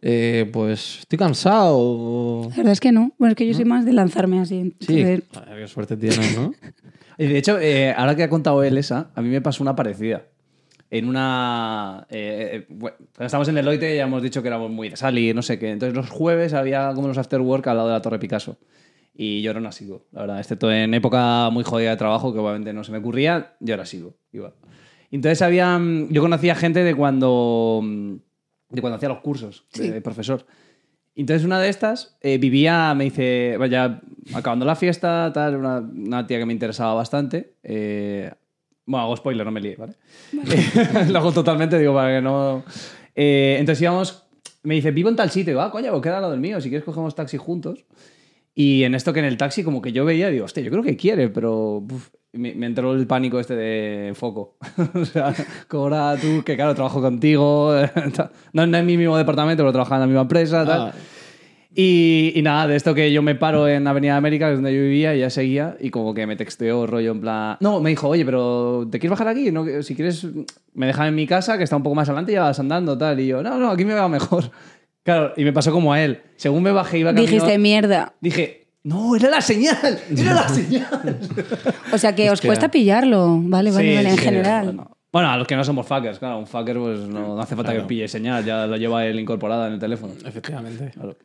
eh, 0.02 0.50
pues 0.52 1.00
estoy 1.02 1.19
cansado? 1.19 1.76
o- 1.78 2.47
La 2.52 2.56
verdad 2.58 2.71
es 2.74 2.80
que 2.80 2.91
no. 2.91 3.12
Bueno, 3.17 3.32
es 3.32 3.36
que 3.38 3.45
yo 3.47 3.54
soy 3.54 3.65
más 3.65 3.86
de 3.86 3.93
lanzarme 3.93 4.39
así. 4.39 4.74
Sí, 4.80 5.00
Entonces, 5.00 5.24
Joder, 5.34 5.60
qué 5.62 5.67
suerte 5.67 5.97
tienes, 5.97 6.38
¿no? 6.38 6.54
Y 7.17 7.28
de 7.28 7.38
hecho, 7.38 7.60
eh, 7.60 7.93
ahora 7.95 8.15
que 8.15 8.24
ha 8.24 8.30
contado 8.30 8.63
él 8.63 8.78
esa, 8.78 9.12
a 9.13 9.21
mí 9.21 9.30
me 9.30 9.41
pasó 9.41 9.62
una 9.63 9.76
parecida. 9.76 10.24
En 10.89 11.08
una. 11.08 12.08
eh, 12.10 12.50
eh, 12.54 12.65
bueno, 12.69 12.97
cuando 12.97 13.26
estábamos 13.26 13.47
en 13.50 13.56
Deloitte 13.56 13.95
ya 13.95 14.04
hemos 14.04 14.24
dicho 14.24 14.41
que 14.41 14.47
éramos 14.47 14.71
muy 14.71 14.89
de 14.89 14.95
salir, 14.95 15.36
no 15.36 15.41
sé 15.41 15.60
qué. 15.60 15.69
Entonces 15.71 15.95
los 15.95 16.10
jueves 16.10 16.54
había 16.54 16.91
como 16.95 17.08
los 17.10 17.17
after 17.17 17.39
work 17.41 17.67
al 17.67 17.78
lado 17.78 17.89
de 17.89 17.93
la 17.93 18.02
Torre 18.02 18.17
Picasso. 18.19 18.58
Y 19.13 19.41
yo 19.41 19.52
un 19.52 19.65
asiduo, 19.65 20.06
la 20.12 20.21
verdad. 20.21 20.39
Excepto 20.39 20.71
en 20.71 20.93
época 20.93 21.50
muy 21.52 21.63
jodida 21.63 21.91
de 21.91 21.97
trabajo, 21.97 22.34
que 22.34 22.39
obviamente 22.39 22.74
no 22.74 22.84
se 22.84 22.91
me 22.91 23.00
ocurría, 23.00 23.56
yo 23.60 23.74
era 23.74 23.84
asiduo. 23.84 24.15
Iba. 24.32 24.54
Entonces 25.12 25.41
había. 25.41 25.78
mm, 25.78 26.10
Yo 26.12 26.21
conocía 26.21 26.56
gente 26.56 26.84
de 26.84 26.95
cuando. 26.95 27.82
mm, 27.84 28.13
de 28.69 28.82
cuando 28.82 28.95
hacía 28.95 29.10
los 29.10 29.19
cursos 29.19 29.65
de, 29.74 29.91
de 29.91 30.02
profesor. 30.02 30.45
Entonces 31.13 31.45
una 31.45 31.60
de 31.60 31.67
estas 31.67 32.17
eh, 32.21 32.38
vivía, 32.38 32.93
me 32.95 33.04
dice, 33.04 33.58
vaya, 33.60 34.00
acabando 34.34 34.65
la 34.65 34.78
fiesta, 34.78 35.30
tal, 35.34 35.58
una, 35.58 35.80
una 35.80 36.26
tía 36.26 36.39
que 36.39 36.45
me 36.45 36.54
interesaba 36.54 36.93
bastante. 36.93 37.56
eh, 37.63 38.32
bueno, 38.86 39.04
hago 39.06 39.17
spoiler, 39.17 39.45
no 39.45 39.52
me 39.52 39.62
líe, 39.62 39.76
¿vale? 39.76 39.93
Lo 41.10 41.19
hago 41.19 41.32
totalmente, 41.32 41.78
digo, 41.78 41.93
para 41.93 42.15
que 42.15 42.21
no... 42.21 42.63
Eh, 43.15 43.58
entonces 43.60 43.82
íbamos, 43.82 44.26
me 44.63 44.76
dice, 44.76 44.91
vivo 44.91 45.10
en 45.10 45.15
tal 45.15 45.30
sitio, 45.30 45.52
digo, 45.52 45.62
ah, 45.62 45.71
coño, 45.71 45.91
pues 45.91 46.02
queda 46.02 46.15
al 46.15 46.21
lado 46.24 46.32
del 46.32 46.41
mío, 46.41 46.60
si 46.60 46.69
quieres 46.69 46.84
cogemos 46.84 47.13
taxi 47.13 47.38
juntos. 47.38 47.86
Y 48.54 48.84
en 48.84 48.96
esto 48.96 49.14
que 49.14 49.20
en 49.20 49.26
el 49.26 49.38
taxi 49.38 49.64
como 49.64 49.82
que 49.82 49.94
yo 49.94 50.04
veía, 50.04 50.30
digo, 50.30 50.46
hostia, 50.46 50.62
yo 50.62 50.72
creo 50.72 50.84
que 50.84 50.98
quiere, 50.98 51.30
pero 51.30 51.78
uf, 51.90 52.10
me, 52.34 52.54
me 52.54 52.66
entró 52.66 52.94
el 52.94 53.08
pánico 53.08 53.40
este 53.40 53.56
de 53.56 54.14
foco. 54.14 54.58
o 54.94 55.06
sea, 55.06 55.34
ahora 55.70 56.18
tú, 56.20 56.44
que 56.44 56.56
claro, 56.56 56.76
trabajo 56.76 57.02
contigo, 57.02 57.74
no, 58.54 58.68
no 58.68 58.78
en 58.78 58.86
mi 58.86 58.98
mismo 58.98 59.18
departamento, 59.18 59.64
pero 59.64 59.72
trabajaba 59.72 59.98
en 59.98 60.02
la 60.02 60.08
misma 60.08 60.22
empresa, 60.24 60.66
tal. 60.66 60.82
Ah, 60.82 60.94
Y, 61.74 62.34
y 62.36 62.42
nada, 62.42 62.68
de 62.68 62.76
esto 62.76 62.94
que 62.94 63.14
yo 63.14 63.22
me 63.22 63.36
paro 63.36 63.66
en 63.70 63.88
Avenida 63.88 64.18
América, 64.18 64.48
que 64.48 64.54
es 64.54 64.58
donde 64.58 64.76
yo 64.76 64.82
vivía, 64.82 65.16
y 65.16 65.20
ya 65.20 65.30
seguía, 65.30 65.78
y 65.80 65.90
como 65.90 66.14
que 66.14 66.28
me 66.28 66.36
texteó 66.36 66.86
rollo 66.86 67.12
en 67.14 67.22
plan... 67.22 67.58
No, 67.62 67.80
me 67.80 67.92
dijo, 67.92 68.10
oye, 68.10 68.26
pero 68.26 68.86
¿te 68.92 69.00
quieres 69.00 69.12
bajar 69.18 69.30
aquí? 69.30 69.50
No, 69.54 69.66
si 69.82 69.96
quieres, 69.96 70.28
me 70.74 70.88
dejan 70.88 71.08
en 71.08 71.16
mi 71.16 71.26
casa, 71.26 71.58
que 71.58 71.64
está 71.64 71.78
un 71.78 71.84
poco 71.84 71.96
más 71.96 72.10
adelante, 72.10 72.34
y 72.34 72.36
ya 72.36 72.44
vas 72.44 72.60
andando, 72.60 72.98
tal. 72.98 73.18
Y 73.22 73.28
yo, 73.28 73.42
no, 73.42 73.58
no, 73.58 73.70
aquí 73.72 73.86
me 73.86 73.94
va 73.94 74.10
mejor. 74.10 74.52
Claro, 75.04 75.34
y 75.36 75.44
me 75.44 75.54
pasó 75.54 75.72
como 75.72 75.94
a 75.94 76.02
él. 76.02 76.22
Según 76.36 76.64
me 76.64 76.72
bajé, 76.72 77.00
iba 77.00 77.12
camino... 77.12 77.30
dijiste 77.30 77.58
mierda. 77.58 78.14
Dije, 78.22 78.68
no, 78.84 79.16
era 79.16 79.30
la 79.30 79.42
señal, 79.42 80.00
era 80.18 80.34
la 80.34 80.50
señal. 80.50 81.20
O 81.92 81.98
sea 81.98 82.14
que 82.16 82.28
os 82.28 82.34
Hostia. 82.34 82.48
cuesta 82.50 82.70
pillarlo. 82.70 83.40
Vale, 83.42 83.72
vale, 83.72 83.90
Sí, 83.90 83.96
vale, 83.96 84.10
en 84.10 84.18
sí, 84.18 84.24
general. 84.24 84.66
Bueno. 84.66 84.98
Bueno, 85.12 85.30
a 85.30 85.36
los 85.38 85.46
que 85.46 85.58
no 85.58 85.64
somos 85.66 85.86
fuckers, 85.86 86.20
claro. 86.20 86.38
Un 86.40 86.48
fucker 86.48 86.78
pues 86.78 87.00
no, 87.00 87.36
no 87.36 87.42
hace 87.42 87.56
falta 87.56 87.74
que 87.74 87.82
pille 87.82 88.08
señal, 88.08 88.46
ya 88.46 88.66
lo 88.66 88.78
lleva 88.78 89.06
él 89.06 89.20
incorporada 89.20 89.68
en 89.68 89.74
el 89.74 89.80
teléfono. 89.80 90.14
efectivamente. 90.26 90.92
Claro. 90.92 91.18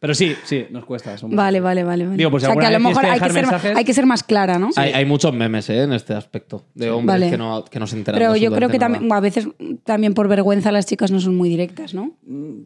Pero 0.00 0.14
sí, 0.14 0.34
sí, 0.44 0.64
nos 0.70 0.86
cuesta. 0.86 1.18
somos- 1.18 1.36
Vale, 1.36 1.60
vale, 1.60 1.84
vale. 1.84 2.04
vale. 2.06 2.16
Digo, 2.16 2.30
pues 2.30 2.42
o 2.44 2.46
sea 2.46 2.56
que 2.56 2.64
a 2.64 2.70
lo 2.70 2.80
mejor 2.80 3.04
hay 3.04 3.20
que 3.20 3.30
ser, 3.30 3.44
mensajes- 3.44 3.76
hay 3.76 3.84
que 3.84 3.92
ser 3.94 4.06
más 4.06 4.22
clara, 4.24 4.58
¿no? 4.58 4.70
Hay, 4.76 4.92
hay 4.92 5.04
muchos 5.04 5.32
memes 5.34 5.68
¿eh? 5.68 5.82
en 5.82 5.92
este 5.92 6.14
aspecto 6.14 6.64
de 6.74 6.90
hombres 6.90 7.20
Vale. 7.20 7.30
que, 7.30 7.36
no, 7.36 7.64
que 7.66 7.78
no 7.78 7.86
se 7.86 7.96
enteran. 7.98 8.18
Pero 8.18 8.34
yo 8.34 8.50
creo 8.50 8.70
que 8.70 8.78
también, 8.78 9.12
a 9.12 9.20
veces 9.20 9.46
también 9.84 10.14
por 10.14 10.26
vergüenza 10.26 10.72
las 10.72 10.86
chicas 10.86 11.10
no 11.10 11.20
son 11.20 11.36
muy 11.36 11.50
directas, 11.50 11.92
¿no? 11.92 12.16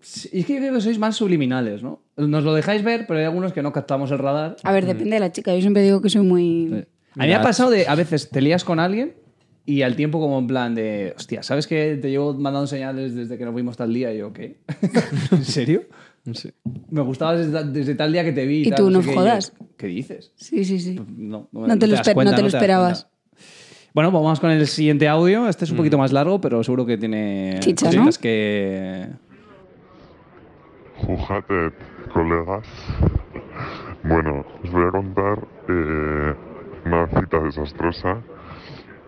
Sí, 0.02 0.30
es 0.32 0.46
que 0.46 0.54
yo 0.54 0.58
creo 0.60 0.74
que 0.74 0.80
sois 0.80 0.98
más 1.00 1.16
subliminales, 1.16 1.82
¿no? 1.82 2.02
Nos 2.16 2.44
lo 2.44 2.54
dejáis 2.54 2.84
ver, 2.84 3.04
pero 3.08 3.18
hay 3.18 3.24
algunos 3.26 3.52
que 3.52 3.62
no 3.62 3.72
captamos 3.72 4.12
el 4.12 4.18
radar. 4.18 4.56
A 4.62 4.72
ver, 4.72 4.86
depende 4.86 5.14
de 5.16 5.20
la 5.20 5.32
chica. 5.32 5.52
Yo 5.54 5.60
siempre 5.60 5.82
digo 5.82 6.00
que 6.00 6.10
soy 6.10 6.22
muy... 6.22 6.86
A 7.16 7.22
mí 7.22 7.28
me 7.28 7.34
ha 7.34 7.42
pasado 7.42 7.70
de, 7.70 7.86
a 7.88 7.96
veces 7.96 8.30
te 8.30 8.40
lías 8.40 8.62
con 8.64 8.78
alguien 8.78 9.14
y 9.66 9.82
al 9.82 9.96
tiempo 9.96 10.20
como 10.20 10.38
en 10.38 10.46
plan 10.46 10.74
de, 10.74 11.14
hostia, 11.16 11.42
¿sabes 11.42 11.66
que 11.66 11.96
te 12.00 12.10
llevo 12.10 12.34
mandando 12.34 12.66
señales 12.68 13.14
desde 13.14 13.38
que 13.38 13.44
nos 13.44 13.54
vimos 13.54 13.76
tal 13.76 13.92
día? 13.92 14.12
Y 14.12 14.18
yo, 14.18 14.32
¿qué? 14.32 14.58
¿En 15.32 15.44
serio? 15.44 15.82
Sí. 16.32 16.52
Me 16.90 17.02
gustaba 17.02 17.36
desde, 17.36 17.52
ta- 17.52 17.62
desde 17.64 17.94
tal 17.94 18.12
día 18.12 18.24
que 18.24 18.32
te 18.32 18.46
vi. 18.46 18.62
Y 18.62 18.70
tal, 18.70 18.78
tú, 18.78 18.90
no 18.90 19.00
sé 19.02 19.06
qué". 19.06 19.12
Y 19.12 19.14
yo, 19.14 19.20
jodas. 19.20 19.52
¿Qué 19.76 19.86
dices? 19.88 20.32
Sí, 20.36 20.64
sí, 20.64 20.78
sí. 20.80 20.98
No, 21.16 21.48
No 21.52 21.78
te 21.78 21.86
lo 21.86 21.96
das 21.96 22.06
esper- 22.08 22.14
cuenta, 22.14 22.30
no 22.32 22.36
te 22.36 22.42
lo 22.42 22.46
das 22.48 22.54
esperabas. 22.54 23.06
Bueno, 23.92 24.10
vamos 24.10 24.40
con 24.40 24.50
el 24.50 24.66
siguiente 24.66 25.06
audio. 25.06 25.46
Este 25.48 25.64
es 25.66 25.70
un 25.70 25.76
poquito 25.76 25.98
más 25.98 26.12
largo, 26.12 26.40
pero 26.40 26.64
seguro 26.64 26.84
que 26.86 26.96
tiene 26.98 27.56
Chicha, 27.60 27.86
cositas 27.86 28.16
¿no? 28.16 28.22
que... 28.22 29.06
Fíjate, 31.06 31.72
colegas. 32.12 32.66
Bueno, 34.04 34.44
os 34.62 34.70
voy 34.70 34.84
a 34.84 34.90
contar 34.90 35.38
eh, 35.68 36.34
una 36.86 37.06
cita 37.08 37.40
desastrosa 37.40 38.18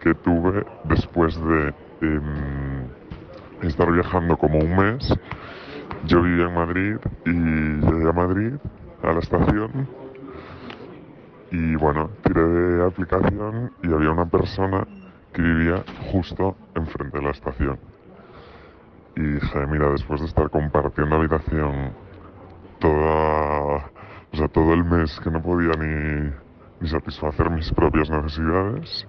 que 0.02 0.14
tuve 0.14 0.64
después 0.84 1.34
de 1.36 1.74
em, 2.02 2.86
estar 3.62 3.90
viajando 3.92 4.36
como 4.36 4.58
un 4.58 4.76
mes. 4.76 5.08
Yo 6.04 6.22
vivía 6.22 6.46
en 6.46 6.54
Madrid 6.54 6.96
y 7.24 7.30
llegué 7.30 8.08
a 8.08 8.12
Madrid, 8.12 8.54
a 9.02 9.12
la 9.12 9.18
estación, 9.18 9.88
y 11.50 11.74
bueno, 11.76 12.10
tiré 12.22 12.42
de 12.42 12.84
aplicación 12.84 13.72
y 13.82 13.92
había 13.92 14.10
una 14.10 14.26
persona 14.26 14.86
que 15.32 15.42
vivía 15.42 15.82
justo 16.12 16.56
enfrente 16.74 17.18
de 17.18 17.24
la 17.24 17.30
estación. 17.30 17.78
Y 19.16 19.22
dije, 19.22 19.66
mira, 19.66 19.90
después 19.90 20.20
de 20.20 20.26
estar 20.26 20.50
compartiendo 20.50 21.16
habitación 21.16 21.92
toda, 22.78 23.90
o 24.32 24.36
sea, 24.36 24.48
todo 24.48 24.74
el 24.74 24.84
mes 24.84 25.18
que 25.20 25.30
no 25.30 25.42
podía 25.42 25.72
ni, 25.78 26.30
ni 26.80 26.88
satisfacer 26.88 27.48
mis 27.50 27.72
propias 27.72 28.10
necesidades, 28.10 29.06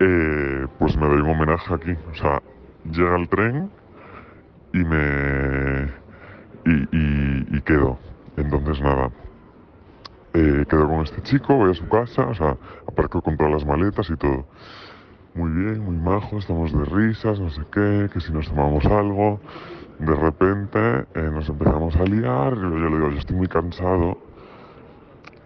eh, 0.00 0.66
pues 0.78 0.96
me 0.96 1.06
doy 1.06 1.20
un 1.20 1.30
homenaje 1.30 1.74
aquí. 1.74 1.96
O 2.10 2.14
sea, 2.14 2.42
llega 2.84 3.16
el 3.16 3.28
tren 3.28 3.70
y 4.72 4.78
me... 4.84 5.84
y, 6.64 6.96
y, 6.96 7.46
y 7.56 7.60
quedo. 7.62 7.98
Entonces 8.36 8.80
nada, 8.80 9.10
eh, 10.34 10.64
quedo 10.68 10.88
con 10.88 11.00
este 11.02 11.22
chico, 11.22 11.54
voy 11.54 11.70
a 11.70 11.74
su 11.74 11.88
casa, 11.88 12.26
o 12.26 12.34
sea, 12.34 12.56
aparco 12.86 13.20
con 13.22 13.36
todas 13.36 13.52
las 13.52 13.66
maletas 13.66 14.08
y 14.10 14.16
todo. 14.16 14.46
Muy 15.34 15.50
bien, 15.50 15.80
muy 15.80 15.96
majo, 15.96 16.38
estamos 16.38 16.72
de 16.72 16.84
risas, 16.84 17.40
no 17.40 17.50
sé 17.50 17.62
qué, 17.72 18.08
que 18.12 18.20
si 18.20 18.32
nos 18.32 18.48
tomamos 18.48 18.84
algo. 18.86 19.40
De 19.98 20.14
repente 20.14 20.78
eh, 21.14 21.30
nos 21.32 21.48
empezamos 21.48 21.96
a 21.96 22.04
liar, 22.04 22.54
yo 22.54 22.70
le 22.70 22.86
digo, 22.88 23.10
yo 23.10 23.18
estoy 23.18 23.36
muy 23.36 23.48
cansado. 23.48 24.18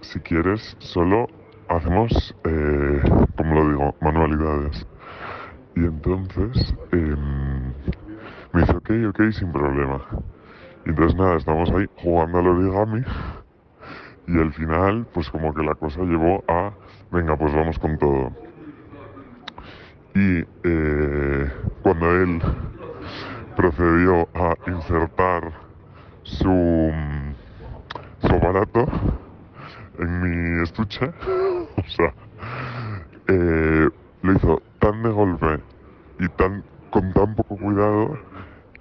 Si 0.01 0.19
quieres, 0.21 0.77
solo 0.79 1.29
hacemos, 1.69 2.35
eh, 2.45 3.03
como 3.37 3.55
lo 3.55 3.69
digo, 3.69 3.95
manualidades. 4.01 4.87
Y 5.77 5.85
entonces 5.85 6.75
em, 6.93 7.52
me 8.53 8.61
dice, 8.61 8.77
ok, 8.77 8.91
ok, 9.09 9.33
sin 9.33 9.53
problema. 9.53 10.01
Y 10.85 10.91
entonces 10.91 11.17
nada, 11.17 11.37
estamos 11.37 11.71
ahí 11.71 11.87
jugando 11.97 12.39
al 12.39 12.49
origami. 12.49 13.03
Y 14.27 14.39
al 14.39 14.53
final, 14.53 15.07
pues 15.13 15.31
como 15.31 15.55
que 15.55 15.63
la 15.63 15.75
cosa 15.75 16.01
llevó 16.03 16.45
a, 16.49 16.73
venga, 17.11 17.37
pues 17.37 17.55
vamos 17.55 17.79
con 17.79 17.99
todo. 17.99 18.31
Y 20.15 20.45
eh, 20.65 21.51
cuando 21.83 22.11
él 22.23 22.43
procedió 23.57 24.29
a 24.35 24.55
insertar 24.67 25.53
su, 26.23 26.93
su 28.21 28.35
aparato 28.35 28.87
en 29.99 30.23
mi 30.23 30.63
estuche, 30.63 31.07
o 31.77 31.89
sea, 31.89 32.15
eh, 33.29 33.89
lo 34.23 34.33
hizo 34.33 34.63
tan 34.79 35.03
de 35.03 35.11
golpe 35.11 35.61
y 36.19 36.29
tan 36.29 36.63
con 36.91 37.13
tan 37.15 37.35
poco 37.35 37.57
cuidado 37.57 38.19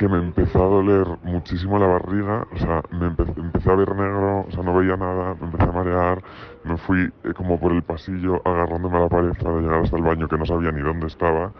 que 0.01 0.07
me 0.09 0.17
empezó 0.17 0.63
a 0.63 0.67
doler 0.67 1.05
muchísimo 1.21 1.77
la 1.77 1.85
barriga, 1.85 2.47
o 2.49 2.57
sea, 2.57 2.81
me 2.89 3.05
empe- 3.11 3.37
empecé 3.37 3.69
a 3.71 3.75
ver 3.75 3.95
negro, 3.95 4.45
o 4.47 4.51
sea, 4.51 4.63
no 4.63 4.75
veía 4.75 4.97
nada, 4.97 5.35
me 5.35 5.45
empecé 5.45 5.65
a 5.69 5.71
marear, 5.73 6.23
me 6.63 6.75
fui 6.77 7.01
eh, 7.23 7.33
como 7.35 7.59
por 7.59 7.71
el 7.71 7.83
pasillo 7.83 8.41
agarrándome 8.43 8.97
a 8.97 9.01
la 9.01 9.09
pared 9.09 9.33
para 9.43 9.59
llegar 9.61 9.81
hasta 9.83 9.97
el 9.97 10.03
baño 10.03 10.27
que 10.27 10.39
no 10.39 10.45
sabía 10.47 10.71
ni 10.71 10.81
dónde 10.81 11.05
estaba. 11.05 11.53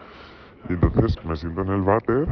Y 0.70 0.74
entonces 0.74 1.24
me 1.24 1.36
siento 1.38 1.62
en 1.64 1.70
el 1.70 1.84
váter 1.84 2.28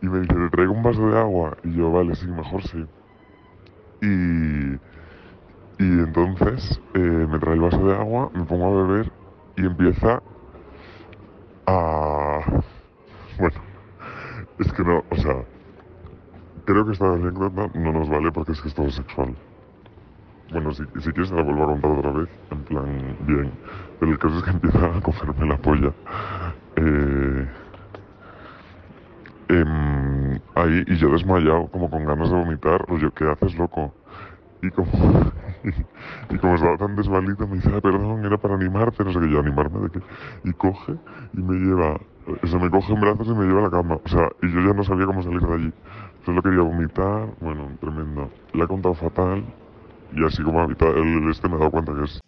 y 0.00 0.06
me 0.08 0.20
dice, 0.20 0.34
¿te 0.34 0.50
traigo 0.50 0.72
un 0.72 0.82
vaso 0.82 1.08
de 1.08 1.18
agua? 1.18 1.56
Y 1.62 1.74
yo, 1.76 1.90
vale, 1.92 2.14
sí, 2.14 2.26
mejor 2.26 2.62
sí. 2.64 2.84
Y, 4.00 4.78
y 5.78 5.84
entonces 5.84 6.80
eh, 6.94 6.98
me 6.98 7.38
trae 7.38 7.54
el 7.54 7.60
vaso 7.60 7.86
de 7.86 7.94
agua, 7.94 8.30
me 8.32 8.44
pongo 8.44 8.66
a 8.66 8.82
beber 8.86 9.12
y 9.56 9.66
empieza 9.66 10.17
creo 16.64 16.86
que 16.86 16.92
esta 16.92 17.12
anécdota 17.12 17.68
no 17.74 17.92
nos 17.92 18.08
vale 18.08 18.30
porque 18.32 18.52
es 18.52 18.60
que 18.60 18.68
es 18.68 18.74
todo 18.74 18.90
sexual. 18.90 19.34
Bueno, 20.50 20.72
si, 20.72 20.82
si 21.00 21.10
quieres 21.12 21.30
te 21.30 21.36
la 21.36 21.42
vuelvo 21.42 21.64
a 21.64 21.66
contar 21.66 21.90
otra 21.90 22.12
vez, 22.12 22.28
en 22.50 22.64
plan, 22.64 23.16
bien. 23.20 23.52
Pero 23.98 24.12
el 24.12 24.18
caso 24.18 24.38
es 24.38 24.44
que 24.44 24.50
empieza 24.50 24.96
a 24.96 25.00
cogerme 25.00 25.46
la 25.46 25.58
polla. 25.58 25.92
Eh, 26.76 27.48
em, 29.48 30.38
ahí, 30.54 30.84
y 30.86 30.96
yo 30.96 31.10
desmayado, 31.10 31.68
como 31.68 31.90
con 31.90 32.04
ganas 32.04 32.30
de 32.30 32.36
vomitar, 32.36 32.80
rollo, 32.86 33.10
¿qué 33.12 33.24
haces, 33.30 33.56
loco? 33.58 33.92
Y 34.62 34.70
como, 34.70 35.32
y, 36.30 36.38
como 36.38 36.54
estaba 36.54 36.76
tan 36.76 36.96
desvalido, 36.96 37.46
me 37.46 37.56
dice, 37.56 37.70
"Ah, 37.74 37.80
perdón, 37.80 38.24
era 38.24 38.36
para 38.36 38.54
animarte, 38.54 39.04
no 39.04 39.12
sé 39.12 39.20
qué, 39.20 39.30
yo 39.30 39.40
animarme 39.40 39.80
de 39.80 39.90
qué. 39.90 40.00
Y 40.44 40.52
coge 40.52 40.94
y 41.34 41.40
me 41.40 41.56
lleva, 41.56 41.98
o 42.42 42.46
sea, 42.46 42.58
me 42.58 42.70
coge 42.70 42.92
en 42.92 43.00
brazos 43.00 43.26
y 43.26 43.34
me 43.34 43.46
lleva 43.46 43.60
a 43.60 43.64
la 43.64 43.70
cama. 43.70 43.98
O 44.04 44.08
sea, 44.08 44.28
y 44.42 44.50
yo 44.52 44.60
ya 44.60 44.72
no 44.74 44.84
sabía 44.84 45.06
cómo 45.06 45.22
salir 45.22 45.40
de 45.40 45.54
allí. 45.54 45.72
Solo 46.24 46.42
quería 46.42 46.60
vomitar, 46.60 47.28
bueno, 47.40 47.70
tremendo. 47.80 48.30
Le 48.52 48.64
he 48.64 48.66
contado 48.66 48.94
fatal 48.94 49.44
y 50.12 50.24
así 50.24 50.42
como 50.42 50.60
ahorita 50.60 50.86
el 50.88 51.30
este 51.30 51.48
me 51.48 51.56
he 51.56 51.58
dado 51.58 51.70
cuenta 51.70 51.94
que 51.94 52.04
es 52.04 52.20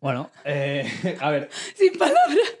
Bueno, 0.00 0.30
eh, 0.44 0.86
a 1.20 1.30
ver, 1.30 1.48
Sin 1.74 1.96
palabras. 1.98 2.59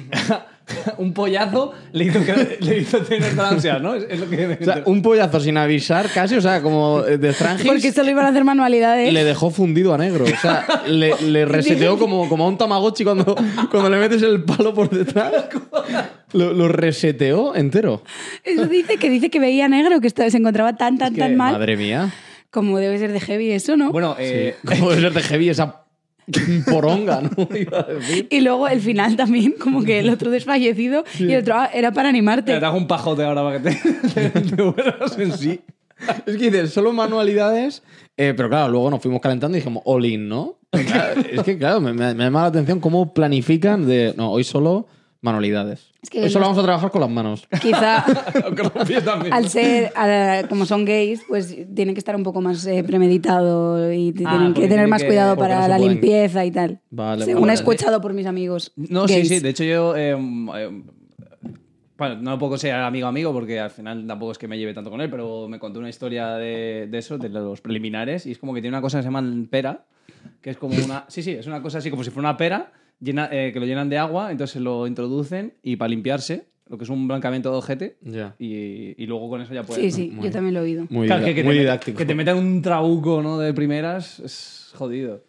un 0.98 1.12
pollazo 1.12 1.72
le 1.92 2.04
hizo, 2.04 2.24
que- 2.24 2.58
le 2.60 2.78
hizo 2.78 2.98
tener 2.98 3.38
ansiedad, 3.38 3.80
¿no? 3.80 3.94
Es, 3.94 4.06
es 4.08 4.20
lo 4.20 4.28
que... 4.30 4.58
O 4.60 4.64
sea, 4.64 4.82
un 4.86 5.02
pollazo 5.02 5.40
sin 5.40 5.56
avisar 5.56 6.08
casi, 6.10 6.36
o 6.36 6.40
sea, 6.40 6.62
como 6.62 7.02
de 7.02 7.32
Strangis. 7.32 7.66
Porque 7.66 7.92
solo 7.92 8.10
iban 8.10 8.26
a 8.26 8.28
hacer 8.28 8.44
manualidades. 8.44 9.12
Le 9.12 9.24
dejó 9.24 9.50
fundido 9.50 9.92
a 9.92 9.98
negro. 9.98 10.24
O 10.24 10.40
sea, 10.40 10.64
le, 10.86 11.14
le 11.22 11.44
reseteó 11.46 11.98
como, 11.98 12.28
como 12.28 12.44
a 12.44 12.48
un 12.48 12.56
Tamagotchi 12.58 13.04
cuando, 13.04 13.34
cuando 13.70 13.90
le 13.90 13.98
metes 13.98 14.22
el 14.22 14.44
palo 14.44 14.72
por 14.72 14.88
detrás. 14.90 15.32
Lo, 16.32 16.52
lo 16.52 16.68
reseteó 16.68 17.54
entero. 17.54 18.02
Eso 18.44 18.66
dice 18.66 18.96
que 18.96 19.10
dice 19.10 19.28
que 19.30 19.38
veía 19.40 19.68
negro, 19.68 20.00
que 20.00 20.06
esto- 20.06 20.28
se 20.30 20.36
encontraba 20.38 20.76
tan, 20.76 20.96
tan, 20.96 21.12
que, 21.14 21.20
tan 21.20 21.36
mal. 21.36 21.52
Madre 21.54 21.76
mía. 21.76 22.10
Como 22.50 22.78
debe 22.78 22.98
ser 22.98 23.12
de 23.12 23.20
heavy 23.20 23.50
eso, 23.50 23.76
¿no? 23.78 23.90
Bueno, 23.92 24.14
eh, 24.18 24.56
Como 24.66 24.90
debe 24.90 25.02
ser 25.02 25.12
de 25.14 25.22
heavy 25.22 25.48
esa 25.48 25.81
poronga, 26.70 27.20
¿no? 27.22 27.48
Iba 27.56 27.80
a 27.80 27.82
decir. 27.84 28.28
Y 28.30 28.40
luego 28.40 28.68
el 28.68 28.80
final 28.80 29.16
también, 29.16 29.54
como 29.58 29.82
que 29.82 29.98
el 30.00 30.08
otro 30.10 30.30
desfallecido 30.30 31.04
y 31.18 31.32
el 31.32 31.40
otro 31.42 31.54
ah, 31.56 31.70
era 31.72 31.92
para 31.92 32.08
animarte. 32.08 32.58
te 32.58 32.64
hago 32.64 32.76
un 32.76 32.86
pajote 32.86 33.24
ahora 33.24 33.42
para 33.42 33.60
que 33.62 33.70
te, 33.70 34.30
te, 34.30 34.40
te 34.40 34.62
vuelvas 34.62 35.18
en 35.18 35.32
sí. 35.32 35.60
Es 36.26 36.36
que 36.36 36.50
dices, 36.50 36.72
solo 36.72 36.92
manualidades. 36.92 37.82
eh, 38.16 38.34
pero 38.36 38.48
claro, 38.48 38.70
luego 38.72 38.90
nos 38.90 39.00
fuimos 39.00 39.20
calentando 39.20 39.56
y 39.56 39.60
dijimos, 39.60 39.82
all 39.86 40.04
in, 40.04 40.28
¿no? 40.28 40.58
Claro, 40.72 41.20
es 41.30 41.42
que, 41.42 41.58
claro, 41.58 41.80
me, 41.80 41.92
me- 41.92 42.14
me 42.14 42.24
llama 42.24 42.40
la 42.42 42.46
atención 42.48 42.80
cómo 42.80 43.12
planifican 43.14 43.86
de. 43.86 44.14
No, 44.16 44.30
hoy 44.32 44.42
solo 44.42 44.86
manualidades. 45.22 45.90
Es 46.02 46.10
que 46.10 46.28
solo 46.28 46.40
los- 46.46 46.48
vamos 46.50 46.58
a 46.58 46.62
trabajar 46.66 46.90
con 46.90 47.00
las 47.00 47.10
manos. 47.10 47.48
Quizá 47.60 48.04
Con 48.56 48.70
los 48.74 48.86
pies 48.88 49.04
también. 49.04 49.32
al 49.32 49.48
ser, 49.48 49.92
a- 49.96 50.42
como 50.48 50.66
son 50.66 50.84
gays, 50.84 51.22
pues 51.28 51.56
tienen 51.74 51.94
que 51.94 52.00
estar 52.00 52.14
un 52.16 52.22
poco 52.24 52.40
más 52.40 52.66
eh, 52.66 52.82
premeditado 52.84 53.92
y 53.92 54.10
Ah, 54.24 54.30
tienen 54.30 54.54
que 54.54 54.68
tener 54.68 54.88
más 54.88 55.02
que- 55.02 55.08
cuidado 55.08 55.36
para 55.36 55.60
no 55.62 55.68
la 55.68 55.76
pueden. 55.76 55.92
limpieza 55.92 56.44
y 56.44 56.50
tal. 56.50 56.80
Vale, 56.90 57.24
Según 57.24 57.42
vale. 57.42 57.52
he 57.52 57.54
escuchado 57.54 58.00
por 58.00 58.12
mis 58.12 58.26
amigos. 58.26 58.72
No, 58.76 59.06
sí, 59.08 59.14
gays. 59.14 59.28
sí. 59.28 59.38
De 59.40 59.48
hecho, 59.48 59.64
yo. 59.64 59.96
eh, 59.96 60.10
eh, 60.18 60.82
bueno, 61.96 62.16
no 62.20 62.38
puedo 62.38 62.58
ser 62.58 62.74
amigo 62.74 63.06
amigo 63.06 63.32
porque 63.32 63.60
al 63.60 63.70
final 63.70 64.04
tampoco 64.06 64.32
es 64.32 64.38
que 64.38 64.48
me 64.48 64.58
lleve 64.58 64.74
tanto 64.74 64.90
con 64.90 65.00
él, 65.00 65.08
pero 65.08 65.46
me 65.48 65.60
contó 65.60 65.78
una 65.78 65.88
historia 65.88 66.30
de, 66.34 66.88
de 66.90 66.98
eso, 66.98 67.16
de 67.16 67.28
los 67.28 67.60
preliminares, 67.60 68.26
y 68.26 68.32
es 68.32 68.38
como 68.38 68.52
que 68.54 68.60
tiene 68.60 68.76
una 68.76 68.82
cosa 68.82 68.98
que 68.98 69.02
se 69.02 69.08
llama 69.08 69.22
pera, 69.48 69.84
que 70.40 70.50
es 70.50 70.56
como 70.56 70.74
una. 70.84 71.04
Sí, 71.06 71.22
sí, 71.22 71.30
es 71.32 71.46
una 71.46 71.62
cosa 71.62 71.78
así 71.78 71.90
como 71.90 72.02
si 72.02 72.10
fuera 72.10 72.30
una 72.30 72.36
pera, 72.36 72.72
llena, 73.02 73.28
eh, 73.32 73.50
que 73.52 73.60
lo 73.60 73.66
llenan 73.66 73.88
de 73.88 73.98
agua, 73.98 74.30
entonces 74.30 74.62
lo 74.62 74.86
introducen 74.86 75.54
y 75.62 75.76
para 75.76 75.88
limpiarse, 75.88 76.44
lo 76.68 76.78
que 76.78 76.84
es 76.84 76.90
un 76.90 77.06
blancamiento 77.08 77.50
de 77.50 77.58
ojete, 77.58 77.96
Ya. 78.02 78.34
y, 78.38 78.94
y 79.02 79.06
luego 79.06 79.28
con 79.28 79.40
eso 79.42 79.52
ya 79.52 79.62
puedes. 79.64 79.94
Sí, 79.94 80.08
¿no? 80.10 80.22
sí, 80.22 80.26
yo 80.26 80.30
también 80.32 80.54
lo 80.54 80.60
he 80.60 80.62
oído. 80.62 80.86
Muy, 80.88 81.06
Claro, 81.06 81.22
dida- 81.22 81.28
que, 81.30 81.34
que 81.34 81.44
muy 81.44 81.54
te 81.54 81.58
met- 81.58 81.62
didáctico. 81.62 81.98
Que 81.98 82.06
te 82.06 82.14
metan 82.14 82.38
un 82.38 82.62
trabuco 82.62 83.20
¿no? 83.22 83.38
de 83.38 83.52
primeras 83.52 84.20
es 84.20 84.70
jodido. 84.74 85.22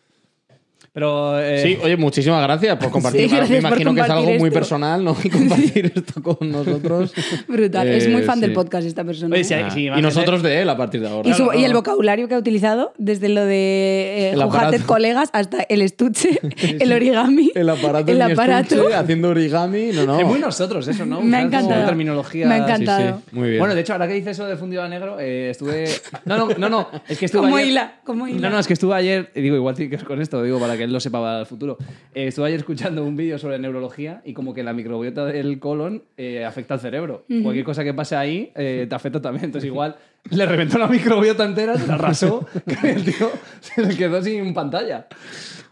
Pero. 0.94 1.40
eh, 1.40 1.60
Sí, 1.64 1.78
oye, 1.84 1.98
muchísimas 1.98 2.42
gracias 2.44 2.78
por 2.78 2.90
compartir. 2.92 3.30
Sí, 3.30 3.36
me 3.50 3.58
imagino 3.58 3.94
que 3.96 4.02
es 4.02 4.10
algo 4.10 4.32
muy 4.36 4.52
personal, 4.52 5.04
¿no? 5.04 5.16
Y 5.24 5.30
compartir 5.30 5.92
esto 5.96 6.22
con 6.22 6.52
nosotros. 6.52 7.14
Brutal. 7.48 7.88
es 7.88 8.08
muy 8.08 8.22
Eh, 8.22 8.26
fan 8.26 8.40
del 8.40 8.54
podcast 8.54 8.86
esta 8.88 9.04
persona. 9.04 9.34
Oye, 9.34 9.42
¿eh? 9.42 9.44
si 9.44 9.54
hay- 9.54 9.64
Ah, 9.64 9.72
si 9.72 9.86
y 9.88 10.02
nosotros 10.02 10.44
de 10.44 10.62
él 10.62 10.70
a 10.70 10.78
partir 10.78 11.02
de 11.02 11.10
ahora. 11.10 11.28
Y, 11.30 11.34
su- 11.34 11.44
Claro, 11.46 11.60
y 11.60 11.64
el 11.66 11.74
vocabulario 11.74 12.28
que 12.28 12.36
ha 12.36 12.38
utilizado, 12.38 12.94
desde 12.98 13.30
lo 13.30 13.44
de 13.46 14.34
eh, 14.34 14.80
colegas 14.86 15.30
hasta 15.34 15.64
el 15.64 15.82
estuche, 15.82 16.40
el 16.80 16.92
origami. 16.94 17.52
El 17.56 17.70
aparato, 17.70 18.12
el 18.12 18.22
aparato. 18.22 18.76
estuche, 18.76 18.94
haciendo 18.96 19.30
origami. 19.30 19.92
No, 19.94 20.06
no. 20.06 20.20
Es 20.20 20.26
muy 20.26 20.40
nosotros 20.40 20.88
eso, 20.88 21.06
¿no? 21.06 21.22
Me 21.22 21.38
ha 21.38 21.42
encantado. 21.42 21.86
terminología. 21.86 22.48
Me 22.48 22.56
ha 22.56 22.58
encantado. 22.58 23.22
sí, 23.30 23.36
muy 23.36 23.48
bien. 23.50 23.60
Bueno, 23.60 23.74
de 23.74 23.82
hecho, 23.82 23.94
ahora 23.94 24.08
que 24.08 24.14
dices 24.14 24.32
eso 24.38 24.46
de 24.46 24.58
fundido 24.58 24.84
a 24.84 24.90
negro, 24.90 25.18
eh, 25.20 25.50
estuve. 25.50 25.86
No, 26.26 26.38
no, 26.38 26.50
no, 26.58 26.70
no. 26.70 26.88
Es 27.08 27.18
que 27.18 27.26
estuve 27.26 27.42
Como 27.44 27.56
ayer... 27.58 27.70
hila, 27.70 27.94
como 28.04 28.28
hila. 28.28 28.40
No, 28.42 28.50
no, 28.52 28.60
es 28.60 28.68
que 28.68 28.74
estuve 28.74 28.96
ayer. 28.96 29.32
y 29.36 29.42
Digo, 29.42 29.56
igual 29.56 29.76
sí 29.76 29.90
que 29.90 29.96
es 29.96 30.04
con 30.04 30.22
esto, 30.22 30.44
digo, 30.44 30.60
para 30.60 30.78
que 30.78 30.83
él 30.84 30.94
lo 30.94 31.00
sepa 31.00 31.20
para 31.20 31.40
el 31.42 31.46
futuro. 31.46 31.78
Eh, 32.14 32.28
estuve 32.28 32.48
ayer 32.48 32.60
escuchando 32.60 33.04
un 33.04 33.16
vídeo 33.16 33.38
sobre 33.40 33.60
neurología 33.60 34.22
y 34.26 34.34
como 34.34 34.54
que 34.54 34.64
la 34.64 34.74
microbiota 34.74 35.26
del 35.26 35.60
colon 35.60 36.04
eh, 36.18 36.46
afecta 36.46 36.76
al 36.76 36.80
cerebro. 36.80 37.26
Cualquier 37.42 37.66
cosa 37.66 37.84
que 37.84 37.94
pase 37.94 38.16
ahí 38.16 38.52
eh, 38.56 38.86
te 38.88 38.96
afecta 38.96 39.22
también. 39.22 39.46
Entonces, 39.46 39.68
igual 39.68 39.96
le 40.30 40.46
reventó 40.46 40.78
la 40.78 40.88
microbiota 40.88 41.44
entera, 41.46 41.78
se 41.78 41.88
la 41.88 41.96
arrasó, 41.96 42.46
que 42.82 42.92
el 42.92 43.04
tío 43.04 43.30
se 43.60 43.82
le 43.86 43.96
quedó 43.98 44.22
sin 44.22 44.54
pantalla. 44.54 45.08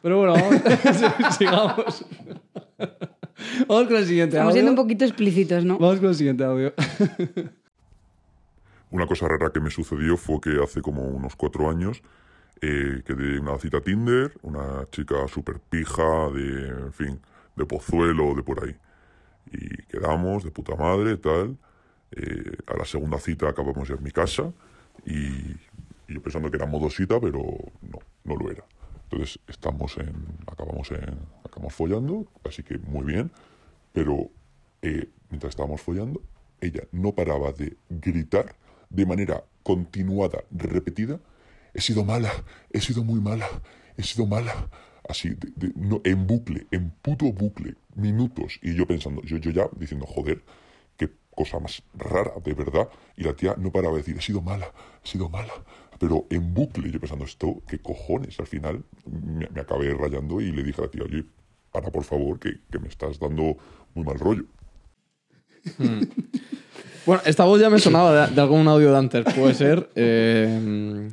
Pero 0.02 0.18
bueno, 0.18 0.34
vamos, 0.34 1.36
sigamos. 1.38 2.06
Vamos 3.68 3.88
con 3.88 3.98
el 3.98 4.06
siguiente 4.06 4.36
Estamos 4.36 4.52
audio. 4.52 4.54
siendo 4.54 4.72
un 4.72 4.76
poquito 4.76 5.06
explícitos, 5.06 5.64
¿no? 5.64 5.78
Vamos 5.78 6.00
con 6.00 6.10
el 6.10 6.16
siguiente 6.16 6.44
audio. 6.44 6.74
Una 8.90 9.08
cosa 9.08 9.28
rara 9.28 9.52
que 9.54 9.60
me 9.60 9.70
sucedió 9.70 10.18
fue 10.18 10.42
que 10.42 10.62
hace 10.62 10.82
como 10.82 11.04
unos 11.04 11.36
cuatro 11.36 11.70
años 11.70 12.02
eh, 12.62 13.02
quedé 13.06 13.38
en 13.38 13.48
una 13.48 13.58
cita 13.58 13.82
Tinder, 13.82 14.34
una 14.44 14.88
chica 14.92 15.28
súper 15.28 15.60
pija, 15.60 16.30
de, 16.30 16.68
en 16.68 16.94
fin, 16.94 17.20
de 17.56 17.66
Pozuelo, 17.66 18.36
de 18.36 18.44
por 18.44 18.64
ahí. 18.64 18.76
Y 19.52 19.84
quedamos, 19.88 20.44
de 20.44 20.52
puta 20.52 20.76
madre, 20.76 21.18
tal. 21.18 21.58
Eh, 22.12 22.58
a 22.68 22.78
la 22.78 22.86
segunda 22.86 23.18
cita 23.20 23.50
acabamos 23.50 23.90
en 23.90 24.04
mi 24.04 24.12
casa 24.12 24.52
y, 25.06 25.56
yo 26.08 26.22
pensando 26.22 26.52
que 26.52 26.58
era 26.58 26.66
modosita, 26.66 27.20
pero 27.20 27.40
no, 27.82 28.00
no 28.26 28.36
lo 28.36 28.52
era. 28.52 28.66
Entonces 29.10 29.40
estamos 29.48 29.98
en, 29.98 30.14
acabamos 30.46 30.92
en, 30.92 31.18
acabamos 31.44 31.74
follando, 31.74 32.28
así 32.44 32.64
que 32.64 32.78
muy 32.78 33.06
bien, 33.06 33.32
pero 33.94 34.30
eh, 34.82 35.10
mientras 35.30 35.52
estábamos 35.52 35.82
follando, 35.82 36.22
ella 36.60 36.84
no 36.92 37.14
paraba 37.14 37.52
de 37.54 37.78
gritar 37.90 38.56
de 38.90 39.06
manera 39.06 39.44
continuada, 39.64 40.44
repetida, 40.52 41.20
he 41.74 41.82
sido 41.82 42.04
mala, 42.04 42.32
he 42.72 42.82
sido 42.82 43.04
muy 43.04 43.20
mala, 43.20 43.48
he 43.98 44.04
sido 44.04 44.26
mala, 44.26 44.70
así, 45.08 45.30
de- 45.30 45.74
no, 45.76 46.02
en 46.04 46.28
bucle, 46.28 46.68
en 46.72 46.92
puto 47.02 47.32
bucle, 47.32 47.76
minutos, 47.96 48.60
y 48.62 48.76
yo 48.76 48.86
pensando, 48.86 49.22
yo, 49.24 49.38
yo 49.38 49.52
ya 49.52 49.70
diciendo, 49.78 50.06
joder, 50.06 50.44
qué 50.98 51.10
cosa 51.36 51.60
más 51.60 51.84
rara, 51.94 52.34
de 52.44 52.54
verdad, 52.54 52.88
y 53.16 53.24
la 53.24 53.34
tía 53.34 53.56
no 53.58 53.72
paraba 53.72 53.94
de 53.94 54.00
decir, 54.00 54.18
he 54.18 54.22
sido 54.22 54.42
mala, 54.42 54.72
he 55.04 55.08
sido 55.08 55.30
mala, 55.30 55.54
pero 56.00 56.26
en 56.30 56.54
bucle, 56.54 56.90
yo 56.92 57.00
pensando, 57.00 57.26
esto, 57.26 57.62
qué 57.68 57.80
cojones, 57.80 58.40
al 58.40 58.48
final 58.48 58.84
me, 59.06 59.46
acabé 59.62 59.94
rayando 59.94 60.42
y 60.42 60.52
le 60.52 60.64
dije 60.64 60.82
a 60.82 60.86
la 60.86 60.92
tía, 60.92 61.04
oye, 61.04 61.26
para 61.72 61.92
por 61.92 62.04
favor, 62.04 62.40
que, 62.40 62.60
que 62.70 62.80
me 62.80 62.88
estás 62.88 63.20
dando 63.20 63.58
muy 63.94 64.04
mal 64.06 64.20
rollo. 64.20 64.46
Bueno, 67.06 67.22
esta 67.26 67.46
voz 67.46 67.60
ya 67.60 67.70
me 67.70 67.80
sonaba 67.80 68.28
de, 68.28 68.36
de 68.36 68.42
algún 68.42 68.68
audio 68.68 68.92
de 68.92 68.98
antes, 68.98 69.26
puede 69.36 69.54
ser. 69.54 69.90
Eh, 69.96 71.10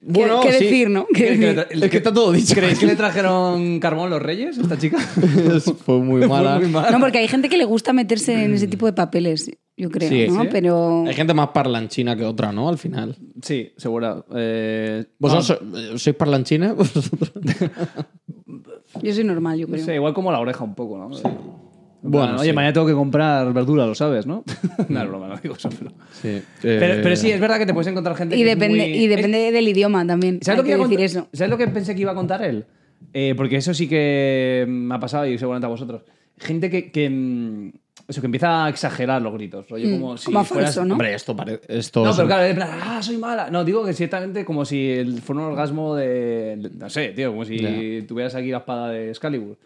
bueno, 0.00 0.40
¿Qué 0.40 0.52
sí. 0.52 0.64
decir, 0.64 0.90
no? 0.90 1.06
¿Qué 1.06 1.14
¿Qué- 1.14 1.38
qué- 1.38 1.54
decir? 1.54 1.84
Es 1.84 1.90
que 1.90 1.96
está 1.98 2.12
todo 2.12 2.32
dicho. 2.32 2.54
¿Creéis 2.54 2.78
que 2.78 2.86
le 2.86 2.96
trajeron 2.96 3.80
carbón 3.80 4.10
los 4.10 4.20
reyes 4.22 4.58
a 4.58 4.62
esta 4.62 4.78
chica? 4.78 4.98
Fue 5.84 5.98
muy 5.98 6.20
mala. 6.28 6.56
Fue 6.56 6.64
muy 6.64 6.72
mala. 6.72 6.90
No, 6.90 7.00
porque 7.00 7.18
hay 7.18 7.28
gente 7.28 7.48
que 7.48 7.56
le 7.56 7.64
gusta 7.64 7.92
meterse 7.92 8.44
en 8.44 8.54
ese 8.54 8.66
tipo 8.66 8.86
de 8.86 8.92
papeles, 8.92 9.50
yo 9.76 9.90
creo, 9.90 10.08
Sí, 10.08 10.26
¿no? 10.28 10.42
sí. 10.42 10.48
Pero 10.50 11.04
Hay 11.06 11.14
gente 11.14 11.34
más 11.34 11.48
parlanchina 11.48 12.16
que 12.16 12.24
otra, 12.24 12.52
¿no? 12.52 12.68
Al 12.68 12.78
final. 12.78 13.16
Sí, 13.42 13.72
seguro. 13.76 14.24
Eh, 14.34 15.04
¿Vosotros 15.18 15.60
no, 15.62 15.78
so- 15.78 15.98
sois 15.98 16.16
parlanchines? 16.16 16.74
¿Vosotros? 16.74 17.32
yo 19.02 19.14
soy 19.14 19.24
normal, 19.24 19.58
yo 19.58 19.66
creo. 19.68 19.84
sé, 19.84 19.94
igual 19.94 20.14
como 20.14 20.32
la 20.32 20.40
oreja 20.40 20.64
un 20.64 20.74
poco, 20.74 20.98
¿no? 20.98 21.67
En 22.02 22.10
Bueno, 22.12 22.26
plan, 22.28 22.38
Oye, 22.40 22.50
sí. 22.50 22.54
mañana 22.54 22.72
tengo 22.72 22.86
que 22.86 22.92
comprar 22.92 23.52
verdura, 23.52 23.84
lo 23.86 23.94
sabes, 23.94 24.24
¿no? 24.26 24.44
no, 24.88 25.02
es 25.02 25.08
broma, 25.08 25.28
no 25.28 25.36
digo 25.38 25.56
eso, 25.56 25.68
pero... 25.76 25.90
Sí. 26.12 26.40
Pero, 26.62 26.94
Eh, 26.94 27.00
pero 27.02 27.16
sí, 27.16 27.30
es 27.32 27.40
verdad 27.40 27.58
que 27.58 27.66
te 27.66 27.74
puedes 27.74 27.88
encontrar 27.88 28.14
gente 28.16 28.36
Y 28.36 28.44
que 28.44 28.52
es 28.52 28.58
depende, 28.58 28.78
muy- 28.86 28.96
y 28.96 29.06
depende 29.08 29.50
del 29.50 29.66
idioma 29.68 30.06
también. 30.06 30.38
¿Sabes 30.42 30.58
lo, 30.58 30.62
que 30.64 30.70
que 30.70 30.76
iba 30.76 30.84
a 30.84 30.88
decir 30.88 31.04
eso. 31.04 31.28
¿Sabes 31.32 31.50
lo 31.50 31.58
que 31.58 31.66
pensé 31.68 31.94
que 31.96 32.02
iba 32.02 32.12
a 32.12 32.14
contar 32.14 32.42
él? 32.44 32.66
Eh, 33.12 33.34
porque 33.36 33.56
eso 33.56 33.74
sí 33.74 33.88
que 33.88 34.64
me 34.68 34.94
ha 34.94 35.00
pasado 35.00 35.26
y 35.26 35.38
seguramente 35.38 35.66
a 35.66 35.70
vosotros. 35.70 36.02
Gente 36.38 36.70
que, 36.70 36.92
que, 36.92 37.10
mm, 37.10 37.70
eso, 38.06 38.20
que 38.20 38.26
empieza 38.26 38.64
a 38.66 38.68
exagerar 38.68 39.20
los 39.20 39.32
gritos. 39.34 39.68
rollo, 39.68 39.88
Mm, 39.88 40.00
como 40.00 40.16
si 40.16 40.26
como 40.26 40.38
a 40.40 40.44
fueras- 40.44 40.74
falso, 40.74 40.84
¿no? 40.86 40.94
Hombre, 40.94 41.14
esto 41.14 41.34
parece. 41.34 41.60
Esto 41.68 42.04
No, 42.04 42.10
es- 42.10 42.16
pero 42.16 42.28
claro, 42.28 42.44
en 42.44 42.54
plan, 42.56 42.70
ah, 42.80 43.02
soy 43.02 43.16
mala. 43.16 43.50
No, 43.50 43.64
digo 43.64 43.84
que 43.84 43.92
ciertamente 43.92 44.44
como 44.44 44.64
si 44.64 45.04
fuera 45.24 45.42
un 45.42 45.48
orgasmo 45.48 45.96
de, 45.96 46.56
de- 46.58 46.70
No 46.78 46.88
sé, 46.90 47.08
tío, 47.08 47.30
como 47.32 47.44
si 47.44 47.58
Ya. 47.58 48.06
tuvieras 48.06 48.34
aquí 48.36 48.50
la 48.50 48.58
espada 48.58 48.90
de 48.90 49.08
Excalibur. 49.10 49.58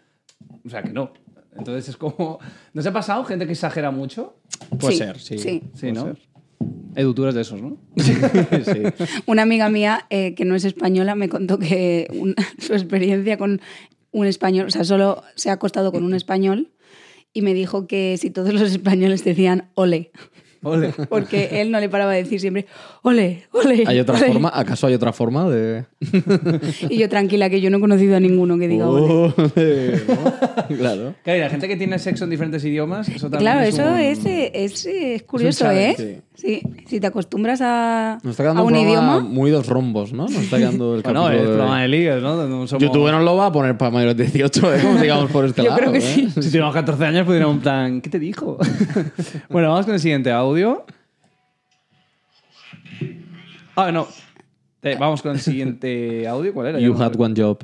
O 0.65 0.69
sea, 0.69 0.81
que 0.81 0.89
no. 0.91 1.11
Entonces 1.57 1.89
es 1.89 1.97
como. 1.97 2.39
¿No 2.73 2.81
se 2.81 2.89
ha 2.89 2.93
pasado 2.93 3.23
gente 3.25 3.45
que 3.45 3.53
exagera 3.53 3.91
mucho? 3.91 4.35
Puede 4.79 4.93
Sí, 4.93 4.97
ser, 4.99 5.19
sí. 5.19 5.37
sí. 5.37 5.61
Sí, 5.73 5.79
Puede 5.79 5.93
¿no? 5.93 6.03
ser. 6.05 6.17
Edu, 6.95 7.13
tú 7.13 7.23
eres 7.23 7.35
de 7.35 7.41
esos, 7.41 7.61
¿no? 7.61 7.77
sí. 7.97 8.83
Una 9.25 9.41
amiga 9.41 9.69
mía 9.69 10.05
eh, 10.09 10.33
que 10.35 10.45
no 10.45 10.55
es 10.55 10.63
española 10.65 11.15
me 11.15 11.27
contó 11.29 11.57
que 11.59 12.07
un- 12.13 12.35
su 12.59 12.73
experiencia 12.73 13.37
con 13.37 13.61
un 14.11 14.27
español, 14.27 14.67
o 14.67 14.69
sea, 14.69 14.83
solo 14.83 15.23
se 15.35 15.49
ha 15.49 15.53
acostado 15.53 15.91
con 15.91 16.03
un 16.03 16.13
español 16.13 16.71
y 17.33 17.41
me 17.41 17.53
dijo 17.55 17.87
que 17.87 18.15
si 18.19 18.29
todos 18.29 18.53
los 18.53 18.61
españoles 18.71 19.23
decían 19.25 19.69
ole, 19.73 20.11
Ole. 20.63 20.93
porque 21.09 21.61
él 21.61 21.71
no 21.71 21.79
le 21.79 21.89
paraba 21.89 22.11
de 22.13 22.23
decir 22.23 22.39
siempre 22.39 22.65
ole, 23.01 23.43
ole. 23.51 23.83
¿Hay 23.85 23.99
otra 23.99 24.15
ole". 24.17 24.27
forma? 24.27 24.51
¿Acaso 24.53 24.87
hay 24.87 24.93
otra 24.93 25.13
forma 25.13 25.49
de...? 25.49 25.85
Y 26.89 26.97
yo 26.97 27.09
tranquila, 27.09 27.49
que 27.49 27.61
yo 27.61 27.69
no 27.69 27.77
he 27.77 27.81
conocido 27.81 28.15
a 28.15 28.19
ninguno 28.19 28.57
que 28.57 28.67
diga 28.67 28.89
ole. 28.89 29.33
Ole, 29.35 30.01
¿no? 30.07 30.33
Claro. 30.77 31.13
Claro, 31.23 31.37
y 31.37 31.41
la 31.41 31.49
gente 31.49 31.67
que 31.67 31.75
tiene 31.75 31.99
sexo 31.99 32.23
en 32.23 32.29
diferentes 32.29 32.63
idiomas, 32.65 33.07
eso 33.09 33.29
también 33.29 33.41
Claro, 33.41 33.61
es 33.61 33.73
eso 33.75 33.87
un- 33.87 33.99
es, 33.99 34.25
eh, 34.25 34.51
es, 34.53 34.85
eh, 34.85 35.15
es 35.15 35.23
curioso, 35.23 35.65
challenge, 35.65 36.03
¿eh? 36.03 36.21
Sí. 36.32 36.32
Si 36.87 36.99
te 36.99 37.07
acostumbras 37.07 37.61
a, 37.63 38.17
Nos 38.21 38.31
está 38.37 38.49
a 38.51 38.61
un 38.61 38.75
idioma. 38.75 39.21
muy 39.21 39.49
dos 39.49 39.65
rombos, 39.67 40.11
¿no? 40.11 40.23
Nos 40.23 40.35
está 40.35 40.57
quedando 40.57 40.95
el 40.95 41.01
Bueno, 41.03 41.29
de- 41.29 41.39
programa 41.39 41.81
de 41.81 41.87
ligas, 41.87 42.21
¿no? 42.21 42.35
No 42.47 42.67
somos- 42.67 42.83
YouTube 42.83 43.09
nos 43.11 43.23
lo 43.23 43.37
va 43.37 43.45
a 43.45 43.51
poner 43.51 43.77
para 43.77 43.91
mayores 43.91 44.17
de 44.17 44.25
18, 44.25 44.73
¿eh? 44.75 44.79
Como 44.81 44.99
sigamos 44.99 45.31
por 45.31 45.45
este 45.45 45.61
Yo 45.63 45.69
lado. 45.69 45.79
creo 45.79 45.91
que 45.93 45.99
¿eh? 45.99 46.01
sí. 46.01 46.29
Si 46.29 46.47
tuviéramos 46.49 46.73
14 46.75 47.05
años, 47.05 47.25
pudiéramos 47.25 47.55
en 47.55 47.61
plan, 47.61 48.01
¿qué 48.01 48.09
te 48.09 48.19
dijo? 48.19 48.57
bueno, 49.49 49.69
vamos 49.69 49.85
con 49.85 49.93
el 49.95 50.01
siguiente 50.01 50.31
audio. 50.31 50.85
Ah, 53.75 53.91
no. 53.91 54.07
Eh, 54.81 54.97
vamos 54.99 55.21
con 55.21 55.31
el 55.31 55.39
siguiente 55.39 56.27
audio. 56.27 56.53
¿Cuál 56.53 56.67
era? 56.67 56.79
You 56.79 56.93
no 56.93 57.03
had 57.03 57.13
one 57.19 57.33
job. 57.41 57.59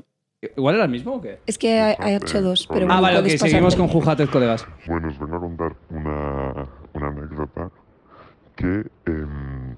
¿Igual 0.55 0.75
era 0.75 0.85
el 0.85 0.89
mismo 0.91 1.15
o 1.15 1.21
qué? 1.21 1.39
Es 1.45 1.57
que 1.57 1.77
hay, 1.79 1.95
hay 1.99 2.15
hecho 2.15 2.41
dos, 2.41 2.65
pero 2.71 2.85
Ah, 2.89 3.01
bueno, 3.01 3.17
vale, 3.17 3.33
ok, 3.33 3.37
seguimos 3.37 3.75
con 3.75 3.89
Jujates, 3.89 4.29
colegas. 4.29 4.65
Bueno, 4.87 5.09
os 5.09 5.19
vengo 5.19 5.35
a 5.35 5.39
contar 5.41 5.75
una, 5.89 6.69
una 6.93 7.07
anécdota 7.09 7.69
que 8.59 8.91
em, 9.05 9.77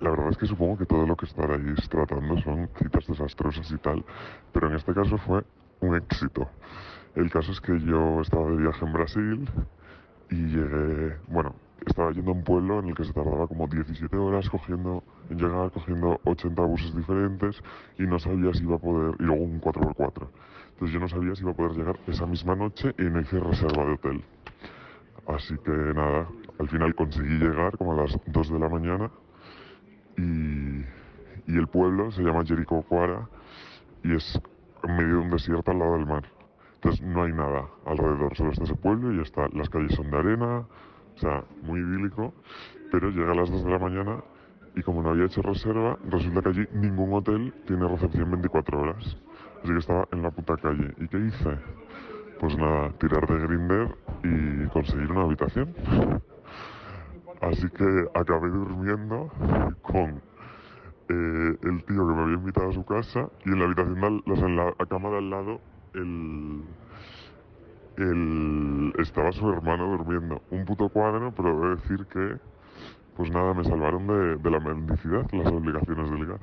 la 0.00 0.10
verdad 0.10 0.30
es 0.30 0.38
que 0.38 0.46
supongo 0.46 0.76
que 0.76 0.86
todo 0.86 1.06
lo 1.06 1.14
que 1.14 1.26
estaréis 1.26 1.88
tratando 1.88 2.36
son 2.38 2.68
citas 2.76 3.06
desastrosas 3.06 3.70
y 3.70 3.78
tal, 3.78 4.04
pero 4.52 4.68
en 4.68 4.74
este 4.74 4.92
caso 4.92 5.16
fue 5.18 5.44
un 5.80 5.94
éxito. 5.94 6.48
El 7.14 7.30
caso 7.30 7.52
es 7.52 7.60
que 7.60 7.78
yo 7.78 8.20
estaba 8.22 8.50
de 8.50 8.56
viaje 8.56 8.84
en 8.84 8.92
Brasil 8.92 9.48
y 10.30 10.34
llegué, 10.34 11.16
bueno, 11.28 11.54
estaba 11.86 12.10
yendo 12.10 12.32
a 12.32 12.34
un 12.34 12.42
pueblo 12.42 12.80
en 12.80 12.88
el 12.88 12.94
que 12.94 13.04
se 13.04 13.12
tardaba 13.12 13.46
como 13.46 13.68
17 13.68 14.16
horas 14.16 14.50
cogiendo, 14.50 15.04
en 15.28 15.38
llegar, 15.38 15.70
cogiendo 15.70 16.20
80 16.24 16.62
buses 16.62 16.96
diferentes 16.96 17.62
y 17.98 18.02
no 18.02 18.18
sabía 18.18 18.52
si 18.52 18.64
iba 18.64 18.76
a 18.76 18.78
poder, 18.78 19.14
y 19.20 19.22
luego 19.22 19.44
un 19.44 19.60
4x4. 19.60 20.28
Entonces 20.72 20.92
yo 20.92 20.98
no 20.98 21.08
sabía 21.08 21.36
si 21.36 21.42
iba 21.42 21.52
a 21.52 21.56
poder 21.56 21.76
llegar 21.76 21.96
esa 22.08 22.26
misma 22.26 22.56
noche 22.56 22.92
y 22.98 23.02
no 23.04 23.20
hice 23.20 23.38
reserva 23.38 23.84
de 23.84 23.92
hotel. 23.92 24.24
Así 25.26 25.54
que 25.58 25.70
nada, 25.70 26.26
al 26.60 26.68
final 26.68 26.94
conseguí 26.94 27.38
llegar 27.38 27.76
como 27.78 27.92
a 27.94 28.02
las 28.02 28.18
2 28.26 28.52
de 28.52 28.58
la 28.58 28.68
mañana 28.68 29.10
y, 30.16 30.84
el 31.46 31.66
pueblo 31.66 32.12
se 32.12 32.22
llama 32.22 32.44
Jericoacoara 32.44 33.28
y 34.04 34.14
es 34.14 34.40
en 34.84 34.96
medio 34.96 35.16
de 35.16 35.22
un 35.22 35.30
desierto 35.30 35.70
al 35.72 35.78
lado 35.78 35.92
del 35.94 36.06
mar. 36.06 36.24
Entonces 36.74 37.02
no 37.02 37.24
hay 37.24 37.32
nada 37.32 37.66
alrededor, 37.86 38.36
solo 38.36 38.52
está 38.52 38.64
ese 38.64 38.76
pueblo 38.76 39.12
y 39.12 39.20
está. 39.20 39.48
Las 39.52 39.68
calles 39.68 39.94
son 39.94 40.10
de 40.10 40.18
arena, 40.18 40.58
o 41.16 41.18
sea, 41.18 41.44
muy 41.62 41.80
idílico, 41.80 42.32
pero 42.92 43.10
llega 43.10 43.32
a 43.32 43.34
las 43.34 43.50
2 43.50 43.64
de 43.64 43.70
la 43.70 43.78
mañana 43.78 44.22
y 44.76 44.82
como 44.82 45.02
no 45.02 45.10
había 45.10 45.24
hecho 45.24 45.42
reserva, 45.42 45.98
resulta 46.08 46.42
que 46.42 46.48
allí 46.50 46.68
ningún 46.72 47.12
hotel 47.14 47.52
tiene 47.66 47.88
recepción 47.88 48.30
24 48.30 48.80
horas. 48.80 49.16
Así 49.62 49.72
que 49.72 49.78
estaba 49.78 50.06
en 50.12 50.22
la 50.22 50.30
puta 50.30 50.56
calle. 50.56 50.94
¿Y 50.98 51.08
qué 51.08 51.18
hice? 51.18 51.58
Pues 52.38 52.56
nada, 52.56 52.90
tirar 52.98 53.26
de 53.26 53.46
Grinder 53.46 53.88
y 54.22 54.68
conseguir 54.68 55.10
una 55.10 55.22
habitación. 55.22 55.74
Así 57.40 57.68
que 57.70 57.84
acabé 58.14 58.48
durmiendo 58.50 59.30
con 59.82 60.20
eh, 61.08 61.56
el 61.62 61.84
tío 61.84 62.06
que 62.06 62.14
me 62.14 62.22
había 62.22 62.34
invitado 62.34 62.68
a 62.68 62.72
su 62.72 62.84
casa 62.84 63.28
y 63.44 63.50
en 63.50 63.58
la 63.58 63.64
habitación, 63.64 64.00
de 64.00 64.06
al- 64.06 64.22
o 64.26 64.36
sea, 64.36 64.46
en 64.46 64.56
la 64.56 64.74
cama 64.88 65.10
de 65.10 65.18
al 65.18 65.30
lado, 65.30 65.60
el, 65.94 66.62
el, 67.96 68.92
estaba 68.98 69.32
su 69.32 69.48
hermano 69.50 69.96
durmiendo. 69.96 70.42
Un 70.50 70.64
puto 70.64 70.88
cuadro, 70.88 71.32
pero 71.36 71.48
debo 71.48 71.74
decir 71.76 72.06
que, 72.12 72.36
pues 73.16 73.30
nada, 73.30 73.54
me 73.54 73.64
salvaron 73.64 74.06
de, 74.06 74.36
de 74.36 74.50
la 74.50 74.60
mendicidad, 74.60 75.26
las 75.32 75.46
obligaciones 75.52 76.10
de 76.10 76.16
ligar. 76.16 76.40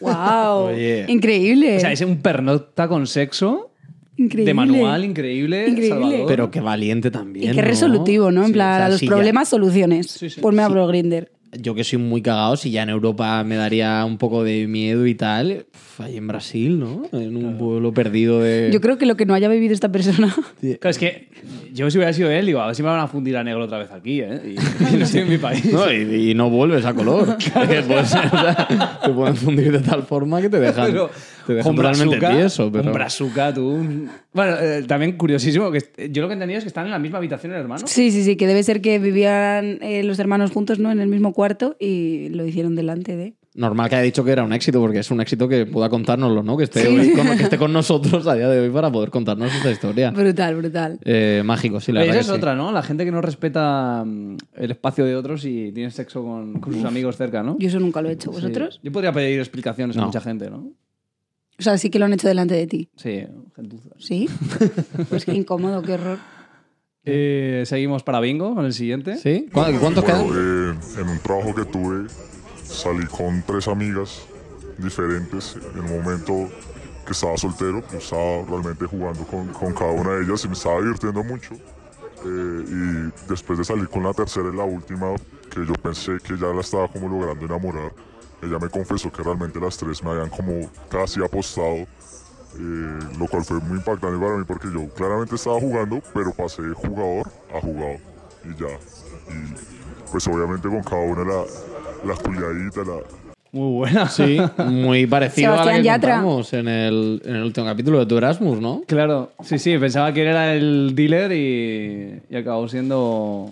¡Wow! 0.00 0.68
Oye. 0.68 1.04
Increíble. 1.08 1.76
O 1.76 1.80
sea, 1.80 1.92
es 1.92 2.00
un 2.00 2.20
pernocta 2.22 2.88
con 2.88 3.06
sexo 3.06 3.70
Increíble. 4.16 4.50
de 4.50 4.54
manual, 4.54 5.04
increíble. 5.04 5.66
Increíble. 5.68 5.88
Salvador. 5.88 6.24
Pero 6.28 6.50
qué 6.50 6.60
valiente 6.60 7.10
también. 7.10 7.50
Y 7.52 7.54
qué 7.54 7.62
¿no? 7.62 7.68
resolutivo, 7.68 8.30
¿no? 8.30 8.42
En 8.42 8.46
Sí, 8.48 8.52
plan, 8.52 8.72
o 8.72 8.76
sea, 8.76 8.86
a 8.86 8.88
los 8.90 9.00
si 9.00 9.06
ya- 9.06 9.12
problemas, 9.12 9.48
soluciones. 9.48 10.06
Sí, 10.10 10.30
sí. 10.30 10.40
Ponme 10.40 10.62
a 10.62 10.68
Bro 10.68 10.86
Grinder. 10.86 11.30
yo 11.60 11.74
que 11.74 11.84
soy 11.84 11.98
muy 12.00 12.20
cagado, 12.22 12.56
si 12.56 12.70
ya 12.72 12.82
en 12.82 12.88
Europa 12.90 13.42
me 13.44 13.54
daría 13.56 14.04
un 14.04 14.18
poco 14.18 14.42
de 14.44 14.66
miedo 14.66 15.06
y 15.06 15.14
tal, 15.14 15.66
pf, 15.70 16.02
ahí 16.02 16.16
en 16.16 16.26
Brasil, 16.26 16.80
¿no? 16.80 17.02
En 17.12 17.36
un 17.36 17.56
pueblo 17.58 17.92
perdido 17.94 18.40
de... 18.40 18.70
Yo 18.72 18.80
creo 18.80 18.98
que 18.98 19.06
lo 19.06 19.16
que 19.16 19.24
no 19.24 19.34
haya 19.34 19.48
vivido 19.48 19.72
esta 19.72 19.90
persona. 19.92 20.34
Claro, 20.60 20.90
es 20.90 20.98
que 20.98 21.28
yo 21.72 21.88
si 21.90 21.98
hubiera 21.98 22.12
sido 22.12 22.30
él, 22.30 22.46
digo, 22.46 22.60
a 22.60 22.66
ver 22.66 22.74
si 22.74 22.82
me 22.82 22.88
van 22.88 22.98
a 23.00 23.06
fundir 23.06 23.36
a 23.36 23.44
negro 23.44 23.64
otra 23.64 23.78
vez 23.78 23.90
aquí, 23.92 24.20
¿eh? 24.20 24.40
Y, 24.44 24.94
y 24.94 24.96
no 24.98 25.04
estoy 25.04 25.20
en 25.20 25.28
mi 25.28 25.38
país. 25.38 25.64
No, 25.72 25.92
y, 25.92 26.30
y 26.30 26.34
no 26.34 26.50
vuelves 26.50 26.84
a 26.86 26.94
color. 26.94 27.36
Es 27.38 27.68
que, 27.68 27.82
pues, 27.82 28.02
o 28.02 28.06
sea, 28.06 28.98
te 29.04 29.10
pueden 29.10 29.36
fundir 29.36 29.70
de 29.72 29.78
tal 29.80 30.02
forma 30.04 30.40
que 30.40 30.48
te 30.48 30.58
dejan, 30.58 30.86
Pero 30.86 31.10
te 31.46 31.62
realmente 31.62 32.16
brazuca, 32.18 32.30
tieso. 32.36 32.70
Pero... 32.72 32.84
Con 32.84 32.92
brazuca, 32.92 33.54
tú. 33.54 33.68
un- 33.68 34.10
Bueno, 34.32 34.56
eh, 34.60 34.82
también 34.86 35.16
curiosísimo, 35.16 35.70
que 35.70 35.80
yo 36.10 36.22
lo 36.22 36.28
que 36.28 36.32
he 36.32 36.36
entendido 36.36 36.58
es 36.58 36.64
que 36.64 36.68
están 36.68 36.86
en 36.86 36.90
la 36.92 36.98
misma 36.98 37.18
habitación 37.18 37.52
el 37.52 37.60
hermano. 37.60 37.86
Sí, 37.86 38.10
sí, 38.10 38.24
sí, 38.24 38.36
que 38.36 38.46
debe 38.46 38.62
ser 38.62 38.80
que 38.80 38.98
vivían 38.98 39.78
eh, 39.82 40.02
los 40.04 40.18
hermanos 40.18 40.50
juntos, 40.50 40.78
¿no? 40.78 40.90
En 40.90 41.00
el 41.00 41.08
mismo 41.08 41.32
cuarto 41.32 41.76
y 41.78 42.28
lo 42.30 42.44
hicieron 42.44 42.74
delante 42.74 43.16
de. 43.16 43.34
Normal 43.56 43.88
que 43.88 43.94
haya 43.94 44.02
dicho 44.04 44.24
que 44.24 44.32
era 44.32 44.42
un 44.42 44.52
éxito, 44.52 44.80
porque 44.80 44.98
es 44.98 45.10
un 45.12 45.20
éxito 45.20 45.46
que 45.48 45.64
pueda 45.64 45.88
contárnoslo, 45.88 46.42
¿no? 46.42 46.56
Que 46.56 46.64
esté, 46.64 46.88
hoy 46.88 47.12
con, 47.12 47.24
que 47.36 47.44
esté 47.44 47.56
con 47.56 47.72
nosotros 47.72 48.26
a 48.26 48.34
día 48.34 48.48
de 48.48 48.58
hoy 48.58 48.70
para 48.70 48.90
poder 48.90 49.10
contarnos 49.10 49.54
esta 49.54 49.70
historia. 49.70 50.10
Brutal, 50.10 50.56
brutal. 50.56 50.98
Eh, 51.04 51.40
mágico, 51.44 51.78
sí, 51.78 51.92
la 51.92 52.00
verdad. 52.00 52.16
esa 52.16 52.20
es 52.22 52.26
que 52.26 52.32
sí. 52.32 52.36
otra, 52.36 52.56
¿no? 52.56 52.72
La 52.72 52.82
gente 52.82 53.04
que 53.04 53.12
no 53.12 53.20
respeta 53.20 54.02
mm, 54.04 54.38
el 54.56 54.70
espacio 54.72 55.04
de 55.04 55.14
otros 55.14 55.44
y 55.44 55.70
tiene 55.70 55.92
sexo 55.92 56.24
con, 56.24 56.54
con 56.54 56.74
sus 56.74 56.84
amigos 56.84 57.16
cerca, 57.16 57.44
¿no? 57.44 57.56
Yo 57.60 57.68
eso 57.68 57.78
nunca 57.78 58.02
lo 58.02 58.08
he 58.08 58.14
hecho. 58.14 58.32
¿Vosotros? 58.32 58.74
Sí. 58.74 58.80
Yo 58.82 58.90
podría 58.90 59.12
pedir 59.12 59.38
explicaciones 59.38 59.96
a 59.98 60.04
mucha 60.04 60.20
gente, 60.20 60.50
¿no? 60.50 60.72
O 61.58 61.62
sea, 61.62 61.78
sí 61.78 61.88
que 61.90 61.98
lo 61.98 62.04
han 62.06 62.12
hecho 62.12 62.26
delante 62.28 62.54
de 62.54 62.66
ti. 62.66 62.88
Sí, 62.96 63.26
gentuza. 63.54 63.90
¿Sí? 63.98 64.28
Pues 65.08 65.24
qué 65.24 65.34
incómodo, 65.34 65.82
qué 65.82 65.92
horror. 65.94 66.18
Eh, 67.04 67.62
seguimos 67.66 68.02
para 68.02 68.18
bingo 68.20 68.54
con 68.54 68.64
el 68.64 68.72
siguiente. 68.72 69.16
¿Sí? 69.18 69.46
¿Cu- 69.52 69.60
¿Cuántos 69.78 70.04
quedan? 70.04 70.26
Bueno, 70.26 70.40
eh, 70.72 70.74
en 71.00 71.08
un 71.08 71.18
trabajo 71.20 71.54
que 71.54 71.64
tuve, 71.66 72.08
salí 72.64 73.06
con 73.06 73.42
tres 73.46 73.68
amigas 73.68 74.26
diferentes. 74.78 75.56
En 75.76 75.84
el 75.84 75.90
momento 76.02 76.48
que 77.06 77.12
estaba 77.12 77.36
soltero, 77.36 77.82
pues 77.82 78.04
estaba 78.04 78.42
realmente 78.48 78.86
jugando 78.86 79.24
con, 79.26 79.48
con 79.48 79.72
cada 79.74 79.92
una 79.92 80.12
de 80.14 80.24
ellas 80.24 80.44
y 80.44 80.48
me 80.48 80.54
estaba 80.54 80.80
divirtiendo 80.80 81.22
mucho. 81.22 81.54
Eh, 82.26 82.64
y 82.66 83.28
después 83.28 83.58
de 83.58 83.64
salir 83.64 83.86
con 83.88 84.02
la 84.02 84.14
tercera 84.14 84.48
y 84.52 84.56
la 84.56 84.64
última, 84.64 85.14
que 85.50 85.64
yo 85.66 85.74
pensé 85.74 86.12
que 86.26 86.36
ya 86.38 86.46
la 86.46 86.62
estaba 86.62 86.88
como 86.88 87.08
logrando 87.08 87.44
enamorar, 87.44 87.92
ella 88.42 88.58
me 88.60 88.68
confesó 88.68 89.10
que 89.12 89.22
realmente 89.22 89.58
las 89.60 89.76
tres 89.76 90.02
me 90.02 90.10
habían 90.10 90.28
como 90.30 90.70
casi 90.88 91.22
apostado. 91.22 91.86
eh, 92.56 92.98
lo 93.18 93.26
cual 93.26 93.44
fue 93.44 93.58
muy 93.60 93.78
impactante 93.78 94.16
para 94.18 94.36
mí 94.36 94.44
porque 94.46 94.68
yo 94.72 94.88
claramente 94.94 95.34
estaba 95.34 95.58
jugando, 95.58 96.00
pero 96.12 96.32
pasé 96.32 96.62
de 96.62 96.72
jugador 96.74 97.26
a 97.54 97.60
jugador 97.60 97.98
y 98.44 98.60
ya. 98.60 98.68
Y 99.28 100.10
pues 100.12 100.26
obviamente 100.28 100.68
con 100.68 100.82
cada 100.82 101.02
una 101.02 101.24
la, 101.24 101.42
la 102.06 102.14
culiadita, 102.14 102.80
la, 102.84 103.00
Muy 103.50 103.72
buena. 103.78 104.08
Sí, 104.08 104.38
muy 104.68 105.04
parecido 105.08 105.54
a 105.54 105.64
la 105.64 105.76
que 105.78 105.82
Yatra. 105.82 106.12
contamos 106.16 106.52
en 106.52 106.68
el, 106.68 107.22
en 107.24 107.34
el 107.36 107.42
último 107.42 107.66
capítulo 107.66 107.98
de 107.98 108.06
tu 108.06 108.16
Erasmus, 108.18 108.60
¿no? 108.60 108.82
Claro, 108.86 109.32
sí, 109.42 109.58
sí, 109.58 109.76
pensaba 109.78 110.12
que 110.12 110.22
él 110.22 110.28
era 110.28 110.54
el 110.54 110.92
dealer 110.94 111.32
y, 111.32 112.20
y 112.30 112.36
acabó 112.36 112.68
siendo. 112.68 113.50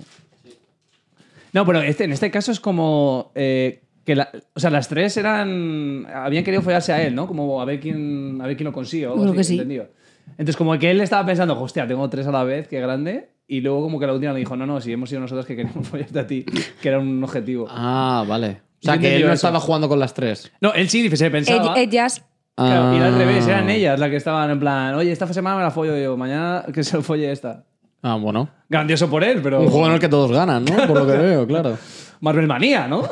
No, 1.52 1.66
pero 1.66 1.82
este, 1.82 2.04
en 2.04 2.12
este 2.12 2.30
caso 2.30 2.50
es 2.52 2.60
como 2.60 3.30
eh, 3.34 3.81
que 4.04 4.16
la- 4.16 4.30
o 4.54 4.60
sea, 4.60 4.70
las 4.70 4.88
tres 4.88 5.16
eran 5.16 6.06
habían 6.14 6.44
querido 6.44 6.62
follarse 6.62 6.92
a 6.92 7.02
él, 7.02 7.14
¿no? 7.14 7.26
Como 7.26 7.60
a 7.60 7.64
ver 7.64 7.80
quién 7.80 8.38
a 8.42 8.46
ver 8.46 8.56
quién 8.56 8.64
lo 8.66 8.72
consigue. 8.72 9.06
o 9.06 9.12
algo 9.12 9.22
Creo 9.22 9.32
así, 9.32 9.38
que 9.38 9.44
sí. 9.44 9.52
entendido. 9.54 9.86
Entonces 10.32 10.56
como 10.56 10.78
que 10.78 10.90
él 10.90 11.00
estaba 11.00 11.26
pensando, 11.26 11.60
hostia, 11.60 11.86
tengo 11.86 12.08
tres 12.08 12.26
a 12.26 12.32
la 12.32 12.44
vez, 12.44 12.68
qué 12.68 12.80
grande. 12.80 13.30
Y 13.48 13.60
luego 13.60 13.82
como 13.82 13.98
que 14.00 14.06
la 14.06 14.14
última 14.14 14.32
le 14.32 14.38
dijo, 14.38 14.56
no, 14.56 14.66
no, 14.66 14.80
si 14.80 14.92
hemos 14.92 15.08
sido 15.08 15.20
nosotros 15.20 15.44
que 15.46 15.56
queríamos 15.56 15.86
follarte 15.88 16.18
a 16.18 16.26
ti, 16.26 16.44
que 16.80 16.88
era 16.88 16.98
un 16.98 17.22
objetivo. 17.22 17.66
Ah, 17.68 18.24
vale. 18.26 18.62
O 18.80 18.84
sea, 18.84 18.94
Yo 18.96 19.00
que 19.02 19.16
él 19.16 19.22
no 19.22 19.26
eso. 19.28 19.34
estaba 19.34 19.60
jugando 19.60 19.88
con 19.88 19.98
las 19.98 20.14
tres. 20.14 20.50
No, 20.60 20.72
él 20.72 20.88
sí, 20.88 21.08
se 21.16 21.30
pensaba. 21.30 21.74
Ell- 21.76 21.78
Ellas, 21.78 22.24
Claro, 22.54 22.92
y 22.92 22.96
era 22.98 23.06
al 23.08 23.14
Ah. 23.14 23.18
revés, 23.18 23.46
eran 23.46 23.70
ellas 23.70 23.98
las 23.98 24.10
que 24.10 24.16
estaban 24.16 24.50
en 24.50 24.58
plan, 24.60 24.94
oye, 24.94 25.10
esta 25.10 25.26
semana 25.32 25.56
me 25.56 25.62
la 25.62 25.70
follo 25.70 25.96
yo, 25.96 26.16
mañana 26.16 26.64
que 26.72 26.84
se 26.84 26.96
lo 26.96 27.02
folle 27.02 27.30
esta. 27.32 27.64
Ah, 28.02 28.16
bueno. 28.16 28.48
Grandioso 28.68 29.08
por 29.08 29.22
él, 29.24 29.40
pero. 29.42 29.60
Un 29.60 29.68
juego 29.70 29.86
en 29.86 29.92
el 29.94 30.00
que 30.00 30.08
todos 30.08 30.30
ganan, 30.32 30.64
¿no? 30.64 30.76
Por 30.86 30.98
lo 30.98 31.06
que 31.06 31.12
veo, 31.18 31.46
claro. 31.46 31.78
Marvel 32.22 32.46
Manía, 32.46 32.86
¿no? 32.86 33.02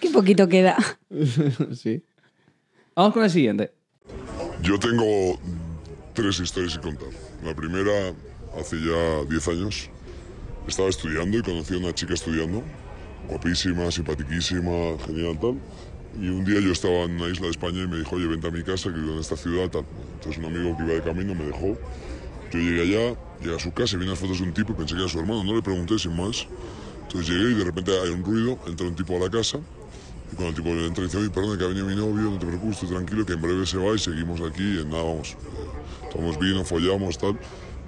qué 0.00 0.10
poquito 0.10 0.48
queda. 0.48 0.76
Sí. 1.74 2.02
Vamos 2.94 3.12
con 3.14 3.24
el 3.24 3.30
siguiente. 3.30 3.72
Yo 4.62 4.78
tengo 4.78 5.40
tres 6.14 6.38
historias 6.38 6.78
que 6.78 6.82
contar. 6.82 7.08
La 7.44 7.52
primera, 7.54 8.14
hace 8.56 8.76
ya 8.76 9.24
10 9.28 9.48
años, 9.48 9.90
estaba 10.68 10.88
estudiando 10.88 11.36
y 11.38 11.42
conocí 11.42 11.74
a 11.74 11.78
una 11.78 11.92
chica 11.92 12.14
estudiando, 12.14 12.62
guapísima, 13.28 13.90
simpatiquísima, 13.90 14.98
genial 15.04 15.36
tal. 15.40 15.58
Y 16.20 16.28
un 16.28 16.44
día 16.44 16.60
yo 16.60 16.70
estaba 16.70 17.02
en 17.04 17.16
una 17.20 17.28
isla 17.28 17.46
de 17.46 17.50
España 17.50 17.82
y 17.82 17.88
me 17.88 17.98
dijo, 17.98 18.14
oye, 18.14 18.26
vente 18.26 18.46
a 18.46 18.50
mi 18.52 18.62
casa, 18.62 18.90
que 18.90 19.00
vivo 19.00 19.14
en 19.14 19.18
esta 19.18 19.36
ciudad, 19.36 19.68
tal. 19.68 19.84
Entonces 20.14 20.38
un 20.38 20.44
amigo 20.44 20.76
que 20.76 20.84
iba 20.84 20.92
de 20.92 21.02
camino 21.02 21.34
me 21.34 21.46
dejó. 21.46 21.76
Yo 22.52 22.58
llegué 22.58 22.82
allá, 22.82 23.16
llegué 23.40 23.56
a 23.56 23.58
su 23.58 23.72
casa 23.72 23.96
y 23.96 23.98
vi 23.98 24.06
unas 24.06 24.18
fotos 24.18 24.38
de 24.38 24.44
un 24.44 24.54
tipo 24.54 24.72
y 24.72 24.76
pensé 24.76 24.94
que 24.94 25.00
era 25.00 25.10
su 25.10 25.18
hermano, 25.18 25.44
no 25.44 25.54
le 25.54 25.62
pregunté 25.62 25.98
sin 25.98 26.16
más. 26.16 26.46
Entonces 27.02 27.28
llegué 27.28 27.52
y 27.52 27.54
de 27.54 27.64
repente 27.64 27.92
hay 27.98 28.10
un 28.10 28.24
ruido, 28.24 28.58
entra 28.66 28.86
un 28.86 28.94
tipo 28.94 29.16
a 29.16 29.20
la 29.20 29.30
casa 29.30 29.58
y 30.32 30.36
cuando 30.36 30.50
el 30.50 30.54
tipo 30.54 30.68
entra 30.68 31.04
dice, 31.04 31.16
oye, 31.18 31.30
perdón, 31.30 31.58
que 31.58 31.64
ha 31.64 31.68
venido 31.68 31.86
mi 31.86 31.96
novio, 31.96 32.30
no 32.30 32.38
te 32.38 32.46
preocupes, 32.46 32.74
estoy 32.74 32.90
tranquilo, 32.90 33.26
que 33.26 33.32
en 33.32 33.42
breve 33.42 33.66
se 33.66 33.78
va 33.78 33.94
y 33.94 33.98
seguimos 33.98 34.40
aquí, 34.40 34.62
y 34.62 34.80
en 34.80 34.90
nada, 34.90 35.02
vamos, 35.02 35.36
tomamos 36.12 36.38
vino, 36.38 36.64
follamos, 36.64 37.18
tal. 37.18 37.38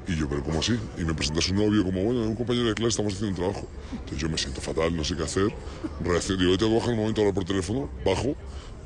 Y 0.09 0.17
yo, 0.17 0.29
pero 0.29 0.43
¿cómo 0.43 0.59
así? 0.59 0.77
Y 0.99 1.05
me 1.05 1.15
presenta 1.15 1.39
a 1.39 1.43
su 1.43 1.55
novio 1.55 1.85
como, 1.85 2.03
bueno, 2.03 2.23
un 2.23 2.35
compañero 2.35 2.67
de 2.67 2.75
clase, 2.75 2.91
estamos 2.91 3.15
haciendo 3.15 3.31
un 3.31 3.37
trabajo. 3.37 3.69
Entonces 3.93 4.19
yo 4.19 4.29
me 4.29 4.37
siento 4.37 4.61
fatal, 4.61 4.97
no 4.97 5.05
sé 5.05 5.15
qué 5.15 5.23
hacer. 5.23 5.55
Reacciono, 6.01 6.43
digo, 6.43 6.59
te 6.59 6.65
voy 6.65 6.75
a 6.75 6.79
bajar 6.79 6.95
un 6.95 7.01
momento 7.01 7.21
ahora 7.21 7.33
por 7.33 7.45
teléfono, 7.45 7.89
bajo, 8.05 8.35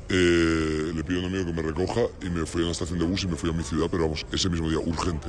eh, 0.09 0.91
le 0.93 1.03
pido 1.03 1.21
a 1.21 1.25
un 1.25 1.33
amigo 1.33 1.45
que 1.45 1.53
me 1.53 1.61
recoja 1.63 2.01
y 2.21 2.29
me 2.29 2.45
fui 2.45 2.61
a 2.61 2.65
una 2.65 2.71
estación 2.73 2.99
de 2.99 3.05
bus 3.05 3.23
y 3.23 3.27
me 3.27 3.35
fui 3.35 3.49
a 3.49 3.53
mi 3.53 3.63
ciudad, 3.63 3.87
pero 3.89 4.03
vamos, 4.03 4.27
ese 4.31 4.49
mismo 4.49 4.69
día, 4.69 4.77
urgente. 4.77 5.27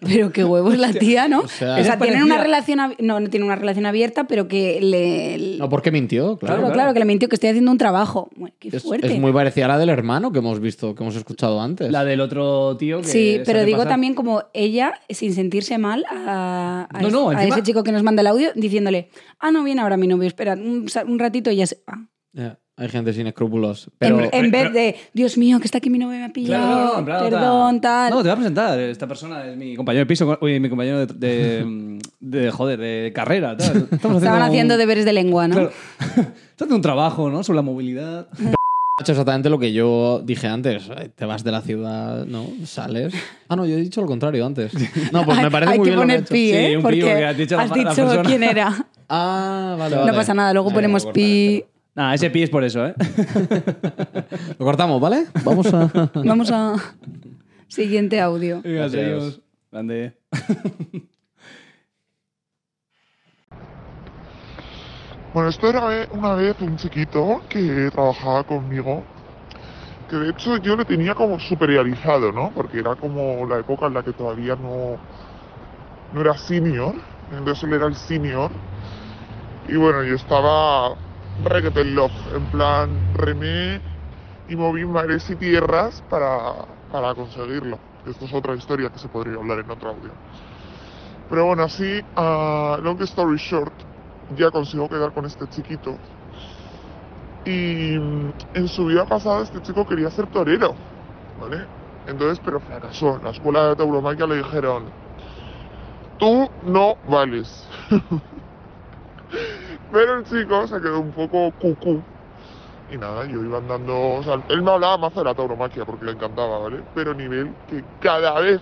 Pero 0.00 0.32
qué 0.32 0.44
huevos 0.44 0.76
la 0.78 0.92
tía, 0.92 1.28
¿no? 1.28 1.40
O 1.40 1.48
sea- 1.48 1.98
tienen 1.98 2.22
una 2.22 2.42
relación... 2.42 2.78
ab- 2.78 2.96
No, 2.98 3.20
no 3.20 3.28
tienen 3.28 3.46
una 3.46 3.56
relación 3.56 3.86
abierta, 3.86 4.24
pero 4.24 4.48
que 4.48 4.80
le... 4.80 5.58
No, 5.58 5.68
¿por 5.68 5.82
qué 5.82 5.90
mintió? 5.90 6.36
Claro, 6.38 6.60
Claro. 6.60 6.72
claro, 6.74 6.92
que 6.92 6.98
le 7.00 7.04
mintió 7.04 7.28
que 7.28 7.36
estoy 7.36 7.50
haciendo 7.50 7.70
un 7.70 7.78
trabajo. 7.78 8.30
Bueno, 8.36 8.54
qué 8.58 8.68
Es, 8.76 8.82
fuerte. 8.82 9.06
es 9.12 9.18
muy 9.20 9.32
parecida 9.32 9.66
a 9.66 9.68
la 9.68 9.78
del 9.78 9.88
hermano 9.88 10.32
que 10.32 10.38
hemos 10.38 10.60
visto, 10.60 10.94
que 10.94 11.02
hemos 11.02 11.16
escuchado 11.16 11.60
antes. 11.60 11.90
La 11.90 12.04
del 12.04 12.20
otro 12.20 12.76
tío 12.76 12.98
que 12.98 13.04
Sí, 13.08 13.40
pero 13.44 13.64
digo 13.64 13.78
pasar- 13.78 13.88
también 13.90 14.14
como 14.14 14.44
ella, 14.54 15.00
sin 15.08 15.34
sentirse 15.34 15.78
mal, 15.78 16.04
a, 16.10 16.86
a 16.92 17.02
No, 17.02 17.10
no, 17.10 17.30
a 17.30 17.44
ese 17.44 17.62
chico 17.62 17.82
que 17.82 17.92
nos 17.92 18.02
manda 18.02 18.20
el 18.22 18.26
audio, 18.28 18.50
diciéndole, 18.54 19.10
ah, 19.40 19.50
no 19.50 19.64
viene 19.64 19.80
ahora 19.82 19.96
mi 19.96 20.06
novio, 20.06 20.26
espera, 20.28 20.54
un, 20.54 20.86
ratito 21.18 21.50
y 21.50 21.56
ya 21.56 21.66
se 21.66 21.82
va. 21.88 22.08
Ya, 22.32 22.58
Hay 22.80 22.88
gente 22.88 23.12
sin 23.12 23.26
escrúpulos. 23.26 23.90
Pero 23.98 24.20
en, 24.20 24.30
en 24.32 24.50
vez 24.52 24.72
de, 24.72 24.96
Dios 25.12 25.36
mío, 25.36 25.58
que 25.58 25.64
está 25.64 25.78
aquí 25.78 25.90
mi 25.90 25.98
novio 25.98 26.16
me 26.18 26.24
ha 26.24 26.32
pillado, 26.32 26.64
Claro, 26.64 26.84
no, 26.86 26.92
no, 26.92 26.98
en 27.00 27.04
plan, 27.04 27.30
perdón, 27.30 27.80
tal. 27.80 28.10
No, 28.10 28.16
te 28.18 28.22
voy 28.22 28.30
a 28.30 28.36
presentar. 28.36 28.78
Esta 28.78 29.06
persona 29.08 29.44
es 29.46 29.56
mi 29.56 29.74
compañero 29.74 30.02
de 30.02 30.06
piso, 30.06 30.38
oye, 30.40 30.60
mi 30.60 30.68
compañero 30.68 31.04
de, 31.04 31.14
de, 31.14 31.98
de, 32.20 32.50
joder, 32.52 32.78
de 32.78 33.12
carrera. 33.14 33.56
Tal. 33.56 33.88
Estamos 33.90 34.18
Estaban 34.22 34.42
un- 34.42 34.48
haciendo 34.48 34.76
deberes 34.76 35.04
de 35.04 35.12
lengua, 35.12 35.48
¿no? 35.48 35.54
Claro. 35.56 35.72
Estás 35.98 36.32
haciendo 36.56 36.76
un 36.76 36.82
trabajo, 36.82 37.28
¿no? 37.30 37.42
Sobre 37.42 37.56
la 37.56 37.62
movilidad. 37.62 38.28
ha 38.40 39.02
hecho 39.02 39.12
exactamente 39.12 39.50
lo 39.50 39.58
que 39.58 39.72
yo 39.72 40.22
dije 40.24 40.46
antes. 40.46 40.88
Ay, 40.96 41.10
Te 41.16 41.24
vas 41.24 41.42
de 41.42 41.50
la 41.50 41.62
ciudad, 41.62 42.26
¿no? 42.26 42.46
Sales. 42.64 43.12
Ah, 43.48 43.56
no, 43.56 43.66
yo 43.66 43.74
he 43.74 43.80
dicho 43.80 44.00
lo 44.00 44.06
contrario 44.06 44.46
antes. 44.46 44.72
No, 45.12 45.24
pues 45.24 45.36
me 45.38 45.44
Hay- 45.44 45.50
parece 45.50 45.72
hay 45.72 45.78
muy 45.78 45.84
que 45.88 45.96
bien 45.96 46.00
lo 46.08 46.14
que 46.14 46.14
poner 46.14 46.28
pi, 46.28 46.50
Sí, 46.50 46.54
¿eh? 46.56 46.76
un 46.76 46.82
pi, 46.82 46.82
Porque 46.82 47.00
porque 47.00 47.24
has 47.24 47.36
dicho 47.36 47.58
has 47.58 47.70
la 47.70 47.76
dicho 47.76 48.22
quién 48.24 48.42
era. 48.44 48.86
Ah, 49.08 49.74
vale, 49.78 49.96
vale. 49.96 50.10
No 50.12 50.16
pasa 50.16 50.34
nada, 50.34 50.52
luego 50.52 50.68
Ahí, 50.68 50.74
ponemos 50.74 51.06
pi. 51.06 51.64
Nada, 51.98 52.14
ese 52.14 52.30
pi 52.30 52.44
es 52.44 52.50
por 52.50 52.62
eso, 52.62 52.86
¿eh? 52.86 52.94
Lo 54.56 54.64
cortamos, 54.64 55.00
¿vale? 55.00 55.26
Vamos 55.44 55.74
a. 55.74 55.90
Vamos 56.14 56.48
a... 56.52 56.76
Siguiente 57.66 58.20
audio. 58.20 58.60
Gracias. 58.62 58.92
seguimos. 58.92 59.40
Grande. 59.72 60.16
Bueno, 65.34 65.50
esto 65.50 65.68
era 65.68 66.02
eh, 66.02 66.08
una 66.12 66.34
vez 66.34 66.56
un 66.60 66.76
chiquito 66.78 67.42
que 67.50 67.90
trabajaba 67.92 68.44
conmigo, 68.44 69.04
que 70.08 70.16
de 70.16 70.30
hecho 70.30 70.56
yo 70.56 70.74
le 70.74 70.86
tenía 70.86 71.14
como 71.14 71.38
superializado, 71.38 72.32
¿no? 72.32 72.50
Porque 72.54 72.78
era 72.78 72.96
como 72.96 73.46
la 73.46 73.58
época 73.58 73.86
en 73.86 73.94
la 73.94 74.02
que 74.02 74.14
todavía 74.14 74.56
no, 74.56 74.96
no 76.14 76.20
era 76.20 76.36
senior, 76.38 76.94
entonces 77.30 77.62
él 77.64 77.74
era 77.74 77.86
el 77.86 77.94
senior. 77.94 78.50
Y 79.68 79.76
bueno, 79.76 80.02
yo 80.02 80.14
estaba 80.14 80.96
requete 81.44 81.84
love, 81.84 82.12
en 82.34 82.44
plan 82.46 82.90
remé 83.14 83.80
y 84.48 84.56
moví 84.56 84.84
mares 84.84 85.28
y 85.30 85.36
tierras 85.36 86.02
para, 86.08 86.54
para 86.90 87.14
conseguirlo. 87.14 87.78
Esto 88.06 88.24
es 88.24 88.32
otra 88.32 88.54
historia 88.54 88.90
que 88.90 88.98
se 88.98 89.08
podría 89.08 89.34
hablar 89.36 89.58
en 89.58 89.70
otro 89.70 89.90
audio. 89.90 90.10
Pero 91.28 91.46
bueno, 91.46 91.62
así, 91.64 92.00
ah, 92.16 92.78
long 92.82 93.00
story 93.02 93.36
short, 93.36 93.72
ya 94.36 94.50
consigo 94.50 94.88
quedar 94.88 95.12
con 95.12 95.26
este 95.26 95.46
chiquito. 95.48 95.96
Y 97.44 97.98
mm, 97.98 98.32
en 98.54 98.68
su 98.68 98.86
vida 98.86 99.04
pasada 99.04 99.42
este 99.42 99.60
chico 99.62 99.86
quería 99.86 100.10
ser 100.10 100.26
torero, 100.28 100.74
¿vale? 101.40 101.66
Entonces, 102.06 102.40
pero 102.42 102.60
fracasó. 102.60 103.16
En 103.16 103.24
la 103.24 103.30
escuela 103.30 103.68
de 103.68 103.76
tauromaquia 103.76 104.26
le 104.26 104.36
dijeron, 104.36 104.84
tú 106.18 106.48
no 106.64 106.96
vales. 107.06 107.68
pero 109.92 110.18
el 110.18 110.24
chico 110.24 110.66
se 110.66 110.80
quedó 110.80 111.00
un 111.00 111.12
poco 111.12 111.52
cucú. 111.60 112.02
Y 112.90 112.96
nada, 112.96 113.24
yo 113.26 113.42
iba 113.42 113.58
andando, 113.58 113.94
o 114.14 114.22
sea, 114.22 114.42
él 114.48 114.62
me 114.62 114.70
hablaba 114.70 114.96
más 114.96 115.14
de 115.14 115.22
la 115.24 115.34
tauromaquia 115.34 115.84
porque 115.84 116.06
le 116.06 116.12
encantaba, 116.12 116.58
¿vale? 116.58 116.82
Pero 116.94 117.12
nivel 117.14 117.52
que 117.68 117.84
cada 118.00 118.40
vez 118.40 118.60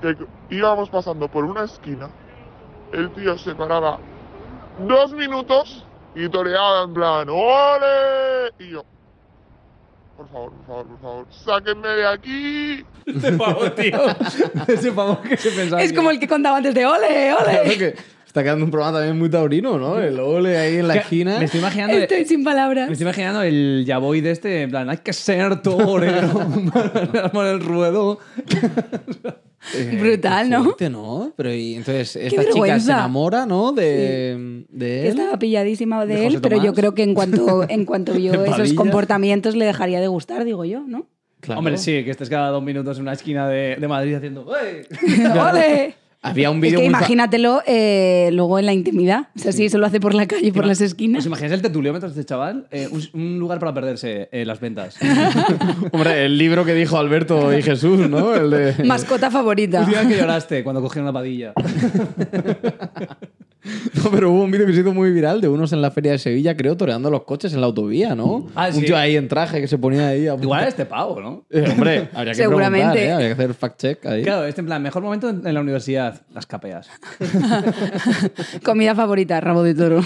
que 0.00 0.16
íbamos 0.50 0.88
pasando 0.88 1.28
por 1.28 1.44
una 1.44 1.64
esquina, 1.64 2.08
el 2.92 3.10
tío 3.10 3.36
se 3.38 3.54
paraba 3.54 3.98
dos 4.86 5.12
minutos 5.12 5.84
y 6.14 6.28
toreaba 6.28 6.84
en 6.84 6.94
plan 6.94 7.28
¡Ole! 7.28 8.52
Y 8.60 8.70
yo, 8.70 8.84
por 10.16 10.28
favor, 10.28 10.52
por 10.52 10.66
favor, 10.66 10.86
por 10.86 11.00
favor, 11.00 11.26
sáquenme 11.30 11.88
de 11.88 12.06
aquí. 12.06 12.84
Ese 13.06 13.32
pavo, 13.32 13.72
tío. 13.72 13.98
Ese 14.68 14.92
pavo 14.92 15.20
que 15.22 15.36
se 15.36 15.50
pensaba. 15.50 15.82
Es 15.82 15.90
que- 15.90 15.96
como 15.96 16.10
el 16.10 16.20
que 16.20 16.28
contaba 16.28 16.58
antes 16.58 16.74
de 16.74 16.86
ole, 16.86 17.34
Claro 17.36 17.62
ole. 17.64 17.78
que 17.78 17.96
está 18.30 18.44
quedando 18.44 18.64
un 18.64 18.70
programa 18.70 18.98
también 18.98 19.18
muy 19.18 19.28
taurino, 19.28 19.76
¿no? 19.76 20.00
El 20.00 20.20
ole 20.20 20.56
ahí 20.56 20.76
en 20.76 20.86
la 20.86 20.94
esquina. 20.94 21.38
Me 21.40 21.46
estoy 21.46 21.58
imaginando. 21.58 21.96
Estoy 21.96 22.24
sin 22.24 22.44
palabras. 22.44 22.86
Me 22.86 22.92
estoy 22.92 23.04
imaginando 23.04 23.42
el 23.42 23.84
Yaboy 23.84 24.20
de 24.20 24.30
este, 24.30 24.62
en 24.62 24.70
plan, 24.70 24.88
hay 24.88 24.98
que 24.98 25.12
ser 25.12 25.60
torero 25.62 26.30
para 27.32 27.50
el 27.50 27.60
ruedo. 27.60 28.20
Eh, 29.74 29.98
Brutal, 30.00 30.48
¿no? 30.48 30.62
fuerte, 30.62 30.88
¿no? 30.88 31.32
Pero 31.36 31.52
y 31.52 31.74
entonces 31.74 32.14
esta 32.14 32.48
chica 32.48 32.78
se 32.78 32.92
enamora, 32.92 33.46
¿no? 33.46 33.72
De, 33.72 34.30
él. 34.30 34.66
Estaba 34.80 35.36
pilladísima 35.36 36.06
de, 36.06 36.14
¿De 36.14 36.26
él, 36.28 36.40
pero 36.40 36.62
yo 36.62 36.72
creo 36.72 36.94
que 36.94 37.02
en 37.02 37.14
cuanto, 37.14 37.68
en 37.68 37.84
cuanto 37.84 38.12
vio 38.14 38.30
¿De 38.30 38.44
esos 38.44 38.58
Padilla? 38.58 38.76
comportamientos 38.76 39.56
le 39.56 39.64
dejaría 39.64 40.00
de 40.00 40.06
gustar, 40.06 40.44
digo 40.44 40.64
yo, 40.64 40.84
¿no? 40.86 41.08
Claro. 41.40 41.58
Hombre, 41.58 41.78
sí, 41.78 42.04
que 42.04 42.12
estés 42.12 42.30
cada 42.30 42.50
dos 42.50 42.62
minutos 42.62 42.96
en 42.98 43.02
una 43.02 43.14
esquina 43.14 43.48
de, 43.48 43.74
de 43.74 43.88
Madrid 43.88 44.14
haciendo. 44.14 44.46
¡Ey! 44.56 44.82
¡Ole! 45.36 45.99
Había 46.22 46.50
un 46.50 46.58
Es 46.58 46.62
vídeo 46.62 46.80
que 46.80 46.84
muy 46.84 46.92
fa- 46.92 46.98
imagínatelo 46.98 47.62
eh, 47.66 48.28
luego 48.34 48.58
en 48.58 48.66
la 48.66 48.74
intimidad. 48.74 49.28
O 49.34 49.38
sea, 49.38 49.52
si 49.52 49.64
eso 49.64 49.78
lo 49.78 49.86
hace 49.86 50.00
por 50.00 50.12
la 50.14 50.26
calle, 50.26 50.52
por 50.52 50.66
las 50.66 50.82
esquinas. 50.82 51.20
¿Os 51.20 51.26
imagináis 51.26 51.52
el 51.54 51.62
tetuliómetro 51.62 52.10
de 52.10 52.20
este 52.20 52.28
chaval? 52.28 52.66
Eh, 52.70 52.88
un, 52.92 53.02
un 53.14 53.38
lugar 53.38 53.58
para 53.58 53.72
perderse, 53.72 54.28
eh, 54.30 54.44
las 54.44 54.60
ventas. 54.60 54.96
Hombre, 55.92 56.26
el 56.26 56.36
libro 56.36 56.66
que 56.66 56.74
dijo 56.74 56.98
Alberto 56.98 57.56
y 57.56 57.62
Jesús, 57.62 58.06
¿no? 58.10 58.34
El 58.34 58.50
de... 58.50 58.84
Mascota 58.84 59.30
favorita. 59.30 59.80
Última 59.80 60.00
vez 60.02 60.08
que 60.08 60.16
lloraste 60.18 60.62
cuando 60.62 60.82
cogieron 60.82 61.06
la 61.06 61.12
padilla. 61.14 61.52
No, 64.02 64.10
pero 64.10 64.30
hubo 64.30 64.42
un 64.44 64.50
vídeo 64.50 64.66
que 64.66 64.72
se 64.72 64.80
hizo 64.80 64.94
muy 64.94 65.10
viral 65.12 65.40
de 65.40 65.48
unos 65.48 65.72
en 65.72 65.82
la 65.82 65.90
feria 65.90 66.12
de 66.12 66.18
Sevilla, 66.18 66.56
creo, 66.56 66.76
toreando 66.76 67.10
los 67.10 67.24
coches 67.24 67.52
en 67.52 67.60
la 67.60 67.66
autovía, 67.66 68.14
¿no? 68.14 68.46
Ah, 68.54 68.70
un 68.74 68.80
tío 68.82 68.96
ahí 68.96 69.16
en 69.16 69.28
traje 69.28 69.60
que 69.60 69.68
se 69.68 69.76
ponía 69.76 70.08
ahí. 70.08 70.26
a- 70.28 70.34
Igual 70.34 70.66
este 70.66 70.86
pavo, 70.86 71.20
¿no? 71.20 71.44
Eh, 71.50 71.64
hombre, 71.70 72.08
habría 72.14 72.32
que 72.32 72.36
Seguramente. 72.38 72.92
preguntar, 72.92 73.08
¿eh? 73.08 73.12
Habría 73.12 73.28
que 73.28 73.42
hacer 73.42 73.54
fact-check 73.54 74.06
ahí. 74.06 74.22
Claro, 74.22 74.44
este 74.46 74.60
en 74.60 74.66
plan, 74.66 74.82
mejor 74.82 75.02
momento 75.02 75.28
en, 75.28 75.46
en 75.46 75.54
la 75.54 75.60
universidad, 75.60 76.20
las 76.32 76.46
capeas. 76.46 76.88
Comida 78.64 78.94
favorita, 78.94 79.40
rabo 79.40 79.62
de 79.62 79.74
toro. 79.74 80.00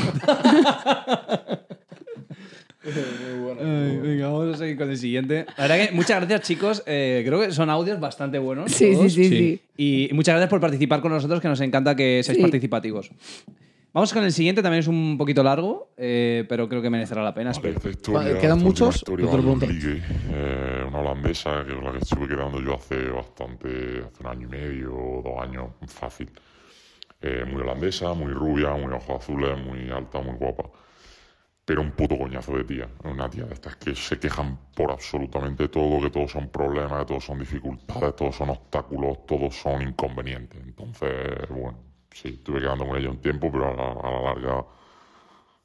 Ay, 3.61 3.97
venga, 4.03 4.28
vamos 4.28 4.55
a 4.55 4.59
seguir 4.59 4.76
con 4.76 4.91
el 4.91 4.97
siguiente. 4.99 5.47
La 5.57 5.66
verdad 5.68 5.89
que 5.89 5.95
muchas 5.95 6.18
gracias, 6.18 6.43
chicos. 6.43 6.82
Eh, 6.87 7.22
creo 7.26 7.41
que 7.41 7.51
son 7.53 7.70
audios 7.70 7.99
bastante 8.01 8.39
buenos. 8.39 8.72
Sí, 8.72 8.95
sí, 8.95 9.11
sí, 9.11 9.28
sí. 9.28 9.61
Y 9.76 10.11
muchas 10.12 10.35
gracias 10.35 10.51
por 10.51 10.61
participar 10.61 11.01
con 11.01 11.12
nosotros, 11.12 11.41
que 11.41 11.49
nos 11.49 11.61
encanta 11.61 11.95
que 11.97 12.22
seáis 12.22 12.37
Sí. 12.37 12.43
participativos. 12.43 13.11
Vamos 13.93 14.12
con 14.12 14.24
el 14.24 14.32
siguiente, 14.32 14.61
también 14.61 14.80
es 14.80 14.89
un 14.89 15.16
poquito 15.16 15.45
largo, 15.45 15.91
eh, 15.97 16.45
pero 16.49 16.68
creo 16.68 16.82
que 16.82 16.91
merecerá 16.91 17.22
la 17.22 17.32
pena. 17.32 17.53
Vale, 17.53 17.68
espero. 17.70 17.76
esta 17.76 17.91
historia, 17.91 18.41
¿Quedan 18.41 18.57
esta 18.59 18.68
muchos? 18.68 18.97
historia. 18.97 19.26
Ligue, 19.68 20.03
eh, 20.32 20.85
una 20.89 20.99
holandesa 20.99 21.64
que 21.64 21.72
es 21.78 21.82
la 21.82 21.93
que 21.93 21.99
estuve 21.99 22.26
quedando 22.26 22.61
yo 22.61 22.74
hace 22.74 23.09
bastante, 23.11 23.68
hace 24.05 24.20
un 24.22 24.26
año 24.26 24.49
y 24.49 24.51
medio, 24.51 24.91
dos 25.24 25.41
años, 25.41 25.66
fácil. 25.87 26.28
Eh, 27.22 27.45
muy 27.51 27.62
holandesa, 27.62 28.12
muy 28.14 28.32
rubia, 28.32 28.70
muy 28.72 28.93
ojos 28.93 29.22
azules, 29.22 29.57
muy 29.64 29.89
alta, 29.91 30.20
muy 30.20 30.35
guapa. 30.39 30.64
Pero 31.65 31.81
un 31.81 31.93
puto 31.93 32.19
coñazo 32.19 32.57
de 32.57 32.65
tía. 32.65 32.89
Una 33.05 33.29
tía 33.31 33.45
de 33.45 33.55
estas 33.55 33.77
que 33.77 33.95
se 33.95 34.19
quejan 34.19 34.59
por 34.75 34.91
absolutamente 34.91 35.69
todo, 35.69 36.01
que 36.01 36.11
todos 36.11 36.33
son 36.33 36.49
problemas, 36.49 37.01
que 37.01 37.07
todos 37.07 37.25
son 37.25 37.39
dificultades, 37.39 38.15
todos 38.17 38.37
son 38.37 38.51
obstáculos, 38.51 39.25
todos 39.27 39.55
son 39.55 39.81
inconvenientes. 39.81 40.61
Entonces, 40.62 41.49
bueno, 41.49 41.79
sí, 42.11 42.29
estuve 42.29 42.61
quedando 42.61 42.87
con 42.87 42.99
ella 42.99 43.09
un 43.09 43.21
tiempo, 43.21 43.51
pero 43.51 43.69
a 43.69 43.75
la, 43.75 44.23
larga 44.23 44.65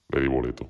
le 0.10 0.22
di 0.22 0.28
boleto. 0.28 0.70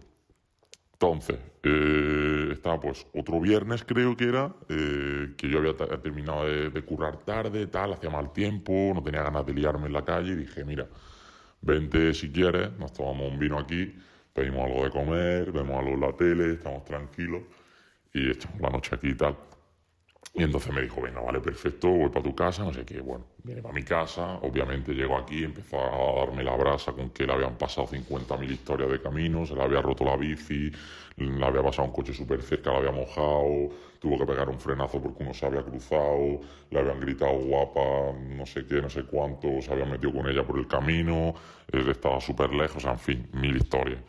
Entonces, 0.93 1.37
eh, 1.63 2.49
estaba 2.51 2.79
pues 2.79 3.05
otro 3.13 3.39
viernes 3.39 3.85
creo 3.85 4.17
que 4.17 4.25
era, 4.25 4.53
eh, 4.67 5.33
que 5.37 5.47
yo 5.47 5.59
había 5.59 5.77
terminado 5.77 6.45
de, 6.45 6.71
de 6.71 6.81
currar 6.83 7.17
tarde, 7.17 7.67
tal, 7.67 7.93
hacía 7.93 8.09
mal 8.09 8.33
tiempo, 8.33 8.91
no 8.93 9.01
tenía 9.03 9.23
ganas 9.23 9.45
de 9.45 9.53
liarme 9.53 9.87
en 9.87 9.93
la 9.93 10.03
calle 10.03 10.33
y 10.33 10.35
dije, 10.35 10.65
mira, 10.65 10.87
vente 11.61 12.13
si 12.13 12.31
quieres, 12.31 12.71
nos 12.79 12.91
tomamos 12.93 13.31
un 13.31 13.39
vino 13.39 13.59
aquí, 13.59 13.95
pedimos 14.39 14.65
algo 14.65 14.83
de 14.85 14.89
comer, 14.89 15.51
vemos 15.51 15.77
algo 15.77 15.91
en 15.91 15.99
la 15.99 16.13
tele, 16.13 16.53
estamos 16.53 16.85
tranquilos 16.85 17.41
y 18.13 18.31
echamos 18.31 18.61
la 18.61 18.69
noche 18.69 18.95
aquí 18.95 19.09
y 19.09 19.15
tal. 19.15 19.35
Y 20.33 20.43
entonces 20.43 20.71
me 20.71 20.81
dijo, 20.81 21.01
venga, 21.01 21.19
vale, 21.19 21.39
perfecto, 21.39 21.89
voy 21.89 22.09
para 22.09 22.23
tu 22.23 22.33
casa, 22.35 22.63
no 22.63 22.71
sé 22.71 22.85
qué. 22.85 23.01
Bueno, 23.01 23.25
viene 23.43 23.61
para 23.61 23.73
mi 23.73 23.83
casa, 23.83 24.35
obviamente 24.35 24.93
llego 24.93 25.17
aquí, 25.17 25.43
empezó 25.43 25.77
a 25.77 26.25
darme 26.25 26.43
la 26.43 26.55
brasa 26.55 26.93
con 26.93 27.09
que 27.09 27.25
le 27.25 27.33
habían 27.33 27.57
pasado 27.57 27.87
50.000 27.87 28.49
historias 28.49 28.89
de 28.89 29.01
camino, 29.01 29.45
se 29.45 29.55
le 29.55 29.63
había 29.63 29.81
roto 29.81 30.05
la 30.05 30.15
bici, 30.15 30.71
le 31.17 31.45
había 31.45 31.63
pasado 31.63 31.87
un 31.87 31.93
coche 31.93 32.13
súper 32.13 32.41
cerca, 32.41 32.71
la 32.71 32.77
había 32.77 32.91
mojado, 32.91 33.69
tuvo 33.99 34.19
que 34.19 34.25
pegar 34.25 34.47
un 34.47 34.59
frenazo 34.59 35.01
porque 35.01 35.23
uno 35.23 35.33
se 35.33 35.45
había 35.47 35.63
cruzado, 35.63 36.39
le 36.69 36.79
habían 36.79 36.99
gritado 37.01 37.33
guapa, 37.33 38.13
no 38.13 38.45
sé 38.45 38.65
qué, 38.65 38.81
no 38.81 38.89
sé 38.89 39.03
cuánto, 39.03 39.61
se 39.61 39.73
habían 39.73 39.89
metido 39.89 40.13
con 40.13 40.29
ella 40.29 40.45
por 40.45 40.59
el 40.59 40.67
camino, 40.67 41.33
él 41.71 41.89
estaba 41.89 42.21
súper 42.21 42.53
lejos, 42.53 42.85
en 42.85 42.99
fin, 42.99 43.29
mil 43.33 43.57
historias. 43.57 43.99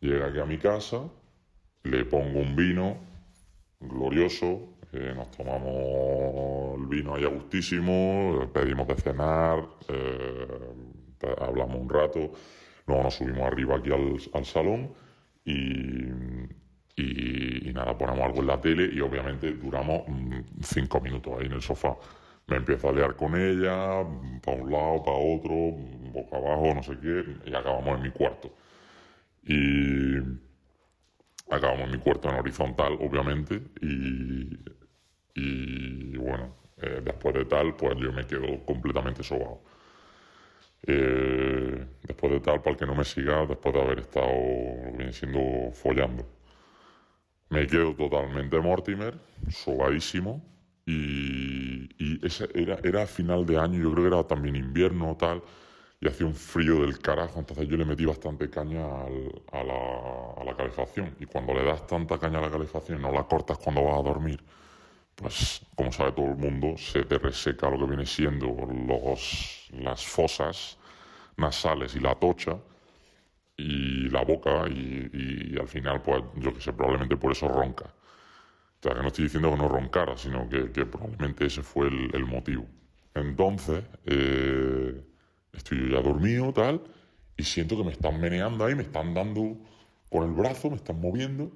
Llega 0.00 0.26
aquí 0.28 0.38
a 0.38 0.44
mi 0.46 0.58
casa, 0.58 1.10
le 1.84 2.04
pongo 2.04 2.40
un 2.40 2.56
vino, 2.56 2.98
glorioso. 3.80 4.76
eh, 4.92 5.12
nos 5.16 5.30
tomamos 5.32 6.78
el 6.80 6.86
vino 6.88 7.14
ahí 7.14 7.24
a 7.24 7.28
gustísimo, 7.28 8.50
pedimos 8.54 8.88
de 8.88 8.94
cenar, 8.96 9.68
eh, 9.88 10.48
hablamos 11.40 11.78
un 11.80 11.88
rato, 11.90 12.32
luego 12.86 13.02
nos 13.04 13.14
subimos 13.14 13.42
arriba 13.42 13.76
aquí 13.76 13.92
al, 13.92 14.16
al 14.34 14.44
salón 14.46 14.92
y, 15.44 16.06
y, 16.96 17.68
y 17.68 17.72
nada, 17.72 17.96
ponemos 17.96 18.20
algo 18.24 18.40
en 18.40 18.46
la 18.48 18.60
tele 18.60 18.88
y 18.92 19.00
obviamente 19.00 19.52
duramos 19.52 20.02
mm, 20.08 20.40
cinco 20.62 21.00
minutos 21.00 21.34
ahí 21.38 21.46
en 21.46 21.52
el 21.52 21.62
sofá. 21.62 21.96
Me 22.46 22.56
empiezo 22.56 22.88
a 22.88 22.92
liar 22.92 23.14
con 23.16 23.36
ella, 23.36 24.04
para 24.44 24.62
un 24.62 24.70
lado, 24.72 25.02
para 25.04 25.18
otro, 25.18 25.54
boca 26.12 26.36
abajo, 26.36 26.74
no 26.74 26.82
sé 26.82 26.98
qué, 27.00 27.24
y 27.50 27.54
acabamos 27.54 27.96
en 27.96 28.02
mi 28.02 28.10
cuarto. 28.10 28.50
Y, 29.44 30.18
acabamos 31.50 31.90
mi 31.90 31.98
cuarto 31.98 32.28
en 32.28 32.36
horizontal, 32.36 32.98
obviamente, 33.00 33.62
y, 33.80 34.58
y 35.34 36.16
bueno, 36.16 36.54
eh, 36.78 37.00
después 37.04 37.34
de 37.34 37.44
tal, 37.44 37.74
pues 37.76 37.96
yo 37.98 38.12
me 38.12 38.26
quedo 38.26 38.64
completamente 38.64 39.22
sobado. 39.22 39.62
Eh, 40.86 41.86
después 42.02 42.32
de 42.32 42.40
tal, 42.40 42.60
para 42.60 42.70
el 42.72 42.76
que 42.76 42.86
no 42.86 42.94
me 42.94 43.04
siga, 43.04 43.46
después 43.46 43.74
de 43.74 43.80
haber 43.80 43.98
estado, 44.00 44.28
viene 44.96 45.12
siendo 45.12 45.72
follando, 45.72 46.24
me 47.50 47.66
quedo 47.66 47.94
totalmente 47.94 48.60
Mortimer, 48.60 49.18
sobadísimo, 49.50 50.44
y, 50.86 51.88
y 51.98 52.26
ese 52.26 52.48
era, 52.54 52.78
era 52.84 53.06
final 53.06 53.44
de 53.44 53.58
año, 53.58 53.82
yo 53.82 53.92
creo 53.92 54.04
que 54.04 54.14
era 54.14 54.26
también 54.26 54.56
invierno 54.56 55.16
tal, 55.18 55.42
y 56.00 56.08
hacía 56.08 56.26
un 56.26 56.34
frío 56.34 56.82
del 56.82 56.98
carajo, 57.00 57.40
entonces 57.40 57.68
yo 57.68 57.76
le 57.76 57.84
metí 57.84 58.04
bastante 58.04 58.48
caña 58.48 58.84
a, 59.52 59.64
la, 59.64 60.56
calefacción. 60.56 61.16
Y 61.18 61.26
cuando 61.26 61.54
le 61.54 61.64
das 61.64 61.86
tanta 61.86 62.18
caña 62.18 62.38
a 62.38 62.42
la 62.42 62.50
calefacción 62.50 62.98
y 62.98 63.02
no 63.02 63.12
la 63.12 63.24
cortas 63.24 63.58
cuando 63.58 63.82
vas 63.82 63.98
a 63.98 64.02
dormir, 64.02 64.42
pues 65.14 65.62
como 65.74 65.90
sabe 65.92 66.12
todo 66.12 66.26
el 66.26 66.36
mundo, 66.36 66.76
se 66.76 67.04
te 67.04 67.18
reseca 67.18 67.68
lo 67.70 67.78
que 67.78 67.86
viene 67.86 68.06
siendo 68.06 68.46
los, 68.46 69.68
las 69.72 70.06
fosas 70.06 70.78
nasales 71.36 71.96
y 71.96 72.00
la 72.00 72.14
tocha 72.14 72.56
y 73.56 74.08
la 74.10 74.24
boca 74.24 74.68
y, 74.68 75.56
al 75.58 75.68
final, 75.68 76.02
pues 76.02 76.22
yo 76.36 76.54
que 76.54 76.60
sé, 76.60 76.72
probablemente 76.72 77.16
por 77.16 77.32
eso 77.32 77.48
ronca. 77.48 77.86
O 77.86 78.82
sea, 78.82 78.94
que 78.94 79.00
no 79.02 79.08
estoy 79.08 79.24
diciendo 79.24 79.50
que 79.50 79.56
no 79.56 79.68
roncara, 79.68 80.16
sino 80.16 80.48
que, 80.48 80.86
probablemente 80.86 81.46
ese 81.46 81.62
fue 81.64 81.88
el, 81.88 82.14
el 82.14 82.24
motivo. 82.24 82.66
Entonces, 83.14 83.84
eh, 84.06 85.07
estoy 85.52 85.78
yo 85.78 85.96
ya 85.96 86.02
dormido, 86.02 86.52
tal, 86.52 86.82
y 87.36 87.44
siento 87.44 87.76
que 87.76 87.84
me 87.84 87.92
están 87.92 88.20
meneando 88.20 88.64
ahí, 88.64 88.74
me 88.74 88.82
están 88.82 89.14
dando 89.14 89.56
con 90.10 90.24
el 90.24 90.32
brazo, 90.32 90.70
me 90.70 90.76
están 90.76 91.00
moviendo, 91.00 91.52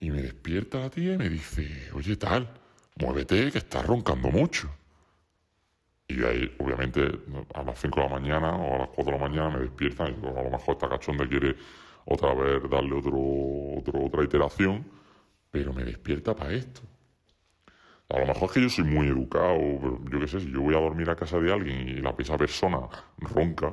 y 0.00 0.10
me 0.10 0.22
despierta 0.22 0.80
la 0.80 0.90
tía 0.90 1.14
y 1.14 1.18
me 1.18 1.28
dice, 1.28 1.90
oye, 1.94 2.16
tal, 2.16 2.48
muévete, 2.96 3.52
que 3.52 3.58
estás 3.58 3.86
roncando 3.86 4.30
mucho. 4.30 4.68
Y 6.08 6.24
ahí, 6.24 6.54
obviamente, 6.58 7.08
a 7.54 7.62
las 7.62 7.80
5 7.80 8.00
de 8.00 8.06
la 8.08 8.12
mañana 8.12 8.56
o 8.56 8.74
a 8.74 8.78
las 8.80 8.88
4 8.88 9.04
de 9.04 9.18
la 9.18 9.28
mañana 9.28 9.50
me 9.50 9.60
despiertan 9.60 10.16
y 10.22 10.26
a 10.26 10.42
lo 10.42 10.50
mejor 10.50 10.74
esta 10.74 10.88
cachonda 10.88 11.26
quiere 11.26 11.56
otra 12.04 12.34
vez 12.34 12.68
darle 12.68 12.94
otro, 12.94 13.18
otro, 13.78 14.04
otra 14.04 14.24
iteración, 14.24 14.84
pero 15.50 15.72
me 15.72 15.84
despierta 15.84 16.34
para 16.34 16.52
esto. 16.52 16.82
A 18.12 18.18
lo 18.20 18.26
mejor 18.26 18.44
es 18.44 18.52
que 18.52 18.60
yo 18.62 18.68
soy 18.68 18.84
muy 18.84 19.08
educado, 19.08 19.56
pero 19.80 20.00
yo 20.10 20.20
qué 20.20 20.28
sé, 20.28 20.40
si 20.40 20.52
yo 20.52 20.60
voy 20.60 20.74
a 20.74 20.80
dormir 20.80 21.08
a 21.10 21.16
casa 21.16 21.38
de 21.38 21.52
alguien 21.52 21.88
y 21.88 21.94
la 22.00 22.14
esa 22.18 22.36
persona 22.36 22.80
ronca, 23.18 23.72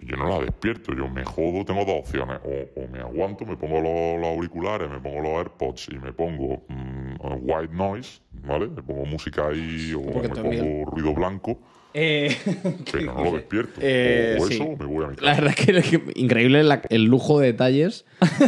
yo 0.00 0.16
no 0.16 0.28
la 0.28 0.38
despierto, 0.38 0.94
yo 0.94 1.08
me 1.08 1.24
jodo, 1.24 1.64
tengo 1.64 1.84
dos 1.84 1.96
opciones, 2.00 2.38
o, 2.44 2.80
o 2.80 2.88
me 2.88 3.00
aguanto, 3.00 3.44
me 3.44 3.56
pongo 3.56 3.80
los, 3.80 4.20
los 4.20 4.28
auriculares, 4.36 4.88
me 4.88 5.00
pongo 5.00 5.20
los 5.20 5.32
AirPods 5.38 5.88
y 5.90 5.98
me 5.98 6.12
pongo 6.12 6.62
mm, 6.68 7.14
white 7.42 7.74
noise, 7.74 8.22
¿vale? 8.32 8.68
Me 8.68 8.82
pongo 8.82 9.04
música 9.04 9.48
ahí 9.48 9.92
o 9.94 10.02
Porque 10.12 10.28
me 10.28 10.34
también- 10.34 10.84
pongo 10.84 10.90
ruido 10.92 11.14
blanco, 11.14 11.58
Eh, 11.94 12.36
pero 12.92 13.14
no 13.14 13.24
lo 13.24 13.32
despierto. 13.32 13.80
Eh, 13.80 14.36
o, 14.38 14.42
o 14.42 14.46
sí. 14.46 14.54
eso, 14.54 14.64
o 14.64 14.76
me 14.76 14.84
voy 14.86 15.04
a 15.04 15.08
mi 15.08 15.16
casa. 15.16 15.26
La 15.26 15.34
verdad 15.40 15.54
que, 15.54 15.82
que 15.82 16.02
increíble 16.20 16.62
la- 16.62 16.82
el 16.90 17.04
lujo 17.04 17.40
de 17.40 17.46
detalles 17.48 18.04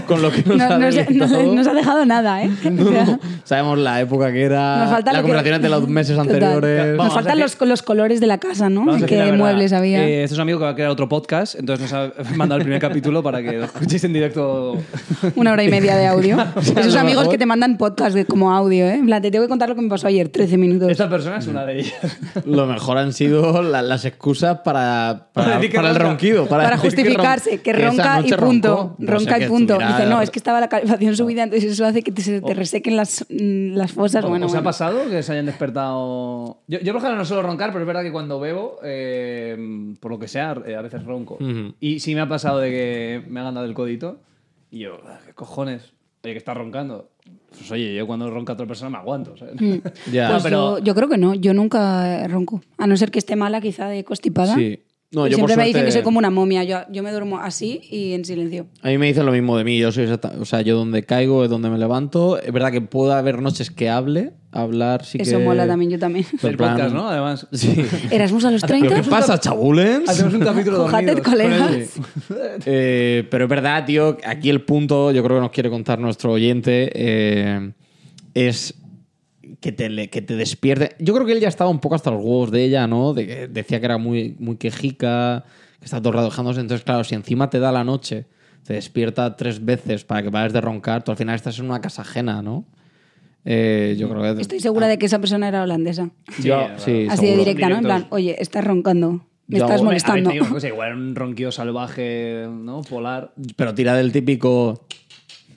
con 0.07 0.21
lo 0.23 0.31
que 0.31 0.43
nos 0.47 0.57
No, 0.59 0.65
ha 0.65 0.79
no 0.79 0.93
se, 0.93 1.05
no 1.13 1.27
se- 1.27 1.35
deleitado. 1.37 1.55
no 1.55 1.65
se 1.65 1.71
ha 1.71 1.75
dejado 1.75 2.07
nada, 2.07 2.45
¿eh? 2.45 2.51
No, 2.71 2.85
O 2.85 2.93
sea. 2.93 3.19
Sabemos 3.45 3.79
la 3.79 4.01
época 4.01 4.31
que 4.33 4.43
era, 4.43 4.79
Nos 4.85 4.91
falta 4.91 5.13
la 5.13 5.19
que- 5.21 5.23
conversación 5.23 5.63
de 5.63 5.69
los 5.69 5.89
meses 5.89 6.19
anteriores. 6.19 6.97
Vamos 6.97 7.07
Nos 7.07 7.13
a 7.13 7.15
faltan 7.15 7.39
los, 7.41 7.61
los 7.61 7.83
colores 7.83 8.21
de 8.21 8.27
la 8.27 8.39
casa, 8.39 8.69
¿no? 8.69 8.85
La 8.99 9.07
¿Qué 9.07 9.33
muebles 9.33 9.73
había? 9.73 10.07
Eh, 10.07 10.23
este 10.25 10.35
es 10.35 10.39
un 10.39 10.43
amigo 10.43 10.59
que 10.59 10.65
va 10.67 10.71
a 10.71 10.75
crear 10.75 10.91
otro 10.91 11.09
podcast, 11.09 11.55
entonces 11.57 11.91
nos 11.91 11.93
ha 11.93 12.13
mandado 12.37 12.59
el 12.59 12.65
primer 12.65 12.81
capítulo 12.81 13.23
para 13.23 13.43
que 13.43 13.53
lo 13.53 13.65
escuchéis 13.65 14.05
en 14.05 14.13
directo. 14.13 14.77
Una 15.35 15.53
hora 15.53 15.65
y 15.65 15.69
media 15.71 15.97
de 15.97 16.07
audio. 16.07 16.37
sea, 16.61 16.81
Esos 16.81 16.97
amigos 16.97 17.23
mejor- 17.23 17.33
que 17.33 17.39
te 17.39 17.47
mandan 17.47 17.79
podcast 17.79 18.15
de, 18.15 18.25
como 18.27 18.53
audio, 18.53 18.85
¿eh? 18.87 18.95
En 18.97 19.07
plan, 19.07 19.23
te 19.23 19.31
tengo 19.31 19.45
que 19.45 19.49
contar 19.49 19.69
lo 19.69 19.75
que 19.75 19.83
me 19.83 19.89
pasó 19.89 20.07
ayer, 20.07 20.29
13 20.29 20.57
minutos. 20.59 20.91
Esta 20.91 21.09
persona 21.09 21.39
es 21.39 21.47
una 21.47 21.65
de 21.65 21.81
ellas. 21.81 22.19
Lo 22.45 22.67
mejor 22.67 22.99
han 22.99 23.13
sido 23.13 23.30
la- 23.39 23.83
las 23.83 24.05
excusas 24.05 24.59
para, 24.61 25.29
para, 25.33 25.61
el 25.91 25.95
ronquido. 25.97 26.47
Para, 26.47 26.65
Para 26.65 26.77
decir 26.77 26.91
que 26.95 27.03
justificarse, 27.03 27.59
que, 27.63 27.73
ronca 27.73 28.21
y 28.25 28.31
punto. 28.33 28.69
roncó. 28.69 28.95
O 28.95 28.97
sea, 28.99 29.07
ronca 29.15 29.39
y 29.39 29.47
punto. 29.49 29.73
estuviera- 29.75 29.97
Dice, 29.97 30.09
no, 30.11 30.23
es 30.23 30.31
que 30.31 30.39
estaba 30.39 30.61
la 30.61 30.69
calefacción 30.69 31.17
subida, 31.17 31.43
entonces 31.45 31.73
eso 31.73 31.85
hace 31.87 32.03
que 32.03 32.13
te, 32.13 32.23
se 32.23 32.41
te 32.41 32.55
resequen 32.55 32.97
las, 32.97 33.25
mm, 33.29 33.75
las 33.75 33.93
fosas. 33.93 34.25
Bueno, 34.25 34.47
¿Os 34.47 34.55
ha 34.55 34.63
pasado 34.63 35.09
que 35.09 35.23
se 35.23 35.33
hayan 35.33 35.47
despertado? 35.47 36.59
Yo, 36.67 36.79
yo 36.81 36.93
por 36.93 37.03
no 37.03 37.25
suelo 37.25 37.43
roncar, 37.43 37.71
pero 37.73 37.81
es 37.83 37.87
verdad 37.87 38.03
que 38.03 38.13
cuando 38.13 38.41
bebo, 38.41 38.79
eh, 38.83 39.95
por 40.01 40.11
lo 40.11 40.19
que 40.19 40.29
sea, 40.29 40.57
eh, 40.67 40.75
a 40.77 40.83
veces 40.83 41.05
ronco. 41.05 41.39
Y 41.81 42.01
sí 42.01 42.15
me 42.15 42.21
ha 42.21 42.29
pasado 42.29 42.59
de 42.59 42.71
que 42.71 43.23
me 43.29 43.41
hagan 43.41 43.55
dado 43.55 43.67
el 43.67 43.75
codito 43.75 44.21
y 44.71 44.81
yo, 44.81 44.99
"Ah, 45.07 45.19
¿qué 45.27 45.33
cojones? 45.35 45.93
Oye, 46.23 46.33
que 46.35 46.39
estás 46.39 46.57
roncando. 46.57 47.09
Pues 47.51 47.71
oye, 47.73 47.95
yo 47.95 48.07
cuando 48.07 48.31
ronca 48.31 48.53
otra 48.55 48.67
persona 48.67 48.91
me 48.91 48.99
aguanto. 48.99 49.37
¿sabes? 49.37 49.55
Ya. 50.13 50.29
Pues 50.31 50.39
No, 50.39 50.43
pero- 50.43 50.79
yo, 50.79 50.85
yo 50.85 50.95
creo 50.95 51.09
que 51.09 51.19
no, 51.19 51.35
yo 51.35 51.53
nunca 51.55 52.27
ronco. 52.29 52.63
A 52.79 52.87
no 52.87 52.97
ser 52.97 53.11
que 53.11 53.19
esté 53.19 53.37
mala, 53.37 53.61
quizá 53.61 53.89
de 53.89 54.05
constipada. 54.05 54.55
Sí. 54.55 54.81
No, 55.13 55.27
Y 55.27 55.31
yo 55.31 55.39
por 55.39 55.49
siempre 55.49 55.57
me 55.57 55.67
dicen 55.67 55.85
que 55.85 55.91
soy 55.91 56.03
como 56.03 56.19
una 56.19 56.31
momia. 56.31 56.63
Yo, 56.63 56.79
yo 56.93 57.03
me 57.03 57.11
duermo 57.11 57.41
así 57.41 57.81
y 57.91 58.13
en 58.13 58.25
silencio. 58.25 58.69
A 58.81 58.89
mí 58.91 58.99
me 58.99 59.07
dicen 59.09 59.27
lo 59.27 59.33
mismo 59.33 59.59
de 59.59 59.65
mí. 59.65 59.77
Yo 59.77 59.91
soy 59.91 60.05
exacta- 60.05 60.33
o 60.41 60.45
sea, 60.45 60.61
yo 60.63 60.77
donde 60.77 61.03
caigo 61.03 61.43
es 61.43 61.51
donde 61.51 61.69
me 61.69 61.79
levanto. 61.79 62.39
Es 62.41 62.53
verdad 62.53 62.71
que 62.71 62.81
puede 62.81 63.13
haber 63.15 63.43
noches 63.43 63.73
que 63.73 63.89
hable, 63.91 64.31
hablar 64.53 65.05
sí 65.05 65.19
Eso 65.21 65.39
que. 65.39 65.45
mola 65.45 65.67
también, 65.67 65.91
yo 65.91 65.99
también. 65.99 66.27
En 66.41 66.57
plan- 66.57 66.75
podcast, 66.77 66.95
¿no? 66.95 67.09
Además. 67.09 67.49
Sí. 67.53 67.75
Erasmus 68.13 68.45
a 68.45 68.51
los 68.53 68.61
¿Pero 68.67 68.79
30. 68.79 69.03
qué 69.03 69.11
pasa, 69.11 69.41
chabulens? 69.41 70.09
Hacemos 70.09 70.33
un 70.33 70.41
capítulo 70.43 70.85
Ojate, 70.85 71.07
dormidos 71.07 71.23
con 71.23 71.33
colegas. 71.33 71.73
él. 71.73 71.89
Eh, 72.67 73.27
pero 73.33 73.45
es 73.47 73.51
verdad, 73.51 73.85
tío, 73.85 74.17
aquí 74.25 74.49
el 74.49 74.63
punto, 74.63 75.11
yo 75.11 75.25
creo 75.25 75.39
que 75.39 75.43
nos 75.43 75.51
quiere 75.51 75.71
contar 75.71 75.99
nuestro 75.99 76.31
oyente, 76.31 76.89
eh, 76.95 77.73
es 78.35 78.75
que 79.61 79.73
te, 79.73 80.09
que 80.09 80.23
te 80.23 80.37
despierte. 80.37 80.97
Yo 80.99 81.15
creo 81.15 81.27
que 81.27 81.33
él 81.33 81.41
ya 81.41 81.49
estaba 81.49 81.71
un 81.71 81.81
poco 81.81 81.95
hasta 81.95 82.11
los 82.11 82.21
huevos 82.23 82.51
de 82.51 82.65
ella, 82.65 82.87
¿no? 82.87 83.15
De 83.15 83.27
que 83.27 83.49
decía 83.49 83.81
que 83.81 83.87
era 83.87 83.99
muy, 83.99 84.37
muy 84.39 84.57
quejica, 84.57 85.45
que 85.79 85.85
está 85.85 85.99
todo 85.99 86.11
el 86.11 86.15
rato 86.17 86.29
dejándose. 86.31 86.61
Entonces, 86.61 86.85
claro, 86.85 87.05
si 87.05 87.15
encima 87.15 87.51
te 87.51 87.59
da 87.59 87.73
la 87.73 87.85
noche, 87.85 88.27
te 88.65 88.75
despierta 88.75 89.37
tres 89.37 89.65
veces 89.65 90.05
para 90.05 90.23
que 90.23 90.31
pares 90.31 90.53
de 90.53 90.61
roncar, 90.61 91.03
tú 91.03 91.11
al 91.11 91.17
final 91.17 91.35
estás 91.35 91.59
en 91.59 91.65
una 91.67 91.81
casa 91.81 92.03
ajena, 92.03 92.43
¿no? 92.43 92.65
Eh, 93.45 93.97
yo 93.99 94.09
creo 94.11 94.35
que... 94.37 94.43
Estoy 94.43 94.61
segura 94.61 94.87
de 94.87 94.99
que 94.99 95.07
esa 95.07 95.19
persona 95.19 95.49
era 95.49 95.63
holandesa. 95.63 96.11
Yo- 96.43 96.67
Sí, 96.77 96.85
sí, 96.85 97.07
Así 97.09 97.27
de 97.27 97.37
directa, 97.39 97.69
¿no? 97.71 97.77
En 97.77 97.83
plan, 97.83 98.07
oye, 98.11 98.37
estás 98.39 98.65
roncando. 98.65 99.25
Me 99.47 99.59
Yo- 99.59 99.65
estás 99.65 99.81
Hombre, 99.81 99.99
A 100.05 100.13
ver, 100.13 100.23
molestando. 100.25 100.31
te 100.31 100.35
digo 100.59 100.75
igual 100.75 100.95
un 100.97 101.15
ronquido 101.15 101.51
salvaje, 101.51 102.47
¿no? 102.51 102.83
Polar. 102.83 103.33
Pero 103.57 103.75
tira 103.75 103.95
del 103.95 104.13
típico... 104.13 104.87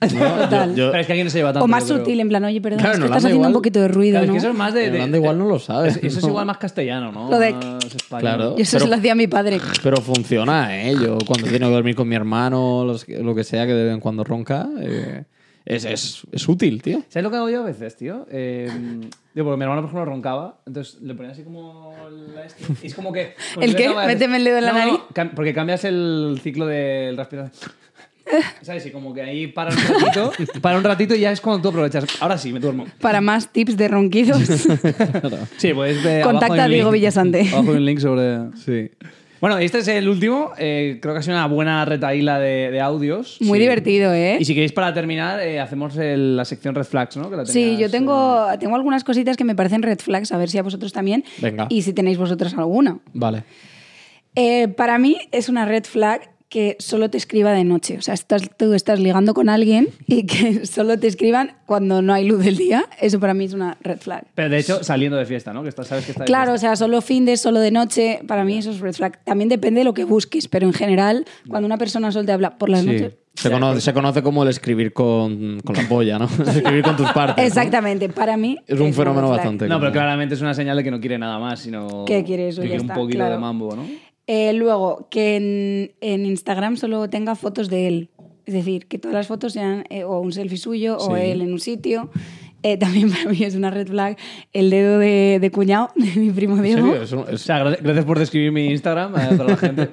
Total. 0.00 0.74
yo- 0.74 0.90
Pero 0.90 1.00
es 1.00 1.06
que 1.06 1.12
aquí 1.12 1.24
no 1.24 1.30
se 1.30 1.38
lleva 1.38 1.52
tanto. 1.52 1.64
o 1.64 1.68
más 1.68 1.84
yo 1.84 1.94
creo. 1.94 1.98
sutil, 2.04 2.20
en 2.20 2.28
plan, 2.28 2.44
oye, 2.44 2.60
perdón, 2.60 2.78
Claro, 2.80 2.92
es 2.94 2.98
que 3.00 3.04
estás 3.04 3.10
Holanda 3.10 3.16
haciendo 3.28 3.36
igual- 3.36 3.48
un 3.48 3.54
poquito 3.54 3.80
de 3.80 3.88
ruido, 3.88 4.12
Claro, 4.12 4.24
es 4.24 4.28
¿no? 4.28 4.32
que 4.34 4.38
eso 4.38 4.48
es 4.50 4.54
más 4.54 4.74
de. 4.74 4.90
De- 4.90 4.96
Holanda 4.98 5.18
igual 5.18 5.38
no 5.38 5.46
lo 5.46 5.58
sabe. 5.58 5.88
Eso 5.88 5.98
es 6.02 6.22
¿no? 6.22 6.28
igual 6.28 6.46
más 6.46 6.58
castellano, 6.58 7.12
¿no? 7.12 7.30
Lo 7.30 7.38
de- 7.38 7.52
Más 7.52 7.84
español. 7.86 8.20
Claro. 8.20 8.54
Y 8.58 8.62
eso 8.62 8.72
Pero- 8.76 8.84
se 8.86 8.90
lo 8.90 8.96
hacía 8.96 9.14
mi 9.14 9.26
padre. 9.26 9.60
Pero 9.82 9.96
funciona, 9.98 10.76
¿eh? 10.82 10.94
Yo 10.94 11.18
cuando 11.26 11.46
tengo 11.48 11.66
que 11.68 11.72
dormir 11.74 11.94
con 11.94 12.08
mi 12.08 12.14
hermano, 12.16 12.84
los- 12.84 13.08
lo 13.08 13.34
que 13.34 13.44
sea, 13.44 13.66
que 13.66 13.72
de 13.74 13.84
vez 13.84 13.94
en 13.94 14.00
cuando 14.00 14.24
ronca, 14.24 14.68
eh, 14.80 15.24
es, 15.64 15.84
es, 15.86 16.22
es 16.30 16.46
útil, 16.48 16.82
tío. 16.82 17.00
¿Sabes 17.08 17.24
lo 17.24 17.30
que 17.30 17.36
hago 17.38 17.48
yo 17.48 17.62
a 17.62 17.64
veces, 17.64 17.96
tío? 17.96 18.26
Eh, 18.30 18.68
digo, 19.34 19.46
porque 19.46 19.56
mi 19.56 19.62
hermano, 19.62 19.80
por 19.80 19.88
ejemplo, 19.90 20.04
roncaba, 20.04 20.58
entonces 20.66 21.00
le 21.00 21.14
ponía 21.14 21.32
así 21.32 21.42
como... 21.42 21.94
la 22.34 22.44
este- 22.44 22.64
y 22.82 22.86
es 22.88 22.94
como 22.94 23.10
que... 23.14 23.34
¿El 23.58 23.74
qué? 23.74 23.88
¿Méteme 24.06 24.36
el 24.36 24.44
dedo 24.44 24.58
en 24.58 24.64
la 24.66 24.72
No, 24.72 24.78
no, 24.78 24.84
nariz? 24.84 25.00
cam- 25.14 25.30
porque 25.34 25.54
cambias 25.54 25.84
el 25.84 26.38
ciclo 26.42 26.66
del 26.66 27.16
respirar. 27.16 27.50
¿Sabes? 28.62 28.86
Y 28.86 28.90
como 28.90 29.12
que 29.12 29.22
ahí 29.22 29.46
para 29.48 29.70
un 29.70 29.76
ratito, 29.76 30.32
para 30.60 30.78
un 30.78 30.84
ratito 30.84 31.14
y 31.14 31.20
ya 31.20 31.30
es 31.32 31.40
cuando 31.40 31.62
tú 31.62 31.68
aprovechas. 31.68 32.04
Ahora 32.20 32.38
sí, 32.38 32.52
me 32.52 32.60
duermo. 32.60 32.86
Para 33.00 33.20
más 33.20 33.52
tips 33.52 33.76
de 33.76 33.88
ronquidos, 33.88 34.38
Sí, 35.58 35.72
pues 35.74 36.02
de 36.02 36.22
Contacta 36.22 36.46
abajo 36.46 36.52
hay 36.54 36.60
a 36.60 36.64
un 36.64 36.70
Diego 36.70 36.90
link. 36.90 37.00
Villasante. 37.00 37.40
Abajo 37.52 37.70
hay 37.70 37.76
un 37.76 37.84
link 37.86 37.98
sobre... 38.00 38.38
Sí. 38.64 38.90
Bueno, 39.40 39.58
este 39.58 39.80
es 39.80 39.88
el 39.88 40.08
último. 40.08 40.52
eh, 40.56 40.98
creo 41.02 41.12
que 41.12 41.20
ha 41.20 41.22
sido 41.22 41.36
una 41.36 41.46
buena 41.48 41.84
retaíla 41.84 42.38
de, 42.38 42.70
de 42.70 42.80
audios. 42.80 43.36
muy 43.42 43.58
Sí. 43.58 43.62
divertido, 43.62 44.14
¿eh? 44.14 44.38
Y 44.40 44.44
si 44.46 44.54
queréis 44.54 44.72
para 44.72 44.94
terminar, 44.94 45.38
eh, 45.40 45.60
hacemos 45.60 45.94
el- 45.98 46.34
la 46.36 46.46
sección 46.46 46.74
Red 46.74 46.84
Flags, 46.84 47.18
¿no? 47.18 47.28
Que 47.28 47.36
la 47.36 47.44
Sí, 47.44 47.52
tenías, 47.60 47.78
yo 47.80 47.86
eh, 47.86 47.90
tengo, 47.90 48.46
tengo 48.58 48.74
algunas 48.74 49.04
cositas 49.04 49.36
que 49.36 49.44
me 49.44 49.54
parecen 49.54 49.82
red 49.82 49.98
flags, 49.98 50.32
a 50.32 50.38
ver 50.38 50.48
si 50.48 50.56
a 50.56 50.62
vosotros 50.62 50.94
también. 50.94 51.24
Venga. 51.42 51.66
Y 51.68 51.82
si 51.82 51.92
tenéis 51.92 52.16
vosotros 52.16 52.54
alguna. 52.54 52.98
Vale. 53.12 53.44
Eh, 54.34 54.68
para 54.68 54.98
mí 54.98 55.18
es 55.30 55.50
una 55.50 55.66
red 55.66 55.84
flag 55.84 56.30
que 56.54 56.76
solo 56.78 57.10
te 57.10 57.18
escriba 57.18 57.50
de 57.52 57.64
noche. 57.64 57.98
O 57.98 58.00
sea, 58.00 58.14
estás, 58.14 58.48
tú 58.56 58.74
estás 58.74 59.00
ligando 59.00 59.34
con 59.34 59.48
alguien 59.48 59.88
y 60.06 60.24
que 60.24 60.64
solo 60.66 60.96
te 60.96 61.08
escriban 61.08 61.56
cuando 61.66 62.00
no 62.00 62.14
hay 62.14 62.28
luz 62.28 62.44
del 62.44 62.56
día. 62.56 62.84
Eso 63.00 63.18
para 63.18 63.34
mí 63.34 63.46
es 63.46 63.54
una 63.54 63.76
red 63.80 63.98
flag. 63.98 64.24
Pero 64.36 64.48
de 64.50 64.58
hecho, 64.58 64.84
saliendo 64.84 65.16
de 65.16 65.26
fiesta, 65.26 65.52
¿no? 65.52 65.64
Que 65.64 65.70
estás- 65.70 65.88
sabes 65.88 66.04
que 66.04 66.12
está 66.12 66.22
de 66.22 66.26
Claro, 66.26 66.52
o 66.52 66.58
sea, 66.58 66.76
solo 66.76 67.00
fin 67.00 67.24
de, 67.24 67.36
solo 67.38 67.58
de 67.58 67.72
noche, 67.72 68.20
para 68.28 68.44
mí 68.44 68.56
eso 68.56 68.70
es 68.70 68.78
red 68.78 68.92
flag. 68.92 69.18
También 69.24 69.48
depende 69.48 69.80
de 69.80 69.84
lo 69.84 69.94
que 69.94 70.04
busques, 70.04 70.46
pero 70.46 70.64
en 70.68 70.72
general, 70.72 71.24
cuando 71.48 71.66
una 71.66 71.76
persona 71.76 72.12
solo 72.12 72.24
te 72.24 72.30
habla 72.30 72.56
por 72.56 72.68
las 72.68 72.82
Sí. 72.82 72.86
noches... 72.86 73.14
Se 73.34 73.50
conoce, 73.50 73.80
se 73.80 73.92
conoce 73.92 74.22
como 74.22 74.44
el 74.44 74.48
escribir 74.50 74.92
con, 74.92 75.58
con 75.64 75.74
la 75.74 75.88
polla, 75.88 76.20
¿no? 76.20 76.26
escribir 76.46 76.84
con 76.84 76.96
tus 76.96 77.10
partes. 77.10 77.36
¿no? 77.42 77.48
Exactamente, 77.48 78.08
para 78.08 78.36
mí... 78.36 78.56
Es 78.68 78.78
un 78.78 78.86
una 78.86 78.94
fenómeno 78.94 79.28
bastante. 79.28 79.64
No, 79.66 79.80
pero 79.80 79.90
común. 79.90 79.92
claramente 79.92 80.36
es 80.36 80.40
una 80.40 80.54
señal 80.54 80.76
de 80.76 80.84
que 80.84 80.92
no 80.92 81.00
quiere 81.00 81.18
nada 81.18 81.40
más, 81.40 81.58
sino. 81.58 82.04
Que 82.04 82.22
quiere 82.22 82.46
eso, 82.50 82.60
que 82.62 82.68
ya 82.68 82.74
quiere 82.76 82.82
está, 82.84 82.92
un 82.94 83.00
poquito 83.00 83.18
claro. 83.18 83.32
de 83.34 83.38
mambo, 83.40 83.74
¿no? 83.74 83.82
Eh, 84.26 84.52
luego, 84.54 85.08
que 85.10 85.36
en, 85.36 85.92
en 86.00 86.26
Instagram 86.26 86.76
solo 86.76 87.08
tenga 87.10 87.34
fotos 87.34 87.68
de 87.68 87.88
él. 87.88 88.10
Es 88.46 88.54
decir, 88.54 88.86
que 88.86 88.98
todas 88.98 89.14
las 89.14 89.26
fotos 89.26 89.54
sean 89.54 89.84
eh, 89.88 90.04
o 90.04 90.20
un 90.20 90.32
selfie 90.32 90.58
suyo 90.58 90.98
o 90.98 91.16
él 91.16 91.40
en 91.40 91.52
un 91.52 91.60
sitio. 91.60 92.10
Eh, 92.66 92.78
también 92.78 93.10
para 93.10 93.26
mí 93.30 93.42
es 93.44 93.54
una 93.56 93.70
red 93.70 93.86
flag 93.86 94.16
el 94.54 94.70
dedo 94.70 94.98
de, 94.98 95.36
de 95.38 95.50
cuñado 95.50 95.90
de 95.96 96.18
mi 96.18 96.30
primo 96.30 96.56
¿En 96.56 96.62
Diego. 96.62 96.86
serio? 96.88 97.02
Es 97.02 97.12
un- 97.12 97.18
O 97.18 97.28
es- 97.28 97.42
sea, 97.42 97.62
gra- 97.62 97.78
gracias 97.78 98.06
por 98.06 98.18
describir 98.18 98.52
mi 98.52 98.70
Instagram 98.70 99.14
eh, 99.16 99.36
para 99.36 99.50
la 99.50 99.56
gente. 99.58 99.88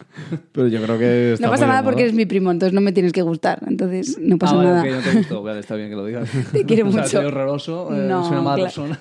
pero 0.52 0.68
yo 0.68 0.80
creo 0.82 0.98
que. 0.98 1.32
está 1.34 1.46
No 1.46 1.50
pasa 1.52 1.66
muy 1.66 1.72
nada 1.72 1.84
porque 1.84 2.00
eres 2.02 2.14
mi 2.14 2.24
primo, 2.24 2.50
entonces 2.50 2.72
no 2.72 2.80
me 2.80 2.92
tienes 2.92 3.12
que 3.12 3.20
gustar. 3.20 3.60
Entonces 3.66 4.16
no 4.18 4.38
pasa 4.38 4.54
ah, 4.54 4.56
vale, 4.56 4.70
nada. 4.70 4.82
ok, 4.82 4.88
no 4.90 5.00
te 5.10 5.16
gustó. 5.18 5.42
Vale, 5.42 5.60
está 5.60 5.74
bien 5.76 5.90
que 5.90 5.96
lo 5.96 6.06
digas. 6.06 6.30
Te 6.52 6.64
quiero 6.64 6.88
O 6.88 6.92
sea, 6.92 7.02
mucho. 7.02 7.18
horroroso. 7.20 7.88
eh, 7.94 8.06
No, 8.08 8.22
soy 8.24 8.32
una 8.32 8.40
mala 8.42 8.56
claro. 8.72 8.88
persona. 8.88 8.98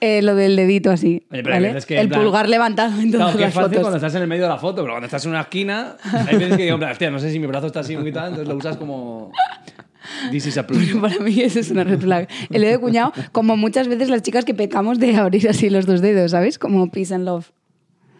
Eh, 0.00 0.22
lo 0.22 0.34
del 0.36 0.56
dedito 0.56 0.90
así. 0.92 1.24
Oye, 1.32 1.42
pero 1.42 1.54
¿vale? 1.56 1.68
veces 1.68 1.86
que, 1.86 1.94
en 1.94 2.00
el 2.02 2.08
plan- 2.08 2.22
pulgar 2.22 2.48
levantado 2.48 3.00
en 3.00 3.10
todas 3.10 3.26
Claro, 3.34 3.38
que 3.38 3.44
es 3.44 3.48
las 3.48 3.54
fácil 3.54 3.68
fotos. 3.70 3.80
cuando 3.82 3.96
estás 3.96 4.14
en 4.14 4.22
el 4.22 4.28
medio 4.28 4.42
de 4.44 4.48
la 4.48 4.58
foto, 4.58 4.82
pero 4.82 4.92
cuando 4.92 5.06
estás 5.06 5.24
en 5.24 5.30
una 5.32 5.40
esquina, 5.42 5.96
hay 6.28 6.36
veces 6.36 6.56
que 6.56 6.62
digo, 6.64 6.76
en 6.76 6.84
hostia, 6.84 7.10
no 7.10 7.18
sé 7.18 7.30
si 7.32 7.38
mi 7.40 7.46
brazo 7.46 7.66
está 7.66 7.80
así 7.80 7.96
muy 7.96 8.12
tal, 8.12 8.28
entonces 8.30 8.48
lo 8.48 8.56
usas 8.56 8.76
como. 8.76 9.32
This 10.30 10.46
is 10.46 10.58
a 10.58 10.66
para 11.00 11.18
mí 11.20 11.40
eso 11.40 11.60
es 11.60 11.70
una 11.70 11.84
red 11.84 12.00
flag. 12.00 12.28
El 12.50 12.62
dedo 12.62 12.72
de 12.72 12.78
cuñado, 12.78 13.12
como 13.32 13.56
muchas 13.56 13.88
veces 13.88 14.08
las 14.08 14.22
chicas 14.22 14.44
que 14.44 14.54
pecamos 14.54 14.98
de 14.98 15.14
abrir 15.16 15.48
así 15.48 15.70
los 15.70 15.86
dos 15.86 16.00
dedos, 16.00 16.30
¿sabes? 16.32 16.58
Como 16.58 16.90
peace 16.90 17.14
and 17.14 17.24
love. 17.24 17.50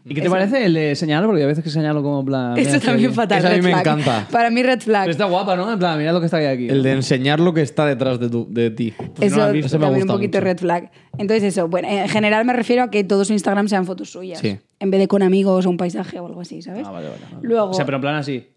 ¿Y 0.04 0.14
qué 0.14 0.20
te 0.22 0.28
parece 0.28 0.64
el 0.64 0.74
de 0.74 0.96
señalar? 0.96 1.26
Porque 1.28 1.44
a 1.44 1.46
veces 1.46 1.62
que 1.62 1.70
señalo 1.70 2.02
como 2.02 2.18
en 2.20 2.26
plan. 2.26 2.54
mira, 2.54 2.62
Eso 2.62 2.74
estoy 2.74 2.88
también 2.88 3.10
aquí. 3.10 3.14
fatal. 3.14 3.38
Eso 3.38 3.46
a 3.46 3.50
mí 3.50 3.56
red 3.58 3.62
me 3.62 3.70
flag. 3.70 3.80
encanta. 3.86 4.28
Para 4.32 4.50
mí 4.50 4.60
red 4.64 4.80
flag. 4.80 5.02
Pero 5.02 5.12
está 5.12 5.24
guapa, 5.26 5.54
¿no? 5.54 5.72
En 5.72 5.78
plan, 5.78 5.96
mira 5.96 6.12
lo 6.12 6.18
que 6.18 6.26
está 6.26 6.38
aquí. 6.38 6.68
El 6.68 6.82
de 6.82 6.90
enseñar 6.90 7.38
lo 7.38 7.54
que 7.54 7.60
está 7.62 7.86
detrás 7.86 8.18
de, 8.18 8.28
tu, 8.28 8.48
de 8.50 8.70
ti. 8.72 8.92
Pues 8.96 9.08
no 9.20 9.26
eso 9.26 9.36
lo 9.36 9.42
has 9.44 9.52
visto. 9.52 9.66
Ese 9.68 9.78
me 9.78 9.84
también 9.84 10.02
un 10.02 10.08
gusta 10.08 10.14
poquito 10.14 10.38
mucho. 10.38 10.44
red 10.44 10.58
flag. 10.58 10.90
Entonces 11.18 11.44
eso, 11.44 11.68
bueno, 11.68 11.86
en 11.88 12.08
general 12.08 12.44
me 12.44 12.52
refiero 12.52 12.82
a 12.82 12.90
que 12.90 13.04
todos 13.04 13.28
su 13.28 13.32
Instagram 13.32 13.68
sean 13.68 13.86
fotos 13.86 14.10
suyas. 14.10 14.40
Sí. 14.40 14.58
En 14.80 14.90
vez 14.90 14.98
de 14.98 15.06
con 15.06 15.22
amigos 15.22 15.66
o 15.66 15.70
un 15.70 15.76
paisaje 15.76 16.18
o 16.18 16.26
algo 16.26 16.40
así, 16.40 16.62
¿sabes? 16.62 16.84
Ah, 16.84 16.90
vale, 16.90 17.06
vale. 17.08 17.20
vale. 17.34 17.46
Luego- 17.46 17.70
O 17.70 17.74
sea, 17.74 17.84
pero 17.84 17.98
en 17.98 18.00
plan 18.02 18.16
así. 18.16 18.48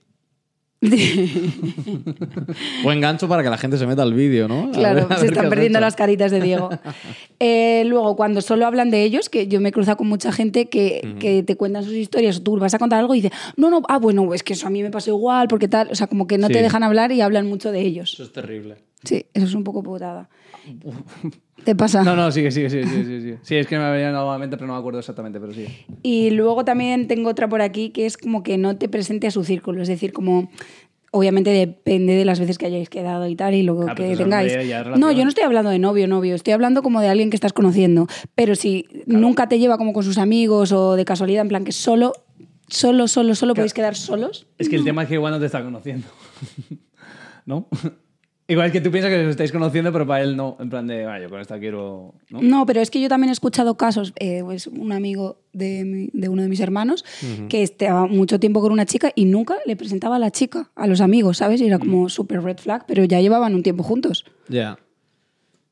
Buen 2.83 3.01
gancho 3.01 3.27
para 3.27 3.43
que 3.43 3.49
la 3.49 3.57
gente 3.57 3.77
se 3.77 3.85
meta 3.87 4.03
al 4.03 4.13
vídeo, 4.13 4.47
¿no? 4.47 4.65
A 4.65 4.71
Claro, 4.71 5.07
ver- 5.07 5.19
se 5.19 5.25
están 5.27 5.49
perdiendo 5.49 5.79
las 5.79 5.95
caritas 5.95 6.31
de 6.31 6.41
Diego. 6.41 6.69
Eh, 7.39 7.83
luego, 7.85 8.15
cuando 8.15 8.41
solo 8.41 8.65
hablan 8.65 8.91
de 8.91 9.03
ellos, 9.03 9.29
que 9.29 9.47
yo 9.47 9.59
me 9.61 9.69
he 9.69 9.71
cruzado 9.71 9.97
con 9.97 10.07
mucha 10.07 10.31
gente 10.31 10.67
que, 10.67 11.15
que 11.19 11.43
te 11.43 11.55
cuentan 11.57 11.83
sus 11.83 11.93
historias, 11.93 12.37
o 12.37 12.41
tú 12.41 12.57
vas 12.57 12.73
a 12.73 12.79
contar 12.79 12.99
algo 12.99 13.13
y 13.15 13.21
dice, 13.21 13.33
no, 13.57 13.69
no, 13.69 13.81
ah, 13.89 13.97
bueno, 13.99 14.33
es 14.33 14.43
que 14.43 14.53
eso 14.53 14.67
a 14.67 14.69
mí 14.69 14.81
me 14.83 14.91
pasó 14.91 15.11
igual, 15.11 15.47
porque 15.47 15.67
tal, 15.67 15.89
o 15.91 15.95
sea, 15.95 16.07
como 16.07 16.27
que 16.27 16.37
no 16.37 16.47
Sí. 16.47 16.53
te 16.53 16.61
dejan 16.61 16.83
hablar 16.83 17.11
y 17.11 17.21
hablan 17.21 17.47
mucho 17.47 17.71
de 17.71 17.81
ellos. 17.81 18.13
Eso 18.13 18.23
es 18.23 18.31
terrible. 18.31 18.77
Sí, 19.03 19.25
eso 19.33 19.45
es 19.45 19.53
un 19.53 19.63
poco 19.63 19.83
putada. 19.83 20.29
¿Te 21.63 21.75
pasa? 21.75 22.03
No, 22.03 22.15
no, 22.15 22.31
sigue, 22.31 22.51
sigue, 22.51 22.69
sigue, 22.69 22.85
sigue, 22.85 23.05
sigue. 23.21 23.37
Sí, 23.41 23.55
es 23.55 23.65
que 23.65 23.77
me 23.77 23.89
venía 23.91 24.09
algo 24.09 24.29
a 24.29 24.33
la 24.33 24.39
mente, 24.39 24.55
pero 24.57 24.67
no 24.67 24.73
me 24.73 24.79
acuerdo 24.79 24.99
exactamente, 24.99 25.39
pero 25.39 25.53
sí. 25.53 25.65
Y 26.03 26.29
luego 26.31 26.63
también 26.65 27.07
tengo 27.07 27.29
otra 27.29 27.47
por 27.47 27.61
aquí 27.61 27.89
que 27.89 28.05
es 28.05 28.17
como 28.17 28.43
que 28.43 28.57
no 28.57 28.77
te 28.77 28.89
presente 28.89 29.27
a 29.27 29.31
su 29.31 29.43
círculo, 29.43 29.81
es 29.81 29.87
decir, 29.87 30.13
como 30.13 30.51
obviamente 31.11 31.49
depende 31.51 32.13
de 32.13 32.25
las 32.25 32.41
veces 32.41 32.57
que 32.57 32.65
hayáis 32.65 32.89
quedado 32.89 33.25
y 33.27 33.37
tal 33.37 33.53
y 33.55 33.63
lo 33.63 33.87
Ah, 33.87 33.95
que 33.95 34.17
tengáis. 34.17 34.53
No, 34.97 35.11
yo 35.13 35.23
no 35.23 35.29
estoy 35.29 35.45
hablando 35.45 35.69
de 35.71 35.79
novio, 35.79 36.07
novio, 36.09 36.35
estoy 36.35 36.51
hablando 36.53 36.83
como 36.83 36.99
de 36.99 37.07
alguien 37.07 37.29
que 37.29 37.37
estás 37.37 37.53
conociendo, 37.53 38.05
pero 38.35 38.55
si 38.55 38.85
nunca 39.05 39.47
te 39.47 39.57
lleva 39.57 39.77
como 39.77 39.93
con 39.93 40.03
sus 40.03 40.17
amigos 40.17 40.73
o 40.73 40.95
de 40.97 41.05
casualidad, 41.05 41.43
en 41.43 41.47
plan 41.47 41.63
que 41.63 41.71
solo, 41.71 42.11
solo, 42.67 43.07
solo, 43.07 43.33
solo 43.33 43.55
podéis 43.55 43.73
quedar 43.73 43.95
solos. 43.95 44.45
Es 44.57 44.67
que 44.67 44.75
el 44.75 44.83
tema 44.83 45.03
es 45.03 45.07
que 45.07 45.13
igual 45.15 45.31
no 45.31 45.39
te 45.39 45.45
está 45.45 45.63
conociendo. 45.63 46.05
¿No? 47.45 47.67
Igual 48.47 48.67
es 48.67 48.73
que 48.73 48.81
tú 48.81 48.91
piensas 48.91 49.11
que 49.11 49.19
os 49.23 49.29
estáis 49.31 49.51
conociendo, 49.51 49.91
pero 49.91 50.05
para 50.05 50.21
él 50.23 50.35
no. 50.37 50.55
En 50.59 50.69
plan 50.69 50.85
de, 50.85 51.05
"Ah, 51.05 51.19
yo 51.19 51.29
con 51.29 51.41
esta 51.41 51.57
quiero. 51.57 52.13
¿no? 52.29 52.41
No, 52.43 52.65
pero 52.67 52.79
es 52.79 52.91
que 52.91 53.01
yo 53.01 53.09
también 53.09 53.29
he 53.29 53.33
escuchado 53.33 53.75
casos, 53.75 54.13
eh, 54.19 54.41
pues 54.43 54.67
un 54.67 54.91
amigo 54.91 55.39
de, 55.51 55.83
mi- 55.83 56.09
de 56.13 56.29
uno 56.29 56.43
de 56.43 56.47
mis 56.49 56.59
hermanos 56.59 57.03
que 57.49 57.63
estaba 57.63 58.05
mucho 58.05 58.39
tiempo 58.39 58.61
con 58.61 58.71
una 58.71 58.85
chica 58.85 59.11
y 59.15 59.25
nunca 59.25 59.55
le 59.65 59.75
presentaba 59.75 60.17
a 60.17 60.19
la 60.19 60.29
chica, 60.29 60.69
a 60.75 60.85
los 60.85 61.01
amigos, 61.01 61.37
¿sabes? 61.37 61.59
Y 61.61 61.65
era 61.65 61.79
como 61.79 62.07
súper 62.09 62.43
red 62.43 62.57
flag, 62.57 62.85
pero 62.87 63.03
ya 63.03 63.19
llevaban 63.19 63.55
un 63.55 63.63
tiempo 63.63 63.81
juntos. 63.83 64.25
Ya. 64.47 64.77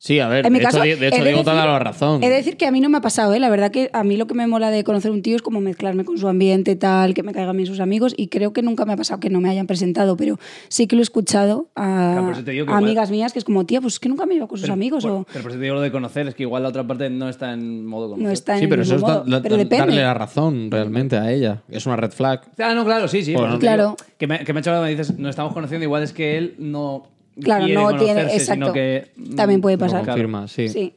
Sí, 0.05 0.19
a 0.19 0.27
ver, 0.27 0.45
En 0.45 0.51
mi 0.51 0.59
de, 0.59 0.65
caso, 0.65 0.83
hecho, 0.83 0.99
de 0.99 1.05
he 1.05 1.07
hecho 1.07 1.23
de 1.23 1.29
Diego 1.29 1.45
te 1.45 1.49
ha 1.51 1.53
dado 1.53 1.71
la 1.71 1.79
razón. 1.79 2.21
He 2.21 2.29
de 2.29 2.35
decir 2.35 2.57
que 2.57 2.65
a 2.67 2.71
mí 2.71 2.81
no 2.81 2.89
me 2.89 2.97
ha 2.97 3.01
pasado, 3.01 3.33
¿eh? 3.35 3.39
La 3.39 3.49
verdad 3.49 3.71
que 3.71 3.89
a 3.93 4.03
mí 4.03 4.17
lo 4.17 4.27
que 4.27 4.33
me 4.33 4.45
mola 4.47 4.69
de 4.69 4.83
conocer 4.83 5.11
un 5.11 5.21
tío 5.21 5.37
es 5.37 5.41
como 5.41 5.61
mezclarme 5.61 6.03
con 6.03 6.17
su 6.17 6.27
ambiente, 6.27 6.75
tal, 6.75 7.13
que 7.13 7.23
me 7.23 7.31
caigan 7.31 7.55
bien 7.55 7.67
sus 7.67 7.79
amigos 7.79 8.13
y 8.17 8.27
creo 8.27 8.51
que 8.51 8.61
nunca 8.61 8.83
me 8.83 8.91
ha 8.91 8.97
pasado 8.97 9.21
que 9.21 9.29
no 9.29 9.39
me 9.39 9.49
hayan 9.49 9.65
presentado, 9.65 10.17
pero 10.17 10.37
sí 10.67 10.87
que 10.87 10.97
lo 10.97 11.01
he 11.01 11.03
escuchado 11.03 11.69
a, 11.77 12.33
Claro, 12.35 12.51
igual- 12.51 12.83
amigas 12.83 13.11
mías 13.11 13.31
que 13.31 13.39
es 13.39 13.45
como, 13.45 13.65
tía, 13.65 13.79
pues 13.79 13.93
es 13.93 13.99
que 14.01 14.09
nunca 14.09 14.25
me 14.25 14.33
llevo 14.33 14.49
con 14.49 14.57
sus 14.57 14.63
Pero 14.65 14.73
amigos 14.73 15.03
por, 15.03 15.11
o 15.13 15.25
pero 15.31 15.41
por 15.41 15.51
eso 15.51 15.57
te 15.57 15.63
digo 15.63 15.75
lo 15.75 15.81
de 15.81 15.91
conocer, 15.93 16.27
es 16.27 16.35
que 16.35 16.43
igual 16.43 16.63
la 16.63 16.69
otra 16.69 16.85
parte 16.85 17.09
no 17.09 17.29
está 17.29 17.53
en 17.53 17.85
modo 17.85 18.07
conocer. 18.09 18.25
no 18.25 18.31
está 18.33 18.55
en 18.55 18.59
Sí, 18.59 18.67
pero 18.67 18.81
eso 18.81 18.95
es 18.97 19.01
da- 19.03 19.23
da- 19.25 19.41
pero 19.41 19.55
darle 19.63 20.01
la 20.01 20.13
razón 20.13 20.69
realmente 20.69 21.15
a 21.15 21.31
ella. 21.31 21.61
Es 21.69 21.85
una 21.85 21.95
red 21.95 22.11
flag. 22.11 22.41
Ah, 22.59 22.73
no, 22.73 22.83
claro, 22.83 23.07
sí, 23.07 23.23
sí. 23.23 23.33
Te 23.35 23.57
Claro. 23.59 23.83
digo 23.83 23.95
Que 24.17 24.27
me, 24.27 24.39
que 24.43 24.51
me 24.51 24.59
ha 24.59 24.61
hecho 24.61 24.81
me 24.81 24.89
dices, 24.89 25.17
nos 25.17 25.29
estamos 25.29 25.53
conociendo, 25.53 25.85
igual 25.85 26.03
es 26.03 26.11
que 26.11 26.37
él 26.37 26.55
no. 26.57 27.07
Claro, 27.41 27.65
quiere 27.65 27.81
no 27.81 27.95
tiene, 27.97 28.21
exacto. 28.33 28.65
Sino 28.65 28.73
que, 28.73 29.11
mm, 29.15 29.35
También 29.35 29.61
puede 29.61 29.75
Lo 29.77 29.79
pasar. 29.79 30.05
confirma, 30.05 30.47
sí. 30.47 30.69
Sí. 30.69 30.93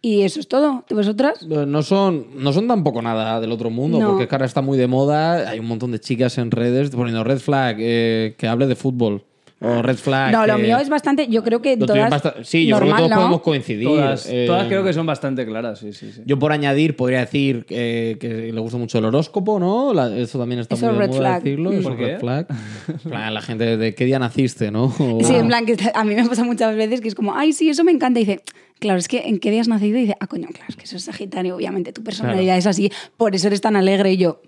Y 0.00 0.20
eso 0.22 0.38
es 0.38 0.48
todo. 0.48 0.84
¿Y 0.90 0.94
vosotras? 0.94 1.42
No 1.46 1.82
son, 1.82 2.26
no 2.36 2.52
son 2.52 2.68
tampoco 2.68 3.00
nada 3.00 3.40
del 3.40 3.50
otro 3.52 3.70
mundo, 3.70 3.98
No. 3.98 4.08
porque 4.08 4.24
es 4.24 4.28
que 4.28 4.34
ahora 4.34 4.44
está 4.44 4.60
muy 4.60 4.76
de 4.76 4.86
moda. 4.86 5.48
Hay 5.48 5.58
un 5.60 5.66
montón 5.66 5.92
de 5.92 5.98
chicas 6.00 6.36
en 6.38 6.50
redes 6.50 6.90
poniendo 6.90 7.24
red 7.24 7.38
flag, 7.38 7.76
eh, 7.78 8.34
que 8.36 8.46
hable 8.46 8.66
de 8.66 8.76
fútbol. 8.76 9.24
O 9.64 9.82
red 9.82 9.96
flag. 9.96 10.32
No, 10.32 10.46
lo 10.46 10.56
que- 10.56 10.62
mío 10.62 10.78
es 10.78 10.88
bastante. 10.88 11.26
Yo 11.28 11.42
creo 11.42 11.62
que 11.62 11.76
lo 11.76 11.86
tuyo 11.86 12.04
es 12.06 12.22
todas. 12.22 12.46
Sí, 12.46 12.66
yo 12.66 12.76
creo 12.78 12.88
que 12.90 12.96
todos 12.96 13.10
¿no? 13.10 13.16
podemos 13.16 13.40
coincidir. 13.42 13.86
Todas, 13.88 14.26
eh, 14.30 14.44
todas 14.46 14.66
creo 14.68 14.84
que 14.84 14.92
son 14.92 15.06
bastante 15.06 15.46
claras, 15.46 15.78
sí, 15.78 15.92
sí, 15.92 16.10
sí. 16.12 16.22
Yo 16.26 16.38
por 16.38 16.52
añadir 16.52 16.96
podría 16.96 17.20
decir 17.20 17.64
que, 17.64 18.16
que 18.20 18.52
le 18.52 18.60
gusta 18.60 18.76
mucho 18.78 18.98
el 18.98 19.04
horóscopo, 19.06 19.58
¿no? 19.58 19.94
La- 19.94 20.14
eso 20.16 20.38
también 20.38 20.60
está 20.60 20.74
Eso 20.74 20.86
muy 20.86 20.94
es 20.94 20.98
de 20.98 21.06
red 21.06 21.08
moda 21.10 21.20
flag. 21.20 21.42
decirlo. 21.42 21.72
Eso 21.72 21.82
¿Por 21.82 21.92
es 21.92 21.98
qué? 21.98 22.04
red 22.06 22.20
flag. 22.20 22.46
En 23.04 23.10
plan, 23.10 23.34
la 23.34 23.40
gente 23.42 23.76
de 23.76 23.94
qué 23.94 24.04
día 24.04 24.18
naciste, 24.18 24.70
¿no? 24.70 24.84
O- 24.98 25.18
Sí, 25.24 25.34
en 25.34 25.48
plan, 25.48 25.64
que 25.66 25.76
a 25.94 26.04
mí 26.04 26.14
me 26.14 26.24
pasa 26.26 26.44
muchas 26.44 26.76
veces 26.76 27.00
que 27.00 27.08
es 27.08 27.14
como, 27.14 27.34
ay, 27.34 27.52
sí, 27.52 27.68
eso 27.70 27.84
me 27.84 27.92
encanta. 27.92 28.20
Y 28.20 28.24
dice, 28.24 28.42
claro, 28.78 28.98
es 28.98 29.08
que 29.08 29.18
¿en 29.28 29.38
qué 29.38 29.50
día 29.50 29.60
has 29.60 29.68
nacido? 29.68 29.98
Y 29.98 30.02
dice, 30.02 30.16
ah, 30.20 30.26
coño, 30.26 30.48
claro, 30.48 30.66
es 30.68 30.76
que 30.76 30.84
eso 30.84 30.96
es 30.96 31.04
Sagitario, 31.04 31.56
obviamente, 31.56 31.92
tu 31.92 32.02
personalidad 32.04 32.56
es 32.58 32.66
así, 32.66 32.90
por 33.16 33.34
eso 33.34 33.46
eres 33.46 33.60
tan 33.60 33.76
alegre. 33.76 34.12
Y 34.12 34.16
yo, 34.18 34.40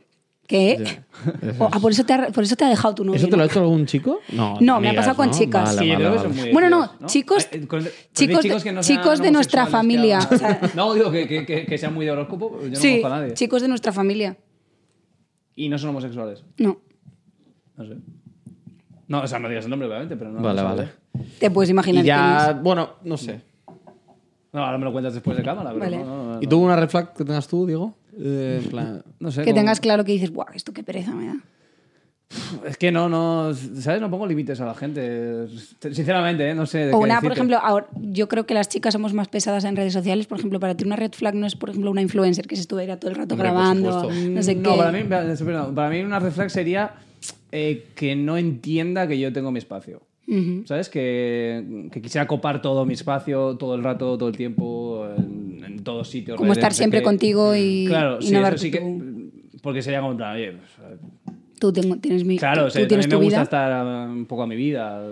¿qué? 0.46 1.00
O, 1.58 1.68
ah, 1.72 1.80
por, 1.80 1.90
eso 1.92 2.04
te 2.04 2.12
ha, 2.12 2.28
por 2.28 2.44
eso 2.44 2.54
te 2.56 2.64
ha 2.64 2.68
dejado 2.68 2.94
tu 2.94 3.04
novio. 3.04 3.18
¿Eso 3.18 3.28
te 3.28 3.36
lo 3.36 3.42
ha 3.42 3.46
hecho 3.46 3.60
algún 3.60 3.86
chico? 3.86 4.20
No, 4.32 4.56
No, 4.60 4.80
me 4.80 4.90
ha 4.90 4.94
pasado 4.94 5.16
con 5.16 5.28
¿no? 5.28 5.32
chicas. 5.32 5.74
Vale, 5.76 5.92
vale, 5.96 6.08
vale. 6.28 6.52
Bueno, 6.52 6.68
no, 6.70 6.90
chicos- 7.06 7.48
Eh, 7.50 7.66
con- 7.66 7.80
chicos 8.12 8.42
chicos 8.42 8.62
de- 8.62 8.62
que 8.62 8.72
no 8.72 8.80
chicos 8.82 9.20
de 9.20 9.30
nuestra 9.30 9.64
que 9.64 9.70
familia, 9.70 10.18
hagan- 10.18 10.34
o 10.34 10.38
sea- 10.38 10.60
no, 10.74 10.94
digo 10.94 11.10
que, 11.10 11.26
que, 11.66 11.78
sean 11.78 11.94
muy 11.94 12.04
de 12.04 12.12
horóscopo, 12.12 12.60
yo 12.62 12.68
no 12.68 12.76
Sí, 12.76 13.00
conozco 13.00 13.06
a 13.06 13.18
nadie. 13.20 13.34
chicos 13.34 13.62
de 13.62 13.68
nuestra 13.68 13.92
familia. 13.92 14.36
Y 15.56 15.68
no 15.70 15.78
son 15.78 15.90
homosexuales. 15.90 16.44
No, 16.58 16.78
No 17.76 17.84
sé. 17.86 17.94
No, 19.08 19.22
o 19.22 19.26
sea, 19.26 19.38
no 19.38 19.48
digas 19.48 19.64
el 19.64 19.70
nombre, 19.70 19.88
obviamente, 19.88 20.16
pero 20.16 20.30
no. 20.32 20.42
Vale, 20.42 20.62
no 20.62 20.68
vale. 20.68 20.88
te 21.38 21.50
puedes 21.50 21.70
imaginar 21.70 22.04
Y 22.04 22.06
ya, 22.08 22.42
quién 22.44 22.56
es. 22.58 22.62
bueno, 22.62 22.90
no 23.04 23.16
sé. 23.16 23.40
No, 24.52 24.64
ahora 24.64 24.78
me 24.78 24.84
lo 24.84 24.92
cuentas 24.92 25.14
después 25.14 25.36
de 25.36 25.42
cámara, 25.42 25.70
pero 25.70 25.80
Vale. 25.84 25.98
no, 25.98 26.04
no, 26.04 26.34
no, 26.34 26.42
¿Y 26.42 26.46
tú 26.46 26.58
una 26.60 26.76
red 26.76 26.88
flag 26.88 27.12
que 27.14 27.24
tengas 27.24 27.46
tú, 27.48 27.66
Diego? 27.66 27.94
Eh, 28.18 28.60
en 28.62 28.70
plan, 28.70 29.02
no 29.20 29.30
sé. 29.30 29.42
Que 29.42 29.50
como- 29.50 29.56
tengas 29.56 29.80
claro 29.80 30.04
que 30.04 30.12
dices, 30.12 30.32
guau, 30.32 30.48
esto 30.54 30.72
qué 30.72 30.82
pereza 30.82 31.12
me 31.14 31.26
da. 31.26 31.36
Es 32.66 32.76
que 32.76 32.90
no, 32.90 33.08
no, 33.08 33.54
¿sabes? 33.54 34.00
No 34.00 34.10
pongo 34.10 34.26
límites 34.26 34.60
a 34.60 34.66
la 34.66 34.74
gente. 34.74 35.46
Sinceramente, 35.80 36.50
¿eh? 36.50 36.54
no 36.54 36.66
sé. 36.66 36.78
de 36.78 36.92
O 36.92 36.98
qué 36.98 37.04
una, 37.04 37.20
por 37.20 37.32
ejemplo, 37.32 37.56
ahora, 37.58 37.86
yo 38.00 38.28
creo 38.28 38.46
que 38.46 38.54
las 38.54 38.68
chicas 38.68 38.92
somos 38.92 39.12
más 39.14 39.28
pesadas 39.28 39.64
en 39.64 39.76
redes 39.76 39.92
sociales. 39.92 40.26
Por 40.26 40.38
ejemplo, 40.38 40.58
para 40.58 40.76
ti 40.76 40.84
una 40.84 40.96
red 40.96 41.12
flag 41.12 41.36
no 41.36 41.46
es, 41.46 41.54
por 41.54 41.70
ejemplo, 41.70 41.90
una 41.90 42.02
influencer 42.02 42.48
que 42.48 42.56
se 42.56 42.62
estuviera 42.62 42.98
todo 42.98 43.12
el 43.12 43.16
rato 43.16 43.34
Hombre, 43.34 43.48
grabando, 43.48 44.10
no 44.10 44.42
sé 44.42 44.56
qué. 44.56 44.60
No, 44.60 44.76
para 44.76 44.90
mí, 44.90 45.04
para 45.04 45.88
mí 45.90 46.00
una 46.00 46.18
red 46.18 46.32
flag 46.32 46.50
sería 46.50 46.94
eh, 47.52 47.86
que 47.94 48.16
no 48.16 48.36
entienda 48.36 49.06
que 49.06 49.18
yo 49.18 49.32
tengo 49.32 49.52
mi 49.52 49.58
espacio. 49.58 50.02
¿Sabes? 50.64 50.88
Que, 50.88 51.88
que 51.92 52.02
quisiera 52.02 52.26
copar 52.26 52.60
todo 52.60 52.84
mi 52.84 52.94
espacio 52.94 53.56
todo 53.56 53.74
el 53.76 53.84
rato, 53.84 54.18
todo 54.18 54.28
el 54.28 54.36
tiempo, 54.36 55.06
en, 55.16 55.62
en 55.64 55.84
todos 55.84 56.08
sitios. 56.08 56.36
Como 56.36 56.48
redes, 56.48 56.58
estar 56.58 56.74
siempre 56.74 57.02
contigo 57.02 57.54
y, 57.54 57.86
Claro, 57.86 58.18
y 58.20 58.26
sí, 58.26 58.32
no 58.32 58.38
eso 58.38 58.42
darte 58.42 58.58
sí 58.58 58.70
que. 58.70 59.06
Porque 59.62 59.82
sería 59.82 60.00
como 60.00 60.12
oye, 60.12 60.52
pues, 60.52 61.00
Tú 61.58 61.72
tengo- 61.72 61.96
tienes 61.96 62.24
mi, 62.24 62.36
Claro, 62.38 62.62
tú, 62.62 62.66
o 62.66 62.70
sea, 62.70 62.82
tú 62.82 62.88
tienes 62.88 63.06
también 63.06 63.18
tu 63.18 63.20
me 63.20 63.24
gusta 63.24 63.38
vida. 63.38 63.42
estar 63.44 64.08
uh, 64.08 64.12
un 64.12 64.26
poco 64.26 64.42
a 64.42 64.46
mi 64.46 64.56
vida, 64.56 65.02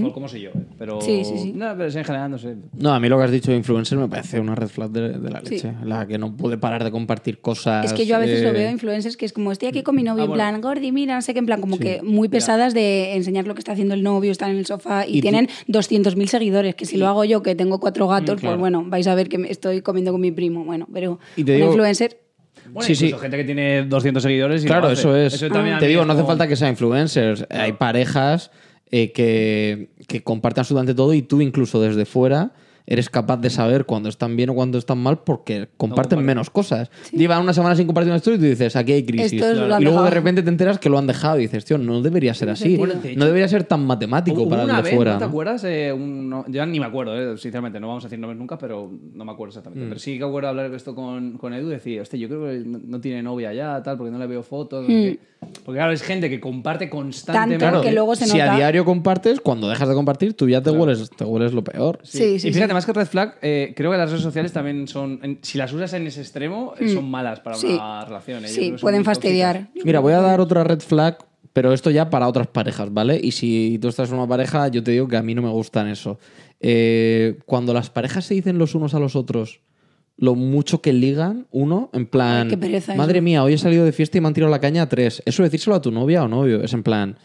por 0.00 0.12
cómo 0.14 0.28
soy 0.28 0.40
yo, 0.42 0.48
¿eh? 0.50 0.64
pero 0.78 0.98
Sí, 1.02 1.24
sí, 1.24 1.36
sí. 1.36 1.52
No, 1.54 1.74
pero 1.76 1.90
sí, 1.90 1.98
en 1.98 2.04
general 2.04 2.30
no 2.30 2.38
sé. 2.38 2.56
No, 2.78 2.94
a 2.94 3.00
mí 3.00 3.08
lo 3.10 3.18
que 3.18 3.24
has 3.24 3.30
dicho 3.30 3.50
de 3.50 3.58
influencer 3.58 3.98
me 3.98 4.08
parece 4.08 4.40
una 4.40 4.54
red 4.54 4.68
flag 4.68 4.90
de, 4.90 5.18
de 5.18 5.30
la 5.30 5.40
Sí. 5.44 5.56
leche. 5.56 5.72
La 5.84 6.06
que 6.06 6.16
no 6.16 6.34
puede 6.34 6.56
parar 6.56 6.84
de 6.84 6.90
compartir 6.90 7.38
cosas. 7.40 7.84
Es 7.84 7.92
que 7.92 8.06
yo 8.06 8.16
a 8.16 8.18
veces 8.18 8.40
eh, 8.40 8.44
lo 8.44 8.52
veo 8.54 8.70
influencers 8.70 9.16
que 9.18 9.26
es 9.26 9.32
como 9.34 9.52
estoy 9.52 9.68
aquí 9.68 9.82
con 9.82 9.94
mi 9.94 10.02
novio, 10.02 10.22
Ah, 10.22 10.24
en 10.24 10.30
bueno. 10.30 10.42
plan, 10.42 10.60
Gordi, 10.62 10.90
mira, 10.90 11.16
no 11.16 11.22
sé 11.22 11.34
qué, 11.34 11.40
en 11.40 11.46
plan, 11.46 11.60
como 11.60 11.76
que 11.78 12.00
muy 12.02 12.28
pesadas 12.30 12.72
de 12.72 13.14
enseñar 13.14 13.46
lo 13.46 13.54
que 13.54 13.60
está 13.60 13.72
haciendo 13.72 13.92
el 13.94 14.02
novio, 14.02 14.32
están 14.32 14.50
en 14.52 14.56
el 14.56 14.64
sofá 14.66 15.06
y, 15.06 15.18
Y 15.18 15.20
tienen 15.20 15.48
200.000 15.68 16.26
seguidores. 16.28 16.74
Que 16.76 16.86
si 16.86 16.96
lo 16.96 17.08
hago 17.08 17.24
yo, 17.24 17.42
que 17.42 17.54
tengo 17.54 17.78
cuatro 17.78 18.08
gatos, 18.08 18.40
claro. 18.40 18.54
pues 18.56 18.60
bueno, 18.60 18.84
vais 18.86 19.06
a 19.06 19.14
ver 19.14 19.28
que 19.28 19.36
me 19.36 19.50
estoy 19.50 19.82
comiendo 19.82 20.12
con 20.12 20.20
mi 20.22 20.30
primo. 20.32 20.64
Bueno, 20.64 20.86
pero 20.92 21.18
Y 21.36 21.44
te 21.44 21.52
un 21.52 21.56
digo- 21.58 21.68
influencer. 21.72 22.23
Bueno, 22.70 22.86
Sí, 22.86 22.94
sí. 22.94 23.06
incluso 23.06 23.22
gente 23.22 23.36
que 23.36 23.44
tiene 23.44 23.82
200 23.84 24.22
seguidores 24.22 24.64
y 24.64 24.66
Claro, 24.66 24.90
eso 24.90 25.16
es. 25.16 25.38
también 25.52 25.78
Te 25.78 25.86
digo, 25.86 26.04
no 26.04 26.12
hace 26.12 26.24
falta 26.24 26.46
que 26.48 26.56
sea 26.56 26.68
influencers. 26.68 27.46
Hay 27.50 27.72
parejas 27.72 28.50
eh, 28.90 29.12
que, 29.12 29.90
que 30.06 30.22
comparten 30.22 30.60
absolutamente 30.60 30.94
todo 30.94 31.12
y 31.14 31.22
tú 31.22 31.40
incluso 31.40 31.80
desde 31.80 32.04
fuera 32.04 32.52
eres 32.86 33.08
capaz 33.08 33.38
de 33.38 33.48
saber 33.50 33.86
cuando 33.86 34.08
están 34.08 34.36
bien 34.36 34.50
o 34.50 34.54
cuando 34.54 34.76
están 34.78 34.98
mal 34.98 35.18
porque 35.20 35.68
comparten 35.76 35.78
comparten. 36.18 36.24
menos 36.26 36.50
cosas. 36.50 36.90
Llevan 37.12 37.40
una 37.42 37.54
semana 37.54 37.74
sin 37.76 37.86
compartir 37.86 38.10
una 38.10 38.18
story 38.18 38.36
y 38.36 38.40
tú 38.40 38.44
dices, 38.44 38.76
aquí 38.76 38.92
hay 38.92 39.04
crisis. 39.06 39.32
Esto 39.40 39.50
es- 39.52 39.56
lo 39.68 39.74
han 39.74 39.80
y 39.80 39.84
luego 39.84 40.00
de 40.00 40.04
dejado. 40.04 40.14
repente 40.20 40.42
te 40.42 40.48
enteras 40.50 40.78
que 40.78 40.90
lo 40.90 40.98
han 40.98 41.06
dejado 41.06 41.38
y 41.38 41.42
dices, 41.42 41.64
tío, 41.64 41.78
no 41.78 42.02
debería 42.02 42.34
ser 42.34 42.50
así. 42.50 42.76
Bueno, 42.76 42.94
de 42.94 43.10
hecho- 43.12 43.18
no 43.18 43.24
debería 43.24 43.48
ser 43.48 43.64
tan 43.64 43.86
matemático 43.86 44.42
Hubo 44.42 44.50
para 44.50 44.62
el 44.64 44.68
de 44.68 44.82
vez, 44.82 44.94
fuera. 44.94 45.12
¿no 45.14 45.18
te 45.18 45.24
¿no? 45.24 45.28
acuerdas? 45.30 45.64
Eh, 45.64 45.92
un- 45.92 46.28
no, 46.28 46.44
yo 46.48 46.66
ni 46.66 46.78
me 46.78 46.86
acuerdo, 46.86 47.16
eh, 47.34 47.38
sinceramente, 47.38 47.80
no 47.80 47.88
vamos 47.88 48.04
a 48.04 48.08
decir 48.08 48.18
nombres 48.18 48.38
nunca, 48.38 48.58
pero 48.58 48.90
no 49.14 49.24
me 49.24 49.32
acuerdo 49.32 49.50
Mm. 49.50 49.56
exactamente. 49.58 49.88
Pero 49.88 49.98
sí 50.00 50.18
que 50.18 50.24
acuerdo 50.24 50.48
hablar 50.50 50.70
de 50.70 50.76
esto 50.76 50.94
con, 50.94 51.38
con 51.38 51.54
Edu 51.54 51.68
y 51.68 51.70
decir, 51.72 52.00
hostia, 52.02 52.18
yo 52.18 52.28
creo 52.28 52.46
que 52.50 52.58
no, 52.68 52.80
no 52.84 53.00
tiene 53.00 53.22
novia 53.22 53.52
ya, 53.54 53.82
tal, 53.82 53.96
porque 53.96 54.10
no 54.10 54.18
le 54.18 54.26
veo 54.26 54.42
fotos. 54.42 54.82
no 54.82 54.88
sé 54.88 55.18
qué". 55.18 55.34
Porque 55.64 55.76
claro, 55.78 55.92
es 55.92 56.02
gente 56.02 56.30
que 56.30 56.40
comparte 56.40 56.88
constantemente. 56.88 57.64
Mm. 57.66 57.70
Tanto 57.70 57.82
que 57.82 57.92
luego 57.92 58.14
se 58.16 58.26
si 58.26 58.40
a 58.40 58.46
nota. 58.46 58.56
diario 58.56 58.84
compartes, 58.84 59.40
cuando 59.40 59.68
dejas 59.68 59.88
de 59.88 59.94
compartir, 59.94 60.32
tú 60.34 60.48
ya 60.48 60.62
te, 60.62 60.70
hueles, 60.70 61.10
te 61.10 61.24
hueles 61.24 61.52
lo 61.52 61.62
peor. 61.62 61.98
Sí, 62.02 62.38
sí, 62.38 62.48
y 62.48 62.52
fíjate, 62.52 62.72
más 62.74 62.84
que 62.84 62.92
Red 62.92 63.06
Flag, 63.06 63.36
eh, 63.40 63.72
creo 63.76 63.90
que 63.90 63.96
las 63.96 64.10
redes 64.10 64.22
sociales 64.22 64.52
también 64.52 64.86
son, 64.86 65.18
en- 65.22 65.38
si 65.42 65.56
las 65.56 65.72
usas 65.72 65.92
en 65.94 66.06
ese 66.06 66.20
extremo, 66.20 66.74
eh, 66.78 66.88
son 66.90 67.10
malas 67.10 67.40
para 67.40 67.56
Mm. 67.56 67.60
Sí. 67.60 67.66
una 67.74 68.04
relación. 68.04 68.44
eh. 68.44 68.48
Yo 68.48 68.54
creo 68.54 68.64
Sí, 68.64 68.70
que 68.72 68.78
son 68.78 68.80
pueden 68.82 68.98
muy 69.00 69.04
fastidiar. 69.06 69.56
tóxicas. 69.56 69.84
Mira, 69.86 70.00
voy 70.00 70.12
a 70.12 70.20
dar 70.20 70.40
otra 70.40 70.62
red 70.64 70.80
flag, 70.80 71.18
pero 71.54 71.72
esto 71.72 71.90
ya 71.90 72.10
para 72.10 72.28
otras 72.28 72.48
parejas, 72.48 72.92
¿vale? 72.92 73.18
Y 73.22 73.32
si 73.32 73.78
tú 73.80 73.88
estás 73.88 74.10
en 74.10 74.16
una 74.18 74.26
pareja, 74.28 74.68
yo 74.68 74.82
te 74.82 74.90
digo 74.90 75.08
que 75.08 75.16
a 75.16 75.22
mí 75.22 75.34
no 75.34 75.40
me 75.42 75.50
gustan 75.50 75.88
eso. 75.88 76.18
Eh, 76.60 77.38
cuando 77.46 77.72
las 77.74 77.90
parejas 77.90 78.24
se 78.24 78.34
dicen 78.34 78.58
los 78.58 78.74
unos 78.74 78.94
a 78.94 78.98
los 78.98 79.16
otros 79.16 79.60
lo 80.16 80.36
mucho 80.36 80.80
que 80.80 80.92
ligan, 80.92 81.48
uno, 81.50 81.90
en 81.92 82.06
plan, 82.06 82.44
Ay, 82.44 82.48
qué 82.50 82.56
pereza 82.56 82.94
madre 82.94 83.18
eso". 83.18 83.24
mía, 83.24 83.42
hoy 83.42 83.54
he 83.54 83.58
salido 83.58 83.84
de 83.84 83.90
fiesta 83.90 84.16
y 84.16 84.20
me 84.20 84.28
han 84.28 84.34
tirado 84.34 84.50
la 84.50 84.60
caña 84.60 84.82
a 84.82 84.88
tres. 84.88 85.20
Eso 85.26 85.42
decírselo 85.42 85.74
a 85.74 85.80
tu 85.82 85.90
novia 85.90 86.22
o 86.22 86.28
novio, 86.28 86.62
es 86.62 86.72
en 86.72 86.82
plan... 86.84 87.16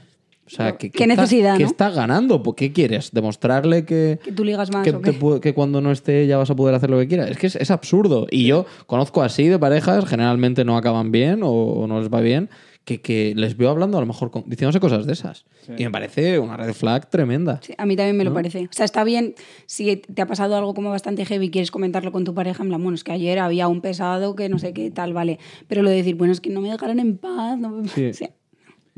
O 0.51 0.55
sea, 0.55 0.77
¿qué, 0.77 0.89
¿Qué 0.89 1.03
estás- 1.03 1.17
necesidad, 1.17 1.57
¿Qué 1.57 1.63
no? 1.63 1.69
estás 1.69 1.95
ganando? 1.95 2.41
¿Por 2.41 2.55
qué 2.55 2.73
quieres? 2.73 3.11
¿Demostrarle 3.11 3.85
que, 3.85 4.19
Que 4.23 4.31
tú 4.31 4.43
ligas 4.43 4.71
más 4.71 4.83
que, 4.83 4.91
o 4.91 5.01
qué? 5.01 5.11
te 5.13 5.39
que 5.41 5.53
cuando 5.53 5.79
no 5.79 5.91
esté 5.91 6.25
ya 6.27 6.37
vas 6.37 6.49
a 6.49 6.55
poder 6.55 6.73
hacer 6.75 6.89
lo 6.89 6.97
que 6.99 7.07
quieras. 7.07 7.29
Es 7.29 7.37
que 7.37 7.47
es, 7.47 7.55
es 7.55 7.69
absurdo. 7.71 8.25
Y 8.31 8.45
yo 8.47 8.65
conozco 8.87 9.21
así 9.21 9.47
de 9.47 9.59
parejas, 9.59 10.05
generalmente 10.05 10.65
no 10.65 10.75
acaban 10.77 11.11
bien 11.11 11.43
o, 11.43 11.51
o 11.51 11.87
no 11.87 11.99
les 11.99 12.09
va 12.11 12.21
bien, 12.21 12.49
que, 12.85 13.01
que 13.01 13.33
les 13.35 13.55
veo 13.55 13.69
hablando 13.69 13.97
a 13.97 14.01
lo 14.01 14.07
mejor 14.07 14.31
con- 14.31 14.45
diciéndose 14.47 14.79
cosas 14.79 15.05
de 15.05 15.13
esas. 15.13 15.45
Y 15.77 15.83
me 15.83 15.91
parece 15.91 16.39
una 16.39 16.57
red 16.57 16.73
flag 16.73 17.07
tremenda. 17.11 17.59
Sí, 17.61 17.73
a 17.77 17.85
mí 17.85 17.95
también 17.95 18.17
me 18.17 18.23
lo 18.23 18.33
parece. 18.33 18.63
O 18.63 18.67
sea, 18.71 18.85
está 18.85 19.03
bien 19.03 19.35
si 19.67 19.97
te 19.97 20.21
ha 20.23 20.25
pasado 20.25 20.55
algo 20.55 20.73
como 20.73 20.89
bastante 20.89 21.23
heavy 21.25 21.45
y 21.47 21.51
quieres 21.51 21.69
comentarlo 21.69 22.11
con 22.11 22.23
tu 22.23 22.33
pareja, 22.33 22.63
en 22.63 22.69
plan, 22.69 22.81
bueno, 22.81 22.95
es 22.95 23.03
que 23.03 23.11
ayer 23.11 23.37
había 23.37 23.67
un 23.67 23.81
pesado 23.81 24.35
que 24.35 24.49
no 24.49 24.57
sé 24.57 24.73
qué 24.73 24.89
tal, 24.89 25.13
vale. 25.13 25.37
Pero 25.67 25.83
lo 25.83 25.91
de 25.91 25.97
decir, 25.97 26.15
bueno, 26.15 26.33
es 26.33 26.41
que 26.41 26.49
no 26.49 26.61
me 26.61 26.71
dejaron 26.71 26.99
en 26.99 27.17
paz. 27.17 27.59
no 27.59 27.69
me- 27.69 27.87
Sí. 27.89 28.11
Sí. 28.13 28.25
En 28.25 28.31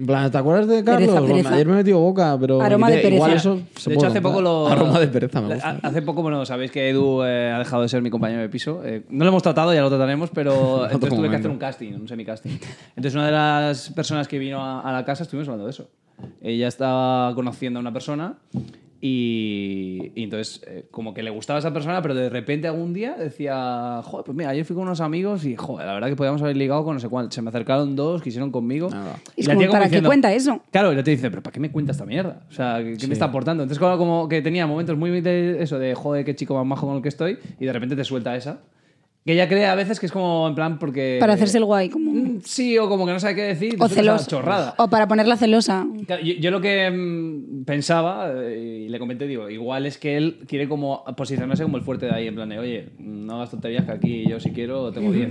plan, 0.06 0.32
¿te 0.32 0.38
acuerdas 0.38 0.68
de 0.68 0.84
Carlos? 0.84 1.00
Pereza, 1.02 1.20
Bueno, 1.20 1.36
pereza. 1.36 1.54
ayer 1.56 1.68
me 1.68 1.74
he 1.74 1.76
metido 1.78 2.00
boca, 2.00 2.38
pero... 2.40 2.62
Aroma 2.62 2.90
de 2.90 2.98
Igual 3.08 3.30
pereza. 3.32 3.36
eso 3.36 3.60
se 3.76 3.90
de 3.90 3.96
hecho, 3.96 4.00
puede 4.00 4.12
hace 4.12 4.22
poco 4.22 4.42
lo. 4.42 4.68
Aroma 4.68 5.00
de 5.00 5.08
pereza 5.08 5.42
me 5.42 5.54
gusta. 5.54 5.80
Hace 5.82 6.02
poco, 6.02 6.22
bueno, 6.22 6.46
sabéis 6.46 6.72
que 6.72 6.90
Edu 6.90 7.24
eh, 7.24 7.52
ha 7.54 7.60
dejado 7.60 7.82
de 7.82 7.90
ser 7.90 8.02
mi 8.02 8.10
compañero 8.10 8.42
de 8.42 8.50
piso. 8.50 8.82
Eh, 8.86 9.04
no 9.10 9.24
lo 9.26 9.30
hemos 9.30 9.44
tratado, 9.44 9.74
ya 9.74 9.82
lo 9.82 9.90
trataremos, 9.90 10.30
pero 10.34 10.86
entonces 10.92 11.18
tuve 11.18 11.30
que 11.30 11.36
hacer 11.36 11.52
un 11.52 11.58
casting, 11.58 11.94
un 11.94 12.08
semicasting. 12.08 12.60
Entonces, 12.96 13.14
una 13.16 13.26
de 13.26 13.32
las 13.32 13.90
personas 13.92 14.28
que 14.28 14.38
vino 14.40 14.64
a, 14.64 14.82
a 14.82 14.92
la 14.92 15.04
casa 15.06 15.24
estuvimos 15.24 15.48
hablando 15.48 15.66
de 15.66 15.72
eso. 15.72 15.90
Ella 16.42 16.68
estaba 16.68 17.34
conociendo 17.34 17.80
a 17.80 17.82
una 17.82 17.92
persona 17.94 18.36
y, 19.04 20.12
y 20.16 20.24
entonces, 20.24 20.62
eh, 20.68 20.86
como 20.92 21.14
que 21.14 21.24
le 21.24 21.32
gustaba 21.32 21.58
esa 21.60 21.74
persona, 21.74 22.02
pero 22.02 22.14
de 22.14 22.30
repente 22.30 22.68
algún 22.68 22.94
día 22.94 23.16
decía, 23.18 24.02
joder, 24.04 24.24
pues 24.26 24.38
mira, 24.38 24.52
ayer 24.52 24.64
fui 24.64 24.76
con 24.76 24.84
unos 24.84 25.02
amigos 25.02 25.44
y, 25.46 25.56
joder, 25.56 25.88
la 25.88 25.94
verdad 25.94 26.08
que 26.10 26.16
podíamos 26.16 26.42
haber 26.42 26.56
ligado 26.56 26.84
con 26.84 26.94
no 26.94 27.00
sé 27.00 27.10
cuál. 27.10 27.32
Se 27.32 27.42
me 27.42 27.50
acercaron 27.50 27.96
dos, 27.96 28.22
quisieron 28.22 28.52
conmigo. 28.52 28.90
Es 29.36 29.48
la 29.48 29.54
como, 29.54 29.60
tía 29.60 29.68
como 29.68 29.72
¿para 29.72 29.84
qué 29.86 29.90
diciendo- 29.90 30.10
cuenta 30.10 30.34
eso? 30.34 30.62
Claro, 30.72 30.94
y 30.94 30.96
la 30.96 31.04
te 31.04 31.12
dice, 31.12 31.30
pero 31.30 31.42
¿para 31.42 31.54
qué 31.54 31.60
me 31.60 31.72
cuenta 31.72 31.92
esta 31.92 32.06
mierda? 32.06 32.44
O 32.50 32.54
sea, 32.54 32.78
¿qué, 32.84 32.96
qué 32.98 33.08
me 33.08 33.14
está 33.14 33.26
aportando? 33.26 33.64
Entonces, 33.64 33.80
como, 33.80 33.98
como 33.98 34.30
que 34.30 34.42
tenía 34.42 34.68
momentos 34.68 34.96
muy 34.98 35.20
de 35.22 35.62
eso, 35.64 35.80
de 35.80 35.96
joder, 35.96 36.24
qué 36.24 36.36
chico 36.36 36.54
más 36.56 36.66
majo 36.66 36.86
con 36.88 36.96
el 36.98 37.02
que 37.02 37.10
estoy, 37.10 37.38
y 37.60 37.66
de 37.66 37.74
repente 37.74 37.96
te 37.96 38.04
suelta 38.04 38.36
esa. 38.36 38.60
Que 39.26 39.34
ella 39.34 39.48
cree 39.48 39.68
a 39.68 39.76
veces 39.76 40.00
que 40.00 40.08
es 40.08 40.12
como 40.12 40.48
en 40.48 40.56
plan 40.56 40.80
porque. 40.80 41.18
Para 41.20 41.34
hacerse 41.34 41.60
el 41.60 41.66
guay, 41.66 41.90
como... 41.90 42.12
Mm, 42.12 42.40
Sí, 42.44 42.78
o 42.80 42.90
como 42.90 43.06
que 43.06 43.14
no 43.14 43.20
sabe 43.20 43.36
qué 43.36 43.42
decir. 43.44 43.76
O 43.80 43.88
celosa. 43.88 44.26
chorrada. 44.28 44.74
O 44.78 44.88
para 44.90 45.08
ponerla 45.08 45.38
celosa. 45.38 45.86
Yo 46.40 46.50
lo 46.50 46.60
que 46.60 46.90
mm, 46.90 47.64
pensaba 47.66 48.32
eh, 48.34 48.86
y 48.86 48.90
le 48.90 48.98
comenté, 48.98 49.28
digo, 49.28 49.48
igual 49.50 49.86
es 49.86 50.00
que 50.00 50.18
él 50.18 50.40
quiere 50.48 50.68
como 50.68 51.06
posicionarse 51.16 51.62
como 51.64 51.78
el 51.78 51.84
fuerte 51.84 52.08
de 52.08 52.14
ahí, 52.14 52.28
en 52.28 52.36
plan 52.36 52.50
de, 52.50 52.58
oye, 52.58 52.90
no 52.98 53.36
hagas 53.36 53.52
tonterías 53.52 53.86
que 53.86 53.92
aquí 53.92 54.28
yo 54.28 54.40
si 54.40 54.52
quiero 54.52 54.92
tengo 54.92 55.12
10. 55.12 55.30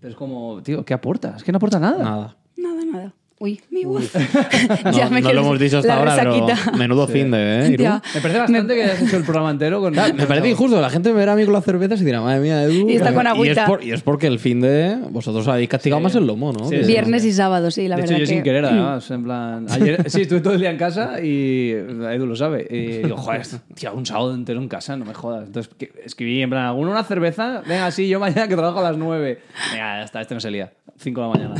Pero 0.00 0.10
es 0.10 0.16
como, 0.16 0.62
tío, 0.62 0.84
¿qué 0.86 0.94
aporta? 0.94 1.34
Es 1.36 1.44
que 1.44 1.52
no 1.52 1.56
aporta 1.56 1.78
nada. 1.78 2.02
Nada. 2.02 2.36
Nada, 2.56 2.84
nada. 2.84 3.14
Uy, 3.40 3.60
mi 3.70 3.84
voz. 3.84 4.10
No, 4.84 4.90
ya 4.92 5.08
me 5.10 5.20
no 5.20 5.32
lo 5.32 5.40
hemos 5.42 5.58
dicho 5.60 5.78
hasta 5.78 5.96
ahora, 5.98 6.16
pero 6.16 6.46
menudo 6.76 7.06
fin 7.06 7.30
de, 7.30 7.66
¿eh? 7.68 7.76
Ya. 7.78 8.02
Me 8.14 8.20
parece 8.20 8.40
bastante 8.40 8.74
que 8.74 8.82
hayas 8.84 9.02
hecho 9.02 9.16
el 9.16 9.22
programa 9.22 9.50
entero 9.50 9.80
con. 9.80 9.92
Me 9.94 10.26
parece 10.26 10.50
injusto. 10.50 10.80
La 10.80 10.90
gente 10.90 11.10
me 11.10 11.16
verá 11.16 11.32
a 11.32 11.36
mí 11.36 11.44
con 11.44 11.52
las 11.52 11.64
cervezas 11.64 12.00
y 12.00 12.04
dirá, 12.04 12.20
madre 12.20 12.40
mía, 12.40 12.62
Edu. 12.64 12.88
Y 12.90 12.96
está 12.96 13.12
con 13.14 13.24
y, 13.24 13.28
es 13.28 13.32
agüita. 13.34 13.66
por- 13.66 13.84
y 13.84 13.92
es 13.92 14.02
porque 14.02 14.26
el 14.26 14.38
fin 14.38 14.60
de. 14.60 14.96
Vosotros 15.10 15.46
habéis 15.48 15.68
castigado 15.68 16.00
más 16.00 16.14
el 16.16 16.26
lomo, 16.26 16.52
¿no? 16.52 16.68
Sí, 16.68 16.78
sí. 16.82 16.86
Viernes 16.86 17.24
y 17.24 17.32
sábado, 17.32 17.70
sí, 17.70 17.86
la 17.86 17.96
de 17.96 18.02
verdad. 18.02 18.16
hecho, 18.16 18.24
yo 18.24 18.28
que- 18.28 18.34
sin 18.34 18.42
querer, 18.42 18.64
además, 18.64 19.10
en 19.10 19.24
plan... 19.24 19.66
Ayer, 19.70 20.10
sí, 20.10 20.22
estuve 20.22 20.40
todo 20.40 20.54
el 20.54 20.60
día 20.60 20.70
en 20.70 20.76
casa 20.78 21.20
y 21.22 21.70
Edu 21.70 22.26
lo 22.26 22.34
sabe. 22.36 22.66
Y 22.70 23.02
digo, 23.04 23.16
joder, 23.16 23.42
tío, 23.74 23.92
un 23.94 24.04
sábado 24.06 24.34
entero 24.34 24.60
en 24.60 24.68
casa, 24.68 24.96
no 24.96 25.04
me 25.04 25.14
jodas. 25.14 25.46
Entonces 25.46 25.72
escribí 26.04 26.42
en 26.42 26.50
plan, 26.50 26.64
¿alguna 26.66 26.90
una 26.90 27.04
cerveza? 27.04 27.62
Venga, 27.66 27.90
sí, 27.90 28.08
yo 28.08 28.18
mañana 28.18 28.48
que 28.48 28.56
trabajo 28.56 28.80
a 28.80 28.82
las 28.82 28.96
9. 28.96 29.38
Venga, 29.72 29.98
ya 29.98 30.02
está, 30.04 30.20
este 30.20 30.34
no 30.34 30.40
se 30.40 30.50
lía. 30.50 30.72
5 31.00 31.20
de 31.20 31.26
la 31.28 31.32
mañana. 31.32 31.54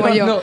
Como 0.00 0.14
yo. 0.14 0.40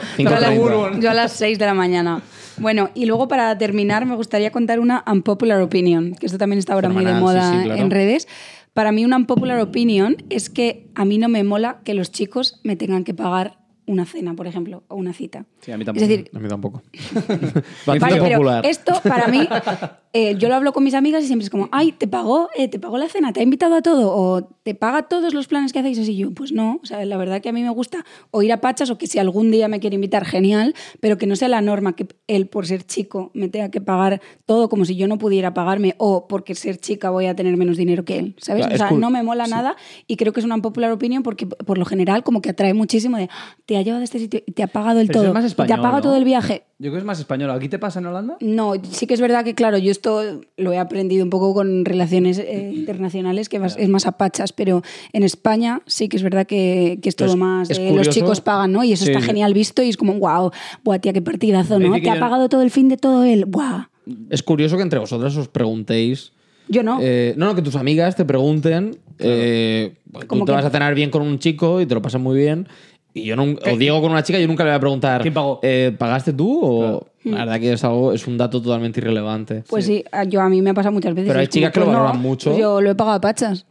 Yo 0.56 0.62
a, 0.62 0.66
las, 0.66 0.68
treinta. 0.68 0.76
Bourbon. 0.76 1.02
yo 1.02 1.10
a 1.10 1.14
las 1.14 1.32
6 1.34 1.60
de 1.60 1.66
la 1.66 1.74
mañana. 1.74 2.22
Bueno, 2.58 2.90
y 2.94 3.06
luego 3.06 3.28
para 3.28 3.58
terminar 3.58 4.06
me 4.06 4.16
gustaría 4.16 4.52
contar 4.52 4.80
una 4.80 5.04
unpopular 5.08 5.62
opinion, 5.62 6.16
que 6.16 6.26
esto 6.26 6.38
también 6.38 6.60
está 6.60 6.74
ahora 6.74 6.90
muy 6.90 7.06
de 7.06 7.14
moda 7.14 7.52
sí, 7.52 7.58
sí, 7.58 7.64
claro. 7.66 7.82
en 7.82 7.92
redes. 7.92 8.28
Para 8.74 8.92
mí 8.92 9.06
una 9.06 9.18
unpopular 9.18 9.60
opinion 9.60 10.18
es 10.30 10.50
que 10.50 10.88
a 10.96 11.06
mí 11.06 11.18
no 11.18 11.30
me 11.30 11.44
mola 11.44 11.80
que 11.84 11.94
los 11.94 12.12
chicos 12.12 12.60
me 12.64 12.76
tengan 12.76 13.04
que 13.04 13.14
pagar 13.14 13.58
una 13.90 14.06
cena, 14.06 14.36
por 14.36 14.46
ejemplo, 14.46 14.84
o 14.88 14.96
una 14.96 15.14
cita. 15.14 15.46
Sí, 15.62 15.72
a 15.72 15.78
mí 15.78 15.84
tampoco. 15.84 16.04
Es 16.04 16.10
decir, 16.10 16.30
A 16.34 16.40
mí 16.40 16.48
tampoco. 16.48 16.84
Vale, 17.86 18.00
pero 18.00 18.36
popular. 18.38 18.66
esto 18.66 18.94
para 19.04 19.28
mí, 19.28 19.48
eh, 20.14 20.36
yo 20.38 20.48
lo 20.48 20.56
hablo 20.56 20.74
con 20.74 20.84
mis 20.84 20.94
amigas 20.94 21.24
y 21.24 21.28
siempre 21.28 21.44
es 21.46 21.50
como, 21.50 21.70
ay, 21.72 21.92
¿te 21.92 22.08
pagó, 22.08 22.50
eh, 22.56 22.68
¿te 22.68 22.78
pagó 22.80 22.98
la 23.00 23.10
cena? 23.10 23.34
¿Te 23.34 23.40
ha 23.40 23.44
invitado 23.44 23.76
a 23.76 23.82
todo? 23.82 24.12
¿O 24.16 24.44
te 24.64 24.76
paga 24.76 25.04
todos 25.08 25.34
los 25.34 25.48
planes 25.48 25.74
que 25.74 25.80
hacéis? 25.80 25.98
Así 26.00 26.16
yo, 26.16 26.32
pues 26.32 26.52
no. 26.52 26.80
O 26.84 26.86
sea, 26.86 27.04
la 27.06 27.18
verdad 27.18 27.42
que 27.42 27.50
a 27.50 27.52
mí 27.52 27.64
me 27.64 27.70
gusta 27.72 28.06
o 28.32 28.44
ir 28.44 28.52
a 28.54 28.62
Pachas 28.62 28.90
o 28.92 28.98
que 28.98 29.08
si 29.08 29.18
algún 29.18 29.50
día 29.50 29.68
me 29.68 29.80
quiere 29.80 29.96
invitar, 29.96 30.24
genial, 30.26 30.76
pero 31.00 31.18
que 31.18 31.26
no 31.26 31.36
sea 31.36 31.48
la 31.48 31.62
norma 31.62 31.96
que 31.96 32.08
él, 32.28 32.48
por 32.48 32.68
ser 32.68 32.84
chico, 32.84 33.32
me 33.34 33.50
tenga 33.50 33.70
que 33.72 33.82
pagar 33.82 34.22
todo 34.46 34.70
como 34.70 34.86
si 34.86 34.96
yo 34.96 35.08
no 35.08 35.18
pudiera 35.18 35.54
pagarme 35.56 35.96
o 35.98 36.28
porque 36.28 36.54
ser 36.54 36.78
chica 36.78 37.10
voy 37.10 37.26
a 37.26 37.36
tener 37.36 37.58
menos 37.58 37.78
dinero 37.78 38.06
que 38.06 38.20
él, 38.20 38.36
¿sabes? 38.38 38.62
Claro, 38.68 38.76
o 38.76 38.78
sea, 38.78 38.90
cool. 38.90 39.00
no 39.00 39.10
me 39.10 39.24
mola 39.24 39.48
nada 39.48 39.76
y 40.06 40.16
creo 40.16 40.32
que 40.34 40.40
es 40.42 40.46
una 40.46 40.58
popular 40.60 40.92
opinión 40.92 41.24
porque 41.24 41.48
por 41.48 41.78
lo 41.80 41.86
general 41.86 42.24
como 42.24 42.42
que 42.42 42.50
atrae 42.52 42.74
muchísimo 42.74 43.18
de, 43.18 43.30
"Ah, 43.32 43.58
te 43.66 43.78
ha 43.80 43.84
llevado 43.84 44.02
a 44.02 44.04
este 44.04 44.20
sitio 44.20 44.42
y 44.46 44.52
te 44.52 44.64
ha 44.64 44.68
pagado 44.68 45.00
el 45.00 45.08
Pero 45.08 45.20
eso 45.20 45.28
todo, 45.28 45.38
es 45.40 45.44
más 45.44 45.52
y 45.52 45.56
te 45.56 45.74
ha 45.74 45.78
pagado 45.78 45.96
¿no? 45.98 46.02
todo 46.02 46.16
el 46.16 46.24
viaje. 46.24 46.64
Yo 46.78 46.84
creo 46.84 46.94
que 46.94 46.98
es 47.00 47.04
más 47.06 47.20
español. 47.20 47.52
¿Aquí 47.52 47.68
te 47.70 47.78
pasa 47.80 48.00
en 48.00 48.06
Holanda? 48.06 48.38
No, 48.40 48.74
sí 48.90 49.06
que 49.08 49.14
es 49.14 49.22
verdad 49.22 49.44
que, 49.44 49.54
claro, 49.56 49.78
yo 49.78 49.92
esto 49.92 50.42
lo 50.58 50.72
he 50.72 50.78
aprendido 50.78 51.24
un 51.24 51.30
poco 51.30 51.54
con 51.54 51.84
relaciones 51.86 52.38
eh, 52.40 52.72
internacionales, 52.74 53.50
que 53.50 53.58
es 53.58 53.90
más 53.90 54.06
a 54.06 54.14
pachas, 54.14 54.54
pero 54.54 54.82
en 55.14 55.24
España 55.24 55.82
sí 55.88 56.08
que 56.08 56.18
es 56.18 56.24
verdad 56.24 56.48
que, 56.48 57.00
que 57.02 57.10
es 57.10 57.16
todo 57.16 57.36
más. 57.38 57.70
es 57.70 57.80
eh, 57.80 57.92
los 57.94 58.10
chicos 58.10 58.40
pagan, 58.42 58.72
¿no? 58.72 58.84
Y 58.84 58.94
eso 58.94 59.04
Sí, 59.06 59.12
está 59.12 59.22
sí. 59.22 59.28
genial 59.28 59.54
visto 59.54 59.82
y 59.84 59.90
es 59.90 59.98
como, 59.98 60.14
wow, 60.20 60.52
buah, 60.84 61.00
tía, 61.00 61.12
qué 61.14 61.22
partidazo, 61.22 61.80
¿no? 61.80 62.00
Te 62.00 62.10
ha 62.10 62.20
pagado 62.20 62.48
todo 62.50 62.62
el 62.62 62.72
fin 62.72 62.88
de 62.90 62.98
todo 62.98 63.24
él, 63.24 63.46
guau. 63.46 63.86
Es 64.30 64.42
curioso 64.42 64.76
que 64.78 64.84
entre 64.84 65.00
vosotras 65.00 65.36
os 65.38 65.48
preguntéis. 65.50 66.32
Yo 66.68 66.84
no. 66.84 67.00
eh, 67.02 67.34
no, 67.36 67.48
no, 67.48 67.56
que 67.56 67.62
tus 67.62 67.76
amigas 67.76 68.16
te 68.16 68.26
pregunten. 68.26 68.98
eh, 69.20 69.96
tú 70.14 70.28
Como 70.28 70.46
te 70.46 70.52
que- 70.52 70.56
vas 70.56 70.66
a 70.66 70.70
cenar 70.70 70.96
bien 70.96 71.10
con 71.10 71.22
un 71.22 71.40
chico 71.40 71.82
y 71.82 71.86
te 71.86 71.94
lo 71.94 72.02
pasas 72.02 72.22
muy 72.22 72.38
bien. 72.38 72.68
Y 73.14 73.24
yo 73.24 73.36
nunca. 73.36 73.72
O 73.72 73.78
Diego 73.78 74.02
con 74.02 74.12
una 74.12 74.22
chica, 74.24 74.40
yo 74.40 74.48
nunca 74.48 74.64
le 74.64 74.70
voy 74.70 74.78
a 74.78 74.80
preguntar. 74.80 75.22
¿Quién 75.22 75.34
pagó? 75.34 75.60
eh, 75.64 75.94
¿Pagaste 75.98 76.34
tú? 76.34 76.60
O. 76.64 76.80
Claro. 76.80 77.38
La 77.38 77.46
verdad 77.46 77.60
que 77.60 77.74
es 77.74 77.84
algo, 77.84 78.14
es 78.14 78.26
un 78.28 78.38
dato 78.38 78.62
totalmente 78.62 79.00
irrelevante. 79.02 79.64
Pues 79.68 79.86
sí, 79.86 80.04
a- 80.12 80.24
yo 80.24 80.42
a 80.42 80.48
mí 80.50 80.62
me 80.62 80.70
ha 80.70 80.74
pasado 80.74 80.94
muchas 80.94 81.14
veces. 81.14 81.28
Pero 81.28 81.40
hay 81.40 81.44
es 81.46 81.50
como, 81.50 81.54
chicas 81.60 81.74
que 81.74 81.80
lo 81.82 81.86
pues 81.88 81.98
no, 81.98 82.04
valoran 82.04 82.22
mucho. 82.22 82.50
pues 82.52 82.62
yo 82.62 82.80
lo 82.82 82.92
he 82.92 82.96
pagado 82.96 83.18
a 83.18 83.22
pachas. 83.22 83.66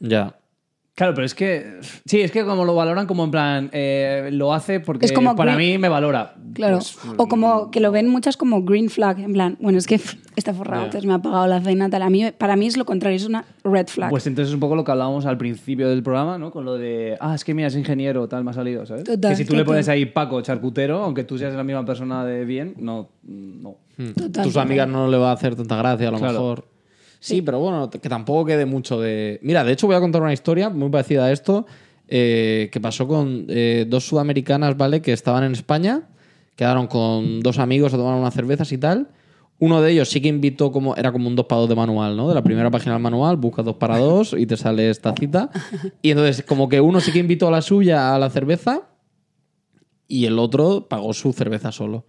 Ya. 0.00 0.34
Claro, 0.96 1.12
pero 1.14 1.26
es 1.26 1.34
que. 1.34 1.78
Sí, 2.06 2.22
es 2.22 2.32
que 2.32 2.42
como 2.44 2.64
lo 2.64 2.74
valoran 2.74 3.06
como 3.06 3.22
en 3.24 3.30
plan. 3.30 3.70
eh, 3.72 4.30
lo 4.32 4.54
hace 4.54 4.80
porque 4.80 5.04
Es 5.04 5.12
como 5.12 5.36
para 5.36 5.54
green- 5.54 5.72
mí 5.72 5.78
me 5.78 5.90
valora. 5.90 6.34
Claro. 6.54 6.78
Pues, 6.78 6.96
o 7.18 7.28
como 7.28 7.70
que 7.70 7.80
lo 7.80 7.92
ven 7.92 8.08
muchas 8.08 8.38
como 8.38 8.62
green 8.62 8.88
flag, 8.88 9.20
en 9.20 9.34
plan, 9.34 9.58
bueno, 9.60 9.76
es 9.76 9.86
que 9.86 10.00
está 10.36 10.54
forrado, 10.54 10.84
entonces 10.86 11.06
me 11.06 11.12
ha 11.12 11.18
pagado 11.18 11.46
la 11.48 11.60
cena, 11.60 11.90
tal. 11.90 12.00
A 12.00 12.08
mí, 12.08 12.30
para 12.38 12.56
mí 12.56 12.66
es 12.66 12.78
lo 12.78 12.86
contrario, 12.86 13.14
es 13.16 13.26
una 13.26 13.44
red 13.62 13.86
flag. 13.88 14.08
Pues 14.08 14.26
entonces 14.26 14.48
es 14.48 14.54
un 14.54 14.60
poco 14.60 14.74
lo 14.74 14.84
que 14.84 14.90
hablábamos 14.90 15.26
al 15.26 15.36
principio 15.36 15.86
del 15.90 16.02
programa, 16.02 16.38
¿no? 16.38 16.50
Con 16.50 16.64
lo 16.64 16.78
de, 16.78 17.18
ah, 17.20 17.34
es 17.34 17.44
que 17.44 17.52
mira, 17.52 17.68
es 17.68 17.76
ingeniero, 17.76 18.26
tal, 18.26 18.42
me 18.42 18.52
ha 18.52 18.54
salido, 18.54 18.86
¿sabes? 18.86 19.04
Total, 19.04 19.32
que 19.32 19.36
si 19.36 19.44
tú 19.44 19.54
le 19.54 19.66
pones 19.66 19.88
ahí 19.90 20.06
Paco, 20.06 20.40
charcutero, 20.40 21.02
aunque 21.04 21.24
tú 21.24 21.36
seas 21.36 21.54
la 21.54 21.62
misma 21.62 21.84
persona 21.84 22.24
de 22.24 22.46
bien, 22.46 22.72
no. 22.78 23.10
no. 23.22 23.76
Total, 23.98 24.44
Tus 24.44 24.52
total. 24.54 24.62
amigas 24.62 24.88
no 24.88 25.08
le 25.08 25.18
va 25.18 25.28
a 25.30 25.34
hacer 25.34 25.54
tanta 25.56 25.76
gracia, 25.76 26.08
a 26.08 26.10
lo 26.10 26.18
Claro. 26.18 26.32
mejor. 26.32 26.68
Sí, 27.20 27.42
pero 27.42 27.58
bueno, 27.58 27.90
que 27.90 28.08
tampoco 28.08 28.44
quede 28.44 28.66
mucho 28.66 29.00
de. 29.00 29.38
Mira, 29.42 29.64
de 29.64 29.72
hecho, 29.72 29.86
voy 29.86 29.96
a 29.96 30.00
contar 30.00 30.22
una 30.22 30.32
historia 30.32 30.70
muy 30.70 30.90
parecida 30.90 31.26
a 31.26 31.32
esto. 31.32 31.66
eh, 32.08 32.68
que 32.70 32.80
pasó 32.80 33.08
con 33.08 33.46
eh, 33.48 33.84
dos 33.88 34.06
sudamericanas, 34.06 34.76
¿vale? 34.76 35.02
Que 35.02 35.12
estaban 35.12 35.44
en 35.44 35.52
España, 35.52 36.08
quedaron 36.54 36.86
con 36.86 37.40
dos 37.40 37.58
amigos 37.58 37.92
a 37.94 37.96
tomar 37.96 38.14
unas 38.14 38.34
cervezas 38.34 38.70
y 38.72 38.78
tal. 38.78 39.08
Uno 39.58 39.80
de 39.80 39.90
ellos 39.92 40.10
sí 40.10 40.20
que 40.20 40.28
invitó 40.28 40.70
como. 40.70 40.94
Era 40.96 41.12
como 41.12 41.28
un 41.28 41.34
dos 41.34 41.46
para 41.46 41.60
dos 41.62 41.68
de 41.68 41.74
manual, 41.74 42.16
¿no? 42.16 42.28
De 42.28 42.34
la 42.34 42.42
primera 42.42 42.70
página 42.70 42.92
del 42.92 43.02
manual, 43.02 43.36
busca 43.36 43.62
dos 43.62 43.76
para 43.76 43.98
dos 43.98 44.34
y 44.38 44.46
te 44.46 44.56
sale 44.56 44.90
esta 44.90 45.14
cita. 45.14 45.50
Y 46.02 46.10
entonces, 46.10 46.44
como 46.44 46.68
que 46.68 46.80
uno 46.80 47.00
sí 47.00 47.10
que 47.10 47.18
invitó 47.18 47.48
a 47.48 47.50
la 47.50 47.62
suya 47.62 48.14
a 48.14 48.18
la 48.18 48.28
cerveza 48.30 48.82
y 50.06 50.26
el 50.26 50.38
otro 50.38 50.86
pagó 50.88 51.12
su 51.14 51.32
cerveza 51.32 51.72
solo. 51.72 52.06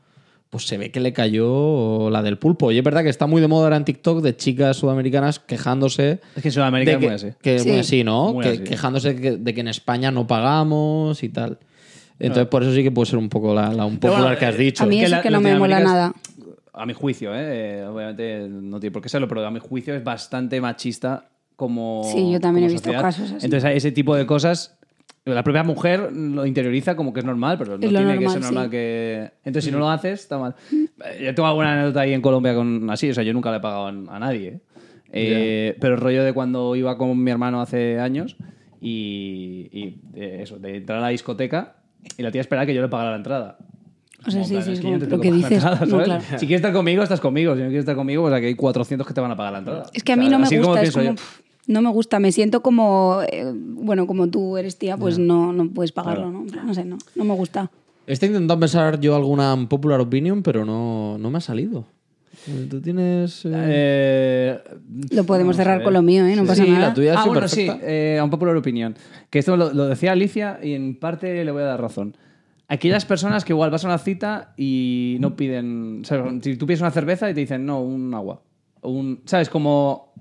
Pues 0.50 0.66
se 0.66 0.78
ve 0.78 0.92
que 0.92 1.00
le 1.02 1.12
cayó 1.12 2.10
la 2.10 2.24
del 2.24 2.38
pulpo. 2.38 2.72
Y 2.72 2.78
es 2.78 2.84
verdad 2.84 3.04
que 3.04 3.10
está 3.10 3.28
muy 3.28 3.42
de 3.42 3.48
moda 3.50 3.66
ahora 3.66 3.76
en 3.78 3.84
TikTok 3.84 4.22
de 4.22 4.36
chicas 4.38 4.78
sudamericanas 4.78 5.40
quejándose. 5.40 6.22
Es 6.38 6.42
que 6.42 6.48
en 6.48 6.52
Sudamérica 6.54 6.92
de 6.92 6.96
es 6.96 7.00
que, 7.02 7.06
muy 7.08 7.16
así. 7.16 7.28
que 7.42 7.56
es 7.56 7.66
muy 7.66 7.74
Sí. 7.76 7.80
así, 7.80 8.04
¿no? 8.06 8.34
Muy 8.34 8.44
Que- 8.44 8.50
así. 8.52 8.64
Quejándose 8.64 9.14
de 9.14 9.44
que, 9.44 9.54
que 9.54 9.60
en 9.60 9.68
España 9.68 10.10
no 10.12 10.26
pagamos 10.26 11.22
y 11.24 11.30
tal. 11.30 11.60
Entonces, 12.20 12.48
por 12.48 12.64
eso 12.64 12.74
sí 12.74 12.82
que 12.82 12.92
puede 12.92 13.08
ser 13.08 13.20
un 13.20 13.30
poco 13.30 13.54
la, 13.54 13.74
la 13.74 13.86
un 13.86 13.98
popular 13.98 14.22
bueno, 14.24 14.40
que 14.40 14.46
has 14.46 14.56
eh, 14.56 14.60
dicho. 14.60 14.84
a 14.84 14.88
mí 14.88 14.98
que 15.00 15.06
eso 15.06 15.16
la- 15.18 15.22
que 15.22 15.30
no 15.30 15.42
me 15.42 15.54
mola 15.56 15.80
es- 15.80 15.86
nada. 15.86 16.14
A 16.74 16.86
mi 16.86 16.94
juicio, 16.94 17.34
¿eh? 17.36 17.80
Eh, 17.82 17.86
Obviamente 17.86 18.48
no 18.50 18.80
tiene 18.80 18.92
por 18.94 19.02
qué 19.02 19.10
serlo, 19.10 19.28
pero 19.28 19.46
a 19.46 19.52
mi 19.52 19.60
juicio 19.60 19.94
es 19.96 20.04
bastante 20.04 20.62
machista 20.62 21.26
como. 21.56 22.04
Sí, 22.12 22.32
yo 22.32 22.40
también 22.40 22.66
he 22.68 22.72
visto 22.72 22.86
sociedad. 22.86 23.02
casos 23.02 23.32
así. 23.32 23.46
Entonces, 23.46 23.72
ese 23.76 23.92
tipo 23.92 24.16
de 24.16 24.26
cosas. 24.26 24.78
La 25.34 25.44
propia 25.44 25.64
mujer 25.64 26.12
lo 26.14 26.46
interioriza 26.46 26.96
como 26.96 27.12
que 27.14 27.20
es 27.20 27.26
normal, 27.26 27.58
pero 27.58 27.72
no 27.78 27.92
lo 27.92 28.00
tiene 28.00 28.18
que 28.20 28.30
ser 28.30 28.42
normal 28.42 28.66
sí. 28.66 28.72
que. 28.72 29.32
Entonces, 29.44 29.66
si 29.66 29.72
no 29.72 29.80
lo 29.80 29.90
haces, 29.90 30.22
está 30.22 30.38
mal. 30.38 30.56
Eh, 30.72 31.24
Yo 31.26 31.36
tengo 31.36 31.48
alguna 31.48 31.74
anécdota 31.74 32.02
ahí 32.02 32.14
en 32.14 32.22
Colombia 32.22 32.56
con 32.56 32.90
así, 32.90 33.10
o 33.10 33.14
sea, 33.14 33.24
yo 33.24 33.34
nunca 33.34 33.52
le 33.52 33.58
he 33.58 33.60
pagado 33.60 33.88
a 33.88 33.90
a 33.90 34.20
nadie. 34.20 34.48
¿eh? 34.48 34.60
Eh, 35.12 35.78
Pero 35.80 35.96
el 35.96 36.00
rollo 36.02 36.24
de 36.24 36.34
cuando 36.34 36.76
iba 36.76 36.98
con 36.98 37.22
mi 37.24 37.32
hermano 37.32 37.62
hace 37.62 38.00
años 38.00 38.36
y, 38.82 39.70
y 39.72 40.00
de 40.14 40.44
eso, 40.44 40.58
de 40.60 40.78
entrar 40.78 41.00
a 41.00 41.02
la 41.02 41.08
discoteca 41.10 41.76
y 42.18 42.24
la 42.24 42.32
tía 42.32 42.42
esperaba 42.42 42.66
que 42.66 42.74
yo 42.74 42.82
le 42.82 42.88
pagara 42.90 43.12
la 43.12 43.18
entrada. 43.18 43.58
O 44.26 44.32
sea, 44.32 44.44
sí, 44.44 44.62
sí, 44.62 44.72
es 44.72 44.80
que 44.80 44.86
como, 44.86 44.98
te 45.00 45.06
¿pero 45.06 45.10
tengo 45.20 45.22
qué 45.22 45.30
que 45.30 45.36
dices? 45.36 45.64
la 45.64 45.72
entrada, 45.72 45.86
No, 45.86 45.92
¿sabes? 45.92 46.06
claro. 46.06 46.24
Si 46.40 46.48
quieres 46.48 46.56
estar 46.58 46.74
conmigo, 46.74 47.04
estás 47.04 47.20
conmigo. 47.22 47.54
Si 47.54 47.60
no 47.62 47.68
quieres 47.68 47.82
estar 47.84 47.96
conmigo, 47.96 48.24
pues 48.24 48.34
aquí 48.34 48.46
hay 48.48 48.56
400 48.56 49.08
que 49.08 49.14
te 49.14 49.22
van 49.22 49.32
a 49.32 49.36
pagar 49.38 49.54
la 49.54 49.60
entrada. 49.60 49.84
Es 49.94 50.04
que 50.04 50.12
a 50.12 50.16
O 50.16 50.18
mí 50.18 50.28
sea, 50.28 50.38
no 50.38 50.44
me 50.44 50.50
como 50.58 50.68
gusta, 50.70 50.82
es 50.84 50.92
como, 50.92 51.16
pff, 51.16 51.40
no 51.68 51.82
me 51.82 51.90
gusta, 51.90 52.20
me 52.20 52.32
siento 52.32 52.62
como, 52.62 53.20
eh, 53.32 53.52
bueno, 53.54 54.08
como 54.08 54.28
tú 54.28 54.58
eres 54.58 54.78
tía, 54.78 54.98
pues 54.98 55.20
no, 55.20 55.54
no 55.54 55.70
puedes 55.70 55.92
pagarlo, 55.92 56.32
¿no? 56.32 56.46
No 56.66 56.74
sé, 56.74 56.86
no, 56.86 56.98
no 57.16 57.24
me 57.24 57.34
gusta. 57.36 57.70
Estoy 58.08 58.28
intentando 58.30 58.60
pensar 58.60 59.00
yo 59.00 59.16
alguna 59.16 59.56
popular 59.70 60.00
opinion, 60.00 60.42
pero 60.42 60.64
no, 60.66 61.18
no 61.18 61.30
me 61.30 61.38
ha 61.38 61.42
salido. 61.42 61.86
Eh, 62.48 62.68
¿Tú 62.70 62.80
tienes...? 62.80 63.44
eh? 63.46 63.52
Eh, 63.54 64.60
Lo 65.12 65.26
podemos 65.26 65.56
cerrar 65.58 65.84
con 65.84 65.92
lo 65.94 66.02
mío, 66.02 66.26
¿eh? 66.26 66.36
No 66.36 66.46
pasa 66.46 66.64
Sí, 66.64 66.70
nada. 66.72 66.88
la 66.90 66.94
tuya 66.94 67.16
ah, 67.18 67.22
es 67.22 67.26
bueno, 67.28 67.48
sí, 67.50 67.66
perfecta. 67.66 67.86
eh, 67.92 68.18
a 68.20 68.24
un 68.24 68.30
popular 68.30 68.56
opinión. 68.56 68.96
Que 69.30 69.40
esto 69.40 69.58
lo, 69.58 69.74
lo 69.74 69.88
decía 69.88 70.14
Alicia 70.14 70.60
y 70.64 70.74
en 70.74 70.96
parte 70.98 71.44
le 71.44 71.52
voy 71.52 71.64
a 71.64 71.66
dar 71.66 71.82
razón. 71.82 72.16
Aquellas 72.70 73.06
personas 73.06 73.44
que 73.44 73.54
igual 73.54 73.72
vas 73.72 73.84
a 73.84 73.88
una 73.88 73.98
cita 73.98 74.54
y 74.58 75.18
no 75.20 75.36
piden. 75.36 76.02
¿sabes? 76.06 76.34
Si 76.44 76.56
tú 76.56 76.66
pides 76.68 76.80
una 76.82 76.92
cerveza 76.92 77.30
y 77.30 77.34
te 77.34 77.40
dicen, 77.42 77.66
no, 77.66 77.82
un 77.82 78.14
agua. 78.14 78.42
O 78.82 78.92
Un, 78.92 79.20
¿Sabes? 79.26 79.50
Como. 79.50 80.14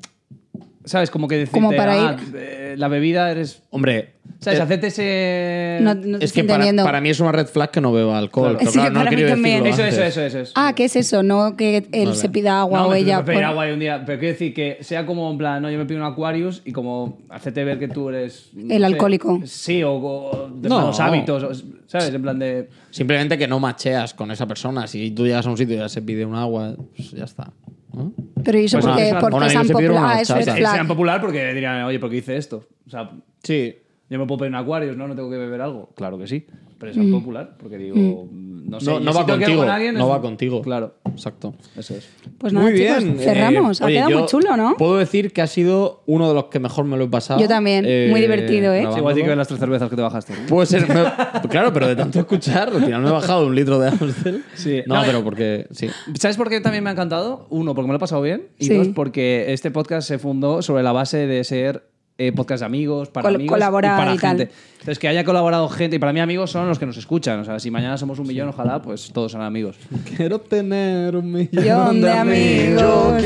¿Sabes? 0.87 1.11
Como 1.11 1.29
que 1.29 1.37
decirte, 1.37 1.61
Como 1.61 1.77
para 1.77 1.93
"Ah, 1.93 2.17
ir- 2.17 2.35
eh, 2.39 2.75
la 2.79 2.89
bebida 2.89 3.31
eres. 3.31 3.63
Hombre, 3.71 4.15
¿Sabes? 4.39 4.59
eh, 4.59 4.63
Hacerte 4.63 4.87
ese. 4.89 5.79
No, 5.83 5.95
no 5.95 6.19
te 6.19 6.25
es 6.25 6.33
que 6.33 6.43
para, 6.45 6.55
entendiendo. 6.57 6.85
para 6.85 7.01
mí 7.01 7.09
es 7.11 7.21
una 7.21 7.33
red 7.33 7.47
flag 7.47 7.71
que 7.71 7.81
no 7.81 7.93
beba 7.93 8.19
alcohol. 8.19 8.57
Claro. 8.57 8.59
Pero 8.59 8.71
Sí, 8.71 8.79
claro, 8.79 8.91
no 8.93 8.99
para 9.01 9.11
mí 9.11 9.17
querido 9.17 9.31
también. 9.31 9.63
decirlo 9.65 9.85
Eso, 9.87 9.95
eso, 9.97 10.01
antes. 10.03 10.17
eso, 10.17 10.27
eso, 10.27 10.39
eso. 10.41 10.53
Ah, 10.57 10.73
¿qué 10.75 10.85
es 10.85 10.97
eso? 10.97 11.23
No 11.23 11.57
que 11.57 11.79
él 11.91 12.07
Vale. 12.07 12.15
se 12.17 12.29
pida 12.29 12.61
agua 12.61 12.81
No, 12.81 12.87
o 12.87 12.91
me 12.91 12.99
ella. 12.99 13.25
pedir 13.25 13.39
por- 13.41 13.45
agua 13.45 13.69
y 13.69 13.73
un 13.73 13.79
día. 13.81 14.03
Pero 14.05 14.19
quiero 14.19 14.33
decir 14.35 14.53
que 14.55 14.79
sea 14.83 15.07
como 15.07 15.31
en 15.31 15.39
plan, 15.39 15.63
no, 15.63 15.71
yo 15.71 15.79
me 15.79 15.87
pido 15.87 16.01
un 16.01 16.07
Aquarius 16.07 16.63
y 16.65 16.73
como 16.73 17.19
hacerte 17.31 17.65
ver 17.65 17.79
que 17.79 17.89
tú 17.89 18.09
eres. 18.11 18.51
no 18.53 18.73
El 18.75 18.81
sé, 18.81 18.87
alcohólico. 18.87 19.41
Sí, 19.45 19.83
o, 19.83 19.93
o 19.95 20.49
de 20.55 20.69
No. 20.69 20.81
malos 20.81 21.01
hábitos, 21.01 21.43
o- 21.43 21.67
¿sabes? 21.87 22.13
En 22.13 22.23
plan 22.23 22.39
de. 22.39 22.69
Simplemente 22.91 23.39
que 23.39 23.49
no 23.49 23.59
macheas 23.59 24.13
con 24.15 24.31
esa 24.31 24.47
persona. 24.47 24.87
Si 24.87 25.11
tú 25.13 25.25
llegas 25.25 25.47
a 25.47 25.51
un 25.51 25.57
sitio 25.57 25.77
y 25.77 25.79
ya 25.79 25.89
se 25.89 26.03
pide 26.03 26.25
un 26.27 26.35
agua, 26.35 26.75
pues 26.95 27.11
ya 27.13 27.25
está. 27.25 27.53
¿no? 27.95 28.13
Pero 28.45 28.59
¿y 28.59 28.67
eso 28.67 28.77
Pues 28.79 28.87
porque, 28.93 29.11
una- 29.11 29.21
porque 29.21 29.35
tan 29.39 29.57
amiga 29.57 29.65
se 29.79 29.89
una 29.91 30.11
Ah, 30.11 30.21
es 30.21 30.29
red 30.29 30.37
horchata. 30.37 30.57
Eh, 30.59 30.61
flag. 30.61 30.75
sean 30.75 30.87
popular 30.87 31.21
porque 31.23 31.55
dirían, 31.55 31.83
oye, 31.85 31.99
¿por 31.99 32.11
qué 32.11 32.17
hice 32.17 32.37
esto? 32.37 32.67
O 32.87 32.91
sea, 32.91 33.11
Sí. 33.43 33.75
Yo 34.09 34.19
me 34.19 34.27
puedo 34.27 34.39
pedir 34.39 34.51
un 34.51 34.57
Aquarius, 34.57 34.97
¿no? 34.97 35.09
No 35.09 35.15
tengo 35.17 35.31
que 35.31 35.37
beber 35.39 35.61
algo. 35.61 35.91
Claro 35.95 36.19
que 36.19 36.27
sí. 36.27 36.47
Pero 36.79 36.93
Mm. 36.95 37.01
es 37.07 37.11
popular 37.13 37.57
porque 37.59 37.79
digo, 37.79 38.29
no 38.31 38.79
sé. 38.81 38.87
No, 38.87 38.99
yo 38.99 39.01
no 39.01 39.13
si 39.13 39.19
va 39.19 39.25
que 39.27 39.33
contigo. 39.33 39.59
con 39.61 39.71
alguien, 39.71 39.95
no 39.95 40.09
va 40.09 40.21
contigo. 40.21 40.61
Claro, 40.61 40.95
Exacto. 41.07 41.55
eso 41.75 41.95
es. 41.97 42.07
Pues 42.37 42.53
nada, 42.53 42.67
muy 42.69 42.79
chicos, 42.79 43.03
bien. 43.03 43.19
cerramos. 43.19 43.81
Eh, 43.81 43.85
ha 43.85 43.87
oye, 43.87 43.95
quedado 43.97 44.19
muy 44.19 44.27
chulo, 44.29 44.57
¿no? 44.59 44.75
Puedo 44.77 44.99
decir 44.99 45.33
que 45.33 45.41
ha 45.41 45.47
sido 45.47 46.03
uno 46.05 46.29
de 46.29 46.35
los 46.35 46.45
que 46.47 46.61
mejor 46.61 46.85
me 46.85 46.99
lo 46.99 47.05
he 47.05 47.09
pasado. 47.09 47.41
Yo 47.41 47.49
también. 47.49 47.85
Muy 48.11 48.21
divertido, 48.21 48.75
¿eh? 48.75 48.81
Es 48.81 48.83
grabándolo. 48.83 48.99
igual 48.99 49.15
que 49.15 49.23
ven 49.29 49.39
las 49.39 49.49
tres 49.49 49.59
cervezas 49.61 49.89
que 49.89 49.97
te 49.97 50.03
bajaste. 50.03 50.35
Puede 50.49 50.67
ser. 50.67 50.87
me- 50.87 51.49
claro, 51.49 51.73
pero 51.73 51.89
de 51.89 51.97
tanto 51.97 52.19
escuchar, 52.19 52.69
al 52.69 52.85
final 52.85 53.01
me 53.01 53.09
he 53.09 53.13
bajado 53.13 53.47
un 53.47 53.55
litro 53.55 53.79
de 53.79 53.89
Amstel. 53.89 54.45
Sí. 54.55 54.83
No, 54.87 54.97
No, 54.97 55.03
pero 55.07 55.19
eh, 55.19 55.23
porque. 55.25 55.67
Sí. 55.71 55.89
¿Sabes 56.19 56.37
por 56.37 56.51
qué 56.51 56.61
también 56.61 56.85
me 56.85 56.91
ha 56.91 56.93
encantado? 56.93 57.47
Uno, 57.49 57.75
porque 57.75 57.87
me 57.87 57.93
lo 57.93 57.97
he 57.97 58.01
pasado 58.01 58.21
bien. 58.21 58.49
Y 58.59 58.67
Sí. 58.67 58.75
dos, 58.75 58.89
porque 58.89 59.47
este 59.55 59.71
podcast 59.71 60.07
se 60.07 60.19
fundó 60.19 60.61
sobre 60.61 60.83
la 60.83 60.93
base 60.93 61.27
de 61.27 61.43
ser 61.45 61.89
eh, 62.19 62.33
podcast 62.33 62.61
de 62.61 62.67
amigos, 62.67 63.09
para 63.09 63.25
Col- 63.29 63.35
amigos 63.37 63.53
colaborar 63.55 63.95
y 63.95 63.99
para 63.99 64.15
y 64.15 64.19
tal. 64.19 64.39
gente. 64.39 64.53
Entonces, 64.73 64.99
que 64.99 65.09
haya 65.09 65.25
colaborado 65.25 65.69
gente, 65.69 65.97
y 65.97 65.99
para 65.99 66.13
mí 66.13 66.21
amigos 66.21 66.51
son 66.51 66.69
los 66.69 66.79
que 66.79 66.87
nos 66.87 66.97
escuchan. 66.97 67.41
O 67.41 67.45
sea, 67.45 67.59
si 67.59 67.71
mañana 67.71 67.99
somos 67.99 68.19
un 68.19 68.27
millón, 68.27 68.49
ojalá, 68.49 68.81
pues 68.81 69.11
todos 69.13 69.33
son 69.33 69.43
amigos. 69.43 69.77
Quiero 70.17 70.41
tener 70.41 71.17
un 71.17 71.31
millón 71.33 71.51
Millón 71.53 72.01
de 72.01 72.13
amigos. 72.13 73.23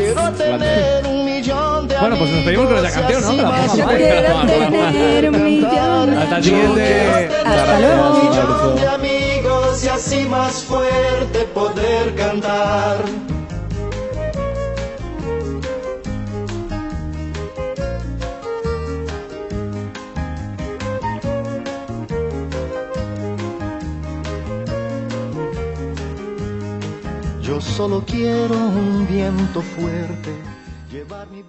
Bueno, 2.01 2.17
pues 2.19 2.31
nos 2.33 2.45
pedimos 2.45 2.67
con 2.67 2.79
esa 2.85 3.01
canción, 3.01 3.37
¿no? 3.37 3.43
La 3.43 3.67
Yo 3.67 3.87
quiero 3.87 4.47
tener 4.47 5.31
un 5.31 5.45
millón. 5.45 6.19
Hasta 6.19 6.37
el 6.39 6.45
siguiente. 6.45 7.29
Hasta 7.45 7.81
luego. 7.81 8.75
de 8.75 8.89
amigos 8.89 9.85
y 9.85 9.89
así 9.89 10.25
más 10.29 10.63
fuerte 10.65 11.41
poder 11.55 12.15
cantar. 12.15 12.97
Solo 27.61 28.03
quiero 28.07 28.55
un 28.55 29.07
viento 29.07 29.61
fuerte, 29.61 30.35
llevar 30.91 31.29
mi. 31.31 31.45